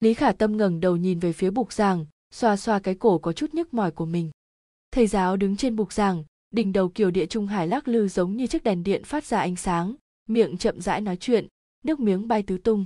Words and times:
lý 0.00 0.14
khả 0.14 0.32
tâm 0.32 0.56
ngẩng 0.56 0.80
đầu 0.80 0.96
nhìn 0.96 1.18
về 1.18 1.32
phía 1.32 1.50
bục 1.50 1.72
giảng, 1.72 2.06
xoa 2.30 2.56
xoa 2.56 2.78
cái 2.78 2.94
cổ 2.94 3.18
có 3.18 3.32
chút 3.32 3.54
nhức 3.54 3.74
mỏi 3.74 3.90
của 3.90 4.06
mình. 4.06 4.30
Thầy 4.92 5.06
giáo 5.06 5.36
đứng 5.36 5.56
trên 5.56 5.76
bục 5.76 5.92
giảng, 5.92 6.24
đỉnh 6.50 6.72
đầu 6.72 6.88
kiều 6.88 7.10
địa 7.10 7.26
trung 7.26 7.46
hải 7.46 7.68
lắc 7.68 7.88
lư 7.88 8.08
giống 8.08 8.36
như 8.36 8.46
chiếc 8.46 8.64
đèn 8.64 8.82
điện 8.82 9.04
phát 9.04 9.24
ra 9.24 9.40
ánh 9.40 9.56
sáng, 9.56 9.94
miệng 10.28 10.58
chậm 10.58 10.80
rãi 10.80 11.00
nói 11.00 11.16
chuyện, 11.16 11.46
nước 11.84 12.00
miếng 12.00 12.28
bay 12.28 12.42
tứ 12.42 12.58
tung. 12.58 12.84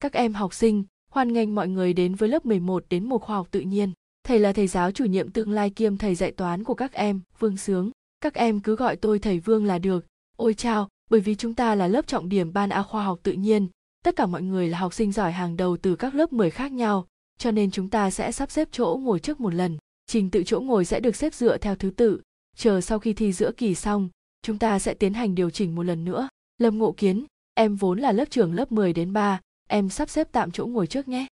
Các 0.00 0.12
em 0.12 0.34
học 0.34 0.54
sinh, 0.54 0.84
hoan 1.10 1.32
nghênh 1.32 1.54
mọi 1.54 1.68
người 1.68 1.92
đến 1.92 2.14
với 2.14 2.28
lớp 2.28 2.46
11 2.46 2.84
đến 2.88 3.08
một 3.08 3.22
khoa 3.22 3.36
học 3.36 3.48
tự 3.50 3.60
nhiên. 3.60 3.92
Thầy 4.24 4.38
là 4.38 4.52
thầy 4.52 4.66
giáo 4.66 4.92
chủ 4.92 5.04
nhiệm 5.04 5.30
tương 5.30 5.50
lai 5.50 5.70
kiêm 5.70 5.96
thầy 5.96 6.14
dạy 6.14 6.32
toán 6.32 6.64
của 6.64 6.74
các 6.74 6.92
em, 6.92 7.20
vương 7.38 7.56
sướng. 7.56 7.90
Các 8.20 8.34
em 8.34 8.60
cứ 8.60 8.76
gọi 8.76 8.96
tôi 8.96 9.18
thầy 9.18 9.38
vương 9.38 9.64
là 9.64 9.78
được. 9.78 10.06
Ôi 10.36 10.54
chao, 10.54 10.88
bởi 11.10 11.20
vì 11.20 11.34
chúng 11.34 11.54
ta 11.54 11.74
là 11.74 11.88
lớp 11.88 12.06
trọng 12.06 12.28
điểm 12.28 12.52
ban 12.52 12.70
a 12.70 12.82
khoa 12.82 13.04
học 13.04 13.20
tự 13.22 13.32
nhiên 13.32 13.68
tất 14.04 14.16
cả 14.16 14.26
mọi 14.26 14.42
người 14.42 14.68
là 14.68 14.78
học 14.78 14.94
sinh 14.94 15.12
giỏi 15.12 15.32
hàng 15.32 15.56
đầu 15.56 15.76
từ 15.76 15.96
các 15.96 16.14
lớp 16.14 16.32
10 16.32 16.50
khác 16.50 16.72
nhau 16.72 17.06
cho 17.38 17.50
nên 17.50 17.70
chúng 17.70 17.90
ta 17.90 18.10
sẽ 18.10 18.32
sắp 18.32 18.50
xếp 18.50 18.68
chỗ 18.72 19.00
ngồi 19.02 19.20
trước 19.20 19.40
một 19.40 19.54
lần. 19.54 19.78
Trình 20.06 20.30
tự 20.30 20.42
chỗ 20.46 20.60
ngồi 20.60 20.84
sẽ 20.84 21.00
được 21.00 21.16
xếp 21.16 21.34
dựa 21.34 21.58
theo 21.58 21.74
thứ 21.76 21.90
tự. 21.90 22.20
Chờ 22.56 22.80
sau 22.80 22.98
khi 22.98 23.12
thi 23.12 23.32
giữa 23.32 23.52
kỳ 23.56 23.74
xong 23.74 24.08
chúng 24.42 24.58
ta 24.58 24.78
sẽ 24.78 24.94
tiến 24.94 25.14
hành 25.14 25.34
điều 25.34 25.50
chỉnh 25.50 25.74
một 25.74 25.82
lần 25.82 26.04
nữa. 26.04 26.28
Lâm 26.58 26.78
ngộ 26.78 26.94
kiến 26.96 27.24
em 27.54 27.76
vốn 27.76 27.98
là 27.98 28.12
lớp 28.12 28.24
trưởng 28.30 28.54
lớp 28.54 28.72
10 28.72 28.92
đến 28.92 29.12
3, 29.12 29.40
em 29.68 29.88
sắp 29.88 30.10
xếp 30.10 30.28
tạm 30.32 30.50
chỗ 30.50 30.66
ngồi 30.66 30.86
trước 30.86 31.08
nhé. 31.08 31.26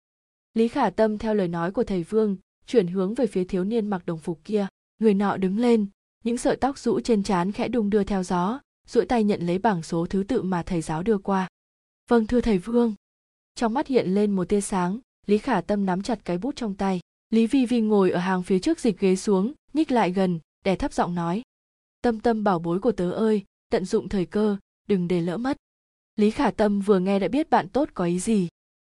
Lý 0.53 0.67
khả 0.67 0.89
tâm 0.89 1.17
theo 1.17 1.33
lời 1.33 1.47
nói 1.47 1.71
của 1.71 1.83
thầy 1.83 2.03
vương 2.03 2.37
chuyển 2.67 2.87
hướng 2.87 3.13
về 3.13 3.27
phía 3.27 3.43
thiếu 3.43 3.63
niên 3.63 3.87
mặc 3.87 4.05
đồng 4.05 4.19
phục 4.19 4.39
kia. 4.43 4.67
Người 4.99 5.13
nọ 5.13 5.37
đứng 5.37 5.59
lên 5.59 5.87
những 6.23 6.37
sợi 6.37 6.55
tóc 6.55 6.77
rũ 6.77 6.99
trên 6.99 7.23
trán 7.23 7.51
khẽ 7.51 7.67
đung 7.67 7.89
đưa 7.89 8.03
theo 8.03 8.23
gió 8.23 8.59
duỗi 8.87 9.05
tay 9.05 9.23
nhận 9.23 9.41
lấy 9.47 9.59
bảng 9.59 9.83
số 9.83 10.05
thứ 10.05 10.23
tự 10.23 10.41
mà 10.41 10.63
thầy 10.63 10.81
giáo 10.81 11.03
đưa 11.03 11.17
qua 11.17 11.47
vâng 12.11 12.27
thưa 12.27 12.41
thầy 12.41 12.57
vương. 12.57 12.95
Trong 13.55 13.73
mắt 13.73 13.87
hiện 13.87 14.13
lên 14.13 14.31
một 14.31 14.49
tia 14.49 14.61
sáng, 14.61 14.99
lý 15.27 15.37
khả 15.37 15.61
tâm 15.61 15.85
nắm 15.85 16.01
chặt 16.01 16.19
cái 16.25 16.37
bút 16.37 16.55
trong 16.55 16.73
tay. 16.73 16.99
Lý 17.29 17.47
vi 17.47 17.65
vi 17.65 17.81
ngồi 17.81 18.11
ở 18.11 18.19
hàng 18.19 18.43
phía 18.43 18.59
trước 18.59 18.79
dịch 18.79 18.99
ghế 18.99 19.15
xuống, 19.15 19.53
nhích 19.73 19.91
lại 19.91 20.11
gần, 20.11 20.39
đè 20.65 20.75
thấp 20.75 20.93
giọng 20.93 21.15
nói. 21.15 21.41
Tâm 22.01 22.19
tâm 22.19 22.43
bảo 22.43 22.59
bối 22.59 22.79
của 22.79 22.91
tớ 22.91 23.11
ơi, 23.11 23.43
tận 23.69 23.85
dụng 23.85 24.09
thời 24.09 24.25
cơ, 24.25 24.57
đừng 24.87 25.07
để 25.07 25.21
lỡ 25.21 25.37
mất. 25.37 25.57
Lý 26.15 26.31
khả 26.31 26.51
tâm 26.51 26.81
vừa 26.81 26.99
nghe 26.99 27.19
đã 27.19 27.27
biết 27.27 27.49
bạn 27.49 27.69
tốt 27.69 27.89
có 27.93 28.05
ý 28.05 28.19
gì. 28.19 28.47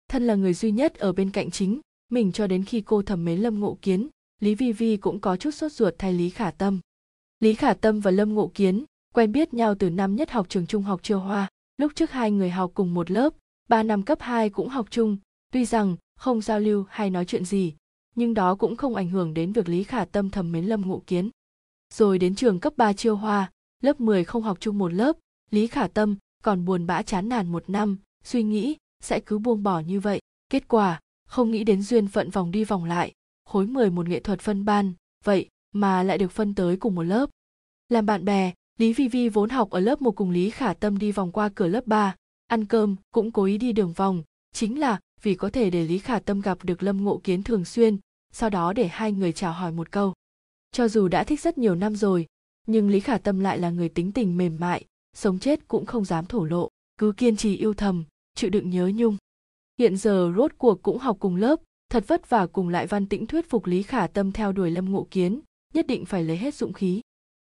Thân 0.08 0.28
là 0.28 0.36
người 0.36 0.54
duy 0.54 0.72
nhất 0.72 0.96
ở 0.96 1.14
bên 1.14 1.32
cạnh 1.32 1.52
chính, 1.52 1.80
mình 2.10 2.32
cho 2.32 2.48
đến 2.48 2.66
khi 2.66 2.82
cô 2.82 3.02
thầm 3.02 3.26
mến 3.26 3.40
lâm 3.40 3.60
ngộ 3.60 3.78
kiến, 3.82 4.08
lý 4.40 4.56
vi 4.56 4.72
vi 4.72 4.98
cũng 4.98 5.20
có 5.20 5.38
chút 5.38 5.52
sốt 5.52 5.72
ruột 5.72 5.94
thay 5.98 6.14
lý 6.14 6.30
khả 6.30 6.52
tâm. 6.52 6.80
Lý 7.40 7.54
khả 7.54 7.74
tâm 7.74 8.00
và 8.00 8.12
lâm 8.12 8.34
ngộ 8.34 8.52
kiến 8.54 8.84
quen 9.14 9.32
biết 9.32 9.54
nhau 9.54 9.76
từ 9.80 9.90
năm 9.90 10.16
nhất 10.16 10.32
học 10.32 10.50
trường 10.50 10.68
trung 10.68 10.84
học 10.84 11.00
chưa 11.04 11.16
hoa 11.16 11.50
lúc 11.82 11.92
trước 11.96 12.12
hai 12.12 12.32
người 12.32 12.50
học 12.50 12.72
cùng 12.74 12.94
một 12.94 13.12
lớp, 13.12 13.34
ba 13.70 13.84
năm 13.84 14.04
cấp 14.04 14.22
2 14.22 14.50
cũng 14.50 14.70
học 14.70 14.88
chung, 14.90 15.18
tuy 15.52 15.66
rằng 15.66 15.96
không 16.16 16.42
giao 16.42 16.60
lưu 16.60 16.86
hay 16.90 17.10
nói 17.10 17.26
chuyện 17.26 17.46
gì, 17.46 17.74
nhưng 18.16 18.34
đó 18.34 18.56
cũng 18.56 18.76
không 18.76 18.96
ảnh 18.96 19.10
hưởng 19.10 19.34
đến 19.34 19.54
việc 19.54 19.70
lý 19.70 19.84
khả 19.84 20.06
tâm 20.06 20.30
thầm 20.30 20.52
mến 20.52 20.66
lâm 20.66 20.82
ngộ 20.82 21.04
kiến. 21.08 21.30
Rồi 21.94 22.20
đến 22.20 22.36
trường 22.36 22.60
cấp 22.60 22.74
3 22.78 22.94
chiêu 22.94 23.16
hoa, 23.16 23.52
lớp 23.84 24.00
10 24.00 24.24
không 24.24 24.44
học 24.44 24.58
chung 24.60 24.78
một 24.78 24.94
lớp, 24.94 25.18
lý 25.52 25.68
khả 25.68 25.88
tâm 25.88 26.16
còn 26.44 26.66
buồn 26.66 26.88
bã 26.88 27.02
chán 27.02 27.30
nản 27.30 27.52
một 27.52 27.70
năm, 27.70 27.98
suy 28.24 28.44
nghĩ 28.44 28.76
sẽ 29.04 29.20
cứ 29.20 29.38
buông 29.40 29.64
bỏ 29.64 29.80
như 29.80 30.00
vậy. 30.00 30.22
Kết 30.50 30.68
quả, 30.68 31.00
không 31.28 31.52
nghĩ 31.52 31.64
đến 31.64 31.82
duyên 31.82 32.08
phận 32.08 32.30
vòng 32.30 32.52
đi 32.52 32.64
vòng 32.64 32.86
lại, 32.86 33.12
khối 33.46 33.68
10 33.68 33.90
một 33.90 34.10
nghệ 34.10 34.20
thuật 34.20 34.40
phân 34.40 34.66
ban, 34.66 34.94
vậy 35.24 35.50
mà 35.72 36.04
lại 36.04 36.18
được 36.18 36.32
phân 36.32 36.56
tới 36.56 36.78
cùng 36.78 36.96
một 36.96 37.04
lớp. 37.04 37.30
Làm 37.90 38.06
bạn 38.06 38.26
bè 38.26 38.54
lý 38.78 38.94
vi 38.94 39.08
vi 39.08 39.30
vốn 39.30 39.50
học 39.50 39.70
ở 39.70 39.80
lớp 39.80 40.02
một 40.02 40.12
cùng 40.12 40.30
lý 40.30 40.50
khả 40.50 40.74
tâm 40.74 40.98
đi 40.98 41.12
vòng 41.12 41.32
qua 41.32 41.50
cửa 41.56 41.68
lớp 41.68 41.88
3, 41.88 42.16
ăn 42.48 42.66
cơm 42.66 42.96
cũng 43.12 43.32
cố 43.32 43.44
ý 43.44 43.58
đi 43.58 43.72
đường 43.72 43.94
vòng. 43.94 44.24
Chính 44.54 44.80
là 44.80 45.00
vì 45.22 45.36
có 45.36 45.50
thể 45.50 45.70
để 45.70 45.86
lý 45.86 45.98
khả 46.00 46.20
tâm 46.20 46.42
gặp 46.42 46.58
được 46.64 46.84
lâm 46.84 47.04
ngộ 47.04 47.22
kiến 47.24 47.44
thường 47.44 47.66
xuyên 47.66 47.98
sau 48.34 48.50
đó 48.50 48.74
để 48.74 48.88
hai 48.88 49.12
người 49.12 49.34
chào 49.34 49.54
hỏi 49.54 49.72
một 49.72 49.92
câu. 49.92 50.14
Cho 50.72 50.88
dù 50.88 51.08
đã 51.08 51.24
thích 51.24 51.42
rất 51.42 51.58
nhiều 51.58 51.76
năm 51.76 51.96
rồi 51.96 52.28
nhưng 52.68 52.90
lý 52.90 53.00
khả 53.00 53.18
tâm 53.18 53.40
lại 53.40 53.60
là 53.60 53.70
người 53.70 53.90
tính 53.90 54.12
tình 54.12 54.38
mềm 54.38 54.58
mại 54.60 54.86
sống 55.14 55.40
chết 55.40 55.68
cũng 55.68 55.86
không 55.86 56.06
dám 56.06 56.26
thổ 56.26 56.44
lộ 56.44 56.70
cứ 56.98 57.12
kiên 57.12 57.36
trì 57.36 57.58
yêu 57.58 57.74
thầm 57.74 58.04
chịu 58.36 58.50
đựng 58.50 58.70
nhớ 58.70 58.92
nhung. 58.96 59.18
Hiện 59.80 59.98
giờ 59.98 60.34
rốt 60.38 60.52
cuộc 60.58 60.82
cũng 60.82 60.98
học 60.98 61.18
cùng 61.20 61.36
lớp 61.36 61.60
thật 61.90 62.04
vất 62.08 62.30
vả 62.30 62.48
cùng 62.54 62.70
lại 62.70 62.88
văn 62.88 63.06
tĩnh 63.06 63.26
thuyết 63.26 63.50
phục 63.50 63.66
lý 63.66 63.84
khả 63.84 64.08
tâm 64.08 64.32
theo 64.32 64.52
đuổi 64.52 64.72
lâm 64.72 64.92
ngộ 64.92 65.08
kiến 65.12 65.42
nhất 65.74 65.88
định 65.88 66.06
phải 66.06 66.24
lấy 66.24 66.38
hết 66.38 66.56
dũng 66.56 66.74
khí. 66.74 67.02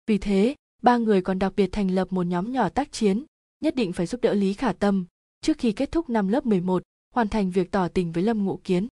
Vì 0.06 0.18
thế 0.18 0.54
ba 0.82 0.96
người 0.96 1.22
còn 1.22 1.38
đặc 1.38 1.52
biệt 1.56 1.68
thành 1.72 1.90
lập 1.90 2.12
một 2.12 2.26
nhóm 2.26 2.52
nhỏ 2.52 2.68
tác 2.68 2.92
chiến 2.92 3.24
nhất 3.60 3.74
định 3.74 3.92
phải 3.92 4.06
giúp 4.06 4.20
đỡ 4.20 4.34
lý 4.34 4.52
khả 4.52 4.72
tâm 4.72 5.04
trước 5.40 5.58
khi 5.58 5.72
kết 5.72 5.92
thúc 5.92 6.10
năm 6.10 6.28
lớp 6.28 6.46
11, 6.46 6.82
hoàn 7.14 7.28
thành 7.28 7.50
việc 7.50 7.70
tỏ 7.70 7.88
tình 7.88 8.12
với 8.12 8.22
lâm 8.22 8.44
Ngũ 8.44 8.60
kiến. 8.64 8.88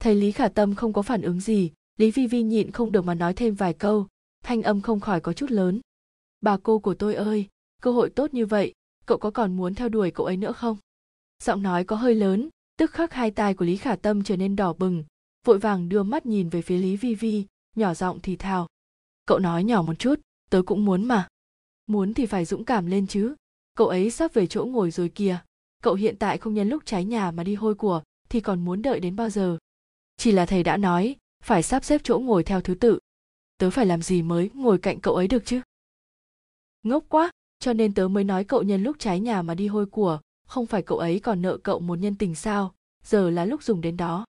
Thấy 0.00 0.14
lý 0.14 0.32
khả 0.32 0.48
tâm 0.48 0.74
không 0.74 0.92
có 0.92 1.02
phản 1.02 1.22
ứng 1.22 1.40
gì 1.40 1.72
lý 1.96 2.10
vi 2.10 2.26
vi 2.26 2.42
nhịn 2.42 2.70
không 2.70 2.92
được 2.92 3.04
mà 3.04 3.14
nói 3.14 3.34
thêm 3.34 3.54
vài 3.54 3.74
câu 3.74 4.06
thanh 4.44 4.62
âm 4.62 4.80
không 4.80 5.00
khỏi 5.00 5.20
có 5.20 5.32
chút 5.32 5.50
lớn. 5.50 5.80
Bà 6.40 6.56
cô 6.56 6.78
của 6.78 6.94
tôi 6.94 7.14
ơi 7.14 7.46
cơ 7.82 7.92
hội 7.92 8.10
tốt 8.10 8.34
như 8.34 8.46
vậy 8.46 8.74
cậu 9.06 9.18
có 9.18 9.30
còn 9.30 9.56
muốn 9.56 9.74
theo 9.74 9.88
đuổi 9.88 10.10
cậu 10.10 10.26
ấy 10.26 10.36
nữa 10.36 10.52
không? 10.52 10.76
Giọng 11.42 11.62
nói 11.62 11.84
có 11.84 11.96
hơi 11.96 12.14
lớn 12.14 12.48
tức 12.78 12.90
khắc 12.90 13.12
hai 13.12 13.30
tai 13.30 13.54
của 13.54 13.64
lý 13.64 13.76
khả 13.76 13.96
tâm 13.96 14.22
trở 14.22 14.36
nên 14.36 14.56
đỏ 14.56 14.72
bừng 14.72 15.04
vội 15.46 15.58
vàng 15.58 15.88
đưa 15.88 16.02
mắt 16.02 16.26
nhìn 16.26 16.48
về 16.48 16.62
phía 16.62 16.78
lý 16.78 16.96
vi 16.96 17.14
vi 17.14 17.46
nhỏ 17.76 17.94
giọng 17.94 18.18
thì 18.22 18.36
thào. 18.36 18.66
Cậu 19.26 19.38
nói 19.38 19.64
nhỏ 19.64 19.82
một 19.82 19.94
chút 19.98 20.20
tớ 20.50 20.62
cũng 20.66 20.84
muốn 20.84 21.04
mà. 21.04 21.28
Muốn 21.86 22.14
thì 22.14 22.26
phải 22.26 22.44
dũng 22.44 22.64
cảm 22.64 22.86
lên 22.86 23.06
chứ. 23.06 23.34
Cậu 23.74 23.88
ấy 23.88 24.10
sắp 24.10 24.34
về 24.34 24.46
chỗ 24.46 24.64
ngồi 24.64 24.90
rồi 24.90 25.08
kìa. 25.08 25.38
Cậu 25.82 25.94
hiện 25.94 26.16
tại 26.18 26.38
không 26.38 26.54
nhân 26.54 26.68
lúc 26.68 26.82
trái 26.86 27.04
nhà 27.04 27.30
mà 27.30 27.44
đi 27.44 27.54
hôi 27.54 27.74
của 27.74 28.02
thì 28.28 28.40
còn 28.40 28.64
muốn 28.64 28.82
đợi 28.82 29.00
đến 29.00 29.16
bao 29.16 29.30
giờ? 29.30 29.58
Chỉ 30.16 30.32
là 30.32 30.46
thầy 30.46 30.62
đã 30.62 30.76
nói 30.76 31.16
phải 31.44 31.62
sắp 31.62 31.84
xếp 31.84 32.00
chỗ 32.04 32.18
ngồi 32.18 32.44
theo 32.44 32.60
thứ 32.60 32.74
tự. 32.74 32.98
Tớ 33.58 33.70
phải 33.70 33.86
làm 33.86 34.02
gì 34.02 34.22
mới 34.22 34.50
ngồi 34.54 34.78
cạnh 34.78 35.00
cậu 35.00 35.14
ấy 35.14 35.28
được 35.28 35.42
chứ? 35.44 35.60
Ngốc 36.82 37.04
quá 37.08 37.30
cho 37.58 37.72
nên 37.72 37.94
tớ 37.94 38.08
mới 38.08 38.24
nói 38.24 38.44
cậu 38.44 38.62
nhân 38.62 38.82
lúc 38.82 38.96
trái 38.98 39.20
nhà 39.20 39.42
mà 39.42 39.54
đi 39.54 39.66
hôi 39.66 39.86
của 39.86 40.20
không 40.46 40.66
phải 40.66 40.82
cậu 40.82 40.98
ấy 40.98 41.20
còn 41.20 41.42
nợ 41.42 41.56
cậu 41.56 41.80
một 41.80 41.98
nhân 41.98 42.14
tình 42.14 42.34
sao? 42.34 42.74
Giờ 43.04 43.30
là 43.30 43.44
lúc 43.44 43.62
dùng 43.62 43.80
đến 43.80 43.96
đó. 43.96 44.24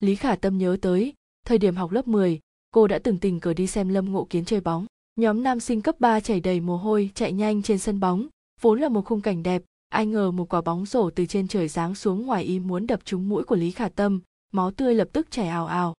Lý 0.00 0.16
khả 0.16 0.36
tâm 0.36 0.58
nhớ 0.58 0.76
tới 0.82 1.14
thời 1.44 1.58
điểm 1.58 1.76
học 1.76 1.90
lớp 1.90 2.08
10, 2.08 2.40
cô 2.70 2.86
đã 2.86 2.98
từng 2.98 3.18
tình 3.18 3.40
cờ 3.40 3.54
đi 3.54 3.66
xem 3.66 3.88
lâm 3.88 4.12
ngộ 4.12 4.26
kiến 4.30 4.44
chơi 4.44 4.60
bóng 4.60 4.86
nhóm 5.16 5.42
nam 5.42 5.60
sinh 5.60 5.80
cấp 5.82 6.00
3 6.00 6.20
chảy 6.20 6.40
đầy 6.40 6.60
mồ 6.60 6.76
hôi, 6.76 7.10
chạy 7.14 7.32
nhanh 7.32 7.62
trên 7.62 7.78
sân 7.78 8.00
bóng. 8.00 8.26
Vốn 8.60 8.80
là 8.80 8.88
một 8.88 9.04
khung 9.04 9.20
cảnh 9.20 9.42
đẹp, 9.42 9.62
ai 9.88 10.06
ngờ 10.06 10.30
một 10.30 10.48
quả 10.48 10.60
bóng 10.60 10.86
rổ 10.86 11.10
từ 11.10 11.26
trên 11.26 11.48
trời 11.48 11.68
giáng 11.68 11.94
xuống 11.94 12.26
ngoài 12.26 12.44
ý 12.44 12.58
muốn 12.60 12.86
đập 12.86 13.00
trúng 13.04 13.28
mũi 13.28 13.44
của 13.44 13.56
lý 13.56 13.70
khả 13.70 13.88
tâm, 13.88 14.20
máu 14.52 14.70
tươi 14.70 14.94
lập 14.94 15.08
tức 15.12 15.30
chảy 15.30 15.48
ào 15.48 15.66
ào. 15.66 15.94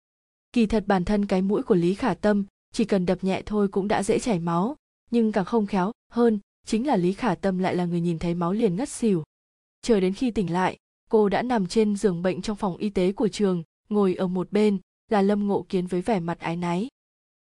Kỳ 0.52 0.66
thật 0.66 0.84
bản 0.86 1.04
thân 1.04 1.26
cái 1.26 1.42
mũi 1.42 1.62
của 1.62 1.74
lý 1.74 1.94
khả 1.94 2.14
tâm, 2.14 2.44
chỉ 2.72 2.84
cần 2.84 3.06
đập 3.06 3.24
nhẹ 3.24 3.42
thôi 3.46 3.68
cũng 3.68 3.88
đã 3.88 4.02
dễ 4.02 4.18
chảy 4.18 4.38
máu. 4.38 4.76
Nhưng 5.10 5.32
càng 5.32 5.44
không 5.44 5.66
khéo, 5.66 5.92
hơn, 6.12 6.38
chính 6.66 6.86
là 6.86 6.96
lý 6.96 7.12
khả 7.12 7.34
tâm 7.34 7.58
lại 7.58 7.76
là 7.76 7.84
người 7.84 8.00
nhìn 8.00 8.18
thấy 8.18 8.34
máu 8.34 8.52
liền 8.52 8.76
ngất 8.76 8.88
xỉu. 8.88 9.22
Chờ 9.82 10.00
đến 10.00 10.14
khi 10.14 10.30
tỉnh 10.30 10.52
lại, 10.52 10.76
cô 11.10 11.28
đã 11.28 11.42
nằm 11.42 11.66
trên 11.66 11.96
giường 11.96 12.22
bệnh 12.22 12.42
trong 12.42 12.56
phòng 12.56 12.76
y 12.76 12.90
tế 12.90 13.12
của 13.12 13.28
trường, 13.28 13.62
ngồi 13.88 14.14
ở 14.14 14.26
một 14.26 14.52
bên, 14.52 14.78
là 15.10 15.22
lâm 15.22 15.46
ngộ 15.46 15.66
kiến 15.68 15.86
với 15.86 16.02
vẻ 16.02 16.20
mặt 16.20 16.40
ái 16.40 16.56
náy 16.56 16.88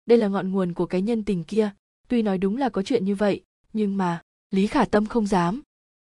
đây 0.06 0.18
là 0.18 0.28
ngọn 0.28 0.52
nguồn 0.52 0.72
của 0.72 0.86
cái 0.86 1.02
nhân 1.02 1.24
tình 1.24 1.44
kia. 1.44 1.70
Tuy 2.08 2.22
nói 2.22 2.38
đúng 2.38 2.56
là 2.56 2.68
có 2.68 2.82
chuyện 2.82 3.04
như 3.04 3.14
vậy, 3.14 3.44
nhưng 3.72 3.96
mà, 3.96 4.22
lý 4.50 4.66
khả 4.66 4.84
tâm 4.84 5.06
không 5.06 5.26
dám. 5.26 5.62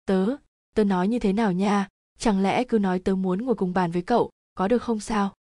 Tớ 0.05 0.35
tớ 0.75 0.83
nói 0.83 1.07
như 1.07 1.19
thế 1.19 1.33
nào 1.33 1.51
nha? 1.51 1.87
Chẳng 2.17 2.41
lẽ 2.41 2.63
cứ 2.63 2.79
nói 2.79 2.99
tớ 2.99 3.15
muốn 3.15 3.45
ngồi 3.45 3.55
cùng 3.55 3.73
bàn 3.73 3.91
với 3.91 4.01
cậu, 4.01 4.29
có 4.55 4.67
được 4.67 4.83
không 4.83 4.99
sao? 4.99 5.35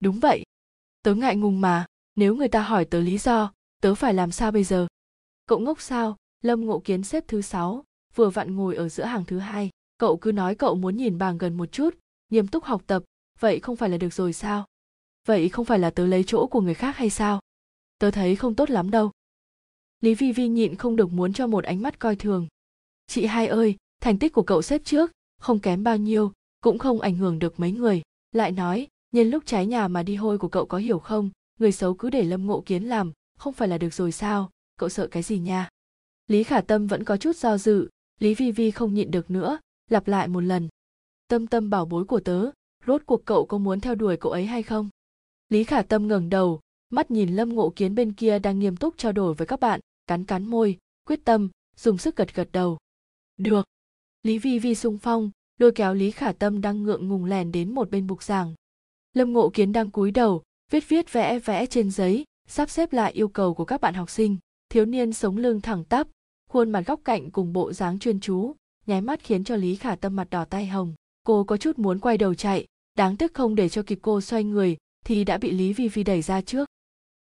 Đúng 0.00 0.20
vậy. 0.20 0.42
Tớ 1.02 1.14
ngại 1.14 1.36
ngùng 1.36 1.60
mà. 1.60 1.86
Nếu 2.16 2.36
người 2.36 2.48
ta 2.48 2.62
hỏi 2.62 2.84
tớ 2.84 3.00
lý 3.00 3.18
do, 3.18 3.52
tớ 3.80 3.94
phải 3.94 4.14
làm 4.14 4.30
sao 4.30 4.50
bây 4.50 4.64
giờ? 4.64 4.86
Cậu 5.46 5.58
ngốc 5.58 5.80
sao? 5.80 6.16
Lâm 6.42 6.66
ngộ 6.66 6.78
kiến 6.78 7.02
xếp 7.02 7.24
thứ 7.28 7.40
sáu, 7.40 7.84
vừa 8.14 8.30
vặn 8.30 8.56
ngồi 8.56 8.76
ở 8.76 8.88
giữa 8.88 9.04
hàng 9.04 9.24
thứ 9.24 9.38
hai. 9.38 9.70
Cậu 9.98 10.16
cứ 10.16 10.32
nói 10.32 10.54
cậu 10.54 10.74
muốn 10.74 10.96
nhìn 10.96 11.18
bảng 11.18 11.38
gần 11.38 11.56
một 11.56 11.72
chút, 11.72 11.94
nghiêm 12.30 12.46
túc 12.46 12.64
học 12.64 12.82
tập, 12.86 13.02
vậy 13.40 13.60
không 13.60 13.76
phải 13.76 13.88
là 13.88 13.96
được 13.96 14.12
rồi 14.12 14.32
sao? 14.32 14.66
Vậy 15.26 15.48
không 15.48 15.64
phải 15.64 15.78
là 15.78 15.90
tớ 15.90 16.06
lấy 16.06 16.24
chỗ 16.26 16.46
của 16.46 16.60
người 16.60 16.74
khác 16.74 16.96
hay 16.96 17.10
sao? 17.10 17.40
Tớ 17.98 18.10
thấy 18.10 18.36
không 18.36 18.54
tốt 18.54 18.70
lắm 18.70 18.90
đâu. 18.90 19.10
Lý 20.00 20.14
vi 20.14 20.32
vi 20.32 20.48
nhịn 20.48 20.74
không 20.74 20.96
được 20.96 21.12
muốn 21.12 21.32
cho 21.32 21.46
một 21.46 21.64
ánh 21.64 21.82
mắt 21.82 21.98
coi 21.98 22.16
thường. 22.16 22.46
Chị 23.06 23.26
hai 23.26 23.46
ơi, 23.46 23.76
thành 24.00 24.18
tích 24.18 24.32
của 24.32 24.42
cậu 24.42 24.62
xếp 24.62 24.80
trước, 24.84 25.12
không 25.40 25.58
kém 25.58 25.84
bao 25.84 25.96
nhiêu, 25.96 26.32
cũng 26.60 26.78
không 26.78 27.00
ảnh 27.00 27.16
hưởng 27.16 27.38
được 27.38 27.60
mấy 27.60 27.72
người. 27.72 28.02
Lại 28.32 28.52
nói, 28.52 28.88
nhân 29.12 29.30
lúc 29.30 29.42
trái 29.46 29.66
nhà 29.66 29.88
mà 29.88 30.02
đi 30.02 30.14
hôi 30.14 30.38
của 30.38 30.48
cậu 30.48 30.66
có 30.66 30.78
hiểu 30.78 30.98
không? 30.98 31.30
Người 31.60 31.72
xấu 31.72 31.94
cứ 31.94 32.10
để 32.10 32.22
lâm 32.22 32.46
ngộ 32.46 32.62
kiến 32.66 32.84
làm, 32.84 33.12
không 33.38 33.52
phải 33.52 33.68
là 33.68 33.78
được 33.78 33.94
rồi 33.94 34.12
sao? 34.12 34.50
Cậu 34.76 34.88
sợ 34.88 35.06
cái 35.06 35.22
gì 35.22 35.38
nha? 35.38 35.68
Lý 36.26 36.44
khả 36.44 36.60
tâm 36.60 36.86
vẫn 36.86 37.04
có 37.04 37.16
chút 37.16 37.36
do 37.36 37.58
dự, 37.58 37.88
lý 38.20 38.34
vi 38.34 38.52
vi 38.52 38.70
không 38.70 38.94
nhịn 38.94 39.10
được 39.10 39.30
nữa, 39.30 39.58
lặp 39.90 40.08
lại 40.08 40.28
một 40.28 40.40
lần. 40.40 40.68
Tâm 41.28 41.46
tâm 41.46 41.70
bảo 41.70 41.84
bối 41.84 42.04
của 42.04 42.20
tớ, 42.20 42.50
rốt 42.86 43.02
cuộc 43.06 43.24
cậu 43.24 43.46
có 43.46 43.58
muốn 43.58 43.80
theo 43.80 43.94
đuổi 43.94 44.16
cậu 44.16 44.32
ấy 44.32 44.46
hay 44.46 44.62
không? 44.62 44.88
Lý 45.48 45.64
khả 45.64 45.82
tâm 45.82 46.08
ngẩng 46.08 46.30
đầu 46.30 46.60
mắt 46.94 47.10
nhìn 47.10 47.36
lâm 47.36 47.54
ngộ 47.54 47.72
kiến 47.76 47.94
bên 47.94 48.12
kia 48.12 48.38
đang 48.38 48.58
nghiêm 48.58 48.76
túc 48.76 48.98
trao 48.98 49.12
đổi 49.12 49.34
với 49.34 49.46
các 49.46 49.60
bạn, 49.60 49.80
cắn 50.06 50.24
cắn 50.24 50.46
môi, 50.46 50.78
quyết 51.06 51.24
tâm, 51.24 51.48
dùng 51.76 51.98
sức 51.98 52.16
gật 52.16 52.34
gật 52.34 52.48
đầu. 52.52 52.78
Được. 53.36 53.66
Lý 54.22 54.38
vi 54.38 54.58
vi 54.58 54.74
sung 54.74 54.98
phong, 54.98 55.30
lôi 55.58 55.72
kéo 55.72 55.94
lý 55.94 56.10
khả 56.10 56.32
tâm 56.32 56.60
đang 56.60 56.82
ngượng 56.82 57.08
ngùng 57.08 57.24
lèn 57.24 57.52
đến 57.52 57.74
một 57.74 57.90
bên 57.90 58.06
bục 58.06 58.22
giảng. 58.22 58.54
Lâm 59.12 59.32
ngộ 59.32 59.50
kiến 59.50 59.72
đang 59.72 59.90
cúi 59.90 60.10
đầu, 60.10 60.42
viết 60.70 60.88
viết 60.88 61.12
vẽ 61.12 61.38
vẽ 61.38 61.66
trên 61.66 61.90
giấy, 61.90 62.24
sắp 62.48 62.70
xếp 62.70 62.92
lại 62.92 63.12
yêu 63.12 63.28
cầu 63.28 63.54
của 63.54 63.64
các 63.64 63.80
bạn 63.80 63.94
học 63.94 64.10
sinh, 64.10 64.36
thiếu 64.68 64.84
niên 64.84 65.12
sống 65.12 65.36
lưng 65.36 65.60
thẳng 65.60 65.84
tắp, 65.84 66.08
khuôn 66.50 66.70
mặt 66.70 66.86
góc 66.86 67.00
cạnh 67.04 67.30
cùng 67.30 67.52
bộ 67.52 67.72
dáng 67.72 67.98
chuyên 67.98 68.20
chú, 68.20 68.54
nháy 68.86 69.00
mắt 69.00 69.20
khiến 69.22 69.44
cho 69.44 69.56
lý 69.56 69.76
khả 69.76 69.96
tâm 69.96 70.16
mặt 70.16 70.30
đỏ 70.30 70.44
tay 70.44 70.66
hồng. 70.66 70.94
Cô 71.26 71.44
có 71.44 71.56
chút 71.56 71.78
muốn 71.78 71.98
quay 71.98 72.18
đầu 72.18 72.34
chạy, 72.34 72.66
đáng 72.94 73.16
tiếc 73.16 73.34
không 73.34 73.54
để 73.54 73.68
cho 73.68 73.82
kịp 73.82 73.98
cô 74.02 74.20
xoay 74.20 74.44
người, 74.44 74.76
thì 75.04 75.24
đã 75.24 75.38
bị 75.38 75.50
lý 75.50 75.72
vi 75.72 75.88
vi 75.88 76.02
đẩy 76.02 76.22
ra 76.22 76.40
trước 76.40 76.68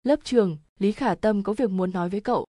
lớp 0.02 0.20
trường, 0.25 0.56
lý 0.78 0.93
khả 0.93 1.14
tâm 1.14 1.43
có 1.43 1.52
việc 1.52 1.70
muốn 1.70 1.90
nói 1.93 2.08
với 2.08 2.20
cậu. 2.20 2.46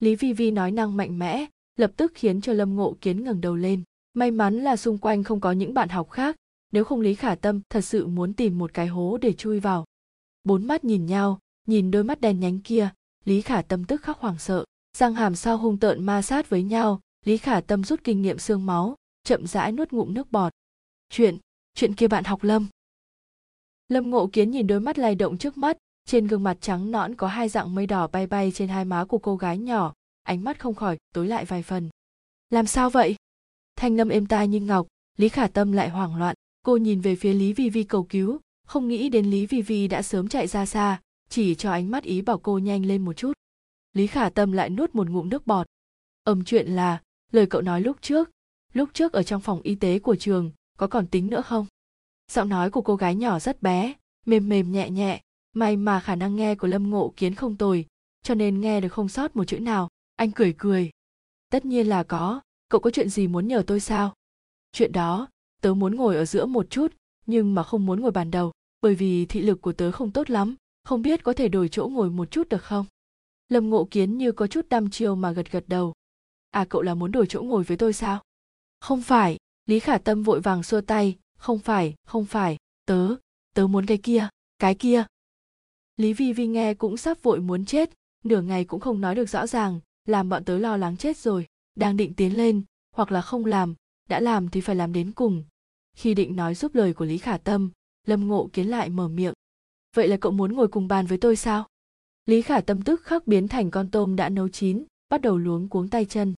Lý 0.00 0.14
vi 0.14 0.32
vi 0.32 0.50
nói 0.50 0.70
năng 0.70 0.96
mạnh 0.96 1.18
mẽ, 1.18 1.46
lập 1.76 1.92
tức 1.96 2.12
khiến 2.14 2.40
cho 2.40 2.52
lâm 2.52 2.76
ngộ 2.76 2.96
kiến 3.00 3.24
ngẩng 3.24 3.40
đầu 3.40 3.56
lên. 3.56 3.82
May 4.14 4.30
mắn 4.30 4.58
là 4.58 4.76
xung 4.76 4.98
quanh 4.98 5.24
không 5.24 5.40
có 5.40 5.52
những 5.52 5.74
bạn 5.74 5.88
học 5.88 6.10
khác, 6.10 6.36
nếu 6.72 6.84
không 6.84 7.00
lý 7.00 7.14
khả 7.14 7.34
tâm 7.34 7.60
thật 7.70 7.80
sự 7.80 8.06
muốn 8.06 8.34
tìm 8.34 8.58
một 8.58 8.74
cái 8.74 8.86
hố 8.86 9.18
để 9.20 9.32
chui 9.32 9.60
vào. 9.60 9.84
Bốn 10.44 10.66
mắt 10.66 10.84
nhìn 10.84 11.06
nhau, 11.06 11.38
nhìn 11.66 11.90
đôi 11.90 12.04
mắt 12.04 12.20
đen 12.20 12.40
nhánh 12.40 12.60
kia, 12.60 12.90
lý 13.24 13.40
khả 13.40 13.62
tâm 13.62 13.84
tức 13.84 14.02
khắc 14.02 14.18
hoảng 14.18 14.38
sợ. 14.38 14.64
Răng 14.96 15.14
hàm 15.14 15.34
sau 15.34 15.56
hung 15.56 15.78
tợn 15.78 16.06
ma 16.06 16.22
sát 16.22 16.50
với 16.50 16.62
nhau, 16.62 17.00
lý 17.24 17.36
khả 17.36 17.60
tâm 17.60 17.84
rút 17.84 18.04
kinh 18.04 18.22
nghiệm 18.22 18.38
xương 18.38 18.66
máu, 18.66 18.96
chậm 19.24 19.46
rãi 19.46 19.72
nuốt 19.72 19.92
ngụm 19.92 20.14
nước 20.14 20.32
bọt. 20.32 20.52
Chuyện 21.10 21.38
chuyện 21.74 21.94
kia 21.94 22.08
bạn 22.08 22.24
học 22.24 22.44
lâm. 22.44 22.66
Lâm 23.88 24.10
ngộ 24.10 24.26
kiến 24.32 24.50
nhìn 24.50 24.66
đôi 24.66 24.80
mắt 24.80 24.98
lay 24.98 25.14
động 25.14 25.38
trước 25.38 25.58
mắt 25.58 25.78
trên 26.08 26.26
gương 26.26 26.42
mặt 26.42 26.56
trắng 26.60 26.90
nõn 26.90 27.14
có 27.14 27.26
hai 27.26 27.48
dạng 27.48 27.74
mây 27.74 27.86
đỏ 27.86 28.06
bay 28.06 28.26
bay 28.26 28.52
trên 28.54 28.68
hai 28.68 28.84
má 28.84 29.04
của 29.04 29.18
cô 29.18 29.36
gái 29.36 29.58
nhỏ, 29.58 29.94
ánh 30.22 30.44
mắt 30.44 30.58
không 30.58 30.74
khỏi 30.74 30.96
tối 31.14 31.26
lại 31.26 31.44
vài 31.44 31.62
phần. 31.62 31.88
Làm 32.50 32.66
sao 32.66 32.90
vậy? 32.90 33.16
Thanh 33.76 33.96
lâm 33.96 34.08
êm 34.08 34.26
tai 34.26 34.48
như 34.48 34.60
ngọc, 34.60 34.86
lý 35.16 35.28
khả 35.28 35.46
tâm 35.46 35.72
lại 35.72 35.88
hoảng 35.88 36.16
loạn. 36.16 36.34
Cô 36.62 36.76
nhìn 36.76 37.00
về 37.00 37.16
phía 37.16 37.32
lý 37.32 37.52
vi 37.52 37.70
vi 37.70 37.84
cầu 37.84 38.02
cứu, 38.02 38.40
không 38.66 38.88
nghĩ 38.88 39.08
đến 39.08 39.30
lý 39.30 39.46
vi 39.46 39.62
vi 39.62 39.88
đã 39.88 40.02
sớm 40.02 40.28
chạy 40.28 40.46
ra 40.46 40.66
xa, 40.66 41.00
chỉ 41.28 41.54
cho 41.54 41.70
ánh 41.70 41.90
mắt 41.90 42.04
ý 42.04 42.22
bảo 42.22 42.38
cô 42.38 42.58
nhanh 42.58 42.86
lên 42.86 43.04
một 43.04 43.12
chút. 43.12 43.32
Lý 43.92 44.06
khả 44.06 44.30
tâm 44.30 44.52
lại 44.52 44.70
nuốt 44.70 44.94
một 44.94 45.08
ngụm 45.08 45.28
nước 45.28 45.46
bọt. 45.46 45.66
Ầm 46.24 46.44
chuyện 46.44 46.66
là, 46.66 47.00
lời 47.32 47.46
cậu 47.46 47.62
nói 47.62 47.80
lúc 47.80 47.96
trước 48.00 48.30
lúc 48.72 48.88
trước 48.92 49.12
ở 49.12 49.22
trong 49.22 49.40
phòng 49.40 49.60
y 49.62 49.74
tế 49.74 49.98
của 49.98 50.16
trường, 50.16 50.50
có 50.78 50.86
còn 50.86 51.06
tính 51.06 51.26
nữa 51.26 51.42
không? 51.42 51.66
Giọng 52.32 52.48
nói 52.48 52.70
của 52.70 52.82
cô 52.82 52.96
gái 52.96 53.14
nhỏ 53.14 53.38
rất 53.38 53.62
bé, 53.62 53.94
mềm 54.26 54.48
mềm 54.48 54.72
nhẹ 54.72 54.90
nhẹ 54.90 55.20
may 55.58 55.76
mà 55.76 56.00
khả 56.00 56.14
năng 56.14 56.36
nghe 56.36 56.54
của 56.54 56.66
lâm 56.66 56.90
ngộ 56.90 57.12
kiến 57.16 57.34
không 57.34 57.56
tồi, 57.56 57.86
cho 58.22 58.34
nên 58.34 58.60
nghe 58.60 58.80
được 58.80 58.88
không 58.88 59.08
sót 59.08 59.36
một 59.36 59.44
chữ 59.44 59.58
nào, 59.58 59.88
anh 60.16 60.30
cười 60.30 60.54
cười. 60.58 60.90
Tất 61.50 61.64
nhiên 61.64 61.86
là 61.86 62.02
có, 62.02 62.40
cậu 62.68 62.80
có 62.80 62.90
chuyện 62.90 63.08
gì 63.08 63.28
muốn 63.28 63.48
nhờ 63.48 63.62
tôi 63.66 63.80
sao? 63.80 64.14
Chuyện 64.72 64.92
đó, 64.92 65.28
tớ 65.60 65.74
muốn 65.74 65.94
ngồi 65.96 66.16
ở 66.16 66.24
giữa 66.24 66.46
một 66.46 66.70
chút, 66.70 66.94
nhưng 67.26 67.54
mà 67.54 67.62
không 67.62 67.86
muốn 67.86 68.00
ngồi 68.00 68.10
bàn 68.10 68.30
đầu, 68.30 68.52
bởi 68.82 68.94
vì 68.94 69.26
thị 69.26 69.40
lực 69.40 69.62
của 69.62 69.72
tớ 69.72 69.92
không 69.92 70.10
tốt 70.10 70.30
lắm, 70.30 70.54
không 70.84 71.02
biết 71.02 71.24
có 71.24 71.32
thể 71.32 71.48
đổi 71.48 71.68
chỗ 71.68 71.88
ngồi 71.88 72.10
một 72.10 72.30
chút 72.30 72.48
được 72.48 72.62
không? 72.62 72.86
Lâm 73.48 73.70
ngộ 73.70 73.88
kiến 73.90 74.18
như 74.18 74.32
có 74.32 74.46
chút 74.46 74.66
đăm 74.68 74.90
chiêu 74.90 75.14
mà 75.14 75.32
gật 75.32 75.50
gật 75.50 75.64
đầu. 75.66 75.94
À 76.50 76.64
cậu 76.64 76.82
là 76.82 76.94
muốn 76.94 77.12
đổi 77.12 77.26
chỗ 77.28 77.42
ngồi 77.42 77.64
với 77.64 77.76
tôi 77.76 77.92
sao? 77.92 78.22
Không 78.80 79.02
phải, 79.02 79.36
lý 79.66 79.78
khả 79.78 79.98
tâm 79.98 80.22
vội 80.22 80.40
vàng 80.40 80.62
xua 80.62 80.80
tay. 80.80 81.16
Không 81.38 81.58
phải 81.58 81.94
không 82.06 82.24
phải, 82.24 82.56
tớ 82.86 83.14
tớ 83.54 83.66
muốn 83.66 83.86
cái 83.86 83.98
kia 83.98 84.28
cái 84.58 84.74
kia 84.74 85.04
lý 85.98 86.12
vi 86.12 86.32
vi 86.32 86.46
nghe 86.46 86.74
cũng 86.74 86.96
sắp 86.96 87.22
vội 87.22 87.40
muốn 87.40 87.64
chết, 87.64 87.90
nửa 88.24 88.42
ngày 88.42 88.64
cũng 88.64 88.80
không 88.80 89.00
nói 89.00 89.14
được 89.14 89.28
rõ 89.28 89.46
ràng, 89.46 89.80
làm 90.06 90.28
bọn 90.28 90.44
tớ 90.44 90.58
lo 90.58 90.76
lắng 90.76 90.96
chết 90.96 91.16
rồi, 91.16 91.46
đang 91.74 91.96
định 91.96 92.14
tiến 92.14 92.36
lên, 92.36 92.62
hoặc 92.96 93.12
là 93.12 93.20
không 93.20 93.44
làm, 93.44 93.74
đã 94.08 94.20
làm 94.20 94.48
thì 94.48 94.60
phải 94.60 94.76
làm 94.76 94.92
đến 94.92 95.12
cùng. 95.12 95.44
Khi 95.96 96.14
định 96.14 96.36
nói 96.36 96.54
giúp 96.54 96.74
lời 96.74 96.94
của 96.94 97.04
lý 97.04 97.18
khả 97.18 97.38
tâm, 97.38 97.70
lâm 98.06 98.28
ngộ 98.28 98.50
kiến 98.52 98.68
lại 98.68 98.88
mở 98.88 99.08
miệng. 99.08 99.34
Vậy 99.96 100.08
là 100.08 100.16
cậu 100.16 100.32
muốn 100.32 100.52
ngồi 100.52 100.68
cùng 100.68 100.88
bàn 100.88 101.06
với 101.06 101.18
tôi 101.18 101.36
sao? 101.36 101.66
Lý 102.26 102.42
khả 102.42 102.60
tâm 102.60 102.82
tức 102.82 103.02
khắc 103.02 103.26
biến 103.26 103.48
thành 103.48 103.70
con 103.70 103.90
tôm 103.90 104.16
đã 104.16 104.28
nấu 104.28 104.48
chín, 104.48 104.84
bắt 105.08 105.20
đầu 105.20 105.38
luống 105.38 105.68
cuống 105.68 105.88
tay 105.88 106.04
chân. 106.04 106.34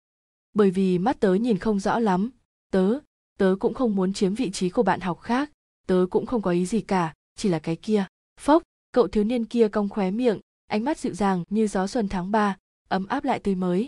Bởi 0.54 0.70
vì 0.70 0.98
mắt 0.98 1.20
tớ 1.20 1.34
nhìn 1.34 1.58
không 1.58 1.80
rõ 1.80 1.98
lắm, 1.98 2.30
tớ 2.70 2.98
tớ 3.38 3.56
cũng 3.60 3.74
không 3.74 3.96
muốn 3.96 4.12
chiếm 4.12 4.34
vị 4.34 4.50
trí 4.50 4.70
của 4.70 4.82
bạn 4.82 5.00
học 5.00 5.20
khác, 5.20 5.50
tớ 5.86 6.06
cũng 6.10 6.26
không 6.26 6.42
có 6.42 6.50
ý 6.50 6.66
gì 6.66 6.80
cả, 6.80 7.14
chỉ 7.36 7.48
là 7.48 7.58
cái 7.58 7.76
kia. 7.76 8.06
Phốc! 8.40 8.62
Cậu 8.92 9.08
thiếu 9.08 9.24
niên 9.24 9.44
kia 9.44 9.68
cong 9.68 9.88
khóe 9.88 10.10
miệng, 10.10 10.40
ánh 10.66 10.84
mắt 10.84 10.98
dịu 10.98 11.14
dàng 11.14 11.44
như 11.50 11.66
gió 11.66 11.86
xuân 11.86 12.08
tháng 12.08 12.30
ba, 12.30 12.56
ấm 12.88 13.06
áp 13.06 13.24
lại 13.24 13.38
tươi 13.38 13.54
mới. 13.54 13.86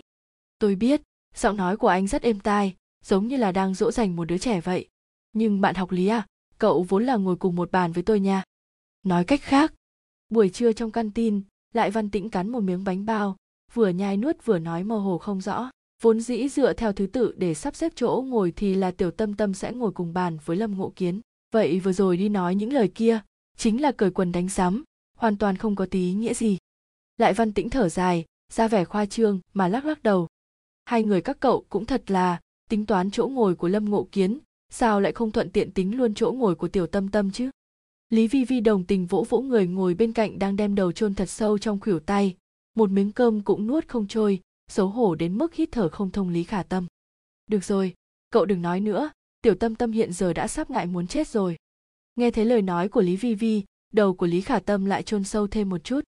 Tôi 0.59 0.75
biết, 0.75 1.01
giọng 1.35 1.57
nói 1.57 1.77
của 1.77 1.87
anh 1.87 2.07
rất 2.07 2.21
êm 2.21 2.39
tai, 2.39 2.75
giống 3.05 3.27
như 3.27 3.37
là 3.37 3.51
đang 3.51 3.73
dỗ 3.73 3.91
dành 3.91 4.15
một 4.15 4.25
đứa 4.25 4.37
trẻ 4.37 4.61
vậy. 4.61 4.87
Nhưng 5.33 5.61
bạn 5.61 5.75
học 5.75 5.91
lý 5.91 6.07
à 6.07 6.27
cậu 6.61 6.85
vốn 6.89 7.05
là 7.05 7.15
ngồi 7.15 7.35
cùng 7.35 7.55
một 7.55 7.71
bàn 7.71 7.91
với 7.91 8.03
tôi 8.03 8.19
nha. 8.19 8.43
Nói 9.03 9.23
cách 9.23 9.41
khác, 9.41 9.73
buổi 10.29 10.49
trưa 10.49 10.73
trong 10.73 10.91
căn 10.91 11.11
tin, 11.11 11.41
lại 11.73 11.91
văn 11.91 12.09
tĩnh 12.09 12.29
cắn 12.29 12.49
một 12.49 12.59
miếng 12.59 12.83
bánh 12.83 13.05
bao, 13.05 13.35
vừa 13.73 13.89
nhai 13.89 14.17
nuốt 14.17 14.45
vừa 14.45 14.59
nói 14.59 14.83
mơ 14.83 14.97
hồ 14.97 15.17
không 15.17 15.41
rõ. 15.41 15.71
Vốn 16.01 16.19
dĩ 16.19 16.49
dựa 16.49 16.73
theo 16.73 16.93
thứ 16.93 17.07
tự 17.07 17.33
để 17.37 17.53
sắp 17.53 17.75
xếp 17.75 17.91
chỗ 17.95 18.23
ngồi 18.27 18.53
thì 18.55 18.75
là 18.75 18.91
tiểu 18.91 19.11
tâm 19.11 19.33
tâm 19.33 19.53
sẽ 19.53 19.71
ngồi 19.71 19.91
cùng 19.91 20.13
bàn 20.13 20.37
với 20.45 20.57
lâm 20.57 20.77
ngộ 20.77 20.93
kiến. 20.95 21.21
Vậy 21.53 21.79
vừa 21.79 21.93
rồi 21.93 22.17
đi 22.17 22.29
nói 22.29 22.55
những 22.55 22.73
lời 22.73 22.91
kia, 22.95 23.19
chính 23.57 23.81
là 23.81 23.91
cởi 23.91 24.11
quần 24.11 24.31
đánh 24.31 24.49
sắm 24.49 24.83
hoàn 25.21 25.37
toàn 25.37 25.57
không 25.57 25.75
có 25.75 25.85
tí 25.85 26.13
nghĩa 26.13 26.33
gì. 26.33 26.57
Lại 27.17 27.33
văn 27.33 27.53
tĩnh 27.53 27.69
thở 27.69 27.89
dài, 27.89 28.25
ra 28.53 28.67
vẻ 28.67 28.85
khoa 28.85 29.05
trương 29.05 29.39
mà 29.53 29.67
lắc 29.67 29.85
lắc 29.85 30.03
đầu. 30.03 30.27
Hai 30.85 31.03
người 31.03 31.21
các 31.21 31.39
cậu 31.39 31.65
cũng 31.69 31.85
thật 31.85 32.11
là 32.11 32.39
tính 32.69 32.85
toán 32.85 33.11
chỗ 33.11 33.27
ngồi 33.27 33.55
của 33.55 33.67
lâm 33.67 33.89
ngộ 33.89 34.07
kiến, 34.11 34.39
sao 34.69 35.01
lại 35.01 35.11
không 35.11 35.31
thuận 35.31 35.49
tiện 35.49 35.71
tính 35.71 35.97
luôn 35.97 36.13
chỗ 36.13 36.31
ngồi 36.31 36.55
của 36.55 36.67
tiểu 36.67 36.87
tâm 36.87 37.09
tâm 37.09 37.31
chứ? 37.31 37.49
Lý 38.09 38.27
vi 38.27 38.45
vi 38.45 38.59
đồng 38.59 38.83
tình 38.83 39.05
vỗ 39.05 39.25
vỗ 39.29 39.41
người 39.41 39.67
ngồi 39.67 39.93
bên 39.93 40.13
cạnh 40.13 40.39
đang 40.39 40.55
đem 40.55 40.75
đầu 40.75 40.91
chôn 40.91 41.15
thật 41.15 41.29
sâu 41.29 41.57
trong 41.57 41.79
khuỷu 41.79 41.99
tay. 41.99 42.35
Một 42.75 42.89
miếng 42.89 43.11
cơm 43.11 43.41
cũng 43.41 43.67
nuốt 43.67 43.87
không 43.87 44.07
trôi, 44.07 44.39
xấu 44.67 44.87
hổ 44.87 45.15
đến 45.15 45.37
mức 45.37 45.53
hít 45.53 45.69
thở 45.71 45.89
không 45.89 46.11
thông 46.11 46.29
lý 46.29 46.43
khả 46.43 46.63
tâm. 46.63 46.87
Được 47.47 47.63
rồi, 47.63 47.93
cậu 48.29 48.45
đừng 48.45 48.61
nói 48.61 48.79
nữa, 48.79 49.11
tiểu 49.41 49.55
tâm 49.55 49.75
tâm 49.75 49.91
hiện 49.91 50.13
giờ 50.13 50.33
đã 50.33 50.47
sắp 50.47 50.69
ngại 50.69 50.85
muốn 50.85 51.07
chết 51.07 51.27
rồi. 51.27 51.57
Nghe 52.15 52.31
thấy 52.31 52.45
lời 52.45 52.61
nói 52.61 52.89
của 52.89 53.01
lý 53.01 53.15
vi 53.15 53.35
vi 53.35 53.63
đầu 53.91 54.13
của 54.13 54.25
lý 54.25 54.41
khả 54.41 54.59
tâm 54.59 54.85
lại 54.85 55.03
chôn 55.03 55.23
sâu 55.23 55.47
thêm 55.47 55.69
một 55.69 55.83
chút 55.83 56.01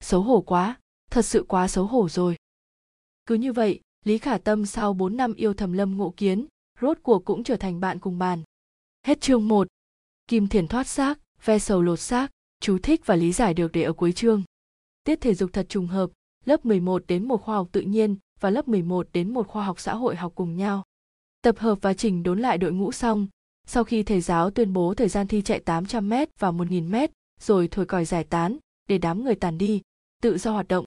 xấu 0.00 0.22
hổ 0.22 0.40
quá 0.40 0.80
thật 1.10 1.22
sự 1.22 1.44
quá 1.48 1.68
xấu 1.68 1.86
hổ 1.86 2.08
rồi 2.08 2.36
cứ 3.26 3.34
như 3.34 3.52
vậy 3.52 3.80
lý 4.04 4.18
khả 4.18 4.38
tâm 4.38 4.66
sau 4.66 4.92
4 4.92 5.16
năm 5.16 5.34
yêu 5.34 5.54
thầm 5.54 5.72
lâm 5.72 5.96
ngộ 5.96 6.14
kiến 6.16 6.46
rốt 6.80 6.98
cuộc 7.02 7.24
cũng 7.24 7.44
trở 7.44 7.56
thành 7.56 7.80
bạn 7.80 7.98
cùng 7.98 8.18
bàn 8.18 8.42
hết 9.06 9.20
chương 9.20 9.48
1. 9.48 9.68
kim 10.26 10.48
thiền 10.48 10.68
thoát 10.68 10.86
xác 10.86 11.18
ve 11.44 11.58
sầu 11.58 11.82
lột 11.82 12.00
xác 12.00 12.30
chú 12.60 12.78
thích 12.78 13.00
và 13.06 13.16
lý 13.16 13.32
giải 13.32 13.54
được 13.54 13.72
để 13.72 13.82
ở 13.82 13.92
cuối 13.92 14.12
chương 14.12 14.42
tiết 15.04 15.20
thể 15.20 15.34
dục 15.34 15.50
thật 15.52 15.66
trùng 15.68 15.86
hợp 15.86 16.10
lớp 16.44 16.66
11 16.66 17.02
đến 17.08 17.28
một 17.28 17.42
khoa 17.42 17.56
học 17.56 17.68
tự 17.72 17.80
nhiên 17.80 18.16
và 18.40 18.50
lớp 18.50 18.68
11 18.68 19.08
đến 19.12 19.34
một 19.34 19.48
khoa 19.48 19.64
học 19.64 19.80
xã 19.80 19.94
hội 19.94 20.16
học 20.16 20.32
cùng 20.34 20.56
nhau. 20.56 20.84
Tập 21.42 21.58
hợp 21.58 21.78
và 21.82 21.94
chỉnh 21.94 22.22
đốn 22.22 22.40
lại 22.40 22.58
đội 22.58 22.72
ngũ 22.72 22.92
xong, 22.92 23.26
sau 23.66 23.84
khi 23.84 24.02
thầy 24.02 24.20
giáo 24.20 24.50
tuyên 24.50 24.72
bố 24.72 24.94
thời 24.94 25.08
gian 25.08 25.28
thi 25.28 25.42
chạy 25.42 25.60
800m 25.66 26.26
và 26.38 26.50
1000m, 26.50 27.08
rồi 27.40 27.68
thổi 27.68 27.86
còi 27.86 28.04
giải 28.04 28.24
tán, 28.24 28.56
để 28.88 28.98
đám 28.98 29.24
người 29.24 29.34
tàn 29.34 29.58
đi, 29.58 29.82
tự 30.22 30.38
do 30.38 30.52
hoạt 30.52 30.68
động. 30.68 30.84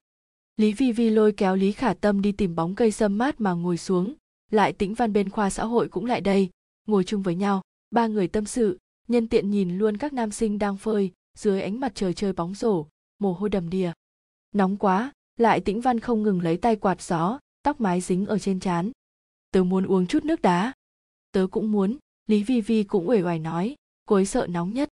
Lý 0.58 0.74
Vi 0.74 0.92
Vi 0.92 1.10
lôi 1.10 1.32
kéo 1.32 1.56
Lý 1.56 1.72
Khả 1.72 1.94
Tâm 1.94 2.22
đi 2.22 2.32
tìm 2.32 2.56
bóng 2.56 2.76
cây 2.76 2.92
sâm 2.92 3.18
mát 3.18 3.42
mà 3.42 3.54
ngồi 3.54 3.78
xuống, 3.78 4.14
lại 4.52 4.74
tĩnh 4.74 4.94
văn 4.94 5.14
bên 5.14 5.30
khoa 5.30 5.50
xã 5.50 5.66
hội 5.66 5.90
cũng 5.90 6.06
lại 6.06 6.22
đây, 6.22 6.50
ngồi 6.88 7.04
chung 7.04 7.22
với 7.22 7.36
nhau, 7.36 7.62
ba 7.92 8.08
người 8.08 8.28
tâm 8.28 8.46
sự, 8.46 8.78
nhân 9.08 9.28
tiện 9.28 9.52
nhìn 9.52 9.78
luôn 9.78 9.98
các 9.98 10.14
nam 10.14 10.32
sinh 10.32 10.60
đang 10.60 10.78
phơi, 10.78 11.12
dưới 11.38 11.62
ánh 11.62 11.80
mặt 11.80 11.92
trời 11.96 12.14
chơi 12.14 12.34
bóng 12.34 12.54
rổ, 12.54 12.88
mồ 13.20 13.34
hôi 13.34 13.50
đầm 13.50 13.70
đìa. 13.70 13.92
Nóng 14.52 14.78
quá, 14.78 15.12
lại 15.38 15.60
tĩnh 15.60 15.82
văn 15.82 16.00
không 16.00 16.24
ngừng 16.24 16.42
lấy 16.42 16.58
tay 16.58 16.76
quạt 16.76 17.02
gió 17.02 17.40
tóc 17.64 17.82
mái 17.82 18.02
dính 18.02 18.26
ở 18.26 18.40
trên 18.40 18.60
trán 18.60 18.92
tớ 19.52 19.64
muốn 19.64 19.86
uống 19.86 20.08
chút 20.08 20.26
nước 20.26 20.42
đá 20.42 20.74
tớ 21.32 21.48
cũng 21.52 21.72
muốn 21.72 21.98
lý 22.28 22.44
vi 22.44 22.62
vi 22.62 22.84
cũng 22.84 23.10
uể 23.10 23.22
oải 23.22 23.40
nói 23.40 23.76
cô 24.06 24.16
ấy 24.16 24.26
sợ 24.26 24.48
nóng 24.50 24.74
nhất 24.74 24.90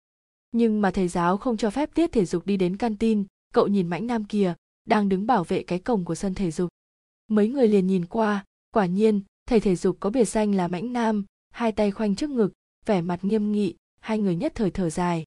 nhưng 0.57 0.81
mà 0.81 0.91
thầy 0.91 1.09
giáo 1.09 1.37
không 1.37 1.57
cho 1.57 1.71
phép 1.71 1.91
tiết 1.95 2.13
thể 2.13 2.25
dục 2.25 2.47
đi 2.47 2.57
đến 2.57 2.77
canteen 2.77 3.25
cậu 3.55 3.67
nhìn 3.67 3.89
mãnh 3.89 4.07
nam 4.07 4.25
kia 4.25 4.55
đang 4.87 5.09
đứng 5.09 5.27
bảo 5.27 5.45
vệ 5.45 5.63
cái 5.63 5.79
cổng 5.79 6.05
của 6.05 6.15
sân 6.15 6.35
thể 6.35 6.51
dục 6.51 6.69
mấy 7.29 7.49
người 7.49 7.69
liền 7.69 7.87
nhìn 7.87 8.07
qua 8.07 8.45
quả 8.75 8.87
nhiên 8.87 9.21
thầy 9.49 9.61
thể 9.61 9.77
dục 9.77 9.97
có 10.01 10.11
biệt 10.11 10.25
danh 10.25 10.55
là 10.55 10.69
mãnh 10.69 10.93
nam 10.93 11.25
hai 11.51 11.73
tay 11.73 11.91
khoanh 11.91 12.15
trước 12.15 12.31
ngực 12.31 12.53
vẻ 12.87 13.01
mặt 13.01 13.25
nghiêm 13.25 13.53
nghị 13.53 13.75
hai 14.01 14.19
người 14.19 14.37
nhất 14.37 14.53
thời 14.55 14.71
thở 14.71 14.91
dài 14.91 15.25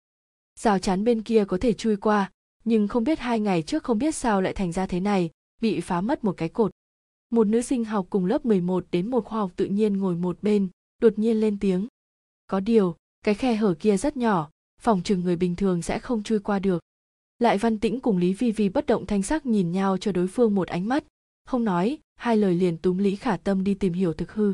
rào 0.59 0.79
chắn 0.79 1.03
bên 1.03 1.21
kia 1.21 1.45
có 1.45 1.57
thể 1.57 1.73
chui 1.73 1.95
qua 1.95 2.31
nhưng 2.69 2.87
không 2.87 3.03
biết 3.03 3.19
hai 3.19 3.39
ngày 3.39 3.61
trước 3.61 3.83
không 3.83 3.97
biết 3.97 4.15
sao 4.15 4.41
lại 4.41 4.53
thành 4.53 4.71
ra 4.71 4.85
thế 4.85 4.99
này, 4.99 5.29
bị 5.61 5.81
phá 5.81 6.01
mất 6.01 6.23
một 6.23 6.33
cái 6.37 6.49
cột. 6.49 6.71
Một 7.29 7.47
nữ 7.47 7.61
sinh 7.61 7.85
học 7.85 8.07
cùng 8.09 8.25
lớp 8.25 8.45
11 8.45 8.85
đến 8.91 9.11
một 9.11 9.25
khoa 9.25 9.39
học 9.39 9.51
tự 9.55 9.65
nhiên 9.65 9.97
ngồi 9.97 10.15
một 10.15 10.43
bên, 10.43 10.67
đột 11.01 11.19
nhiên 11.19 11.39
lên 11.39 11.59
tiếng. 11.59 11.87
Có 12.47 12.59
điều, 12.59 12.95
cái 13.23 13.35
khe 13.35 13.55
hở 13.55 13.75
kia 13.79 13.97
rất 13.97 14.17
nhỏ, 14.17 14.49
phòng 14.79 15.01
trường 15.03 15.19
người 15.19 15.35
bình 15.35 15.55
thường 15.55 15.81
sẽ 15.81 15.99
không 15.99 16.23
chui 16.23 16.39
qua 16.39 16.59
được. 16.59 16.83
Lại 17.39 17.57
Văn 17.57 17.79
Tĩnh 17.79 17.99
cùng 17.99 18.17
Lý 18.17 18.33
Vi 18.33 18.51
Vi 18.51 18.69
bất 18.69 18.85
động 18.85 19.05
thanh 19.05 19.23
sắc 19.23 19.45
nhìn 19.45 19.71
nhau 19.71 19.97
cho 19.97 20.11
đối 20.11 20.27
phương 20.27 20.55
một 20.55 20.67
ánh 20.67 20.87
mắt, 20.87 21.03
không 21.45 21.63
nói, 21.63 21.97
hai 22.15 22.37
lời 22.37 22.53
liền 22.53 22.77
túm 22.77 22.97
Lý 22.97 23.15
Khả 23.15 23.37
Tâm 23.37 23.63
đi 23.63 23.73
tìm 23.73 23.93
hiểu 23.93 24.13
thực 24.13 24.31
hư. 24.31 24.53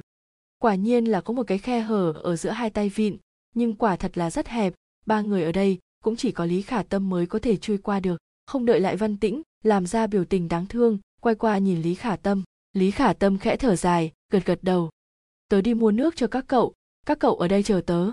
Quả 0.59 0.75
nhiên 0.75 1.05
là 1.05 1.21
có 1.21 1.33
một 1.33 1.43
cái 1.47 1.57
khe 1.57 1.79
hở 1.79 2.13
ở 2.23 2.35
giữa 2.35 2.49
hai 2.49 2.69
tay 2.69 2.89
vịn, 2.89 3.17
nhưng 3.55 3.75
quả 3.75 3.95
thật 3.95 4.17
là 4.17 4.31
rất 4.31 4.47
hẹp, 4.47 4.73
ba 5.05 5.21
người 5.21 5.43
ở 5.43 5.51
đây 5.51 5.79
cũng 6.03 6.15
chỉ 6.15 6.31
có 6.31 6.45
lý 6.45 6.61
khả 6.61 6.83
tâm 6.83 7.09
mới 7.09 7.25
có 7.25 7.39
thể 7.39 7.57
chui 7.57 7.77
qua 7.77 7.99
được. 7.99 8.17
Không 8.45 8.65
đợi 8.65 8.79
lại 8.79 8.95
văn 8.95 9.17
tĩnh 9.17 9.41
làm 9.63 9.87
ra 9.87 10.07
biểu 10.07 10.25
tình 10.25 10.47
đáng 10.47 10.65
thương 10.65 10.99
quay 11.21 11.35
qua 11.35 11.57
nhìn 11.57 11.81
lý 11.81 11.95
khả 11.95 12.15
tâm. 12.15 12.43
Lý 12.73 12.91
khả 12.91 13.13
tâm 13.13 13.37
khẽ 13.37 13.57
thở 13.57 13.75
dài 13.75 14.11
gật 14.31 14.45
gật 14.45 14.59
đầu. 14.61 14.89
Tớ 15.49 15.61
đi 15.61 15.73
mua 15.73 15.91
nước 15.91 16.15
cho 16.15 16.27
các 16.27 16.45
cậu 16.47 16.73
các 17.05 17.19
cậu 17.19 17.35
ở 17.35 17.47
đây 17.47 17.63
chờ 17.63 17.81
tớ. 17.85 18.11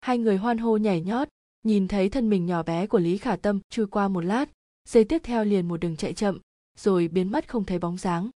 Hai 0.00 0.18
người 0.18 0.36
hoan 0.36 0.58
hô 0.58 0.76
nhảy 0.76 1.00
nhót 1.00 1.28
nhìn 1.64 1.88
thấy 1.88 2.08
thân 2.08 2.30
mình 2.30 2.46
nhỏ 2.46 2.62
bé 2.62 2.86
của 2.86 2.98
lý 2.98 3.18
khả 3.18 3.36
tâm 3.36 3.60
trôi 3.70 3.86
qua 3.86 4.08
một 4.08 4.20
lát 4.20 4.50
giây 4.88 5.04
tiếp 5.04 5.20
theo 5.24 5.44
liền 5.44 5.68
một 5.68 5.76
đường 5.76 5.96
chạy 5.96 6.12
chậm 6.12 6.38
rồi 6.78 7.08
biến 7.08 7.30
mất 7.30 7.48
không 7.48 7.64
thấy 7.64 7.78
bóng 7.78 7.98
dáng. 7.98 8.30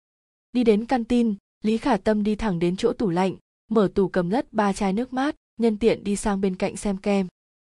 Đi 0.52 0.64
đến 0.64 0.86
căn 0.86 1.04
tin 1.04 1.36
lý 1.64 1.78
khả 1.78 1.98
tâm 1.98 2.24
đi 2.24 2.36
thẳng 2.36 2.60
đến 2.60 2.78
chỗ 2.78 2.94
tủ 2.94 3.10
lạnh 3.10 3.36
mở 3.72 3.92
tủ 3.96 4.08
cầm 4.08 4.30
lất 4.30 4.54
ba 4.54 4.74
chai 4.74 4.94
nước 4.94 5.14
mát 5.14 5.36
nhân 5.58 5.78
tiện 5.78 6.04
đi 6.04 6.16
sang 6.16 6.42
bên 6.42 6.56
cạnh 6.56 6.78
xem 6.78 6.98
kem. 6.98 7.28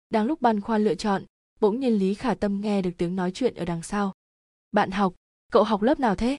Đang 0.10 0.25
lúc 0.25 0.41
băn 0.41 0.62
khoăn 0.62 0.84
lựa 0.84 0.96
chọn 0.96 1.24
bỗng 1.60 1.79
nhiên 1.79 1.94
lý 1.94 2.13
khả 2.13 2.34
tâm 2.34 2.62
nghe 2.62 2.82
được 2.82 2.91
tiếng 2.98 3.15
nói 3.15 3.32
chuyện 3.32 3.56
ở 3.56 3.65
đằng 3.65 3.84
sau. 3.84 4.13
Bạn 4.72 4.91
học 4.91 5.13
cậu 5.51 5.63
học 5.63 5.82
lớp 5.82 6.00
nào 6.00 6.15
thế? 6.15 6.38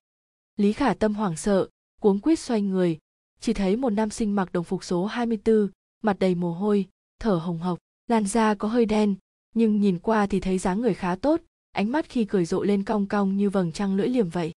Lý 0.57 0.73
khả 0.73 0.95
tâm 0.95 1.14
hoảng 1.14 1.37
sợ 1.37 1.69
cuống 2.00 2.21
quýt 2.21 2.38
xoay 2.38 2.62
người 2.62 2.99
chỉ 3.40 3.52
thấy 3.52 3.76
một 3.76 3.90
nam 3.90 4.11
sinh 4.11 4.35
mặc 4.35 4.52
đồng 4.52 4.64
phục 4.64 4.85
số 4.85 5.07
24, 5.07 5.71
mặt 6.02 6.17
đầy 6.19 6.35
mồ 6.35 6.52
hôi 6.52 6.88
thở 7.19 7.35
hồng 7.35 7.59
hộc 7.59 7.79
làn 8.11 8.26
da 8.26 8.55
có 8.55 8.69
hơi 8.69 8.87
đen, 8.87 9.14
nhưng 9.55 9.81
nhìn 9.81 9.99
qua 9.99 10.26
thì 10.26 10.40
thấy 10.40 10.59
dáng 10.59 10.81
người 10.81 10.95
khá 10.95 11.14
tốt, 11.14 11.40
ánh 11.73 11.93
mắt 11.93 12.09
khi 12.09 12.25
cười 12.25 12.45
rộ 12.45 12.62
lên 12.62 12.85
cong 12.85 13.07
cong 13.07 13.37
như 13.37 13.50
vầng 13.50 13.73
trăng 13.73 13.97
lưỡi 13.97 14.09
liềm 14.09 14.29
vậy. 14.29 14.52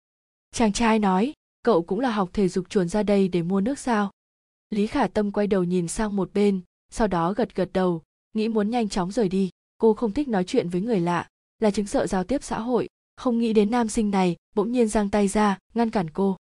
Chàng 0.53 0.73
trai 0.73 0.99
nói, 0.99 1.33
cậu 1.63 1.83
cũng 1.83 2.01
là 2.01 2.11
học 2.11 2.31
thể 2.33 2.49
dục 2.49 2.69
chuồn 2.69 2.89
ra 2.89 3.03
đây 3.03 3.29
để 3.29 3.43
mua 3.43 3.61
nước 3.61 3.79
sao? 3.79 4.11
Lý 4.71 4.87
khả 4.87 5.07
tâm 5.07 5.33
quay 5.33 5.47
đầu 5.47 5.65
nhìn 5.65 5.89
sang 5.89 6.17
một 6.17 6.31
bên, 6.35 6.61
sau 6.91 7.07
đó 7.07 7.33
gật 7.33 7.55
gật 7.55 7.71
đầu, 7.73 8.03
nghĩ 8.35 8.49
muốn 8.49 8.71
nhanh 8.71 8.89
chóng 8.89 9.13
rời 9.13 9.29
đi. 9.29 9.51
Cô 9.79 9.95
không 9.95 10.13
thích 10.13 10.29
nói 10.29 10.45
chuyện 10.45 10.69
với 10.69 10.81
người 10.81 11.01
lạ, 11.01 11.29
là 11.59 11.71
chứng 11.71 11.87
sợ 11.87 12.07
giao 12.07 12.25
tiếp 12.25 12.43
xã 12.43 12.61
hội. 12.61 12.89
Không 13.17 13.39
nghĩ 13.39 13.53
đến 13.53 13.71
nam 13.71 13.89
sinh 13.89 14.11
này, 14.11 14.37
bỗng 14.55 14.73
nhiên 14.73 14.89
giang 14.89 15.11
tay 15.11 15.29
ra, 15.29 15.59
ngăn 15.75 15.91
cản 15.91 16.11
cô. 16.11 16.37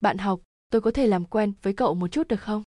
Bạn 0.00 0.18
học, 0.18 0.40
tôi 0.70 0.80
có 0.80 0.90
thể 0.90 1.06
làm 1.06 1.24
quen 1.24 1.52
với 1.62 1.72
cậu 1.72 1.94
một 1.94 2.08
chút 2.08 2.28
được 2.28 2.40
không? 2.40 2.62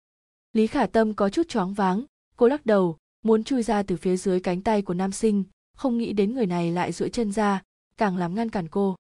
Lý 0.52 0.66
khả 0.66 0.86
tâm 0.86 1.14
có 1.14 1.30
chút 1.30 1.48
choáng 1.48 1.74
váng, 1.74 2.04
cô 2.36 2.48
lắc 2.48 2.66
đầu 2.66 2.96
muốn 3.24 3.44
chui 3.44 3.62
ra 3.62 3.82
từ 3.82 3.96
phía 3.96 4.16
dưới 4.16 4.40
cánh 4.40 4.60
tay 4.60 4.82
của 4.82 4.94
nam 4.94 5.12
sinh, 5.12 5.44
không 5.76 5.98
nghĩ 5.98 6.12
đến 6.12 6.34
người 6.34 6.46
này 6.46 6.70
lại 6.70 6.92
duỗi 6.92 7.10
chân 7.10 7.32
ra, 7.32 7.62
càng 7.96 8.16
làm 8.16 8.34
ngăn 8.34 8.50
cản 8.50 8.68
cô. 8.68 8.96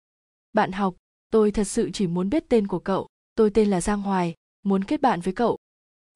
Bạn 0.52 0.72
học, 0.72 0.94
tôi 1.30 1.50
thật 1.50 1.64
sự 1.64 1.90
chỉ 1.90 2.06
muốn 2.06 2.30
biết 2.30 2.44
tên 2.48 2.66
của 2.66 2.78
cậu, 2.78 3.06
tôi 3.34 3.50
tên 3.50 3.70
là 3.70 3.80
giang 3.80 4.02
hoài, 4.02 4.34
muốn 4.62 4.84
kết 4.84 5.00
bạn 5.00 5.20
với 5.20 5.34
cậu. 5.34 5.58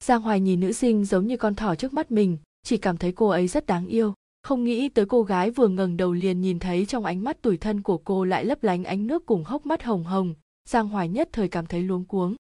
Giang 0.03 0.21
hoài 0.21 0.39
nhìn 0.39 0.59
nữ 0.59 0.71
sinh 0.71 1.05
giống 1.05 1.27
như 1.27 1.37
con 1.37 1.55
thỏ 1.55 1.75
trước 1.75 1.93
mắt 1.93 2.11
mình, 2.11 2.37
chỉ 2.63 2.77
cảm 2.77 2.97
thấy 2.97 3.11
cô 3.11 3.27
ấy 3.27 3.47
rất 3.47 3.65
đáng 3.65 3.87
yêu. 3.87 4.13
Không 4.43 4.63
nghĩ 4.63 4.89
tới 4.89 5.05
cô 5.05 5.23
gái 5.23 5.51
vừa 5.51 5.67
ngẩng 5.67 5.97
đầu 5.97 6.13
liền 6.13 6.41
nhìn 6.41 6.59
thấy 6.59 6.85
trong 6.85 7.05
ánh 7.05 7.23
mắt 7.23 7.41
tủi 7.41 7.57
thân 7.57 7.81
của 7.81 7.97
cô 7.97 8.25
lại 8.25 8.45
lấp 8.45 8.63
lánh 8.63 8.83
ánh 8.83 9.07
nước 9.07 9.25
cùng 9.25 9.43
hốc 9.43 9.65
mắt 9.65 9.83
hồng 9.83 10.03
hồng, 10.03 10.33
giang 10.69 10.87
hoài 10.87 11.09
nhất 11.09 11.29
thời 11.31 11.47
cảm 11.47 11.65
thấy 11.65 11.81
luống 11.81 12.05
cuống. 12.05 12.35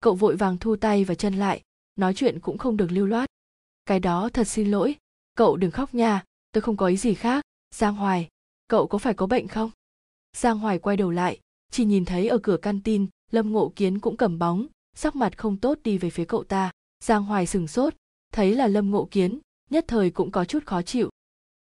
Cậu 0.00 0.14
vội 0.14 0.36
vàng 0.36 0.58
thu 0.58 0.76
tay 0.76 1.04
và 1.04 1.14
chân 1.14 1.34
lại, 1.34 1.60
nói 1.96 2.14
chuyện 2.14 2.40
cũng 2.40 2.58
không 2.58 2.76
được 2.76 2.92
lưu 2.92 3.06
loát 3.06 3.28
cái 3.86 4.00
đó 4.00 4.28
thật 4.32 4.44
xin 4.44 4.70
lỗi. 4.70 4.96
Cậu 5.36 5.56
đừng 5.56 5.70
khóc 5.70 5.94
nha, 5.94 6.24
tôi 6.52 6.62
không 6.62 6.76
có 6.76 6.86
ý 6.86 6.96
gì 6.96 7.14
khác. 7.14 7.44
Giang 7.74 7.94
hoài, 7.94 8.28
cậu 8.68 8.86
có 8.86 8.98
phải 8.98 9.14
có 9.14 9.26
bệnh 9.26 9.48
không? 9.48 9.70
Giang 10.36 10.58
hoài 10.58 10.78
quay 10.78 10.96
đầu 10.96 11.10
lại, 11.10 11.40
chỉ 11.70 11.84
nhìn 11.84 12.04
thấy 12.04 12.28
ở 12.28 12.38
cửa 12.38 12.56
căn 12.56 12.80
tin 12.80 13.06
lâm 13.30 13.52
ngộ 13.52 13.72
kiến 13.76 13.98
cũng 13.98 14.16
cầm 14.16 14.38
bóng, 14.38 14.66
sắc 14.94 15.16
mặt 15.16 15.38
không 15.38 15.56
tốt 15.56 15.78
đi 15.84 15.98
về 15.98 16.10
phía 16.10 16.24
cậu 16.24 16.44
ta. 16.44 16.70
Giang 17.04 17.24
hoài 17.24 17.46
sừng 17.46 17.68
sốt, 17.68 17.94
thấy 18.32 18.54
là 18.54 18.66
lâm 18.66 18.90
ngộ 18.90 19.08
kiến, 19.10 19.38
nhất 19.70 19.84
thời 19.88 20.10
cũng 20.10 20.30
có 20.30 20.44
chút 20.44 20.66
khó 20.66 20.82
chịu. 20.82 21.10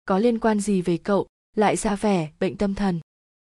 Có 0.05 0.19
liên 0.19 0.39
quan 0.39 0.59
gì 0.59 0.81
về 0.81 0.97
cậu? 0.97 1.27
Lại 1.55 1.75
ra 1.75 1.95
vẻ 1.95 2.31
bệnh 2.39 2.57
tâm 2.57 2.75
thần. 2.75 2.99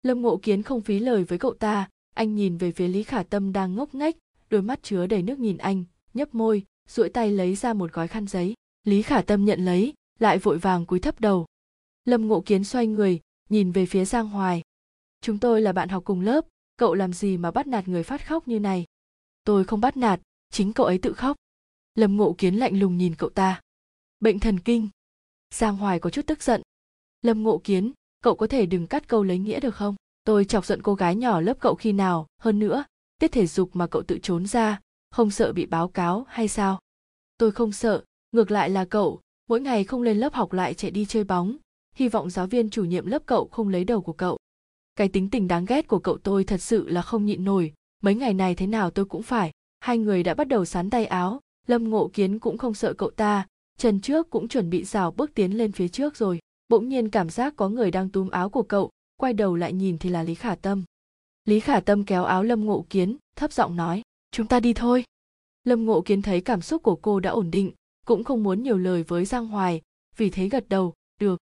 Lâm 0.03 0.22
ngộ 0.22 0.38
kiến 0.38 0.63
không 0.63 0.82
phí 0.82 1.00
lời 1.00 1.24
với 1.24 1.39
cậu 1.39 1.53
ta, 1.53 1.89
anh 2.15 2.36
nhìn 2.36 2.58
về 2.58 2.72
phía 2.72 2.88
lý 2.88 3.03
khả 3.03 3.24
tâm 3.24 3.53
đang 3.53 3.75
ngốc 3.75 3.96
nghếch, 3.96 4.18
đôi 4.50 4.62
mắt 4.62 4.84
chứa 4.84 5.08
đầy 5.08 5.22
nước 5.22 5.39
nhìn 5.39 5.58
anh, 5.58 5.84
nhấp 6.13 6.36
môi 6.36 6.65
duỗi 6.91 7.10
tay 7.10 7.31
lấy 7.31 7.55
ra 7.55 7.74
một 7.74 7.93
gói 7.93 8.07
khăn 8.07 8.27
giấy. 8.27 8.53
Lý 8.83 9.01
khả 9.01 9.21
tâm 9.21 9.45
nhận 9.45 9.65
lấy, 9.65 9.93
lại 10.19 10.38
vội 10.38 10.57
vàng 10.57 10.86
cúi 10.86 11.00
thấp 11.00 11.19
đầu. 11.19 11.45
Lâm 12.05 12.27
ngộ 12.27 12.41
kiến 12.45 12.63
xoay 12.63 12.88
người, 12.88 13.19
nhìn 13.50 13.71
về 13.71 13.86
phía 13.86 14.05
giang 14.05 14.29
hoài. 14.29 14.62
Chúng 15.21 15.39
tôi 15.39 15.62
là 15.62 15.71
bạn 15.74 15.89
học 15.89 16.03
cùng 16.05 16.21
lớp, 16.21 16.45
cậu 16.77 16.93
làm 16.93 17.13
gì 17.13 17.38
mà 17.38 17.51
bắt 17.51 17.67
nạt 17.67 17.88
người 17.88 18.03
phát 18.03 18.27
khóc 18.27 18.48
như 18.48 18.60
này? 18.60 18.86
Tôi 19.43 19.63
không 19.63 19.81
bắt 19.81 19.98
nạt, 19.98 20.21
chính 20.51 20.74
cậu 20.74 20.86
ấy 20.86 20.98
tự 20.98 21.13
khóc. 21.13 21.38
Lâm 21.95 22.17
ngộ 22.17 22.36
kiến 22.38 22.55
lạnh 22.55 22.79
lùng 22.79 22.98
nhìn 22.98 23.15
cậu 23.15 23.29
ta. 23.29 23.62
Bệnh 24.19 24.39
thần 24.39 24.60
kinh. 24.60 24.89
Giang 25.53 25.77
hoài 25.77 26.00
có 26.00 26.10
chút 26.10 26.27
tức 26.27 26.43
giận. 26.43 26.62
Lâm 27.21 27.43
ngộ 27.43 27.62
kiến, 27.63 27.91
cậu 28.24 28.36
có 28.36 28.48
thể 28.48 28.65
đừng 28.65 28.88
cắt 28.88 29.07
câu 29.07 29.24
lấy 29.24 29.38
nghĩa 29.39 29.60
được 29.60 29.75
không? 29.75 29.95
Tôi 30.24 30.45
chọc 30.45 30.65
giận 30.65 30.81
cô 30.81 30.95
gái 30.95 31.15
nhỏ 31.15 31.41
lớp 31.41 31.57
cậu 31.60 31.75
khi 31.75 31.93
nào, 31.93 32.27
hơn 32.41 32.60
nữa, 32.60 32.83
tiết 33.19 33.31
thể 33.31 33.48
dục 33.48 33.69
mà 33.74 33.88
cậu 33.88 34.03
tự 34.03 34.19
trốn 34.21 34.45
ra 34.45 34.79
không 35.12 35.32
sợ 35.32 35.53
bị 35.53 35.65
báo 35.65 35.88
cáo 35.88 36.25
hay 36.27 36.48
sao? 36.48 36.80
Tôi 37.38 37.51
không 37.51 37.72
sợ, 37.72 38.03
ngược 38.32 38.51
lại 38.51 38.70
là 38.70 38.86
cậu, 38.86 39.20
mỗi 39.50 39.62
ngày 39.62 39.84
không 39.84 40.01
lên 40.01 40.18
lớp 40.18 40.34
học 40.34 40.53
lại 40.53 40.74
chạy 40.74 40.91
đi 40.91 41.06
chơi 41.06 41.24
bóng. 41.24 41.58
Hy 41.96 42.10
vọng 42.10 42.30
giáo 42.30 42.48
viên 42.48 42.70
chủ 42.70 42.86
nhiệm 42.86 43.06
lớp 43.06 43.22
cậu 43.25 43.48
không 43.51 43.70
lấy 43.70 43.84
đầu 43.84 44.01
của 44.01 44.13
cậu. 44.13 44.38
Cái 44.96 45.08
tính 45.08 45.30
tình 45.30 45.48
đáng 45.48 45.65
ghét 45.65 45.88
của 45.88 46.00
cậu 46.00 46.18
tôi 46.18 46.44
thật 46.44 46.62
sự 46.62 46.89
là 46.89 47.01
không 47.01 47.25
nhịn 47.25 47.44
nổi. 47.44 47.74
Mấy 48.03 48.15
ngày 48.15 48.34
này 48.34 48.56
thế 48.56 48.68
nào 48.68 48.89
tôi 48.91 49.06
cũng 49.06 49.24
phải. 49.24 49.51
Hai 49.80 49.98
người 49.98 50.24
đã 50.24 50.34
bắt 50.34 50.48
đầu 50.48 50.65
sán 50.65 50.89
tay 50.89 51.06
áo. 51.06 51.39
Lâm 51.68 51.89
ngộ 51.89 52.10
kiến 52.13 52.39
cũng 52.39 52.58
không 52.58 52.74
sợ 52.74 52.94
cậu 52.94 53.10
ta. 53.10 53.48
Chân 53.77 54.01
trước 54.01 54.30
cũng 54.30 54.48
chuẩn 54.48 54.70
bị 54.70 54.84
rào 54.84 55.12
bước 55.12 55.34
tiến 55.34 55.58
lên 55.58 55.72
phía 55.72 55.88
trước 55.88 56.18
rồi. 56.18 56.39
Bỗng 56.70 56.89
nhiên 56.89 57.10
cảm 57.10 57.30
giác 57.30 57.53
có 57.56 57.70
người 57.70 57.91
đang 57.91 58.10
túm 58.10 58.30
áo 58.30 58.50
của 58.50 58.63
cậu, 58.63 58.89
quay 59.18 59.34
đầu 59.34 59.56
lại 59.56 59.74
nhìn 59.74 59.98
thì 59.98 60.10
là 60.10 60.24
lý 60.24 60.36
khả 60.36 60.56
tâm. 60.56 60.84
Lý 61.46 61.60
khả 61.60 61.80
tâm 61.80 62.03
kéo 62.03 62.24
áo 62.24 62.44
lâm 62.44 62.65
ngộ 62.65 62.86
kiến, 62.89 63.18
thấp 63.36 63.53
giọng 63.53 63.75
nói 63.75 64.01
chúng 64.32 64.48
ta 64.48 64.60
đi 64.60 64.74
thôi. 64.74 65.04
Lâm 65.64 65.86
ngộ 65.86 66.02
kiến 66.02 66.22
thấy 66.22 66.42
cảm 66.42 66.62
xúc 66.62 66.84
của 66.84 66.96
cô 66.96 67.20
đã 67.20 67.30
ổn 67.30 67.52
định, 67.52 67.72
cũng 68.06 68.24
không 68.24 68.44
muốn 68.44 68.64
nhiều 68.64 68.78
lời 68.78 69.04
với 69.04 69.26
giang 69.26 69.48
hoài, 69.48 69.82
vì 70.18 70.30
thế 70.30 70.50
gật 70.50 70.70
đầu, 70.70 70.94
được. 71.20 71.40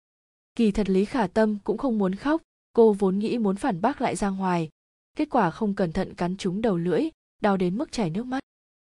Kỳ 0.54 0.70
thật 0.70 0.90
lý 0.90 1.04
khả 1.04 1.26
tâm 1.26 1.58
cũng 1.64 1.78
không 1.78 1.98
muốn 1.98 2.14
khóc, 2.14 2.42
cô 2.72 2.92
vốn 2.92 3.18
nghĩ 3.18 3.38
muốn 3.38 3.56
phản 3.56 3.80
bác 3.80 4.00
lại 4.00 4.16
giang 4.16 4.36
hoài. 4.36 4.68
Kết 5.16 5.30
quả 5.30 5.50
không 5.50 5.74
cẩn 5.74 5.92
thận 5.92 6.14
cắn 6.14 6.36
trúng 6.36 6.60
đầu 6.60 6.76
lưỡi, 6.76 7.08
đau 7.40 7.56
đến 7.56 7.78
mức 7.78 7.92
chảy 7.92 8.10
nước 8.10 8.26
mắt. 8.26 8.40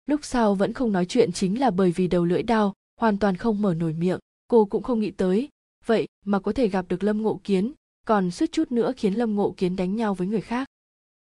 Lúc 0.06 0.26
sau 0.26 0.56
vẫn 0.56 0.74
không 0.74 0.92
nói 0.92 1.06
chuyện 1.06 1.32
chính 1.32 1.60
là 1.60 1.72
bởi 1.72 1.92
vì 1.92 2.08
đầu 2.08 2.26
lưỡi 2.26 2.44
đau, 2.44 2.74
hoàn 3.00 3.18
toàn 3.18 3.38
không 3.38 3.62
mở 3.62 3.74
nổi 3.74 3.94
miệng, 3.94 4.20
cô 4.48 4.66
cũng 4.66 4.84
không 4.84 5.00
nghĩ 5.00 5.12
tới. 5.12 5.50
Vậy 5.86 6.08
mà 6.26 6.40
có 6.40 6.54
thể 6.54 6.68
gặp 6.68 6.86
được 6.90 7.04
lâm 7.04 7.22
ngộ 7.22 7.40
kiến, 7.44 7.74
còn 8.06 8.32
suýt 8.32 8.52
chút 8.52 8.72
nữa 8.72 8.94
khiến 8.98 9.14
lâm 9.14 9.36
ngộ 9.36 9.54
kiến 9.58 9.76
đánh 9.76 9.96
nhau 9.96 10.14
với 10.14 10.28
người 10.28 10.42
khác. 10.42 10.68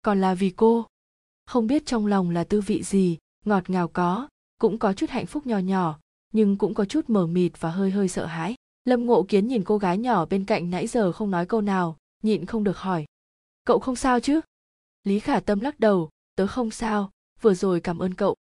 Còn 0.02 0.22
là 0.22 0.34
vì 0.34 0.50
cô 0.50 0.86
không 1.46 1.68
biết 1.68 1.86
trong 1.86 2.06
lòng 2.06 2.30
là 2.30 2.44
tư 2.44 2.62
vị 2.62 2.84
gì, 2.84 3.18
ngọt 3.46 3.70
ngào 3.70 3.88
có, 3.88 4.28
cũng 4.60 4.78
có 4.80 4.94
chút 4.94 5.10
hạnh 5.10 5.26
phúc 5.26 5.48
nhỏ 5.48 5.58
nhỏ, 5.58 6.00
nhưng 6.34 6.58
cũng 6.58 6.74
có 6.74 6.86
chút 6.86 7.10
mờ 7.10 7.28
mịt 7.28 7.52
và 7.60 7.72
hơi 7.72 7.92
hơi 7.92 8.08
sợ 8.08 8.26
hãi. 8.26 8.56
Lâm 8.86 9.06
ngộ 9.06 9.24
kiến 9.24 9.48
nhìn 9.48 9.64
cô 9.64 9.78
gái 9.78 9.98
nhỏ 9.98 10.26
bên 10.26 10.46
cạnh 10.46 10.70
nãy 10.70 10.88
giờ 10.88 11.12
không 11.12 11.32
nói 11.32 11.46
câu 11.46 11.62
nào, 11.62 11.98
nhịn 12.24 12.46
không 12.46 12.64
được 12.64 12.78
hỏi. 12.78 13.06
Cậu 13.66 13.80
không 13.80 13.96
sao 13.96 14.20
chứ? 14.20 14.42
Lý 15.04 15.20
khả 15.20 15.40
tâm 15.40 15.60
lắc 15.60 15.80
đầu, 15.80 16.10
tớ 16.36 16.48
không 16.48 16.72
sao, 16.72 17.12
vừa 17.42 17.54
rồi 17.54 17.80
cảm 17.80 18.00
ơn 18.00 18.14
cậu. 18.14 18.36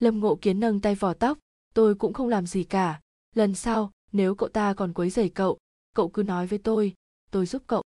Lâm 0.00 0.20
ngộ 0.20 0.34
kiến 0.34 0.60
nâng 0.60 0.80
tay 0.80 0.94
vỏ 0.94 1.14
tóc, 1.14 1.38
tôi 1.74 1.94
cũng 1.94 2.12
không 2.12 2.28
làm 2.28 2.46
gì 2.46 2.64
cả, 2.64 3.00
lần 3.34 3.54
sau, 3.54 3.90
nếu 4.12 4.34
cậu 4.34 4.48
ta 4.48 4.74
còn 4.74 4.92
quấy 4.92 5.10
rầy 5.10 5.28
cậu 5.28 5.58
cậu 5.94 6.08
cứ 6.08 6.22
nói 6.22 6.46
với 6.46 6.58
tôi 6.58 6.94
tôi 7.30 7.46
giúp 7.46 7.62
cậu. 7.66 7.82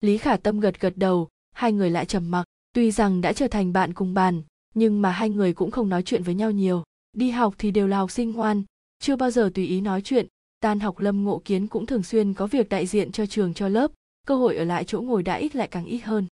Lý 0.00 0.18
khả 0.18 0.36
tâm 0.36 0.60
gật 0.60 0.80
gật 0.80 0.92
đầu, 0.96 1.28
hai 1.52 1.72
người 1.72 1.90
lại 1.90 2.06
trầm 2.06 2.30
mặc 2.30 2.44
tuy 2.72 2.90
rằng 2.90 3.20
đã 3.20 3.32
trở 3.32 3.48
thành 3.48 3.72
bạn 3.72 3.94
cùng 3.94 4.14
bàn, 4.14 4.42
nhưng 4.74 5.02
mà 5.02 5.10
hai 5.10 5.30
người 5.30 5.52
cũng 5.52 5.70
không 5.70 5.88
nói 5.88 6.02
chuyện 6.02 6.22
với 6.22 6.34
nhau 6.34 6.50
nhiều. 6.50 6.82
Đi 7.12 7.30
học 7.30 7.54
thì 7.58 7.70
đều 7.70 7.88
là 7.88 7.98
học 7.98 8.10
sinh 8.10 8.32
ngoan, 8.32 8.62
chưa 8.98 9.16
bao 9.16 9.30
giờ 9.30 9.50
tùy 9.54 9.66
ý 9.66 9.80
nói 9.80 10.02
chuyện. 10.02 10.26
Tan 10.60 10.80
học 10.80 10.98
lâm 10.98 11.24
ngộ 11.24 11.42
kiến 11.44 11.66
cũng 11.66 11.86
thường 11.86 12.02
xuyên 12.02 12.34
có 12.34 12.46
việc 12.46 12.68
đại 12.68 12.86
diện 12.86 13.12
cho 13.12 13.26
trường 13.26 13.54
cho 13.54 13.68
lớp, 13.68 13.90
cơ 14.26 14.36
hội 14.36 14.56
ở 14.56 14.64
lại 14.64 14.84
chỗ 14.84 15.00
ngồi 15.00 15.22
đã 15.22 15.34
ít 15.34 15.56
lại 15.56 15.68
càng 15.68 15.84
ít 15.84 15.98
hơn. 15.98 16.26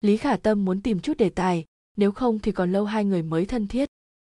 Lý 0.00 0.16
khả 0.16 0.36
tâm 0.36 0.64
muốn 0.64 0.80
tìm 0.80 1.00
chút 1.00 1.16
đề 1.16 1.30
tài, 1.30 1.64
nếu 1.96 2.12
không 2.12 2.38
thì 2.38 2.52
còn 2.52 2.72
lâu 2.72 2.84
hai 2.84 3.04
người 3.04 3.22
mới 3.22 3.46
thân 3.46 3.66
thiết. 3.66 3.88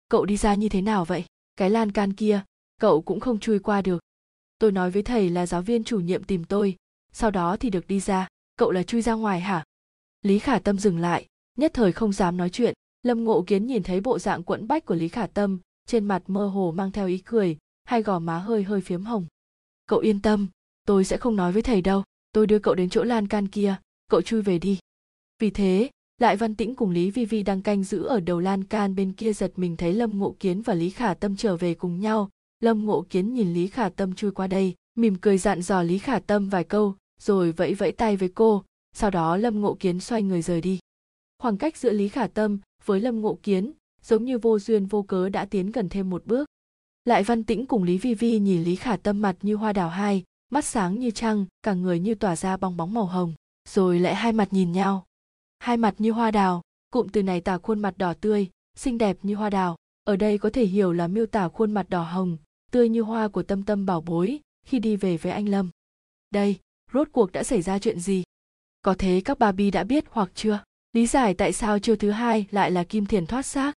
Cậu 0.09 0.25
đi 0.25 0.37
ra 0.37 0.55
như 0.55 0.69
thế 0.69 0.81
nào 0.81 1.05
vậy? 1.05 1.25
Cái 1.55 1.69
lan 1.69 1.91
can 1.91 2.13
kia, 2.13 2.43
cậu 2.81 3.01
cũng 3.01 3.19
không 3.19 3.39
chui 3.39 3.59
qua 3.59 3.81
được. 3.81 3.99
Tôi 4.59 4.71
nói 4.71 4.91
với 4.91 5.03
thầy 5.03 5.29
là 5.29 5.45
giáo 5.45 5.61
viên 5.61 5.83
chủ 5.83 5.99
nhiệm 5.99 6.23
tìm 6.23 6.43
tôi, 6.43 6.75
sau 7.11 7.31
đó 7.31 7.57
thì 7.57 7.69
được 7.69 7.87
đi 7.87 7.99
ra, 7.99 8.27
cậu 8.57 8.71
là 8.71 8.83
chui 8.83 9.01
ra 9.01 9.13
ngoài 9.13 9.39
hả? 9.39 9.63
Lý 10.21 10.39
khả 10.39 10.59
tâm 10.59 10.77
dừng 10.77 10.97
lại 10.97 11.25
nhất 11.59 11.71
thời 11.73 11.91
không 11.91 12.13
dám 12.13 12.37
nói 12.37 12.49
chuyện, 12.49 12.73
lâm 13.03 13.23
ngộ 13.23 13.41
kiến 13.41 13.65
nhìn 13.65 13.83
thấy 13.83 14.01
bộ 14.01 14.19
dạng 14.19 14.43
quẫn 14.43 14.67
bách 14.67 14.85
của 14.85 14.95
lý 14.95 15.07
khả 15.07 15.27
tâm, 15.27 15.59
trên 15.85 16.05
mặt 16.05 16.23
mơ 16.27 16.47
hồ 16.47 16.71
mang 16.71 16.91
theo 16.91 17.07
ý 17.07 17.17
cười, 17.17 17.57
hai 17.83 18.01
gò 18.01 18.19
má 18.19 18.39
hơi 18.39 18.63
hơi 18.63 18.81
phiếm 18.81 19.03
hồng. 19.03 19.25
Cậu 19.85 19.99
yên 19.99 20.21
tâm, 20.21 20.47
tôi 20.85 21.05
sẽ 21.05 21.17
không 21.17 21.35
nói 21.35 21.51
với 21.51 21.61
thầy 21.61 21.81
đâu, 21.81 22.03
tôi 22.31 22.47
đưa 22.47 22.59
cậu 22.59 22.75
đến 22.75 22.89
chỗ 22.89 23.03
lan 23.03 23.27
can 23.27 23.47
kia, 23.47 23.75
cậu 24.11 24.21
chui 24.21 24.41
về 24.41 24.59
đi. 24.59 24.79
Vì 25.39 25.49
thế, 25.49 25.89
lại 26.21 26.37
văn 26.37 26.55
tĩnh 26.55 26.75
cùng 26.75 26.91
lý 26.91 27.11
vi 27.11 27.25
vi 27.25 27.43
đang 27.43 27.61
canh 27.61 27.83
giữ 27.83 28.03
ở 28.03 28.19
đầu 28.19 28.39
lan 28.39 28.63
can 28.63 28.95
bên 28.95 29.13
kia 29.13 29.33
giật 29.33 29.51
mình 29.55 29.77
thấy 29.77 29.93
lâm 29.93 30.19
ngộ 30.19 30.35
kiến 30.39 30.61
và 30.61 30.73
lý 30.73 30.89
khả 30.89 31.13
tâm 31.13 31.35
trở 31.35 31.57
về 31.57 31.73
cùng 31.73 31.99
nhau. 31.99 32.29
Lâm 32.59 32.85
ngộ 32.85 33.05
kiến 33.09 33.33
nhìn 33.33 33.53
lý 33.53 33.67
khả 33.67 33.89
tâm 33.89 34.15
chui 34.15 34.31
qua 34.31 34.47
đây, 34.47 34.75
mỉm 34.95 35.15
cười 35.15 35.37
dặn 35.37 35.61
dò 35.61 35.83
lý 35.83 35.97
khả 35.97 36.19
tâm 36.19 36.49
vài 36.49 36.63
câu, 36.63 36.95
rồi 37.21 37.51
vẫy 37.51 37.73
vẫy 37.73 37.91
tay 37.91 38.15
với 38.15 38.29
cô. 38.29 38.63
Sau 38.95 39.09
đó 39.09 39.37
lâm 39.37 39.61
ngộ 39.61 39.77
kiến 39.79 39.99
xoay 39.99 40.23
người 40.23 40.41
rời 40.41 40.61
đi 40.61 40.79
khoảng 41.39 41.57
cách 41.57 41.77
giữa 41.77 41.91
lý 41.91 42.07
khả 42.07 42.27
tâm 42.27 42.59
với 42.85 42.99
lâm 42.99 43.21
ngộ 43.21 43.37
kiến 43.43 43.73
giống 44.01 44.25
như 44.25 44.37
vô 44.37 44.59
duyên 44.59 44.85
vô 44.85 45.01
cớ 45.01 45.29
đã 45.29 45.45
tiến 45.45 45.71
gần 45.71 45.89
thêm 45.89 46.09
một 46.09 46.25
bước. 46.25 46.49
Lại 47.05 47.23
văn 47.23 47.43
tĩnh 47.43 47.65
cùng 47.65 47.83
lý 47.83 47.97
vi 47.97 48.13
vi 48.13 48.39
nhìn 48.39 48.63
lý 48.63 48.75
khả 48.75 48.97
tâm 48.97 49.21
mặt 49.21 49.35
như 49.41 49.55
hoa 49.55 49.73
đào 49.73 49.89
hai, 49.89 50.23
mắt 50.51 50.65
sáng 50.65 50.99
như 50.99 51.11
trăng, 51.11 51.45
cả 51.63 51.73
người 51.73 51.99
như 51.99 52.15
tỏa 52.15 52.35
ra 52.35 52.57
bong 52.57 52.77
bóng 52.77 52.93
màu 52.93 53.05
hồng, 53.05 53.33
rồi 53.69 53.99
lại 53.99 54.15
hai 54.15 54.31
mặt 54.31 54.47
nhìn 54.51 54.71
nhau. 54.71 55.05
Hai 55.59 55.77
mặt 55.77 55.95
như 55.97 56.11
hoa 56.11 56.31
đào, 56.31 56.61
cụm 56.91 57.07
từ 57.07 57.23
này 57.23 57.41
tả 57.41 57.57
khuôn 57.57 57.79
mặt 57.79 57.97
đỏ 57.97 58.13
tươi, 58.21 58.47
xinh 58.77 58.97
đẹp 58.97 59.17
như 59.23 59.35
hoa 59.35 59.49
đào, 59.49 59.75
ở 60.03 60.15
đây 60.15 60.37
có 60.37 60.49
thể 60.49 60.65
hiểu 60.65 60.93
là 60.93 61.07
miêu 61.07 61.25
tả 61.25 61.47
khuôn 61.47 61.71
mặt 61.71 61.89
đỏ 61.89 62.03
hồng, 62.03 62.37
tươi 62.71 62.89
như 62.89 63.01
hoa 63.01 63.27
của 63.27 63.43
tâm 63.43 63.63
tâm 63.63 63.85
bảo 63.85 64.01
bối 64.01 64.39
khi 64.65 64.79
đi 64.79 64.95
về 64.95 65.17
với 65.17 65.31
anh 65.31 65.49
lâm. 65.49 65.69
Đây, 66.31 66.55
rốt 66.93 67.07
cuộc 67.11 67.31
đã 67.31 67.43
xảy 67.43 67.61
ra 67.61 67.79
chuyện 67.79 67.99
gì? 67.99 68.23
Có 68.81 68.95
thế 68.97 69.21
các 69.25 69.39
bà 69.39 69.51
bi 69.51 69.71
đã 69.71 69.83
biết 69.83 70.05
hoặc 70.09 70.31
chưa? 70.35 70.63
Lý 70.93 71.07
giải 71.07 71.33
tại 71.33 71.53
sao 71.53 71.79
chiêu 71.79 71.95
thứ 71.95 72.11
hai 72.11 72.45
lại 72.51 72.71
là 72.71 72.83
kim 72.83 73.05
thiền 73.05 73.25
thoát 73.25 73.41
xác. 73.41 73.73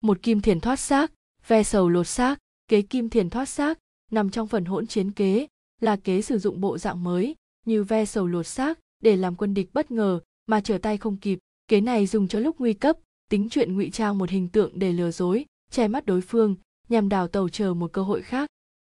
Một 0.00 0.22
kim 0.22 0.40
thiền 0.40 0.60
thoát 0.60 0.76
xác, 0.76 1.12
ve 1.46 1.62
sầu 1.62 1.88
lột 1.88 2.06
xác, 2.06 2.38
kế 2.68 2.82
kim 2.82 3.08
thiền 3.08 3.30
thoát 3.30 3.44
xác, 3.44 3.78
nằm 4.10 4.30
trong 4.30 4.48
phần 4.48 4.64
hỗn 4.64 4.86
chiến 4.86 5.12
kế, 5.12 5.46
là 5.80 5.96
kế 5.96 6.22
sử 6.22 6.38
dụng 6.38 6.60
bộ 6.60 6.78
dạng 6.78 7.04
mới, 7.04 7.34
như 7.66 7.84
ve 7.84 8.04
sầu 8.04 8.26
lột 8.26 8.46
xác, 8.46 8.78
để 9.02 9.16
làm 9.16 9.34
quân 9.34 9.54
địch 9.54 9.70
bất 9.72 9.90
ngờ, 9.90 10.20
mà 10.46 10.60
trở 10.60 10.78
tay 10.78 10.98
không 10.98 11.16
kịp. 11.16 11.38
Kế 11.68 11.80
này 11.80 12.06
dùng 12.06 12.28
cho 12.28 12.38
lúc 12.38 12.56
nguy 12.58 12.72
cấp, 12.72 12.96
tính 13.30 13.48
chuyện 13.50 13.74
ngụy 13.74 13.90
trang 13.90 14.18
một 14.18 14.30
hình 14.30 14.48
tượng 14.48 14.78
để 14.78 14.92
lừa 14.92 15.10
dối, 15.10 15.44
che 15.70 15.88
mắt 15.88 16.06
đối 16.06 16.20
phương, 16.20 16.56
nhằm 16.88 17.08
đào 17.08 17.28
tàu 17.28 17.48
chờ 17.48 17.74
một 17.74 17.92
cơ 17.92 18.02
hội 18.02 18.22
khác. 18.22 18.50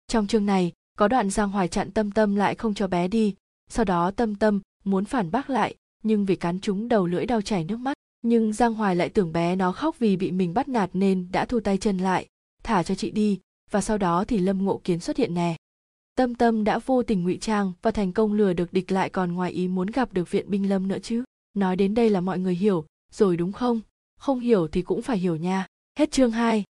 Trong 0.07 0.27
chương 0.27 0.45
này, 0.45 0.71
có 0.97 1.07
đoạn 1.07 1.29
giang 1.29 1.49
hoài 1.49 1.67
chặn 1.67 1.91
tâm 1.91 2.11
tâm 2.11 2.35
lại 2.35 2.55
không 2.55 2.73
cho 2.73 2.87
bé 2.87 3.07
đi, 3.07 3.35
sau 3.69 3.85
đó 3.85 4.11
tâm 4.11 4.35
tâm 4.35 4.59
muốn 4.83 5.05
phản 5.05 5.31
bác 5.31 5.49
lại 5.49 5.75
nhưng 6.03 6.25
vì 6.25 6.35
cắn 6.35 6.59
chúng 6.59 6.87
đầu 6.87 7.07
lưỡi 7.07 7.25
đau 7.25 7.41
chảy 7.41 7.63
nước 7.63 7.77
mắt, 7.77 7.93
nhưng 8.21 8.53
giang 8.53 8.73
hoài 8.73 8.95
lại 8.95 9.09
tưởng 9.09 9.31
bé 9.31 9.55
nó 9.55 9.71
khóc 9.71 9.99
vì 9.99 10.17
bị 10.17 10.31
mình 10.31 10.53
bắt 10.53 10.69
nạt 10.69 10.89
nên 10.93 11.27
đã 11.31 11.45
thu 11.45 11.59
tay 11.59 11.77
chân 11.77 11.97
lại, 11.97 12.27
thả 12.63 12.83
cho 12.83 12.95
chị 12.95 13.11
đi, 13.11 13.39
và 13.71 13.81
sau 13.81 13.97
đó 13.97 14.25
thì 14.27 14.37
lâm 14.37 14.65
ngộ 14.65 14.81
kiến 14.83 14.99
xuất 14.99 15.17
hiện 15.17 15.33
nè. 15.33 15.55
Tâm 16.15 16.35
tâm 16.35 16.63
đã 16.63 16.79
vô 16.85 17.03
tình 17.03 17.23
ngụy 17.23 17.37
trang 17.37 17.73
và 17.81 17.91
thành 17.91 18.13
công 18.13 18.33
lừa 18.33 18.53
được 18.53 18.73
địch 18.73 18.91
lại 18.91 19.09
còn 19.09 19.33
ngoài 19.33 19.51
ý 19.51 19.67
muốn 19.67 19.87
gặp 19.87 20.13
được 20.13 20.31
viện 20.31 20.49
binh 20.49 20.69
lâm 20.69 20.87
nữa 20.87 20.97
chứ. 21.03 21.23
Nói 21.53 21.75
đến 21.75 21.93
đây 21.93 22.09
là 22.09 22.21
mọi 22.21 22.39
người 22.39 22.55
hiểu, 22.55 22.85
rồi 23.11 23.37
đúng 23.37 23.51
không? 23.51 23.81
Không 24.19 24.39
hiểu 24.39 24.67
thì 24.67 24.81
cũng 24.81 25.01
phải 25.01 25.17
hiểu 25.17 25.35
nha. 25.35 25.67
Hết 25.99 26.11
chương 26.11 26.31
2. 26.31 26.63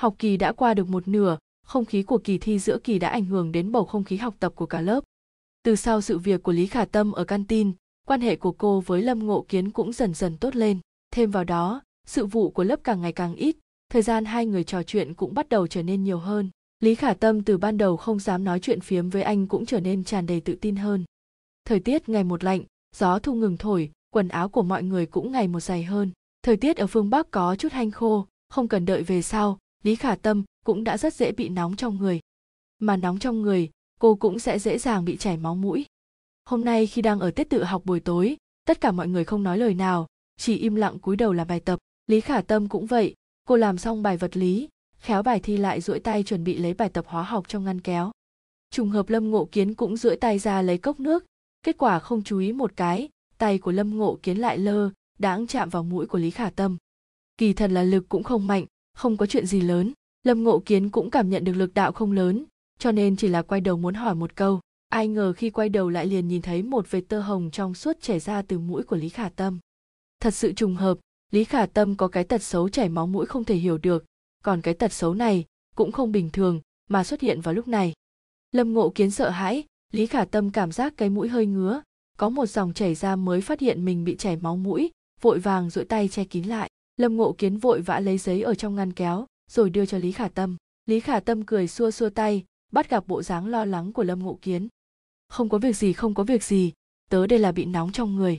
học 0.00 0.14
kỳ 0.18 0.36
đã 0.36 0.52
qua 0.52 0.74
được 0.74 0.88
một 0.88 1.08
nửa, 1.08 1.38
không 1.66 1.84
khí 1.84 2.02
của 2.02 2.18
kỳ 2.18 2.38
thi 2.38 2.58
giữa 2.58 2.78
kỳ 2.78 2.98
đã 2.98 3.08
ảnh 3.08 3.24
hưởng 3.24 3.52
đến 3.52 3.72
bầu 3.72 3.84
không 3.84 4.04
khí 4.04 4.16
học 4.16 4.34
tập 4.40 4.52
của 4.56 4.66
cả 4.66 4.80
lớp. 4.80 5.04
Từ 5.62 5.76
sau 5.76 6.00
sự 6.00 6.18
việc 6.18 6.42
của 6.42 6.52
lý 6.52 6.66
khả 6.66 6.84
tâm 6.84 7.12
ở 7.12 7.24
căn 7.24 7.44
tin 7.44 7.72
quan 8.08 8.20
hệ 8.20 8.36
của 8.36 8.52
cô 8.52 8.80
với 8.80 9.02
lâm 9.02 9.26
ngộ 9.26 9.44
kiến 9.48 9.70
cũng 9.70 9.92
dần 9.92 10.14
dần 10.14 10.36
tốt 10.36 10.56
lên. 10.56 10.78
Thêm 11.10 11.30
vào 11.30 11.44
đó, 11.44 11.82
sự 12.06 12.26
vụ 12.26 12.50
của 12.50 12.64
lớp 12.64 12.80
càng 12.84 13.00
ngày 13.00 13.12
càng 13.12 13.34
ít, 13.34 13.56
thời 13.90 14.02
gian 14.02 14.24
hai 14.24 14.46
người 14.46 14.64
trò 14.64 14.82
chuyện 14.82 15.14
cũng 15.14 15.34
bắt 15.34 15.48
đầu 15.48 15.66
trở 15.66 15.82
nên 15.82 16.04
nhiều 16.04 16.18
hơn. 16.18 16.50
Lý 16.80 16.94
khả 16.94 17.14
tâm 17.14 17.42
từ 17.42 17.58
ban 17.58 17.78
đầu 17.78 17.96
không 17.96 18.18
dám 18.18 18.44
nói 18.44 18.60
chuyện 18.60 18.80
phiếm 18.80 19.10
với 19.10 19.22
anh 19.22 19.46
cũng 19.46 19.66
trở 19.66 19.80
nên 19.80 20.04
tràn 20.04 20.26
đầy 20.26 20.40
tự 20.40 20.54
tin 20.54 20.76
hơn. 20.76 21.04
Thời 21.64 21.80
tiết 21.80 22.08
ngày 22.08 22.24
một 22.24 22.44
lạnh, 22.44 22.62
gió 22.96 23.18
thu 23.18 23.34
ngừng 23.34 23.56
thổi, 23.56 23.90
quần 24.10 24.28
áo 24.28 24.48
của 24.48 24.62
mọi 24.62 24.82
người 24.82 25.06
cũng 25.06 25.32
ngày 25.32 25.48
một 25.48 25.60
dày 25.60 25.84
hơn. 25.84 26.10
Thời 26.42 26.56
tiết 26.56 26.76
ở 26.76 26.86
phương 26.86 27.10
bắc 27.10 27.30
có 27.30 27.56
chút 27.56 27.72
hanh 27.72 27.90
khô, 27.90 28.26
không 28.48 28.68
cần 28.68 28.84
đợi 28.84 29.02
về 29.02 29.22
sau, 29.22 29.58
lý 29.82 29.96
khả 29.96 30.14
tâm 30.14 30.44
cũng 30.64 30.84
đã 30.84 30.98
rất 30.98 31.14
dễ 31.14 31.32
bị 31.32 31.48
nóng 31.48 31.76
trong 31.76 31.96
người. 31.96 32.20
Mà 32.78 32.96
nóng 32.96 33.18
trong 33.18 33.42
người, 33.42 33.70
cô 34.00 34.14
cũng 34.14 34.38
sẽ 34.38 34.58
dễ 34.58 34.78
dàng 34.78 35.04
bị 35.04 35.16
chảy 35.16 35.36
máu 35.36 35.54
mũi 35.54 35.86
hôm 36.44 36.64
nay 36.64 36.86
khi 36.86 37.02
đang 37.02 37.20
ở 37.20 37.30
tiết 37.30 37.50
tự 37.50 37.64
học 37.64 37.82
buổi 37.84 38.00
tối, 38.00 38.36
tất 38.66 38.80
cả 38.80 38.92
mọi 38.92 39.08
người 39.08 39.24
không 39.24 39.42
nói 39.42 39.58
lời 39.58 39.74
nào, 39.74 40.06
chỉ 40.36 40.56
im 40.56 40.74
lặng 40.74 40.98
cúi 40.98 41.16
đầu 41.16 41.32
làm 41.32 41.48
bài 41.48 41.60
tập. 41.60 41.78
Lý 42.06 42.20
khả 42.20 42.40
tâm 42.40 42.68
cũng 42.68 42.86
vậy, 42.86 43.14
cô 43.44 43.56
làm 43.56 43.78
xong 43.78 44.02
bài 44.02 44.16
vật 44.16 44.36
lý, 44.36 44.68
khéo 44.98 45.22
bài 45.22 45.40
thi 45.40 45.56
lại 45.56 45.80
duỗi 45.80 46.00
tay 46.00 46.22
chuẩn 46.22 46.44
bị 46.44 46.58
lấy 46.58 46.74
bài 46.74 46.88
tập 46.88 47.04
hóa 47.08 47.22
học 47.22 47.48
trong 47.48 47.64
ngăn 47.64 47.80
kéo. 47.80 48.12
Trùng 48.70 48.90
hợp 48.90 49.08
lâm 49.08 49.30
ngộ 49.30 49.48
kiến 49.52 49.74
cũng 49.74 49.96
duỗi 49.96 50.16
tay 50.16 50.38
ra 50.38 50.62
lấy 50.62 50.78
cốc 50.78 51.00
nước, 51.00 51.24
kết 51.62 51.78
quả 51.78 51.98
không 51.98 52.22
chú 52.22 52.38
ý 52.38 52.52
một 52.52 52.72
cái, 52.76 53.08
tay 53.38 53.58
của 53.58 53.72
lâm 53.72 53.96
ngộ 53.98 54.18
kiến 54.22 54.38
lại 54.38 54.58
lơ, 54.58 54.90
đãng 55.18 55.46
chạm 55.46 55.68
vào 55.68 55.82
mũi 55.82 56.06
của 56.06 56.18
lý 56.18 56.30
khả 56.30 56.50
tâm. 56.50 56.76
Kỳ 57.38 57.52
thật 57.52 57.70
là 57.70 57.82
lực 57.82 58.08
cũng 58.08 58.22
không 58.22 58.46
mạnh, 58.46 58.66
không 58.94 59.16
có 59.16 59.26
chuyện 59.26 59.46
gì 59.46 59.60
lớn, 59.60 59.92
lâm 60.22 60.42
ngộ 60.42 60.62
kiến 60.66 60.90
cũng 60.90 61.10
cảm 61.10 61.30
nhận 61.30 61.44
được 61.44 61.52
lực 61.52 61.74
đạo 61.74 61.92
không 61.92 62.12
lớn, 62.12 62.44
cho 62.78 62.92
nên 62.92 63.16
chỉ 63.16 63.28
là 63.28 63.42
quay 63.42 63.60
đầu 63.60 63.76
muốn 63.76 63.94
hỏi 63.94 64.14
một 64.14 64.36
câu 64.36 64.60
ai 64.94 65.08
ngờ 65.08 65.32
khi 65.32 65.50
quay 65.50 65.68
đầu 65.68 65.90
lại 65.90 66.06
liền 66.06 66.28
nhìn 66.28 66.42
thấy 66.42 66.62
một 66.62 66.90
vệt 66.90 67.04
tơ 67.08 67.20
hồng 67.20 67.50
trong 67.50 67.74
suốt 67.74 68.00
chảy 68.00 68.20
ra 68.20 68.42
từ 68.42 68.58
mũi 68.58 68.82
của 68.82 68.96
lý 68.96 69.08
khả 69.08 69.28
tâm. 69.28 69.58
Thật 70.20 70.34
sự 70.34 70.52
trùng 70.52 70.76
hợp, 70.76 70.98
lý 71.30 71.44
khả 71.44 71.66
tâm 71.66 71.96
có 71.96 72.08
cái 72.08 72.24
tật 72.24 72.42
xấu 72.42 72.68
chảy 72.68 72.88
máu 72.88 73.06
mũi 73.06 73.26
không 73.26 73.44
thể 73.44 73.54
hiểu 73.54 73.78
được, 73.78 74.04
còn 74.44 74.60
cái 74.60 74.74
tật 74.74 74.92
xấu 74.92 75.14
này 75.14 75.44
cũng 75.76 75.92
không 75.92 76.12
bình 76.12 76.30
thường 76.32 76.60
mà 76.90 77.04
xuất 77.04 77.20
hiện 77.20 77.40
vào 77.40 77.54
lúc 77.54 77.68
này. 77.68 77.92
Lâm 78.52 78.72
ngộ 78.72 78.92
kiến 78.94 79.10
sợ 79.10 79.30
hãi, 79.30 79.64
lý 79.92 80.06
khả 80.06 80.24
tâm 80.24 80.50
cảm 80.50 80.72
giác 80.72 80.94
cái 80.96 81.10
mũi 81.10 81.28
hơi 81.28 81.46
ngứa, 81.46 81.82
có 82.16 82.28
một 82.28 82.46
dòng 82.46 82.74
chảy 82.74 82.94
ra 82.94 83.16
mới 83.16 83.40
phát 83.40 83.60
hiện 83.60 83.84
mình 83.84 84.04
bị 84.04 84.16
chảy 84.16 84.36
máu 84.36 84.56
mũi, 84.56 84.90
vội 85.20 85.38
vàng 85.38 85.70
duỗi 85.70 85.84
tay 85.84 86.08
che 86.08 86.24
kín 86.24 86.44
lại. 86.44 86.70
Lâm 86.96 87.16
ngộ 87.16 87.34
kiến 87.38 87.56
vội 87.58 87.80
vã 87.80 88.00
lấy 88.00 88.18
giấy 88.18 88.42
ở 88.42 88.54
trong 88.54 88.74
ngăn 88.74 88.92
kéo, 88.92 89.26
rồi 89.50 89.70
đưa 89.70 89.86
cho 89.86 89.98
lý 89.98 90.12
khả 90.12 90.28
tâm. 90.28 90.56
Lý 90.86 91.00
khả 91.00 91.20
tâm 91.20 91.42
cười 91.42 91.68
xua 91.68 91.90
xua 91.90 92.10
tay, 92.10 92.44
bắt 92.72 92.90
gặp 92.90 93.06
bộ 93.06 93.22
dáng 93.22 93.46
lo 93.46 93.64
lắng 93.64 93.92
của 93.92 94.02
lâm 94.02 94.22
ngộ 94.22 94.38
kiến 94.42 94.68
không 95.28 95.48
có 95.48 95.58
việc 95.58 95.76
gì, 95.76 95.92
không 95.92 96.14
có 96.14 96.24
việc 96.24 96.44
gì. 96.44 96.72
Tớ 97.10 97.26
đây 97.26 97.38
là 97.38 97.52
bị 97.52 97.64
nóng 97.64 97.92
trong 97.92 98.16
người. 98.16 98.38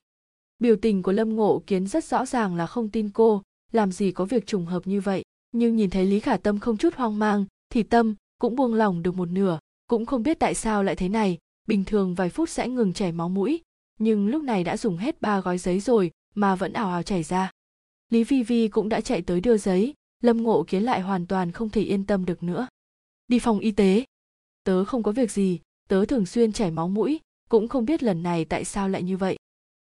Biểu 0.59 0.75
tình 0.81 1.03
của 1.03 1.11
lâm 1.11 1.35
ngộ 1.35 1.63
kiến 1.67 1.87
rất 1.87 2.03
rõ 2.03 2.25
ràng 2.25 2.55
là 2.55 2.67
không 2.67 2.89
tin 2.89 3.09
cô. 3.09 3.41
Làm 3.71 3.91
gì 3.91 4.11
có 4.11 4.25
việc 4.25 4.47
trùng 4.47 4.65
hợp 4.65 4.87
như 4.87 5.01
vậy? 5.01 5.23
Nhưng 5.51 5.75
nhìn 5.75 5.89
thấy 5.89 6.05
lý 6.05 6.19
khả 6.19 6.37
tâm 6.37 6.59
không 6.59 6.77
chút 6.77 6.95
hoang 6.95 7.19
mang, 7.19 7.45
thì 7.69 7.83
tâm 7.83 8.15
cũng 8.39 8.55
buông 8.55 8.73
lỏng 8.73 9.03
được 9.03 9.15
một 9.15 9.29
nửa. 9.29 9.59
Cũng 9.87 10.05
không 10.05 10.23
biết 10.23 10.39
tại 10.39 10.53
sao 10.53 10.83
lại 10.83 10.95
thế 10.95 11.09
này. 11.09 11.37
Bình 11.67 11.83
thường 11.85 12.15
vài 12.15 12.29
phút 12.29 12.49
sẽ 12.49 12.67
ngừng 12.67 12.93
chảy 12.93 13.11
máu 13.11 13.29
mũi. 13.29 13.61
Nhưng 13.99 14.27
lúc 14.27 14.43
này 14.43 14.63
đã 14.63 14.77
dùng 14.77 14.97
hết 14.97 15.21
ba 15.21 15.41
gói 15.41 15.57
giấy 15.57 15.79
rồi 15.79 16.11
mà 16.35 16.55
vẫn 16.55 16.73
ảo 16.73 16.89
ảo 16.89 17.03
chảy 17.03 17.23
ra. 17.23 17.51
Lý 18.09 18.23
vi 18.23 18.43
vi 18.43 18.67
cũng 18.67 18.89
đã 18.89 19.01
chạy 19.01 19.21
tới 19.21 19.41
đưa 19.41 19.57
giấy. 19.57 19.93
Lâm 20.23 20.43
ngộ 20.43 20.63
kiến 20.67 20.83
lại 20.83 21.01
hoàn 21.01 21.27
toàn 21.27 21.51
không 21.51 21.69
thể 21.69 21.81
yên 21.81 22.05
tâm 22.05 22.25
được 22.25 22.43
nữa. 22.43 22.67
Đi 23.27 23.39
phòng 23.39 23.59
y 23.59 23.71
tế. 23.71 24.05
Tớ 24.63 24.85
không 24.85 25.03
có 25.03 25.11
việc 25.11 25.31
gì 25.31 25.59
tớ 25.89 26.05
thường 26.05 26.25
xuyên 26.25 26.51
chảy 26.51 26.71
máu 26.71 26.87
mũi, 26.87 27.19
cũng 27.49 27.67
không 27.67 27.85
biết 27.85 28.03
lần 28.03 28.23
này 28.23 28.45
tại 28.45 28.65
sao 28.65 28.89
lại 28.89 29.03
như 29.03 29.17
vậy. 29.17 29.37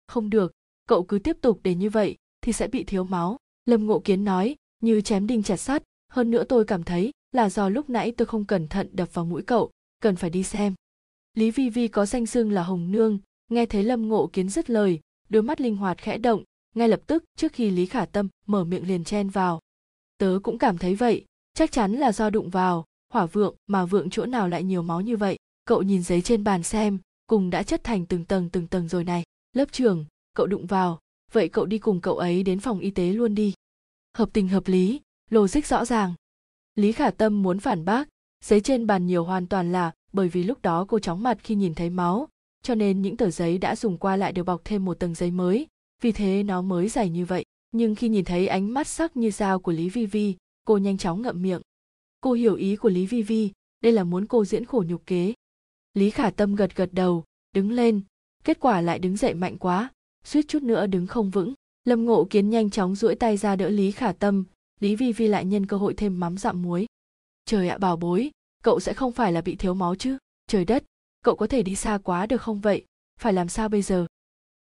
Không 0.08 0.30
được, 0.30 0.52
cậu 0.88 1.04
cứ 1.04 1.20
tiếp 1.20 1.38
tục 1.42 1.60
để 1.64 1.76
như 1.76 1.90
vậy 1.90 2.16
thì 2.42 2.54
sẽ 2.54 2.68
bị 2.68 2.84
thiếu 2.84 3.04
máu. 3.04 3.38
Lâm 3.66 3.86
ngộ 3.86 4.00
kiến 4.00 4.24
nói, 4.24 4.56
như 4.80 5.02
chém 5.02 5.28
đinh 5.28 5.44
chặt 5.44 5.58
sắt, 5.58 5.84
hơn 6.10 6.32
nữa 6.32 6.44
tôi 6.44 6.66
cảm 6.66 6.84
thấy 6.84 7.12
là 7.32 7.50
do 7.50 7.70
lúc 7.70 7.90
nãy 7.90 8.12
tôi 8.12 8.26
không 8.26 8.46
cẩn 8.46 8.68
thận 8.68 8.90
đập 8.92 9.14
vào 9.14 9.26
mũi 9.26 9.42
cậu, 9.42 9.72
cần 10.00 10.16
phải 10.16 10.30
đi 10.30 10.44
xem. 10.44 10.74
Lý 11.34 11.52
vi 11.52 11.70
vi 11.70 11.88
có 11.88 12.06
danh 12.06 12.26
xưng 12.26 12.52
là 12.52 12.64
hồng 12.64 12.92
nương, 12.92 13.20
nghe 13.52 13.66
thấy 13.66 13.84
lâm 13.84 14.08
ngộ 14.08 14.30
kiến 14.34 14.50
dứt 14.50 14.70
lời, 14.70 15.00
đôi 15.30 15.44
mắt 15.44 15.62
linh 15.62 15.76
hoạt 15.76 15.98
khẽ 15.98 16.18
động, 16.18 16.44
ngay 16.76 16.90
lập 16.90 17.02
tức 17.08 17.24
trước 17.36 17.54
khi 17.54 17.70
lý 17.70 17.86
khả 17.86 18.06
tâm 18.06 18.28
mở 18.46 18.64
miệng 18.64 18.88
liền 18.88 19.04
chen 19.04 19.30
vào. 19.30 19.60
Tớ 20.18 20.40
cũng 20.44 20.58
cảm 20.58 20.78
thấy 20.78 20.96
vậy, 20.96 21.26
chắc 21.54 21.72
chắn 21.72 21.94
là 21.94 22.12
do 22.12 22.30
đụng 22.30 22.50
vào, 22.50 22.86
hỏa 23.14 23.26
vượng 23.26 23.56
mà 23.68 23.86
vượng 23.86 24.10
chỗ 24.10 24.26
nào 24.26 24.48
lại 24.48 24.64
nhiều 24.64 24.82
máu 24.82 25.02
như 25.02 25.18
vậy 25.18 25.38
cậu 25.68 25.82
nhìn 25.82 26.04
giấy 26.04 26.22
trên 26.22 26.44
bàn 26.44 26.64
xem, 26.64 27.00
cùng 27.28 27.50
đã 27.50 27.64
chất 27.64 27.84
thành 27.84 28.06
từng 28.06 28.26
tầng 28.26 28.50
từng 28.50 28.68
tầng 28.68 28.88
rồi 28.88 29.04
này. 29.04 29.24
Lớp 29.54 29.72
trưởng 29.72 30.06
cậu 30.34 30.48
đụng 30.48 30.66
vào. 30.66 31.00
Vậy 31.32 31.50
cậu 31.50 31.66
đi 31.66 31.78
cùng 31.78 32.02
cậu 32.02 32.18
ấy 32.18 32.44
đến 32.44 32.60
phòng 32.60 32.80
y 32.80 32.92
tế 32.92 33.14
luôn 33.14 33.36
đi. 33.36 33.54
Hợp 34.18 34.30
tình 34.34 34.48
hợp 34.48 34.68
lý, 34.68 35.02
logic 35.30 35.66
rõ 35.66 35.86
ràng. 35.86 36.14
Lý 36.76 36.92
khả 36.92 37.12
tâm 37.12 37.44
muốn 37.44 37.60
phản 37.60 37.86
bác. 37.86 38.08
Giấy 38.46 38.62
trên 38.62 38.88
bàn 38.88 39.08
nhiều 39.08 39.24
hoàn 39.24 39.48
toàn 39.48 39.72
là 39.72 39.92
bởi 40.14 40.30
vì 40.30 40.44
lúc 40.44 40.62
đó 40.62 40.86
cô 40.88 41.00
chóng 41.00 41.24
mặt 41.24 41.38
khi 41.44 41.56
nhìn 41.56 41.76
thấy 41.76 41.90
máu, 41.90 42.28
cho 42.64 42.76
nên 42.76 43.02
những 43.02 43.18
tờ 43.18 43.30
giấy 43.30 43.58
đã 43.58 43.76
dùng 43.76 43.98
qua 43.98 44.16
lại 44.16 44.32
đều 44.32 44.46
bọc 44.46 44.62
thêm 44.66 44.86
một 44.86 45.00
tầng 45.00 45.16
giấy 45.16 45.32
mới. 45.32 45.68
Vì 46.02 46.12
thế 46.12 46.44
nó 46.44 46.62
mới 46.62 46.90
dày 46.90 47.10
như 47.10 47.26
vậy. 47.26 47.46
Nhưng 47.72 47.96
khi 47.96 48.10
nhìn 48.10 48.26
thấy 48.26 48.48
ánh 48.48 48.74
mắt 48.74 48.88
sắc 48.88 49.18
như 49.18 49.32
dao 49.32 49.60
của 49.60 49.72
lý 49.72 49.90
vi 49.90 50.06
vi, 50.06 50.36
cô 50.66 50.78
nhanh 50.78 50.98
chóng 50.98 51.22
ngậm 51.22 51.42
miệng. 51.42 51.62
Cô 52.22 52.34
hiểu 52.34 52.56
ý 52.56 52.76
của 52.76 52.90
lý 52.90 53.06
vi 53.06 53.22
vi, 53.22 53.52
đây 53.84 53.94
là 53.94 54.04
muốn 54.04 54.26
cô 54.26 54.46
diễn 54.46 54.66
khổ 54.66 54.84
nhục 54.88 55.06
kế 55.06 55.34
lý 55.98 56.10
khả 56.10 56.30
tâm 56.30 56.56
gật 56.56 56.76
gật 56.76 56.90
đầu, 56.92 57.24
đứng 57.54 57.72
lên. 57.72 58.02
Kết 58.44 58.60
quả 58.60 58.82
lại 58.82 59.00
đứng 59.00 59.18
dậy 59.18 59.34
mạnh 59.34 59.58
quá, 59.58 59.92
suýt 60.24 60.48
chút 60.48 60.64
nữa 60.64 60.88
đứng 60.88 61.08
không 61.08 61.30
vững. 61.30 61.54
Lâm 61.86 62.06
ngộ 62.06 62.28
kiến 62.30 62.50
nhanh 62.50 62.70
chóng 62.70 62.96
duỗi 62.96 63.16
tay 63.16 63.38
ra 63.38 63.56
đỡ 63.56 63.70
lý 63.70 63.92
khả 63.92 64.12
tâm. 64.12 64.44
Lý 64.80 64.96
vi 64.96 65.12
vi 65.14 65.28
lại 65.28 65.46
nhân 65.46 65.66
cơ 65.66 65.78
hội 65.78 65.94
thêm 65.94 66.20
mắm 66.20 66.38
dặm 66.38 66.62
muối. 66.62 66.86
Trời 67.46 67.70
ạ, 67.70 67.78
bảo 67.78 67.98
bối, 67.98 68.32
cậu 68.64 68.80
sẽ 68.80 68.94
không 68.94 69.12
phải 69.12 69.32
là 69.32 69.42
bị 69.42 69.56
thiếu 69.56 69.74
máu 69.74 69.96
chứ? 69.96 70.18
Trời 70.48 70.66
đất, 70.66 70.84
cậu 71.24 71.36
có 71.36 71.48
thể 71.48 71.64
đi 71.64 71.76
xa 71.76 71.98
quá 72.04 72.26
được 72.26 72.42
không 72.42 72.60
vậy? 72.60 72.86
Phải 73.20 73.34
làm 73.34 73.48
sao 73.48 73.70
bây 73.70 73.82
giờ? 73.82 74.06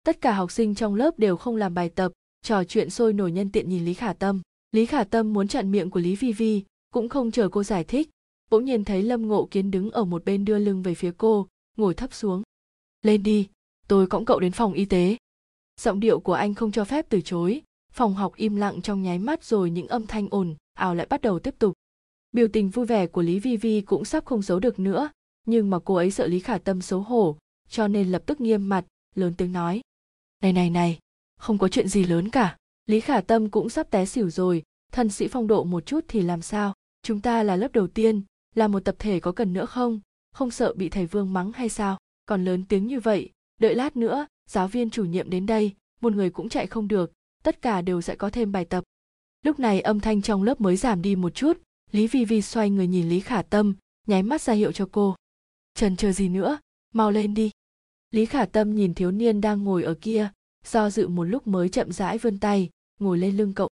Tất 0.03 0.21
cả 0.21 0.31
học 0.31 0.51
sinh 0.51 0.75
trong 0.75 0.95
lớp 0.95 1.19
đều 1.19 1.37
không 1.37 1.55
làm 1.55 1.73
bài 1.73 1.89
tập, 1.89 2.11
trò 2.41 2.63
chuyện 2.63 2.89
sôi 2.89 3.13
nổi 3.13 3.31
nhân 3.31 3.51
tiện 3.51 3.69
nhìn 3.69 3.85
lý 3.85 3.93
khả 3.93 4.13
tâm. 4.13 4.41
Lý 4.71 4.85
khả 4.85 5.03
tâm 5.03 5.33
muốn 5.33 5.47
chặn 5.47 5.71
miệng 5.71 5.89
của 5.89 5.99
lý 5.99 6.15
vi 6.15 6.33
vi, 6.33 6.63
cũng 6.93 7.09
không 7.09 7.31
chờ 7.31 7.49
cô 7.49 7.63
giải 7.63 7.83
thích 7.83 8.09
bỗng 8.49 8.65
nhiên 8.65 8.83
thấy 8.83 9.03
lâm 9.03 9.27
ngộ 9.27 9.47
kiến 9.51 9.71
đứng 9.71 9.91
ở 9.91 10.05
một 10.05 10.25
bên 10.25 10.45
đưa 10.45 10.59
lưng 10.59 10.81
về 10.81 10.95
phía 10.95 11.11
cô, 11.17 11.47
ngồi 11.77 11.93
thấp 11.93 12.13
xuống. 12.13 12.43
Lên 13.01 13.23
đi, 13.23 13.47
tôi 13.87 14.07
cõng 14.07 14.25
cậu 14.25 14.39
đến 14.39 14.51
phòng 14.51 14.73
y 14.73 14.85
tế. 14.85 15.17
Giọng 15.81 15.99
điệu 15.99 16.19
của 16.19 16.33
anh 16.33 16.53
không 16.53 16.71
cho 16.71 16.85
phép 16.85 17.05
từ 17.09 17.21
chối. 17.21 17.61
Phòng 17.91 18.13
học 18.13 18.35
im 18.35 18.55
lặng 18.55 18.81
trong 18.81 19.03
nháy 19.03 19.19
mắt 19.19 19.43
rồi 19.43 19.69
những 19.69 19.87
âm 19.87 20.07
thanh 20.07 20.27
ồn, 20.29 20.55
ào 20.73 20.95
lại 20.95 21.07
bắt 21.09 21.21
đầu 21.21 21.39
tiếp 21.39 21.55
tục. 21.59 21.73
Biểu 22.31 22.47
tình 22.47 22.69
vui 22.69 22.85
vẻ 22.85 23.07
của 23.07 23.21
lý 23.21 23.39
vi 23.39 23.57
vi 23.57 23.81
cũng 23.81 24.05
sắp 24.05 24.25
không 24.25 24.41
giấu 24.41 24.59
được 24.59 24.79
nữa, 24.79 25.09
nhưng 25.45 25.69
mà 25.69 25.79
cô 25.85 25.95
ấy 25.95 26.11
sợ 26.11 26.27
lý 26.27 26.39
khả 26.39 26.57
tâm 26.57 26.81
xấu 26.81 26.99
hổ, 27.01 27.37
cho 27.69 27.87
nên 27.87 28.11
lập 28.11 28.23
tức 28.25 28.41
nghiêm 28.41 28.69
mặt, 28.69 28.85
lớn 29.15 29.33
tiếng 29.37 29.51
nói. 29.51 29.81
Này 30.41 30.53
này 30.53 30.69
này, 30.69 30.99
không 31.37 31.57
có 31.57 31.67
chuyện 31.67 31.87
gì 31.87 32.03
lớn 32.03 32.29
cả. 32.29 32.57
Lý 32.85 32.99
khả 32.99 33.21
tâm 33.21 33.49
cũng 33.49 33.69
sắp 33.69 33.91
té 33.91 34.05
xỉu 34.05 34.29
rồi, 34.29 34.63
thân 34.91 35.09
sĩ 35.09 35.27
phong 35.27 35.47
độ 35.47 35.63
một 35.63 35.85
chút 35.85 36.05
thì 36.07 36.21
làm 36.21 36.41
sao? 36.41 36.73
Chúng 37.03 37.21
ta 37.21 37.43
là 37.43 37.55
lớp 37.55 37.71
đầu 37.73 37.87
tiên 37.87 38.21
là 38.55 38.67
một 38.67 38.79
tập 38.79 38.95
thể 38.99 39.19
có 39.19 39.31
cần 39.31 39.53
nữa 39.53 39.65
không? 39.65 39.99
Không 40.31 40.51
sợ 40.51 40.73
bị 40.73 40.89
thầy 40.89 41.05
vương 41.05 41.33
mắng 41.33 41.51
hay 41.51 41.69
sao? 41.69 41.97
Còn 42.25 42.45
lớn 42.45 42.63
tiếng 42.69 42.87
như 42.87 42.99
vậy, 42.99 43.29
đợi 43.59 43.75
lát 43.75 43.97
nữa, 43.97 44.27
giáo 44.49 44.67
viên 44.67 44.89
chủ 44.89 45.05
nhiệm 45.05 45.29
đến 45.29 45.45
đây, 45.45 45.73
một 46.01 46.13
người 46.13 46.29
cũng 46.29 46.49
chạy 46.49 46.67
không 46.67 46.87
được, 46.87 47.11
tất 47.43 47.61
cả 47.61 47.81
đều 47.81 48.01
sẽ 48.01 48.15
có 48.15 48.29
thêm 48.29 48.51
bài 48.51 48.65
tập. 48.65 48.83
Lúc 49.43 49.59
này 49.59 49.81
âm 49.81 49.99
thanh 49.99 50.21
trong 50.21 50.43
lớp 50.43 50.61
mới 50.61 50.77
giảm 50.77 51.01
đi 51.01 51.15
một 51.15 51.29
chút, 51.29 51.57
lý 51.91 52.07
vi 52.07 52.25
vi 52.25 52.41
xoay 52.41 52.69
người 52.69 52.87
nhìn 52.87 53.09
lý 53.09 53.19
khả 53.19 53.41
tâm, 53.41 53.75
nháy 54.07 54.23
mắt 54.23 54.41
ra 54.41 54.53
hiệu 54.53 54.71
cho 54.71 54.89
cô. 54.91 55.15
Trần 55.73 55.95
chờ 55.95 56.11
gì 56.11 56.29
nữa? 56.29 56.57
Mau 56.93 57.11
lên 57.11 57.33
đi. 57.33 57.51
Lý 58.11 58.25
khả 58.25 58.45
tâm 58.45 58.75
nhìn 58.75 58.93
thiếu 58.93 59.11
niên 59.11 59.41
đang 59.41 59.63
ngồi 59.63 59.83
ở 59.83 59.93
kia, 60.01 60.29
do 60.65 60.89
dự 60.89 61.07
một 61.07 61.23
lúc 61.23 61.47
mới 61.47 61.69
chậm 61.69 61.91
rãi 61.91 62.17
vươn 62.17 62.39
tay, 62.39 62.69
ngồi 62.99 63.17
lên 63.17 63.37
lưng 63.37 63.53
cậu. 63.53 63.69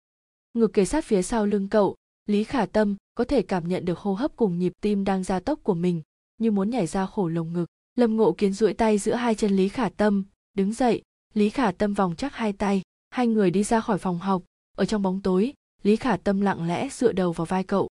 Ngực 0.54 0.72
kề 0.72 0.84
sát 0.84 1.04
phía 1.04 1.22
sau 1.22 1.46
lưng 1.46 1.68
cậu 1.68 1.96
lý 2.32 2.44
khả 2.44 2.66
tâm 2.66 2.96
có 3.14 3.24
thể 3.24 3.42
cảm 3.42 3.68
nhận 3.68 3.84
được 3.84 3.98
hô 3.98 4.14
hấp 4.14 4.36
cùng 4.36 4.58
nhịp 4.58 4.72
tim 4.80 5.04
đang 5.04 5.24
gia 5.24 5.40
tốc 5.40 5.60
của 5.62 5.74
mình, 5.74 6.02
như 6.38 6.50
muốn 6.50 6.70
nhảy 6.70 6.86
ra 6.86 7.06
khổ 7.06 7.28
lồng 7.28 7.52
ngực. 7.52 7.66
Lâm 7.94 8.16
ngộ 8.16 8.32
kiến 8.32 8.52
duỗi 8.52 8.72
tay 8.72 8.98
giữa 8.98 9.14
hai 9.14 9.34
chân 9.34 9.56
lý 9.56 9.68
khả 9.68 9.88
tâm, 9.88 10.24
đứng 10.54 10.72
dậy. 10.72 11.02
Lý 11.34 11.50
khả 11.50 11.72
tâm 11.72 11.94
vòng 11.94 12.14
chắc 12.16 12.34
hai 12.34 12.52
tay, 12.52 12.82
hai 13.10 13.26
người 13.26 13.50
đi 13.50 13.62
ra 13.64 13.80
khỏi 13.80 13.98
phòng 13.98 14.18
học. 14.18 14.42
Ở 14.76 14.84
trong 14.84 15.02
bóng 15.02 15.20
tối, 15.22 15.52
lý 15.82 15.96
khả 15.96 16.16
tâm 16.16 16.40
lặng 16.40 16.66
lẽ 16.66 16.88
dựa 16.88 17.12
đầu 17.12 17.32
vào 17.32 17.44
vai 17.44 17.64
cậu. 17.64 17.88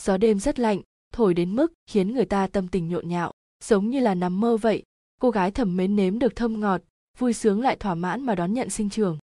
Gió 0.00 0.16
đêm 0.16 0.40
rất 0.40 0.58
lạnh, 0.58 0.80
thổi 1.12 1.34
đến 1.34 1.56
mức 1.56 1.72
khiến 1.86 2.12
người 2.12 2.24
ta 2.24 2.46
tâm 2.46 2.68
tình 2.68 2.88
nhộn 2.88 3.08
nhạo. 3.08 3.32
Giống 3.64 3.90
như 3.90 4.00
là 4.00 4.14
nằm 4.14 4.40
mơ 4.40 4.56
vậy, 4.56 4.82
cô 5.20 5.30
gái 5.30 5.50
thầm 5.50 5.76
mến 5.76 5.96
nếm 5.96 6.18
được 6.18 6.36
thơm 6.36 6.60
ngọt, 6.60 6.82
vui 7.18 7.32
sướng 7.32 7.60
lại 7.60 7.76
thỏa 7.76 7.94
mãn 7.94 8.22
mà 8.22 8.34
đón 8.34 8.54
nhận 8.54 8.70
sinh 8.70 8.90
trường. 8.90 9.18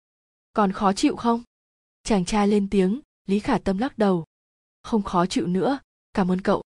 Còn 0.53 0.71
khó 0.71 0.93
chịu 0.93 1.15
không? 1.15 1.43
Chàng 2.03 2.25
trai 2.25 2.47
lên 2.47 2.69
tiếng, 2.69 2.99
lý 3.25 3.39
khả 3.39 3.57
tâm 3.57 3.77
lắc 3.77 3.97
đầu 3.97 4.25
không 4.87 5.03
khó 5.03 5.25
chịu 5.25 5.47
nữa. 5.47 5.79
Cảm 6.13 6.31
ơn 6.31 6.41
cậu. 6.41 6.63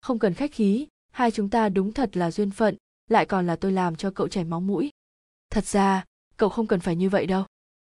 Không 0.00 0.18
cần 0.18 0.34
khách 0.34 0.52
khí, 0.52 0.86
hai 1.10 1.30
chúng 1.30 1.50
ta 1.50 1.68
đúng 1.68 1.92
thật 1.92 2.16
là 2.16 2.30
duyên 2.30 2.50
phận, 2.50 2.76
lại 3.08 3.26
còn 3.26 3.46
là 3.46 3.56
tôi 3.56 3.72
làm 3.72 3.96
cho 3.96 4.10
cậu 4.10 4.28
chảy 4.28 4.44
máu 4.44 4.60
mũi. 4.60 4.90
Thật 5.50 5.66
ra, 5.66 6.04
cậu 6.36 6.48
không 6.48 6.66
cần 6.66 6.80
phải 6.80 6.96
như 6.96 7.08
vậy 7.08 7.26
đâu. 7.26 7.44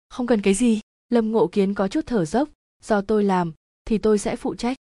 Không 0.08 0.26
cần 0.26 0.42
cái 0.42 0.54
gì. 0.54 0.80
Lâm 1.08 1.32
ngộ 1.32 1.46
kiến 1.46 1.74
có 1.74 1.88
chút 1.88 2.00
thở 2.06 2.24
dốc. 2.24 2.48
Do 2.82 3.00
tôi 3.00 3.24
làm, 3.24 3.52
thì 3.84 3.98
tôi 3.98 4.18
sẽ 4.18 4.36
phụ 4.36 4.54
trách. 4.54 4.76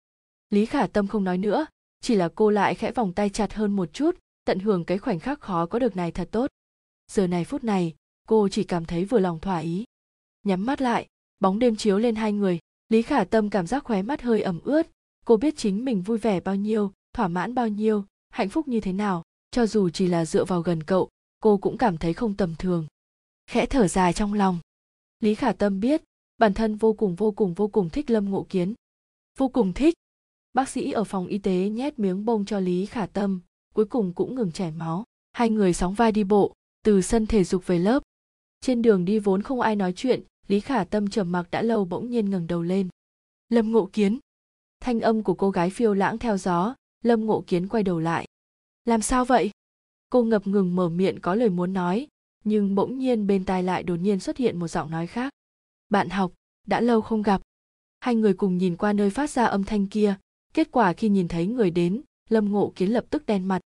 Lý 0.49 0.65
khả 0.65 0.87
tâm 0.87 1.07
không 1.07 1.23
nói 1.23 1.37
nữa, 1.37 1.65
chỉ 2.01 2.15
là 2.15 2.29
cô 2.35 2.49
lại 2.49 2.75
khẽ 2.75 2.91
vòng 2.91 3.13
tay 3.13 3.29
chặt 3.29 3.53
hơn 3.53 3.75
một 3.75 3.93
chút, 3.93 4.17
tận 4.45 4.59
hưởng 4.59 4.85
cái 4.85 4.97
khoảnh 4.97 5.19
khắc 5.19 5.39
khó 5.39 5.65
có 5.65 5.79
được 5.79 5.95
này 5.95 6.11
thật 6.11 6.29
tốt. 6.31 6.51
Giờ 7.11 7.27
này 7.27 7.45
phút 7.45 7.63
này, 7.63 7.95
cô 8.27 8.49
chỉ 8.49 8.63
cảm 8.63 8.85
thấy 8.85 9.05
vừa 9.05 9.19
lòng 9.19 9.39
thỏa 9.39 9.57
ý. 9.57 9.85
Nhắm 10.43 10.65
mắt 10.65 10.81
lại, 10.81 11.07
bóng 11.39 11.59
đêm 11.59 11.75
chiếu 11.75 11.97
lên 11.97 12.15
hai 12.15 12.33
người 12.33 12.59
lý 12.89 13.01
khả 13.01 13.23
tâm 13.23 13.49
cảm 13.49 13.67
giác 13.67 13.83
khóe 13.83 14.01
mắt 14.01 14.21
hơi 14.21 14.41
ẩm 14.41 14.59
ướt. 14.63 14.87
Cô 15.25 15.37
biết 15.37 15.57
chính 15.57 15.85
mình 15.85 16.01
vui 16.01 16.17
vẻ 16.17 16.39
bao 16.39 16.55
nhiêu, 16.55 16.91
thỏa 17.13 17.27
mãn 17.27 17.55
bao 17.55 17.67
nhiêu, 17.67 18.05
hạnh 18.29 18.49
phúc 18.49 18.67
như 18.67 18.79
thế 18.79 18.93
nào. 18.93 19.23
Cho 19.51 19.65
dù 19.65 19.89
chỉ 19.89 20.07
là 20.07 20.25
dựa 20.25 20.45
vào 20.45 20.61
gần 20.61 20.83
cậu, 20.83 21.09
cô 21.39 21.57
cũng 21.57 21.77
cảm 21.77 21.97
thấy 21.97 22.13
không 22.13 22.33
tầm 22.33 22.55
thường. 22.59 22.87
Khẽ 23.47 23.65
thở 23.65 23.87
dài 23.87 24.13
trong 24.13 24.33
lòng. 24.33 24.59
Lý 25.19 25.35
khả 25.35 25.53
tâm 25.53 25.79
biết, 25.79 26.03
bản 26.37 26.53
thân 26.53 26.75
vô 26.75 26.93
cùng 26.93 27.15
vô 27.15 27.31
cùng 27.31 27.53
vô 27.53 27.67
cùng 27.67 27.89
thích 27.89 28.09
lâm 28.09 28.29
ngộ 28.29 28.45
kiến. 28.49 28.73
Vô 29.37 29.47
cùng 29.47 29.73
thích. 29.73 29.93
Bác 30.53 30.69
sĩ 30.69 30.91
ở 30.91 31.03
phòng 31.03 31.27
y 31.27 31.37
tế 31.37 31.69
nhét 31.69 31.99
miếng 31.99 32.25
bông 32.25 32.45
cho 32.45 32.59
lý 32.59 32.85
khả 32.85 33.05
tâm, 33.05 33.41
cuối 33.73 33.85
cùng 33.85 34.13
cũng 34.13 34.35
ngừng 34.35 34.51
chảy 34.51 34.71
máu. 34.71 35.03
Hai 35.31 35.49
người 35.49 35.73
sóng 35.73 35.93
vai 35.93 36.11
đi 36.11 36.23
bộ, 36.23 36.53
từ 36.83 37.01
sân 37.01 37.27
thể 37.27 37.43
dục 37.43 37.67
về 37.67 37.79
lớp. 37.79 38.03
Trên 38.61 38.81
đường 38.81 39.05
đi 39.05 39.19
vốn 39.19 39.41
không 39.41 39.61
ai 39.61 39.75
nói 39.75 39.93
chuyện 39.95 40.23
lý 40.47 40.59
khả 40.59 40.83
tâm 40.83 41.09
trầm 41.09 41.31
mặc 41.31 41.47
đã 41.51 41.61
lâu 41.61 41.85
bỗng 41.85 42.09
nhiên 42.09 42.29
ngẩng 42.29 42.47
đầu 42.47 42.63
lên. 42.63 42.89
Lâm 43.49 43.71
ngộ 43.71 43.89
kiến. 43.93 44.19
Thanh 44.79 44.99
âm 44.99 45.23
của 45.23 45.33
cô 45.33 45.51
gái 45.51 45.69
phiêu 45.69 45.93
lãng 45.93 46.17
theo 46.17 46.37
gió, 46.37 46.75
lâm 47.03 47.25
ngộ 47.25 47.43
kiến 47.47 47.67
quay 47.67 47.83
đầu 47.83 47.99
lại. 47.99 48.27
Làm 48.85 49.01
sao 49.01 49.25
vậy? 49.25 49.51
Cô 50.09 50.23
ngập 50.23 50.47
ngừng 50.47 50.75
mở 50.75 50.89
miệng 50.89 51.19
có 51.21 51.35
lời 51.35 51.49
muốn 51.49 51.73
nói, 51.73 52.07
nhưng 52.43 52.75
bỗng 52.75 52.97
nhiên 52.97 53.27
bên 53.27 53.45
tai 53.45 53.63
lại 53.63 53.83
đột 53.83 53.95
nhiên 53.95 54.19
xuất 54.19 54.37
hiện 54.37 54.59
một 54.59 54.67
giọng 54.67 54.91
nói 54.91 55.07
khác. 55.07 55.33
Bạn 55.89 56.09
học, 56.09 56.33
đã 56.67 56.81
lâu 56.81 57.01
không 57.01 57.21
gặp. 57.21 57.41
Hai 57.99 58.15
người 58.15 58.33
cùng 58.33 58.57
nhìn 58.57 58.77
qua 58.77 58.93
nơi 58.93 59.09
phát 59.09 59.29
ra 59.29 59.45
âm 59.45 59.63
thanh 59.63 59.87
kia, 59.87 60.15
kết 60.53 60.71
quả 60.71 60.93
khi 60.93 61.09
nhìn 61.09 61.27
thấy 61.27 61.47
người 61.47 61.71
đến, 61.71 62.01
lâm 62.29 62.51
ngộ 62.51 62.73
kiến 62.75 62.89
lập 62.89 63.05
tức 63.09 63.25
đen 63.25 63.47
mặt. 63.47 63.61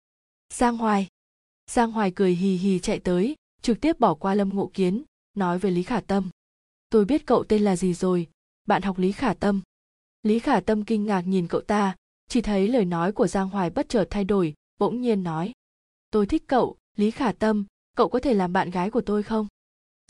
Giang 0.54 0.78
hoài. 0.78 1.08
Giang 1.72 1.92
hoài 1.92 2.12
cười 2.12 2.36
hì 2.36 2.56
hì 2.56 2.80
chạy 2.80 3.00
tới, 3.00 3.36
trực 3.62 3.82
tiếp 3.82 4.00
bỏ 4.00 4.14
qua 4.14 4.36
lâm 4.36 4.50
ngộ 4.50 4.72
kiến, 4.74 5.04
nói 5.34 5.60
với 5.60 5.72
lý 5.72 5.84
khả 5.84 6.00
tâm 6.00 6.30
tôi 6.90 7.06
biết 7.06 7.26
cậu 7.26 7.44
tên 7.44 7.64
là 7.64 7.76
gì 7.76 7.94
rồi. 7.94 8.28
Bạn 8.66 8.82
học 8.82 8.98
lý 8.98 9.12
khả 9.12 9.34
tâm. 9.34 9.62
Lý 10.24 10.40
khả 10.40 10.60
tâm 10.60 10.84
kinh 10.84 11.06
ngạc 11.06 11.22
nhìn 11.22 11.48
cậu 11.48 11.62
ta. 11.62 11.96
Chỉ 12.30 12.42
thấy 12.42 12.68
lời 12.68 12.86
nói 12.86 13.12
của 13.12 13.28
giang 13.28 13.50
hoài 13.50 13.70
bất 13.70 13.90
chợt 13.90 14.08
thay 14.10 14.24
đổi 14.24 14.54
bỗng 14.80 15.02
nhiên 15.02 15.24
nói. 15.24 15.52
Tôi 16.12 16.26
thích 16.26 16.44
cậu 16.48 16.78
lý 16.96 17.12
khả 17.12 17.32
tâm. 17.32 17.66
Cậu 17.96 18.10
có 18.10 18.20
thể 18.20 18.34
làm 18.34 18.54
bạn 18.54 18.70
gái 18.70 18.92
của 18.92 19.02
tôi 19.02 19.24
không? 19.24 19.48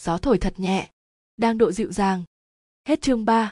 Gió 0.01 0.17
thổi 0.17 0.37
thật 0.37 0.53
nhẹ. 0.59 0.89
Đang 1.37 1.57
độ 1.57 1.71
dịu 1.71 1.91
dàng. 1.91 2.23
Hết 2.87 3.01
chương 3.01 3.25
3. 3.25 3.51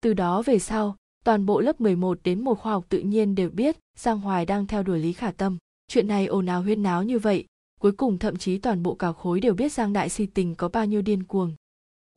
từ 0.00 0.14
đó 0.14 0.42
về 0.42 0.58
sau 0.58 0.96
toàn 1.24 1.46
bộ 1.46 1.60
lớp 1.60 1.80
11 1.80 2.18
đến 2.24 2.44
một 2.44 2.54
khoa 2.54 2.72
học 2.72 2.86
tự 2.88 2.98
nhiên 2.98 3.34
đều 3.34 3.50
biết 3.50 3.76
Giang 3.96 4.20
Hoài 4.20 4.46
đang 4.46 4.66
theo 4.66 4.82
đuổi 4.82 4.98
Lý 4.98 5.12
Khả 5.12 5.30
Tâm. 5.30 5.58
Chuyện 5.88 6.08
này 6.08 6.26
ồn 6.26 6.46
ào 6.46 6.62
huyên 6.62 6.82
náo 6.82 7.02
như 7.02 7.18
vậy, 7.18 7.44
cuối 7.80 7.92
cùng 7.92 8.18
thậm 8.18 8.36
chí 8.36 8.58
toàn 8.58 8.82
bộ 8.82 8.94
cả 8.94 9.12
khối 9.12 9.40
đều 9.40 9.54
biết 9.54 9.72
Giang 9.72 9.92
Đại 9.92 10.08
Si 10.08 10.26
tình 10.26 10.54
có 10.54 10.68
bao 10.68 10.86
nhiêu 10.86 11.02
điên 11.02 11.24
cuồng. 11.24 11.54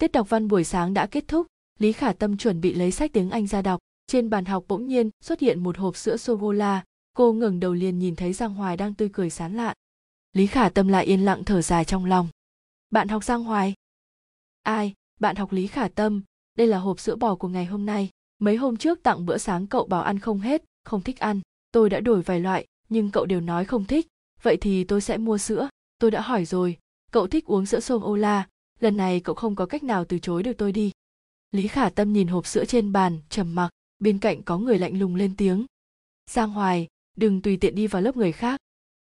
Tiết 0.02 0.12
đọc 0.12 0.30
văn 0.30 0.48
buổi 0.48 0.64
sáng 0.64 0.94
đã 0.94 1.06
kết 1.06 1.28
thúc, 1.28 1.48
Lý 1.80 1.92
Khả 1.92 2.14
Tâm 2.14 2.38
chuẩn 2.38 2.62
bị 2.62 2.74
lấy 2.74 2.92
sách 2.92 3.14
tiếng 3.14 3.30
Anh 3.30 3.48
ra 3.48 3.62
đọc. 3.62 3.80
Trên 4.08 4.30
bàn 4.30 4.46
học 4.46 4.66
bỗng 4.68 4.88
nhiên 4.88 5.10
xuất 5.24 5.40
hiện 5.40 5.64
một 5.64 5.78
hộp 5.78 5.96
sữa 5.96 6.18
sô-cô-la, 6.18 6.84
cô 7.14 7.34
ngẩng 7.34 7.60
đầu 7.60 7.74
liền 7.74 8.00
nhìn 8.00 8.16
thấy 8.16 8.34
Giang 8.34 8.54
Hoài 8.54 8.78
đang 8.78 8.94
tươi 8.94 9.10
cười 9.14 9.30
sán 9.30 9.54
lạn. 9.54 9.76
Lý 10.34 10.48
Khả 10.48 10.70
Tâm 10.70 10.88
lại 10.88 11.06
yên 11.06 11.26
lặng 11.26 11.44
thở 11.44 11.62
dài 11.62 11.86
trong 11.86 12.06
lòng. 12.06 12.28
Bạn 12.90 13.08
học 13.08 13.24
Giang 13.24 13.44
Hoài? 13.44 13.74
Ai, 14.64 14.94
bạn 15.20 15.36
học 15.36 15.52
Lý 15.52 15.68
Khả 15.68 15.88
Tâm, 15.88 16.24
đây 16.58 16.68
là 16.68 16.78
hộp 16.78 17.00
sữa 17.00 17.16
bò 17.16 17.36
của 17.36 17.48
ngày 17.48 17.66
hôm 17.66 17.86
nay. 17.86 18.10
Mấy 18.40 18.56
hôm 18.56 18.78
trước 18.78 19.04
tặng 19.04 19.26
bữa 19.26 19.38
sáng 19.38 19.68
cậu 19.68 19.86
bảo 19.86 20.02
ăn 20.02 20.20
không 20.20 20.40
hết 20.40 20.64
không 20.84 21.02
thích 21.02 21.20
ăn. 21.20 21.42
Tôi 21.72 21.90
đã 21.90 22.00
đổi 22.00 22.22
vài 22.22 22.40
loại 22.40 22.68
nhưng 22.90 23.12
cậu 23.12 23.26
đều 23.26 23.42
nói 23.42 23.66
không 23.66 23.86
thích. 23.86 24.08
Vậy 24.42 24.58
thì 24.62 24.84
tôi 24.84 25.02
sẽ 25.02 25.18
mua 25.18 25.38
sữa. 25.38 25.70
Tôi 26.00 26.12
đã 26.12 26.22
hỏi 26.22 26.46
rồi 26.46 26.78
cậu 27.12 27.28
thích 27.28 27.46
uống 27.46 27.66
sữa 27.66 27.80
sô 27.80 28.02
ô 28.02 28.16
la, 28.16 28.48
lần 28.84 28.98
này 28.98 29.20
cậu 29.20 29.36
không 29.36 29.56
có 29.56 29.66
cách 29.66 29.84
nào 29.84 30.06
từ 30.06 30.20
chối 30.20 30.44
được 30.44 30.54
tôi 30.58 30.72
đi. 30.72 30.92
Lý 31.52 31.68
khả 31.68 31.90
tâm 31.90 32.14
nhìn 32.14 32.28
hộp 32.28 32.46
sữa 32.46 32.66
trên 32.66 32.92
bàn, 32.92 33.20
trầm 33.30 33.56
mặc, 33.56 33.70
bên 34.00 34.20
cạnh 34.20 34.44
có 34.44 34.58
người 34.58 34.80
lạnh 34.80 35.00
lùng 35.00 35.16
lên 35.16 35.36
tiếng. 35.38 35.66
Giang 36.30 36.52
hoài, 36.52 36.88
đừng 37.18 37.42
tùy 37.42 37.58
tiện 37.58 37.76
đi 37.76 37.88
vào 37.88 38.02
lớp 38.02 38.18
người 38.18 38.32
khác. 38.32 38.60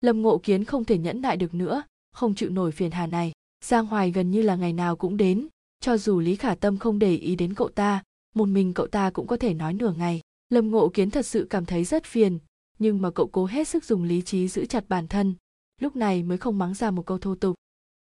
Lâm 0.00 0.22
ngộ 0.22 0.38
kiến 0.38 0.64
không 0.64 0.84
thể 0.84 0.98
nhẫn 0.98 1.20
nại 1.20 1.36
được 1.36 1.54
nữa, 1.54 1.82
không 2.12 2.34
chịu 2.34 2.50
nổi 2.50 2.72
phiền 2.72 2.90
hà 2.90 3.06
này. 3.06 3.32
Giang 3.64 3.86
hoài 3.86 4.10
gần 4.10 4.30
như 4.30 4.42
là 4.42 4.56
ngày 4.56 4.72
nào 4.72 4.96
cũng 4.96 5.16
đến. 5.16 5.48
Cho 5.80 5.96
dù 5.96 6.20
lý 6.20 6.36
khả 6.36 6.54
tâm 6.54 6.78
không 6.78 6.98
để 6.98 7.16
ý 7.16 7.36
đến 7.36 7.54
cậu 7.54 7.68
ta, 7.68 8.02
một 8.34 8.46
mình 8.46 8.74
cậu 8.74 8.86
ta 8.86 9.10
cũng 9.10 9.26
có 9.26 9.36
thể 9.36 9.54
nói 9.54 9.74
nửa 9.74 9.92
ngày. 9.98 10.20
Lâm 10.48 10.70
ngộ 10.70 10.88
kiến 10.88 11.10
thật 11.10 11.26
sự 11.26 11.46
cảm 11.50 11.64
thấy 11.64 11.84
rất 11.84 12.04
phiền, 12.04 12.38
nhưng 12.78 13.02
mà 13.02 13.10
cậu 13.10 13.26
cố 13.26 13.46
hết 13.46 13.68
sức 13.68 13.84
dùng 13.84 14.04
lý 14.04 14.22
trí 14.22 14.48
giữ 14.48 14.66
chặt 14.66 14.88
bản 14.88 15.08
thân. 15.08 15.34
Lúc 15.80 15.96
này 15.96 16.22
mới 16.22 16.38
không 16.38 16.58
mắng 16.58 16.74
ra 16.74 16.90
một 16.90 17.06
câu 17.06 17.18
thô 17.18 17.34
tục 17.34 17.56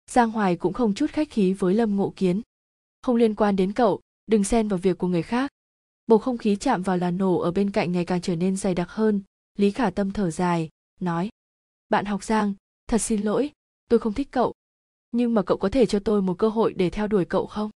giang 0.09 0.31
hoài 0.31 0.55
cũng 0.55 0.73
không 0.73 0.93
chút 0.93 1.09
khách 1.09 1.29
khí 1.29 1.53
với 1.53 1.73
lâm 1.73 1.95
ngộ 1.95 2.13
kiến. 2.15 2.41
Không 3.01 3.15
liên 3.15 3.35
quan 3.35 3.55
đến 3.55 3.73
cậu, 3.73 4.01
đừng 4.27 4.43
xen 4.43 4.67
vào 4.67 4.77
việc 4.77 4.97
của 4.97 5.07
người 5.07 5.23
khác. 5.23 5.51
Bầu 6.07 6.19
không 6.19 6.37
khí 6.37 6.55
chạm 6.55 6.81
vào 6.81 6.97
là 6.97 7.11
nổ 7.11 7.39
ở 7.39 7.51
bên 7.51 7.71
cạnh 7.71 7.91
ngày 7.91 8.05
càng 8.05 8.21
trở 8.21 8.35
nên 8.35 8.55
dày 8.55 8.75
đặc 8.75 8.89
hơn, 8.89 9.21
lý 9.57 9.71
khả 9.71 9.89
tâm 9.89 10.11
thở 10.11 10.31
dài, 10.31 10.69
nói, 10.99 11.29
bạn 11.89 12.05
học 12.05 12.23
giang, 12.23 12.53
thật 12.87 12.97
xin 12.97 13.21
lỗi, 13.21 13.51
tôi 13.89 13.99
không 13.99 14.13
thích 14.13 14.27
cậu. 14.31 14.53
Nhưng 15.11 15.33
mà 15.33 15.41
cậu 15.41 15.57
có 15.57 15.69
thể 15.69 15.85
cho 15.85 15.99
tôi 15.99 16.21
một 16.21 16.37
cơ 16.37 16.49
hội 16.49 16.73
để 16.73 16.89
theo 16.89 17.07
đuổi 17.07 17.25
cậu 17.25 17.47
không? 17.47 17.69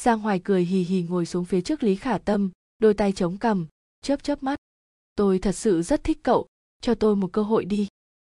Giang 0.00 0.20
hoài 0.20 0.40
cười 0.44 0.64
hì 0.64 0.82
hì 0.82 1.02
ngồi 1.02 1.26
xuống 1.26 1.44
phía 1.44 1.60
trước 1.60 1.82
lý 1.82 1.96
khả 1.96 2.18
tâm, 2.18 2.50
đôi 2.78 2.94
tay 2.94 3.12
chống 3.12 3.38
cằm, 3.38 3.66
chớp 4.02 4.22
chớp 4.22 4.42
mắt. 4.42 4.58
Tôi 5.14 5.38
thật 5.38 5.52
sự 5.52 5.82
rất 5.82 6.04
thích 6.04 6.18
cậu, 6.22 6.46
cho 6.80 6.94
tôi 6.94 7.16
một 7.16 7.32
cơ 7.32 7.42
hội 7.42 7.64
đi. 7.64 7.88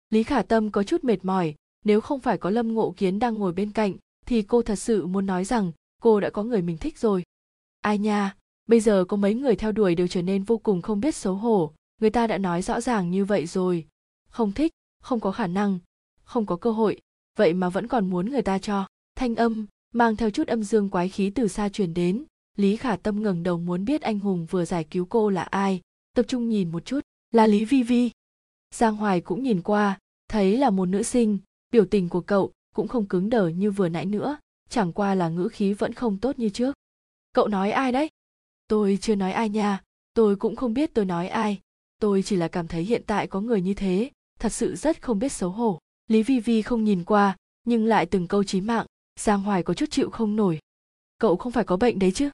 Lý 0.09 0.23
khả 0.23 0.41
tâm 0.41 0.71
có 0.71 0.83
chút 0.83 1.03
mệt 1.03 1.25
mỏi 1.25 1.55
nếu 1.85 2.01
không 2.01 2.19
phải 2.19 2.37
có 2.37 2.49
lâm 2.49 2.73
ngộ 2.73 2.93
kiến 2.97 3.19
đang 3.19 3.33
ngồi 3.33 3.53
bên 3.53 3.71
cạnh, 3.71 3.93
thì 4.25 4.41
cô 4.41 4.61
thật 4.61 4.75
sự 4.75 5.07
muốn 5.07 5.25
nói 5.25 5.45
rằng 5.45 5.71
cô 6.01 6.19
đã 6.19 6.29
có 6.29 6.43
người 6.43 6.61
mình 6.61 6.77
thích 6.77 6.99
rồi. 6.99 7.23
Ai 7.81 7.97
nha, 7.97 8.35
bây 8.67 8.79
giờ 8.79 9.05
có 9.07 9.17
mấy 9.17 9.33
người 9.33 9.55
theo 9.55 9.71
đuổi 9.71 9.95
đều 9.95 10.07
trở 10.07 10.21
nên 10.21 10.43
vô 10.43 10.57
cùng 10.57 10.81
không 10.81 10.99
biết 10.99 11.15
xấu 11.15 11.35
hổ. 11.35 11.73
Người 12.01 12.09
ta 12.09 12.27
đã 12.27 12.37
nói 12.37 12.61
rõ 12.61 12.81
ràng 12.81 13.11
như 13.11 13.25
vậy 13.25 13.45
rồi. 13.45 13.87
Không 14.29 14.51
thích, 14.51 14.71
không 15.01 15.19
có 15.19 15.31
khả 15.31 15.47
năng, 15.47 15.79
không 16.23 16.45
có 16.45 16.55
cơ 16.55 16.71
hội. 16.71 17.01
Vậy 17.37 17.53
mà 17.53 17.69
vẫn 17.69 17.87
còn 17.87 18.09
muốn 18.09 18.29
người 18.29 18.41
ta 18.41 18.57
cho 18.57 18.87
thanh 19.15 19.35
âm, 19.35 19.65
mang 19.93 20.15
theo 20.15 20.29
chút 20.29 20.47
âm 20.47 20.63
dương 20.63 20.89
quái 20.89 21.09
khí 21.09 21.29
từ 21.35 21.47
xa 21.47 21.69
truyền 21.69 21.93
đến. 21.93 22.23
Lý 22.57 22.75
khả 22.75 22.95
tâm 22.95 23.23
ngẩng 23.23 23.43
đầu 23.43 23.57
muốn 23.57 23.85
biết 23.85 24.01
anh 24.01 24.19
hùng 24.19 24.45
vừa 24.49 24.65
giải 24.65 24.83
cứu 24.83 25.05
cô 25.05 25.29
là 25.29 25.43
ai. 25.43 25.81
Tập 26.15 26.23
trung 26.27 26.49
nhìn 26.49 26.71
một 26.71 26.85
chút, 26.85 26.99
là 27.31 27.47
lý 27.47 27.65
vi 27.65 27.83
vi. 27.83 28.11
Giang 28.75 28.95
hoài 28.95 29.21
cũng 29.21 29.43
nhìn 29.43 29.61
qua, 29.61 29.99
thấy 30.27 30.57
là 30.57 30.69
một 30.69 30.85
nữ 30.85 31.03
sinh 31.03 31.37
biểu 31.71 31.85
tình 31.85 32.09
của 32.09 32.21
cậu 32.21 32.51
cũng 32.75 32.87
không 32.87 33.05
cứng 33.05 33.29
đờ 33.29 33.47
như 33.47 33.71
vừa 33.71 33.89
nãy 33.89 34.05
nữa, 34.05 34.37
chẳng 34.69 34.93
qua 34.93 35.15
là 35.15 35.29
ngữ 35.29 35.47
khí 35.47 35.73
vẫn 35.73 35.93
không 35.93 36.17
tốt 36.17 36.39
như 36.39 36.49
trước. 36.49 36.73
Cậu 37.33 37.47
nói 37.47 37.71
ai 37.71 37.91
đấy? 37.91 38.09
Tôi 38.67 38.97
chưa 39.01 39.15
nói 39.15 39.31
ai 39.31 39.49
nha, 39.49 39.81
tôi 40.13 40.35
cũng 40.35 40.55
không 40.55 40.73
biết 40.73 40.93
tôi 40.93 41.05
nói 41.05 41.27
ai. 41.27 41.59
Tôi 41.99 42.23
chỉ 42.25 42.35
là 42.35 42.47
cảm 42.47 42.67
thấy 42.67 42.83
hiện 42.83 43.03
tại 43.07 43.27
có 43.27 43.41
người 43.41 43.61
như 43.61 43.73
thế, 43.73 44.11
thật 44.39 44.53
sự 44.53 44.75
rất 44.75 45.01
không 45.01 45.19
biết 45.19 45.31
xấu 45.31 45.49
hổ. 45.49 45.79
Lý 46.07 46.23
vi 46.23 46.39
vi 46.39 46.61
không 46.61 46.83
nhìn 46.83 47.03
qua, 47.03 47.37
nhưng 47.63 47.85
lại 47.85 48.05
từng 48.05 48.27
câu 48.27 48.43
chí 48.43 48.61
mạng, 48.61 48.85
giang 49.19 49.41
hoài 49.41 49.63
có 49.63 49.73
chút 49.73 49.85
chịu 49.91 50.09
không 50.09 50.35
nổi. 50.35 50.59
Cậu 51.19 51.37
không 51.37 51.51
phải 51.51 51.63
có 51.63 51.77
bệnh 51.77 51.99
đấy 51.99 52.11
chứ? 52.11 52.29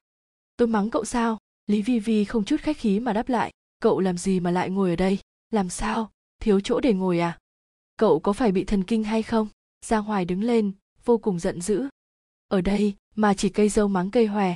Tôi 0.57 0.67
mắng 0.67 0.89
cậu 0.89 1.05
sao? 1.05 1.37
Lý 1.67 1.81
vi 1.81 1.99
vi 1.99 2.25
không 2.25 2.45
chút 2.45 2.61
khách 2.61 2.77
khí 2.77 2.99
mà 2.99 3.13
đáp 3.13 3.29
lại, 3.29 3.51
cậu 3.79 3.99
làm 3.99 4.17
gì 4.17 4.39
mà 4.39 4.51
lại 4.51 4.69
ngồi 4.69 4.89
ở 4.89 4.95
đây? 4.95 5.19
Làm 5.51 5.69
sao? 5.69 6.11
Thiếu 6.41 6.59
chỗ 6.59 6.79
để 6.79 6.93
ngồi 6.93 7.19
à? 7.19 7.37
Cậu 7.95 8.19
có 8.19 8.33
phải 8.33 8.51
bị 8.51 8.63
thần 8.63 8.83
kinh 8.83 9.03
hay 9.03 9.23
không? 9.23 9.47
Giang 9.85 10.03
hoài 10.03 10.25
đứng 10.25 10.43
lên, 10.43 10.71
vô 11.05 11.17
cùng 11.17 11.39
giận 11.39 11.61
dữ. 11.61 11.87
Ở 12.47 12.61
đây, 12.61 12.93
mà 13.15 13.33
chỉ 13.33 13.49
cây 13.49 13.69
dâu 13.69 13.87
mắng 13.87 14.11
cây 14.11 14.25
hòe. 14.25 14.55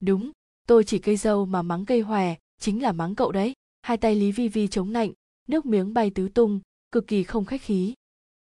Đúng, 0.00 0.30
tôi 0.66 0.84
chỉ 0.84 0.98
cây 0.98 1.16
dâu 1.16 1.46
mà 1.46 1.62
mắng 1.62 1.84
cây 1.84 2.00
hòe, 2.00 2.34
chính 2.60 2.82
là 2.82 2.92
mắng 2.92 3.14
cậu 3.14 3.32
đấy. 3.32 3.52
Hai 3.82 3.96
tay 3.96 4.14
lý 4.14 4.32
vi 4.32 4.48
vi 4.48 4.68
chống 4.68 4.92
nạnh, 4.92 5.12
nước 5.48 5.66
miếng 5.66 5.94
bay 5.94 6.10
tứ 6.10 6.28
tung, 6.28 6.60
cực 6.92 7.06
kỳ 7.06 7.24
không 7.24 7.44
khách 7.44 7.62
khí. 7.62 7.94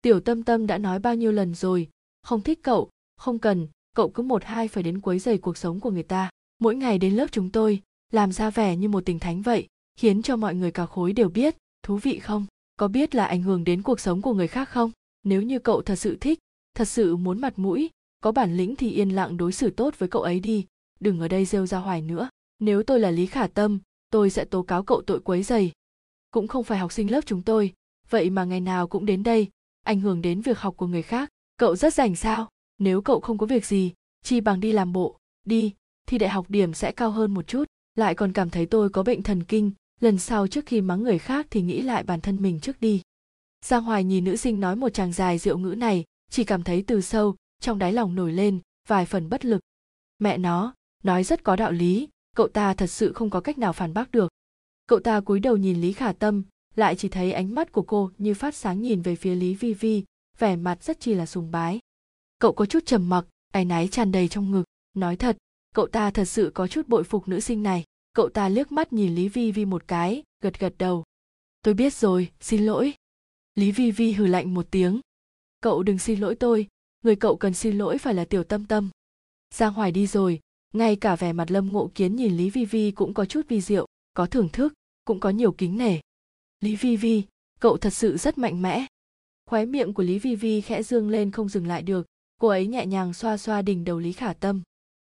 Tiểu 0.02 0.20
tâm 0.20 0.44
tâm 0.44 0.68
đã 0.68 0.78
nói 0.78 1.00
bao 1.00 1.16
nhiêu 1.16 1.32
lần 1.32 1.56
rồi, 1.56 1.90
không 2.22 2.42
thích 2.42 2.60
cậu, 2.63 2.90
không 3.18 3.40
cần, 3.40 3.68
cậu 3.96 4.10
cứ 4.10 4.24
một 4.24 4.44
hai 4.44 4.68
phải 4.68 4.84
đến 4.84 5.02
quấy 5.02 5.20
rầy 5.20 5.38
cuộc 5.38 5.58
sống 5.58 5.80
của 5.80 5.92
người 5.92 6.04
ta. 6.04 6.30
Mỗi 6.60 6.76
ngày 6.76 6.98
đến 6.98 7.13
lớp 7.13 7.28
chúng 7.32 7.52
tôi, 7.52 7.82
làm 8.12 8.32
ra 8.32 8.50
vẻ 8.50 8.76
như 8.76 8.90
một 8.90 9.06
tình 9.06 9.20
thánh 9.20 9.42
vậy, 9.42 9.68
khiến 9.96 10.22
cho 10.22 10.36
mọi 10.36 10.56
người 10.56 10.72
cả 10.72 10.86
khối 10.86 11.13
đều 11.13 11.30
biết, 11.30 11.58
thú 11.84 11.98
vị 11.98 12.20
không? 12.20 12.46
Có 12.78 12.88
biết 12.88 13.16
là 13.16 13.26
ảnh 13.26 13.42
hưởng 13.42 13.63
đến 13.63 13.82
cuộc 13.84 14.00
sống 14.00 14.22
của 14.22 14.34
người 14.34 14.48
khác 14.48 14.70
không? 14.70 14.92
Nếu 15.24 15.42
như 15.42 15.60
cậu 15.60 15.82
thật 15.82 15.96
sự 15.96 16.18
thích, 16.22 16.40
thật 16.76 16.86
sự 16.86 17.16
muốn 17.16 17.42
mặt 17.42 17.60
mũi, 17.60 17.90
có 18.22 18.32
bản 18.32 18.58
lĩnh 18.58 18.76
thì 18.76 18.92
yên 18.92 19.10
lặng 19.10 19.38
đối 19.38 19.52
xử 19.52 19.70
tốt 19.70 20.00
với 20.00 20.10
cậu 20.10 20.22
ấy 20.22 20.40
đi. 20.40 20.66
Đừng 21.00 21.20
ở 21.20 21.28
đây 21.28 21.46
rêu 21.46 21.66
ra 21.66 21.78
hoài 21.78 22.02
nữa. 22.02 22.30
Nếu 22.60 22.84
tôi 22.84 23.00
là 23.00 23.12
lý 23.12 23.26
khả 23.26 23.48
tâm, 23.48 23.80
tôi 24.10 24.30
sẽ 24.30 24.46
tố 24.46 24.63
cáo 24.63 24.84
cậu 24.84 25.02
tội 25.02 25.20
quấy 25.20 25.44
dày 25.44 25.72
cũng 26.38 26.48
không 26.48 26.63
phải 26.63 26.78
học 26.78 26.92
sinh 26.92 27.12
lớp 27.12 27.22
chúng 27.26 27.42
tôi. 27.42 27.74
Vậy 28.10 28.30
mà 28.30 28.44
ngày 28.44 28.62
nào 28.62 28.88
cũng 28.88 29.06
đến 29.06 29.24
đây, 29.24 29.50
ảnh 29.84 30.00
hưởng 30.00 30.22
đến 30.22 30.42
việc 30.42 30.60
học 30.60 30.78
của 30.78 30.88
người 30.88 31.02
khác. 31.02 31.30
Cậu 31.58 31.76
rất 31.76 31.94
rảnh 31.94 32.16
sao? 32.16 32.50
Nếu 32.80 33.02
cậu 33.02 33.20
không 33.20 33.38
có 33.38 33.46
việc 33.46 33.66
gì, 33.66 33.94
chi 34.24 34.42
bằng 34.42 34.60
đi 34.60 34.72
làm 34.72 34.94
bộ. 34.94 35.18
Đi 35.46 35.74
thì 36.08 36.18
đại 36.18 36.30
học 36.30 36.46
điểm 36.50 36.74
sẽ 36.74 36.92
cao 36.92 37.12
hơn 37.12 37.34
một 37.34 37.48
chút. 37.48 37.63
Lại 37.96 38.16
còn 38.16 38.34
cảm 38.34 38.50
thấy 38.50 38.66
tôi 38.66 38.90
có 38.90 39.04
bệnh 39.04 39.24
thần 39.24 39.44
kinh 39.44 39.72
lần 40.02 40.18
sau 40.18 40.48
trước 40.48 40.66
khi 40.66 40.82
mắng 40.82 41.04
người 41.04 41.20
khác 41.20 41.48
thì 41.50 41.62
nghĩ 41.62 41.82
lại 41.82 42.04
bản 42.04 42.22
thân 42.22 42.42
mình 42.42 42.60
trước 42.60 42.82
đi. 42.82 43.02
Giang 43.66 43.84
hoài 43.84 44.04
nhìn 44.04 44.24
nữ 44.24 44.36
sinh 44.36 44.60
nói 44.60 44.76
một 44.76 44.90
chàng 44.90 45.14
dài 45.14 45.38
rượu 45.38 45.58
ngữ 45.58 45.76
này, 45.78 46.04
chỉ 46.30 46.44
cảm 46.44 46.64
thấy 46.64 46.84
từ 46.88 47.02
sâu, 47.02 47.36
trong 47.60 47.80
đáy 47.80 47.94
lòng 47.94 48.16
nổi 48.16 48.34
lên, 48.34 48.60
vài 48.88 49.06
phần 49.06 49.30
bất 49.30 49.46
lực. 49.46 49.62
Mẹ 50.20 50.38
nó, 50.38 50.74
nói 51.04 51.24
rất 51.24 51.44
có 51.44 51.56
đạo 51.56 51.72
lý, 51.72 52.10
cậu 52.36 52.48
ta 52.48 52.74
thật 52.74 52.88
sự 52.88 53.14
không 53.14 53.30
có 53.30 53.40
cách 53.40 53.58
nào 53.58 53.74
phản 53.74 53.94
bác 53.94 54.12
được. 54.12 54.32
Cậu 54.88 55.00
ta 55.00 55.20
cúi 55.20 55.40
đầu 55.40 55.58
nhìn 55.58 55.82
lý 55.82 55.94
khả 55.94 56.14
tâm, 56.14 56.44
lại 56.76 56.96
chỉ 56.96 57.10
thấy 57.10 57.32
ánh 57.32 57.56
mắt 57.56 57.72
của 57.72 57.82
cô 57.82 58.12
như 58.18 58.34
phát 58.34 58.56
sáng 58.56 58.82
nhìn 58.82 59.02
về 59.02 59.16
phía 59.16 59.36
lý 59.36 59.54
vi 59.54 59.74
vi, 59.74 60.04
vẻ 60.38 60.56
mặt 60.56 60.84
rất 60.84 61.00
chi 61.00 61.14
là 61.14 61.26
sùng 61.26 61.52
bái. 61.52 61.80
Cậu 62.40 62.54
có 62.54 62.66
chút 62.66 62.86
trầm 62.86 63.10
mặc, 63.10 63.26
áy 63.54 63.66
náy 63.66 63.88
tràn 63.88 64.12
đầy 64.12 64.28
trong 64.28 64.52
ngực, 64.52 64.64
nói 64.94 65.16
thật, 65.16 65.38
cậu 65.76 65.88
ta 65.88 66.12
thật 66.12 66.26
sự 66.26 66.52
có 66.54 66.68
chút 66.68 66.88
bội 66.88 67.04
phục 67.04 67.28
nữ 67.28 67.40
sinh 67.40 67.64
này 67.64 67.84
cậu 68.17 68.30
ta 68.30 68.49
liếc 68.49 68.71
mắt 68.71 68.93
nhìn 68.93 69.15
lý 69.15 69.30
vi 69.30 69.51
vi 69.51 69.65
một 69.65 69.88
cái, 69.88 70.23
gật 70.43 70.60
gật 70.60 70.73
đầu. 70.77 71.03
Tôi 71.62 71.73
biết 71.73 71.93
rồi, 71.93 72.32
xin 72.39 72.65
lỗi. 72.65 72.93
Lý 73.56 73.71
vi 73.71 73.91
vi 73.91 74.12
hừ 74.12 74.25
lạnh 74.25 74.53
một 74.53 74.67
tiếng. 74.71 74.99
Cậu 75.62 75.84
đừng 75.84 75.99
xin 75.99 76.19
lỗi 76.19 76.36
tôi, 76.36 76.67
người 77.03 77.15
cậu 77.15 77.36
cần 77.38 77.53
xin 77.53 77.77
lỗi 77.77 77.97
phải 77.97 78.13
là 78.13 78.25
tiểu 78.25 78.43
tâm 78.43 78.65
tâm. 78.65 78.89
Giang 79.53 79.73
hoài 79.73 79.91
đi 79.91 80.08
rồi, 80.08 80.39
ngay 80.73 80.95
cả 80.95 81.15
vẻ 81.15 81.34
mặt 81.34 81.51
lâm 81.51 81.67
ngộ 81.73 81.91
kiến 81.95 82.15
nhìn 82.15 82.38
lý 82.38 82.49
vi 82.49 82.65
vi 82.65 82.91
cũng 82.91 83.13
có 83.13 83.25
chút 83.25 83.47
vi 83.47 83.62
diệu, 83.62 83.86
có 84.13 84.25
thưởng 84.25 84.49
thức, 84.49 84.73
cũng 85.06 85.19
có 85.19 85.30
nhiều 85.30 85.51
kính 85.51 85.77
nể. 85.77 85.99
Lý 86.60 86.75
vi 86.75 86.97
vi, 86.97 87.23
cậu 87.60 87.77
thật 87.77 87.93
sự 87.93 88.17
rất 88.17 88.38
mạnh 88.38 88.62
mẽ. 88.62 88.86
Khóe 89.49 89.65
miệng 89.65 89.93
của 89.93 90.03
lý 90.03 90.19
vi 90.19 90.36
vi 90.36 90.62
khẽ 90.62 90.84
dương 90.84 91.10
lên 91.10 91.32
không 91.32 91.49
dừng 91.49 91.67
lại 91.67 91.82
được, 91.82 92.06
cô 92.41 92.47
ấy 92.47 92.67
nhẹ 92.67 92.86
nhàng 92.86 93.13
xoa 93.13 93.38
xoa 93.38 93.62
đỉnh 93.62 93.84
đầu 93.84 93.99
lý 93.99 94.13
khả 94.13 94.34
tâm. 94.34 94.62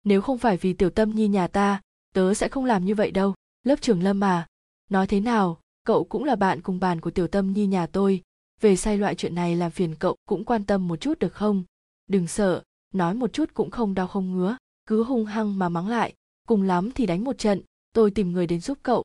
Nếu 0.04 0.22
không 0.22 0.38
phải 0.38 0.58
vì 0.58 0.74
tiểu 0.74 0.90
tâm 0.90 1.16
nhi 1.16 1.28
nhà 1.28 1.48
ta 1.48 1.82
tớ 2.18 2.34
sẽ 2.34 2.50
không 2.50 2.66
làm 2.66 2.86
như 2.86 2.96
vậy 2.96 3.12
đâu. 3.12 3.34
Lớp 3.64 3.82
trưởng 3.82 4.04
lâm 4.04 4.20
mà 4.20 4.48
nói 4.90 5.08
thế 5.08 5.20
nào, 5.20 5.62
cậu 5.84 6.04
cũng 6.04 6.24
là 6.24 6.36
bạn 6.36 6.62
cùng 6.62 6.80
bàn 6.80 7.02
của 7.02 7.12
tiểu 7.12 7.28
tâm 7.28 7.54
nhi 7.54 7.66
nhà 7.66 7.88
tôi. 7.88 8.22
Về 8.62 8.76
sai 8.76 8.98
loại 8.98 9.16
chuyện 9.16 9.36
này 9.36 9.56
làm 9.56 9.72
phiền 9.72 9.96
cậu 9.96 10.16
cũng 10.28 10.46
quan 10.46 10.64
tâm 10.64 10.88
một 10.88 10.96
chút 10.96 11.20
được 11.20 11.34
không? 11.34 11.64
Đừng 12.08 12.28
sợ, 12.28 12.64
nói 12.94 13.14
một 13.14 13.34
chút 13.34 13.54
cũng 13.54 13.72
không 13.72 13.94
đau 13.94 14.08
không 14.08 14.32
ngứa, 14.32 14.58
cứ 14.86 15.04
hung 15.04 15.26
hăng 15.26 15.60
mà 15.60 15.70
mắng 15.70 15.88
lại. 15.88 16.14
Cùng 16.48 16.62
lắm 16.62 16.92
thì 16.92 17.06
đánh 17.06 17.24
một 17.24 17.38
trận, 17.38 17.62
tôi 17.94 18.12
tìm 18.12 18.32
người 18.32 18.48
đến 18.48 18.60
giúp 18.60 18.78
cậu. 18.84 19.04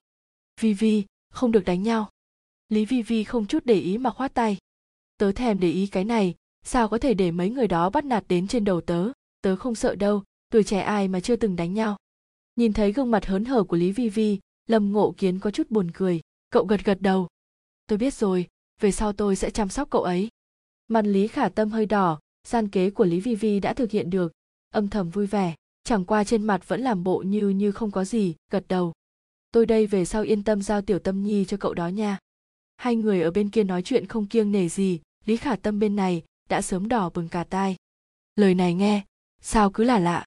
Vi 0.61 0.75
vi, 0.75 1.05
không 1.31 1.53
được 1.53 1.65
đánh 1.65 1.83
nhau. 1.83 2.11
Lý 2.69 2.85
vi 2.85 3.03
vi 3.03 3.25
không 3.25 3.47
chút 3.47 3.63
để 3.65 3.75
ý 3.75 3.99
mà 3.99 4.11
khoát 4.11 4.35
tay. 4.35 4.57
Tớ 5.19 5.33
thèm 5.33 5.61
để 5.61 5.71
ý 5.71 5.87
cái 5.87 6.05
này, 6.05 6.35
sao 6.65 6.89
có 6.89 6.99
thể 6.99 7.15
để 7.15 7.31
mấy 7.31 7.51
người 7.51 7.69
đó 7.69 7.91
bắt 7.91 8.05
nạt 8.05 8.25
đến 8.29 8.49
trên 8.49 8.65
đầu 8.65 8.81
tớ? 8.81 9.09
Tớ 9.43 9.57
không 9.57 9.75
sợ 9.75 9.95
đâu, 9.95 10.23
tuổi 10.51 10.65
trẻ 10.65 10.81
ai 10.81 11.09
mà 11.09 11.21
chưa 11.21 11.37
từng 11.37 11.57
đánh 11.57 11.75
nhau 11.75 11.97
nhìn 12.57 12.73
thấy 12.73 12.93
gương 12.93 13.11
mặt 13.11 13.27
hớn 13.27 13.45
hở 13.45 13.65
của 13.65 13.77
lý 13.77 13.93
vi 13.93 14.09
vi, 14.09 14.39
lâm 14.67 14.93
ngộ 14.93 15.15
kiến 15.17 15.39
có 15.39 15.51
chút 15.51 15.71
buồn 15.71 15.91
cười. 15.95 16.21
Cậu 16.51 16.65
gật 16.65 16.85
gật 16.85 16.99
đầu. 17.01 17.29
Tôi 17.87 17.99
biết 17.99 18.15
rồi, 18.15 18.47
về 18.81 18.93
sau 18.93 19.13
tôi 19.13 19.37
sẽ 19.37 19.51
chăm 19.51 19.69
sóc 19.69 19.91
cậu 19.91 20.03
ấy. 20.03 20.29
Mặt 20.89 21.03
lý 21.05 21.29
khả 21.29 21.49
tâm 21.49 21.71
hơi 21.71 21.87
đỏ, 21.87 22.21
gian 22.49 22.69
kế 22.69 22.91
của 22.91 23.05
lý 23.05 23.21
vi 23.21 23.35
vi 23.35 23.61
đã 23.61 23.75
thực 23.75 23.91
hiện 23.91 24.11
được. 24.11 24.33
Âm 24.71 24.89
thầm 24.89 25.11
vui 25.11 25.27
vẻ, 25.27 25.55
chẳng 25.85 26.05
qua 26.05 26.25
trên 26.25 26.43
mặt 26.43 26.69
vẫn 26.69 26.81
làm 26.81 27.05
bộ 27.05 27.19
như 27.19 27.49
như 27.49 27.73
không 27.73 27.91
có 27.91 28.05
gì, 28.05 28.35
gật 28.51 28.65
đầu. 28.69 28.93
Tôi 29.53 29.67
đây 29.67 29.87
về 29.87 30.05
sau 30.05 30.23
yên 30.23 30.45
tâm 30.45 30.63
giao 30.63 30.83
tiểu 30.83 30.99
tâm 30.99 31.23
nhi 31.23 31.45
cho 31.45 31.57
cậu 31.57 31.75
đó 31.75 31.89
nha. 31.89 32.19
Hai 32.77 32.97
người 32.97 33.23
ở 33.23 33.31
bên 33.31 33.51
kia 33.51 33.65
nói 33.65 33.83
chuyện 33.83 34.07
không 34.07 34.27
kiêng 34.27 34.53
nể 34.53 34.69
gì, 34.69 35.01
lý 35.25 35.37
khả 35.37 35.57
tâm 35.57 35.79
bên 35.79 35.97
này 35.97 36.23
đã 36.49 36.63
sớm 36.63 36.89
đỏ 36.89 37.11
bừng 37.15 37.29
cả 37.29 37.45
tai. 37.45 37.77
Lời 38.37 38.55
này 38.55 38.75
nghe, 38.75 39.05
sao 39.41 39.71
cứ 39.71 39.85
là 39.85 39.99
lạ? 39.99 40.25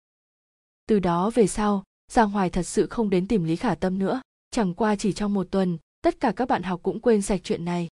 Từ 0.88 1.00
đó 1.00 1.30
về 1.30 1.48
sau 1.48 1.84
giang 2.12 2.30
hoài 2.30 2.50
thật 2.50 2.64
sự 2.64 2.88
không 2.88 3.10
đến 3.10 3.28
tìm 3.28 3.44
lý 3.44 3.56
khả 3.56 3.76
tâm 3.76 4.00
nữa. 4.00 4.22
Chẳng 4.52 4.74
qua 4.74 4.96
chỉ 4.96 5.14
trong 5.14 5.34
một 5.34 5.48
tuần, 5.52 5.78
tất 6.02 6.20
cả 6.20 6.34
các 6.36 6.48
bạn 6.48 6.64
học 6.64 6.80
cũng 6.84 7.00
quên 7.00 7.22
sạch 7.22 7.42
chuyện 7.44 7.66
này. 7.66 7.88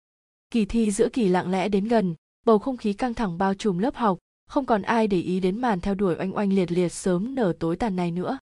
Kỳ 0.50 0.64
thi 0.64 0.90
giữa 0.90 1.08
kỳ 1.08 1.28
lặng 1.28 1.50
lẽ 1.50 1.68
đến 1.68 1.88
gần, 1.88 2.14
bầu 2.46 2.58
không 2.58 2.76
khí 2.76 2.92
căng 2.92 3.14
thẳng 3.14 3.38
bao 3.38 3.54
trùm 3.54 3.78
lớp 3.78 3.94
học, 3.94 4.18
không 4.46 4.66
còn 4.66 4.82
ai 4.82 5.06
để 5.06 5.20
ý 5.20 5.40
đến 5.40 5.60
màn 5.60 5.80
theo 5.80 5.94
đuổi 5.94 6.16
oanh 6.18 6.36
oanh 6.36 6.52
liệt 6.52 6.72
liệt 6.72 6.88
sớm 6.88 7.34
nở 7.34 7.52
tối 7.58 7.76
tàn 7.76 7.96
này 7.96 8.10
nữa. 8.10 8.38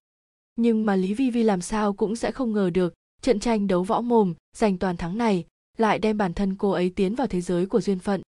Nhưng 0.56 0.86
mà 0.86 0.96
lý 0.96 1.14
vi 1.14 1.30
vi 1.30 1.42
làm 1.42 1.60
sao 1.60 1.92
cũng 1.92 2.16
sẽ 2.16 2.32
không 2.32 2.52
ngờ 2.52 2.70
được, 2.70 2.94
trận 3.22 3.40
tranh 3.40 3.66
đấu 3.66 3.82
võ 3.82 4.00
mồm, 4.00 4.34
giành 4.56 4.78
toàn 4.78 4.96
thắng 4.96 5.18
này, 5.18 5.44
lại 5.76 5.98
đem 5.98 6.18
bản 6.18 6.34
thân 6.34 6.56
cô 6.56 6.70
ấy 6.70 6.90
tiến 6.90 7.14
vào 7.14 7.26
thế 7.26 7.40
giới 7.40 7.66
của 7.66 7.80
duyên 7.80 7.98
phận. 7.98 8.22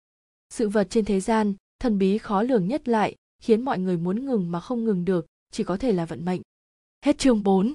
Sự 0.50 0.68
vật 0.68 0.86
trên 0.90 1.04
thế 1.04 1.20
gian, 1.20 1.54
thần 1.78 1.98
bí 1.98 2.18
khó 2.18 2.42
lường 2.42 2.68
nhất 2.68 2.88
lại, 2.88 3.14
khiến 3.42 3.62
mọi 3.62 3.78
người 3.78 3.96
muốn 3.96 4.26
ngừng 4.26 4.50
mà 4.50 4.60
không 4.60 4.84
ngừng 4.84 5.04
được, 5.04 5.26
chỉ 5.50 5.64
có 5.64 5.76
thể 5.76 5.92
là 5.92 6.04
vận 6.04 6.24
mệnh 6.24 6.40
hết 7.04 7.18
chương 7.18 7.42
4. 7.42 7.72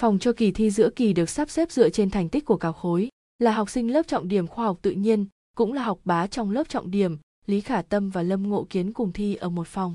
phòng 0.00 0.18
cho 0.18 0.32
kỳ 0.32 0.52
thi 0.52 0.70
giữa 0.70 0.90
kỳ 0.90 1.12
được 1.12 1.30
sắp 1.30 1.50
xếp 1.50 1.70
dựa 1.70 1.88
trên 1.88 2.10
thành 2.10 2.28
tích 2.28 2.44
của 2.44 2.56
cả 2.56 2.72
khối, 2.72 3.08
là 3.38 3.52
học 3.52 3.70
sinh 3.70 3.92
lớp 3.92 4.06
trọng 4.06 4.28
điểm 4.28 4.46
khoa 4.46 4.64
học 4.64 4.78
tự 4.82 4.90
nhiên, 4.90 5.26
cũng 5.56 5.72
là 5.72 5.82
học 5.82 6.00
bá 6.04 6.26
trong 6.26 6.50
lớp 6.50 6.68
trọng 6.68 6.90
điểm, 6.90 7.16
lý 7.46 7.60
khả 7.60 7.82
tâm 7.82 8.10
và 8.10 8.22
lâm 8.22 8.48
ngộ 8.48 8.66
kiến 8.70 8.92
cùng 8.92 9.12
thi 9.12 9.34
ở 9.34 9.48
một 9.48 9.66
phòng. 9.66 9.94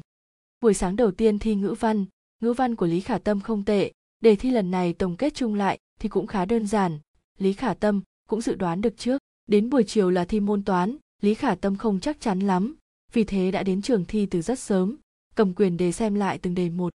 Buổi 0.61 0.73
sáng 0.73 0.95
đầu 0.95 1.11
tiên 1.11 1.39
thi 1.39 1.55
ngữ 1.55 1.75
văn 1.79 2.05
ngữ 2.41 2.53
văn 2.53 2.75
của 2.75 2.85
lý 2.85 2.99
khả 2.99 3.17
tâm 3.17 3.41
không 3.41 3.65
tệ, 3.65 3.91
đề 4.19 4.35
thi 4.35 4.51
lần 4.51 4.71
này 4.71 4.93
tổng 4.93 5.17
kết 5.17 5.33
chung 5.33 5.55
lại 5.55 5.79
thì 5.99 6.09
cũng 6.09 6.27
khá 6.27 6.45
đơn 6.45 6.67
giản, 6.67 6.99
lý 7.37 7.53
khả 7.53 7.73
tâm 7.73 8.01
cũng 8.29 8.41
dự 8.41 8.55
đoán 8.55 8.81
được 8.81 8.97
trước. 8.97 9.21
Đến 9.47 9.69
buổi 9.69 9.83
chiều 9.83 10.09
là 10.09 10.25
thi 10.25 10.39
môn 10.39 10.63
toán, 10.63 10.97
lý 11.21 11.33
khả 11.33 11.55
tâm 11.55 11.75
không 11.75 11.99
chắc 11.99 12.21
chắn 12.21 12.39
lắm, 12.39 12.75
vì 13.13 13.23
thế 13.23 13.51
đã 13.51 13.63
đến 13.63 13.81
trường 13.81 14.05
thi 14.05 14.25
từ 14.25 14.41
rất 14.41 14.59
sớm, 14.59 14.95
cầm 15.35 15.53
quyền 15.53 15.77
đề 15.77 15.91
xem 15.91 16.15
lại 16.15 16.37
từng 16.37 16.55
đề 16.55 16.69
một 16.69 16.93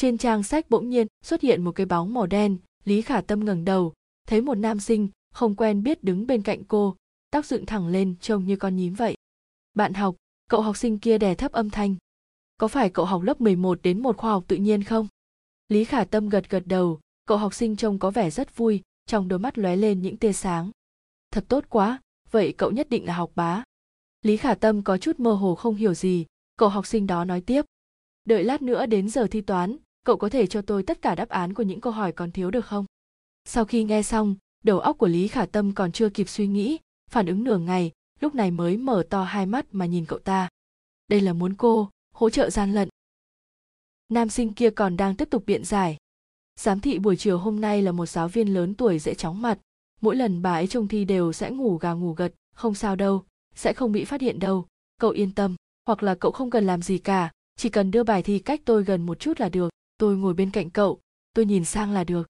trên 0.00 0.18
trang 0.18 0.42
sách 0.42 0.70
bỗng 0.70 0.88
nhiên 0.88 1.06
xuất 1.22 1.40
hiện 1.40 1.64
một 1.64 1.72
cái 1.72 1.86
bóng 1.86 2.14
màu 2.14 2.26
đen, 2.26 2.58
lý 2.84 3.02
khả 3.02 3.20
tâm 3.20 3.44
ngẩng 3.44 3.64
đầu, 3.64 3.92
thấy 4.28 4.40
một 4.40 4.54
nam 4.54 4.80
sinh 4.80 5.08
không 5.34 5.56
quen 5.56 5.82
biết 5.82 6.04
đứng 6.04 6.26
bên 6.26 6.42
cạnh 6.42 6.64
cô, 6.64 6.96
tóc 7.30 7.44
dựng 7.44 7.66
thẳng 7.66 7.88
lên 7.88 8.14
trông 8.20 8.46
như 8.46 8.56
con 8.56 8.76
nhím 8.76 8.94
vậy. 8.94 9.14
Bạn 9.74 9.94
học, 9.94 10.16
cậu 10.48 10.60
học 10.60 10.76
sinh 10.76 10.98
kia 10.98 11.18
đè 11.18 11.34
thấp 11.34 11.52
âm 11.52 11.70
thanh. 11.70 11.96
Có 12.58 12.68
phải 12.68 12.90
cậu 12.90 13.04
học 13.04 13.22
lớp 13.22 13.40
11 13.40 13.82
đến 13.82 14.02
một 14.02 14.16
khoa 14.16 14.30
học 14.30 14.44
tự 14.48 14.56
nhiên 14.56 14.84
không? 14.84 15.08
Lý 15.68 15.84
khả 15.84 16.04
tâm 16.04 16.28
gật 16.28 16.50
gật 16.50 16.62
đầu, 16.66 17.00
cậu 17.26 17.38
học 17.38 17.54
sinh 17.54 17.76
trông 17.76 17.98
có 17.98 18.10
vẻ 18.10 18.30
rất 18.30 18.56
vui, 18.56 18.82
trong 19.06 19.28
đôi 19.28 19.38
mắt 19.38 19.58
lóe 19.58 19.76
lên 19.76 20.02
những 20.02 20.16
tia 20.16 20.32
sáng. 20.32 20.70
Thật 21.30 21.44
tốt 21.48 21.64
quá, 21.68 22.00
vậy 22.30 22.54
cậu 22.58 22.70
nhất 22.70 22.90
định 22.90 23.06
là 23.06 23.14
học 23.14 23.32
bá. 23.34 23.64
Lý 24.22 24.36
khả 24.36 24.54
tâm 24.54 24.82
có 24.82 24.98
chút 24.98 25.20
mơ 25.20 25.32
hồ 25.32 25.54
không 25.54 25.74
hiểu 25.74 25.94
gì, 25.94 26.26
cậu 26.56 26.68
học 26.68 26.86
sinh 26.86 27.06
đó 27.06 27.24
nói 27.24 27.40
tiếp. 27.40 27.64
Đợi 28.24 28.44
lát 28.44 28.62
nữa 28.62 28.86
đến 28.86 29.08
giờ 29.08 29.26
thi 29.30 29.40
toán 29.40 29.76
cậu 30.04 30.16
có 30.16 30.28
thể 30.28 30.46
cho 30.46 30.62
tôi 30.62 30.82
tất 30.82 31.02
cả 31.02 31.14
đáp 31.14 31.28
án 31.28 31.54
của 31.54 31.62
những 31.62 31.80
câu 31.80 31.92
hỏi 31.92 32.12
còn 32.12 32.32
thiếu 32.32 32.50
được 32.50 32.66
không? 32.66 32.86
Sau 33.44 33.64
khi 33.64 33.84
nghe 33.84 34.02
xong, 34.02 34.34
đầu 34.64 34.78
óc 34.78 34.98
của 34.98 35.06
lý 35.06 35.28
khả 35.28 35.46
tâm 35.46 35.74
còn 35.74 35.92
chưa 35.92 36.08
kịp 36.08 36.28
suy 36.28 36.46
nghĩ, 36.46 36.78
phản 37.10 37.26
ứng 37.26 37.44
nửa 37.44 37.58
ngày, 37.58 37.92
lúc 38.20 38.34
này 38.34 38.50
mới 38.50 38.76
mở 38.76 39.02
to 39.10 39.24
hai 39.24 39.46
mắt 39.46 39.66
mà 39.72 39.86
nhìn 39.86 40.06
cậu 40.06 40.18
ta. 40.18 40.48
Đây 41.08 41.20
là 41.20 41.32
muốn 41.32 41.54
cô 41.54 41.90
hỗ 42.14 42.30
trợ 42.30 42.50
gian 42.50 42.72
lận. 42.72 42.88
Nam 44.08 44.28
sinh 44.28 44.54
kia 44.54 44.70
còn 44.70 44.96
đang 44.96 45.16
tiếp 45.16 45.28
tục 45.30 45.42
biện 45.46 45.64
giải. 45.64 45.96
Giám 46.56 46.80
thị 46.80 46.98
buổi 46.98 47.16
chiều 47.16 47.38
hôm 47.38 47.60
nay 47.60 47.82
là 47.82 47.92
một 47.92 48.06
giáo 48.06 48.28
viên 48.28 48.54
lớn 48.54 48.74
tuổi 48.74 48.98
dễ 48.98 49.14
chóng 49.14 49.42
mặt. 49.42 49.58
Mỗi 50.00 50.16
lần 50.16 50.42
bà 50.42 50.52
ấy 50.52 50.66
trông 50.66 50.88
thi 50.88 51.04
đều 51.04 51.32
sẽ 51.32 51.50
ngủ 51.50 51.76
gà 51.76 51.92
ngủ 51.92 52.12
gật, 52.12 52.34
không 52.54 52.74
sao 52.74 52.96
đâu, 52.96 53.24
sẽ 53.54 53.72
không 53.72 53.92
bị 53.92 54.04
phát 54.04 54.20
hiện 54.20 54.38
đâu. 54.38 54.66
Cậu 54.98 55.10
yên 55.10 55.34
tâm, 55.34 55.56
hoặc 55.86 56.02
là 56.02 56.14
cậu 56.14 56.32
không 56.32 56.50
cần 56.50 56.66
làm 56.66 56.82
gì 56.82 56.98
cả, 56.98 57.30
chỉ 57.56 57.68
cần 57.68 57.90
đưa 57.90 58.04
bài 58.04 58.22
thi 58.22 58.38
cách 58.38 58.60
tôi 58.64 58.84
gần 58.84 59.06
một 59.06 59.18
chút 59.18 59.40
là 59.40 59.48
được 59.48 59.70
tôi 60.00 60.16
ngồi 60.16 60.34
bên 60.34 60.50
cạnh 60.50 60.70
cậu, 60.70 61.00
tôi 61.34 61.46
nhìn 61.46 61.64
sang 61.64 61.92
là 61.92 62.04
được. 62.04 62.28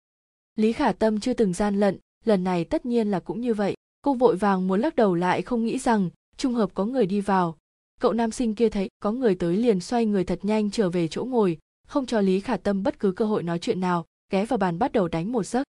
Lý 0.56 0.72
khả 0.72 0.92
tâm 0.92 1.20
chưa 1.20 1.34
từng 1.34 1.52
gian 1.52 1.80
lận, 1.80 1.98
lần 2.24 2.44
này 2.44 2.64
tất 2.64 2.86
nhiên 2.86 3.10
là 3.10 3.20
cũng 3.20 3.40
như 3.40 3.54
vậy. 3.54 3.74
Cô 4.02 4.14
vội 4.14 4.36
vàng 4.36 4.66
muốn 4.66 4.80
lắc 4.80 4.96
đầu 4.96 5.14
lại 5.14 5.42
không 5.42 5.64
nghĩ 5.64 5.78
rằng 5.78 6.10
trùng 6.36 6.54
hợp 6.54 6.70
có 6.74 6.84
người 6.84 7.06
đi 7.06 7.20
vào. 7.20 7.56
Cậu 8.00 8.12
nam 8.12 8.30
sinh 8.30 8.54
kia 8.54 8.68
thấy 8.68 8.88
có 9.00 9.12
người 9.12 9.34
tới 9.34 9.56
liền 9.56 9.80
xoay 9.80 10.06
người 10.06 10.24
thật 10.24 10.38
nhanh 10.42 10.70
trở 10.70 10.90
về 10.90 11.08
chỗ 11.08 11.24
ngồi, 11.24 11.58
không 11.88 12.06
cho 12.06 12.20
lý 12.20 12.40
khả 12.40 12.56
tâm 12.56 12.82
bất 12.82 12.98
cứ 12.98 13.12
cơ 13.12 13.24
hội 13.24 13.42
nói 13.42 13.58
chuyện 13.58 13.80
nào, 13.80 14.06
ghé 14.30 14.46
vào 14.46 14.58
bàn 14.58 14.78
bắt 14.78 14.92
đầu 14.92 15.08
đánh 15.08 15.32
một 15.32 15.46
giấc. 15.46 15.64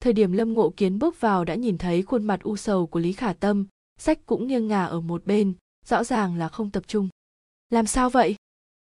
Thời 0.00 0.12
điểm 0.12 0.32
lâm 0.32 0.52
ngộ 0.52 0.72
kiến 0.76 0.98
bước 0.98 1.20
vào 1.20 1.44
đã 1.44 1.54
nhìn 1.54 1.78
thấy 1.78 2.02
khuôn 2.02 2.24
mặt 2.24 2.40
u 2.42 2.56
sầu 2.56 2.86
của 2.86 3.00
lý 3.00 3.12
khả 3.12 3.32
tâm, 3.32 3.66
sách 3.98 4.26
cũng 4.26 4.46
nghiêng 4.46 4.68
ngả 4.68 4.84
ở 4.84 5.00
một 5.00 5.26
bên, 5.26 5.54
rõ 5.86 6.04
ràng 6.04 6.36
là 6.36 6.48
không 6.48 6.70
tập 6.70 6.82
trung. 6.86 7.08
Làm 7.70 7.86
sao 7.86 8.10
vậy? 8.10 8.36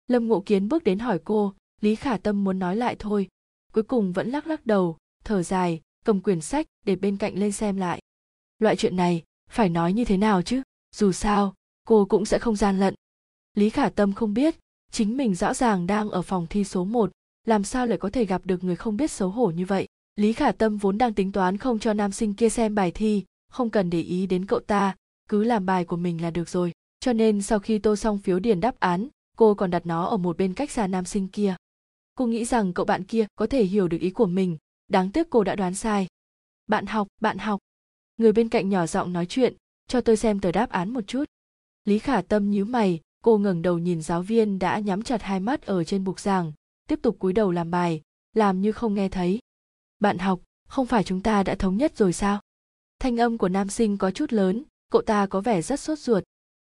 Lâm 0.09 0.29
ngộ 0.29 0.43
kiến 0.47 0.69
bước 0.69 0.85
đến 0.85 0.99
hỏi 0.99 1.21
cô 1.25 1.55
lý 1.81 1.95
khả 1.95 2.17
tâm 2.17 2.45
muốn 2.45 2.59
nói 2.59 2.77
lại 2.77 2.97
thôi. 2.99 3.29
Cuối 3.73 3.85
cùng 3.85 4.13
vẫn 4.13 4.31
lắc 4.31 4.47
lắc 4.47 4.67
đầu 4.67 4.97
thở 5.25 5.43
dài 5.43 5.81
cầm 6.05 6.21
quyển 6.21 6.41
sách 6.41 6.67
để 6.87 6.97
bên 6.97 7.17
cạnh 7.17 7.39
lên 7.39 7.53
xem 7.53 7.77
lại. 7.77 8.01
Loại 8.59 8.77
chuyện 8.77 8.97
này 8.97 9.23
phải 9.51 9.69
nói 9.69 9.93
như 9.93 10.05
thế 10.05 10.17
nào 10.17 10.43
chứ? 10.43 10.63
Dù 10.97 11.13
sao 11.13 11.55
cô 11.87 12.05
cũng 12.05 12.25
sẽ 12.25 12.39
không 12.39 12.57
gian 12.57 12.81
lận. 12.81 12.95
Lý 13.55 13.71
khả 13.71 13.89
tâm 13.89 14.13
không 14.13 14.35
biết 14.35 14.55
chính 14.91 15.17
mình 15.17 15.35
rõ 15.35 15.55
ràng 15.55 15.87
đang 15.87 16.11
ở 16.11 16.23
phòng 16.23 16.47
thi 16.51 16.65
số 16.65 16.85
1, 16.85 17.11
làm 17.47 17.65
sao 17.65 17.87
lại 17.87 17.99
có 17.99 18.11
thể 18.11 18.25
gặp 18.25 18.47
được 18.47 18.65
người 18.65 18.77
không 18.77 18.97
biết 18.97 19.11
xấu 19.11 19.31
hổ 19.31 19.51
như 19.51 19.67
vậy? 19.67 19.89
Lý 20.17 20.33
khả 20.33 20.53
tâm 20.53 20.77
vốn 20.77 20.99
đang 20.99 21.15
tính 21.15 21.33
toán 21.33 21.57
không 21.57 21.79
cho 21.79 21.93
nam 21.93 22.13
sinh 22.13 22.35
kia 22.35 22.49
xem 22.49 22.75
bài 22.75 22.91
thi 22.91 23.25
không 23.51 23.71
cần 23.71 23.91
để 23.91 24.01
ý 24.01 24.27
đến 24.27 24.47
cậu 24.47 24.61
ta 24.61 24.97
cứ 25.29 25.45
làm 25.45 25.67
bài 25.67 25.85
của 25.85 25.97
mình 25.97 26.23
là 26.23 26.31
được 26.31 26.49
rồi. 26.49 26.73
Cho 27.01 27.13
nên 27.13 27.43
sau 27.43 27.59
khi 27.59 27.79
tô 27.79 27.97
xong 27.97 28.19
phiếu 28.19 28.39
điền 28.39 28.61
đáp 28.61 28.81
án 28.81 29.09
cô 29.37 29.55
còn 29.55 29.71
đặt 29.71 29.87
nó 29.87 30.05
ở 30.05 30.17
một 30.17 30.37
bên 30.37 30.55
cách 30.55 30.71
xa 30.71 30.87
nam 30.87 31.05
sinh 31.05 31.29
kia 31.29 31.55
cô 32.15 32.27
nghĩ 32.27 32.45
rằng 32.45 32.73
cậu 32.73 32.87
bạn 32.87 33.05
kia 33.05 33.27
có 33.37 33.47
thể 33.47 33.65
hiểu 33.65 33.89
được 33.89 33.99
ý 34.01 34.11
của 34.11 34.27
mình. 34.27 34.57
Đáng 34.89 35.11
tiếc 35.13 35.31
cô 35.31 35.45
đã 35.45 35.55
đoán 35.55 35.75
sai. 35.75 36.07
Bạn 36.67 36.87
học 36.87 37.09
bạn 37.21 37.39
học. 37.39 37.61
Người 38.17 38.33
bên 38.33 38.49
cạnh 38.49 38.69
nhỏ 38.69 38.87
giọng 38.87 39.13
nói 39.13 39.27
chuyện, 39.27 39.57
cho 39.87 40.01
tôi 40.01 40.17
xem 40.17 40.41
tờ 40.41 40.53
đáp 40.53 40.71
án 40.71 40.91
một 40.91 41.07
chút. 41.07 41.25
Lý 41.85 41.99
khả 41.99 42.23
tâm 42.23 42.51
nhíu 42.51 42.65
mày, 42.65 43.01
cô 43.25 43.39
ngẩng 43.39 43.63
đầu 43.63 43.79
nhìn 43.79 44.03
giáo 44.03 44.23
viên 44.23 44.59
đã 44.59 44.79
nhắm 44.79 45.03
chặt 45.03 45.23
hai 45.23 45.41
mắt 45.41 45.63
ở 45.63 45.85
trên 45.85 46.05
bục 46.05 46.21
giảng, 46.21 46.53
tiếp 46.89 46.99
tục 47.03 47.17
cúi 47.19 47.33
đầu 47.33 47.51
làm 47.51 47.71
bài, 47.71 48.03
làm 48.33 48.61
như 48.61 48.73
không 48.73 48.95
nghe 48.95 49.09
thấy. 49.09 49.39
Bạn 49.99 50.19
học, 50.19 50.41
không 50.69 50.87
phải 50.87 51.05
chúng 51.05 51.23
ta 51.23 51.43
đã 51.43 51.55
thống 51.55 51.77
nhất 51.77 51.97
rồi 51.97 52.13
sao? 52.13 52.41
Thanh 52.99 53.21
âm 53.21 53.39
của 53.39 53.49
nam 53.49 53.69
sinh 53.69 53.99
có 53.99 54.11
chút 54.11 54.33
lớn, 54.33 54.65
cậu 54.91 55.03
ta 55.03 55.27
có 55.27 55.41
vẻ 55.41 55.63
rất 55.63 55.81
sốt 55.81 55.99
ruột. 55.99 56.25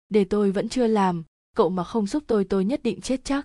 Để 0.08 0.24
tôi 0.24 0.50
vẫn 0.50 0.68
chưa 0.68 0.86
làm, 0.86 1.24
cậu 1.56 1.70
mà 1.70 1.84
không 1.84 2.06
giúp 2.06 2.22
tôi 2.26 2.44
tôi 2.44 2.64
nhất 2.64 2.80
định 2.82 3.00
chết 3.00 3.24
chắc. 3.24 3.44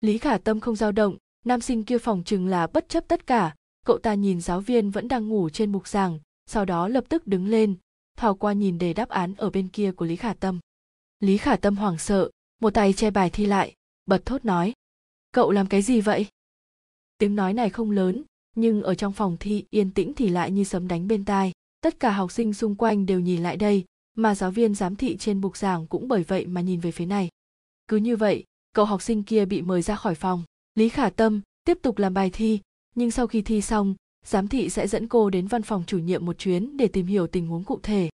Lý 0.00 0.18
khả 0.18 0.38
tâm 0.38 0.60
không 0.60 0.76
dao 0.76 0.92
động 0.92 1.16
nam 1.44 1.60
sinh 1.60 1.84
kia 1.84 1.98
phòng 1.98 2.22
chừng 2.24 2.46
là 2.46 2.66
bất 2.66 2.88
chấp 2.88 3.04
tất 3.08 3.26
cả. 3.26 3.54
Cậu 3.86 3.98
ta 3.98 4.14
nhìn 4.14 4.40
giáo 4.40 4.60
viên 4.60 4.90
vẫn 4.90 5.08
đang 5.08 5.28
ngủ 5.28 5.50
trên 5.50 5.72
mục 5.72 5.88
giảng, 5.88 6.18
sau 6.46 6.64
đó 6.64 6.88
lập 6.88 7.04
tức 7.08 7.26
đứng 7.26 7.46
lên, 7.46 7.74
thò 8.16 8.34
qua 8.34 8.52
nhìn 8.52 8.78
đề 8.78 8.92
đáp 8.92 9.08
án 9.08 9.34
ở 9.34 9.50
bên 9.50 9.68
kia 9.68 9.92
của 9.92 10.04
lý 10.04 10.16
khả 10.16 10.34
tâm. 10.34 10.60
Lý 11.20 11.36
khả 11.36 11.56
tâm 11.56 11.76
hoảng 11.76 11.98
sợ, 11.98 12.30
một 12.60 12.74
tay 12.74 12.92
che 12.92 13.10
bài 13.10 13.30
thi 13.30 13.46
lại, 13.46 13.74
bật 14.06 14.26
thốt 14.26 14.44
nói, 14.44 14.72
cậu 15.32 15.50
làm 15.50 15.66
cái 15.66 15.82
gì 15.82 16.00
vậy? 16.00 16.26
Tiếng 17.18 17.36
nói 17.36 17.54
này 17.54 17.70
không 17.70 17.90
lớn, 17.90 18.22
nhưng 18.56 18.82
ở 18.82 18.94
trong 18.94 19.12
phòng 19.12 19.36
thi 19.40 19.64
yên 19.70 19.90
tĩnh 19.90 20.12
thì 20.14 20.28
lại 20.28 20.50
như 20.50 20.64
sấm 20.64 20.88
đánh 20.88 21.08
bên 21.08 21.24
tai. 21.24 21.52
Tất 21.80 22.00
cả 22.00 22.10
học 22.10 22.32
sinh 22.32 22.54
xung 22.54 22.74
quanh 22.74 23.06
đều 23.06 23.20
nhìn 23.20 23.42
lại 23.42 23.56
đây, 23.56 23.84
mà 24.16 24.34
giáo 24.34 24.50
viên 24.50 24.74
giám 24.74 24.96
thị 24.96 25.16
trên 25.16 25.40
bục 25.40 25.56
giảng 25.56 25.86
cũng 25.86 26.08
bởi 26.08 26.22
vậy 26.22 26.46
mà 26.46 26.60
nhìn 26.60 26.80
về 26.80 26.90
phía 26.90 27.06
này. 27.06 27.28
Cứ 27.88 27.96
như 27.96 28.16
vậy, 28.16 28.44
cậu 28.74 28.84
học 28.84 29.02
sinh 29.02 29.22
kia 29.22 29.44
bị 29.44 29.62
mời 29.62 29.82
ra 29.82 29.96
khỏi 29.96 30.14
phòng 30.14 30.42
lý 30.74 30.88
khả 30.88 31.10
tâm 31.10 31.40
tiếp 31.64 31.78
tục 31.82 31.98
làm 31.98 32.14
bài 32.14 32.30
thi, 32.32 32.60
nhưng 32.94 33.10
sau 33.10 33.26
khi 33.26 33.42
thi 33.42 33.60
xong, 33.60 33.94
giám 34.26 34.48
thị 34.48 34.70
sẽ 34.70 34.86
dẫn 34.86 35.08
cô 35.08 35.30
đến 35.30 35.46
văn 35.46 35.62
phòng 35.62 35.84
chủ 35.86 35.98
nhiệm 35.98 36.26
một 36.26 36.38
chuyến 36.38 36.76
để 36.76 36.88
tìm 36.88 37.06
hiểu 37.06 37.26
tình 37.26 37.46
huống 37.46 37.64
cụ 37.64 37.80
thể. 37.82 38.10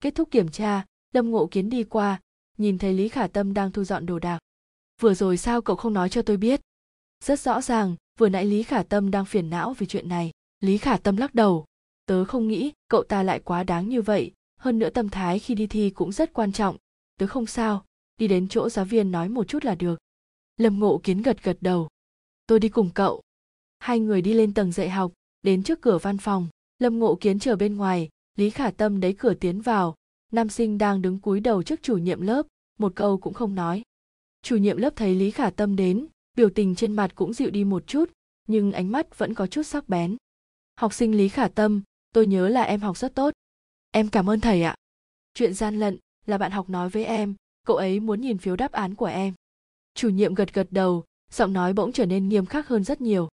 Kết 0.00 0.14
thúc 0.14 0.30
kiểm 0.30 0.48
tra, 0.48 0.84
lâm 1.12 1.30
ngộ 1.30 1.46
kiến 1.46 1.70
đi 1.70 1.84
qua, 1.84 2.20
nhìn 2.58 2.78
thấy 2.78 2.92
lý 2.92 3.08
khả 3.08 3.26
tâm 3.26 3.54
đang 3.54 3.72
thu 3.72 3.84
dọn 3.84 4.06
đồ 4.06 4.18
đạc. 4.18 4.38
Vừa 5.00 5.14
rồi 5.14 5.36
sao 5.36 5.62
cậu 5.62 5.76
không 5.76 5.92
nói 5.92 6.08
cho 6.08 6.22
tôi 6.22 6.36
biết? 6.36 6.60
Rất 7.24 7.40
rõ 7.40 7.60
ràng, 7.60 7.96
vừa 8.18 8.28
nãy 8.28 8.44
lý 8.44 8.62
khả 8.62 8.82
tâm 8.82 9.10
đang 9.10 9.24
phiền 9.24 9.50
não 9.50 9.74
vì 9.74 9.86
chuyện 9.86 10.08
này. 10.08 10.30
Lý 10.60 10.78
khả 10.78 10.96
tâm 10.96 11.16
lắc 11.16 11.34
đầu. 11.34 11.64
Tớ 12.06 12.24
không 12.24 12.48
nghĩ 12.48 12.72
cậu 12.88 13.02
ta 13.02 13.22
lại 13.22 13.40
quá 13.40 13.64
đáng 13.64 13.88
như 13.88 14.02
vậy, 14.02 14.32
hơn 14.58 14.78
nữa 14.78 14.90
tâm 14.90 15.08
thái 15.08 15.38
khi 15.38 15.54
đi 15.54 15.66
thi 15.66 15.90
cũng 15.90 16.12
rất 16.12 16.32
quan 16.32 16.52
trọng. 16.52 16.76
Tớ 17.18 17.26
không 17.26 17.46
sao, 17.46 17.84
đi 18.16 18.28
đến 18.28 18.48
chỗ 18.48 18.68
giáo 18.68 18.84
viên 18.84 19.10
nói 19.10 19.28
một 19.28 19.48
chút 19.48 19.64
là 19.64 19.74
được. 19.74 19.98
Lâm 20.56 20.78
ngộ 20.78 21.00
kiến 21.04 21.22
gật 21.22 21.42
gật 21.42 21.56
đầu 21.60 21.88
tôi 22.46 22.60
đi 22.60 22.68
cùng 22.68 22.90
cậu. 22.94 23.22
Hai 23.78 24.00
người 24.00 24.22
đi 24.22 24.34
lên 24.34 24.54
tầng 24.54 24.72
dạy 24.72 24.90
học, 24.90 25.12
đến 25.42 25.62
trước 25.62 25.80
cửa 25.80 25.98
văn 25.98 26.18
phòng. 26.18 26.48
Lâm 26.78 26.98
ngộ 26.98 27.14
kiến 27.20 27.38
chờ 27.38 27.56
bên 27.56 27.76
ngoài. 27.76 28.08
Lý 28.36 28.50
khả 28.50 28.70
tâm 28.70 29.00
đẩy 29.00 29.12
cửa 29.12 29.34
tiến 29.34 29.60
vào. 29.60 29.94
Nam 30.32 30.48
sinh 30.48 30.78
đang 30.78 31.02
đứng 31.02 31.20
cúi 31.20 31.40
đầu 31.40 31.62
trước 31.62 31.82
chủ 31.82 31.96
nhiệm 31.96 32.20
lớp. 32.20 32.46
Một 32.78 32.92
câu 32.96 33.18
cũng 33.18 33.34
không 33.34 33.54
nói. 33.54 33.82
Chủ 34.42 34.56
nhiệm 34.56 34.76
lớp 34.76 34.96
thấy 34.96 35.14
lý 35.14 35.30
khả 35.30 35.50
tâm 35.50 35.76
đến, 35.76 36.06
biểu 36.36 36.50
tình 36.50 36.74
trên 36.74 36.92
mặt 36.96 37.12
cũng 37.14 37.32
dịu 37.32 37.50
đi 37.50 37.64
một 37.64 37.86
chút, 37.86 38.10
nhưng 38.46 38.72
ánh 38.72 38.92
mắt 38.92 39.18
vẫn 39.18 39.34
có 39.34 39.46
chút 39.46 39.62
sắc 39.62 39.88
bén. 39.88 40.16
Học 40.76 40.94
sinh 40.94 41.16
lý 41.16 41.28
khả 41.28 41.48
tâm, 41.48 41.82
tôi 42.12 42.26
nhớ 42.26 42.48
là 42.48 42.62
em 42.62 42.80
học 42.80 42.96
rất 42.96 43.14
tốt. 43.14 43.34
Em 43.90 44.08
cảm 44.08 44.30
ơn 44.30 44.40
thầy 44.40 44.62
ạ. 44.62 44.74
Chuyện 45.34 45.54
gian 45.54 45.78
lận 45.78 45.98
là 46.26 46.38
bạn 46.38 46.52
học 46.52 46.70
nói 46.70 46.88
với 46.88 47.04
em, 47.04 47.34
cậu 47.66 47.76
ấy 47.76 48.00
muốn 48.00 48.20
nhìn 48.20 48.38
phiếu 48.38 48.56
đáp 48.56 48.72
án 48.72 48.94
của 48.94 49.06
em. 49.06 49.34
Chủ 49.94 50.08
nhiệm 50.08 50.34
gật 50.34 50.54
gật 50.54 50.66
đầu 50.70 51.04
giọng 51.32 51.52
nói 51.52 51.72
bỗng 51.72 51.92
trở 51.92 52.06
nên 52.06 52.28
nghiêm 52.28 52.46
khắc 52.46 52.68
hơn 52.68 52.84
rất 52.84 53.00
nhiều. 53.00 53.28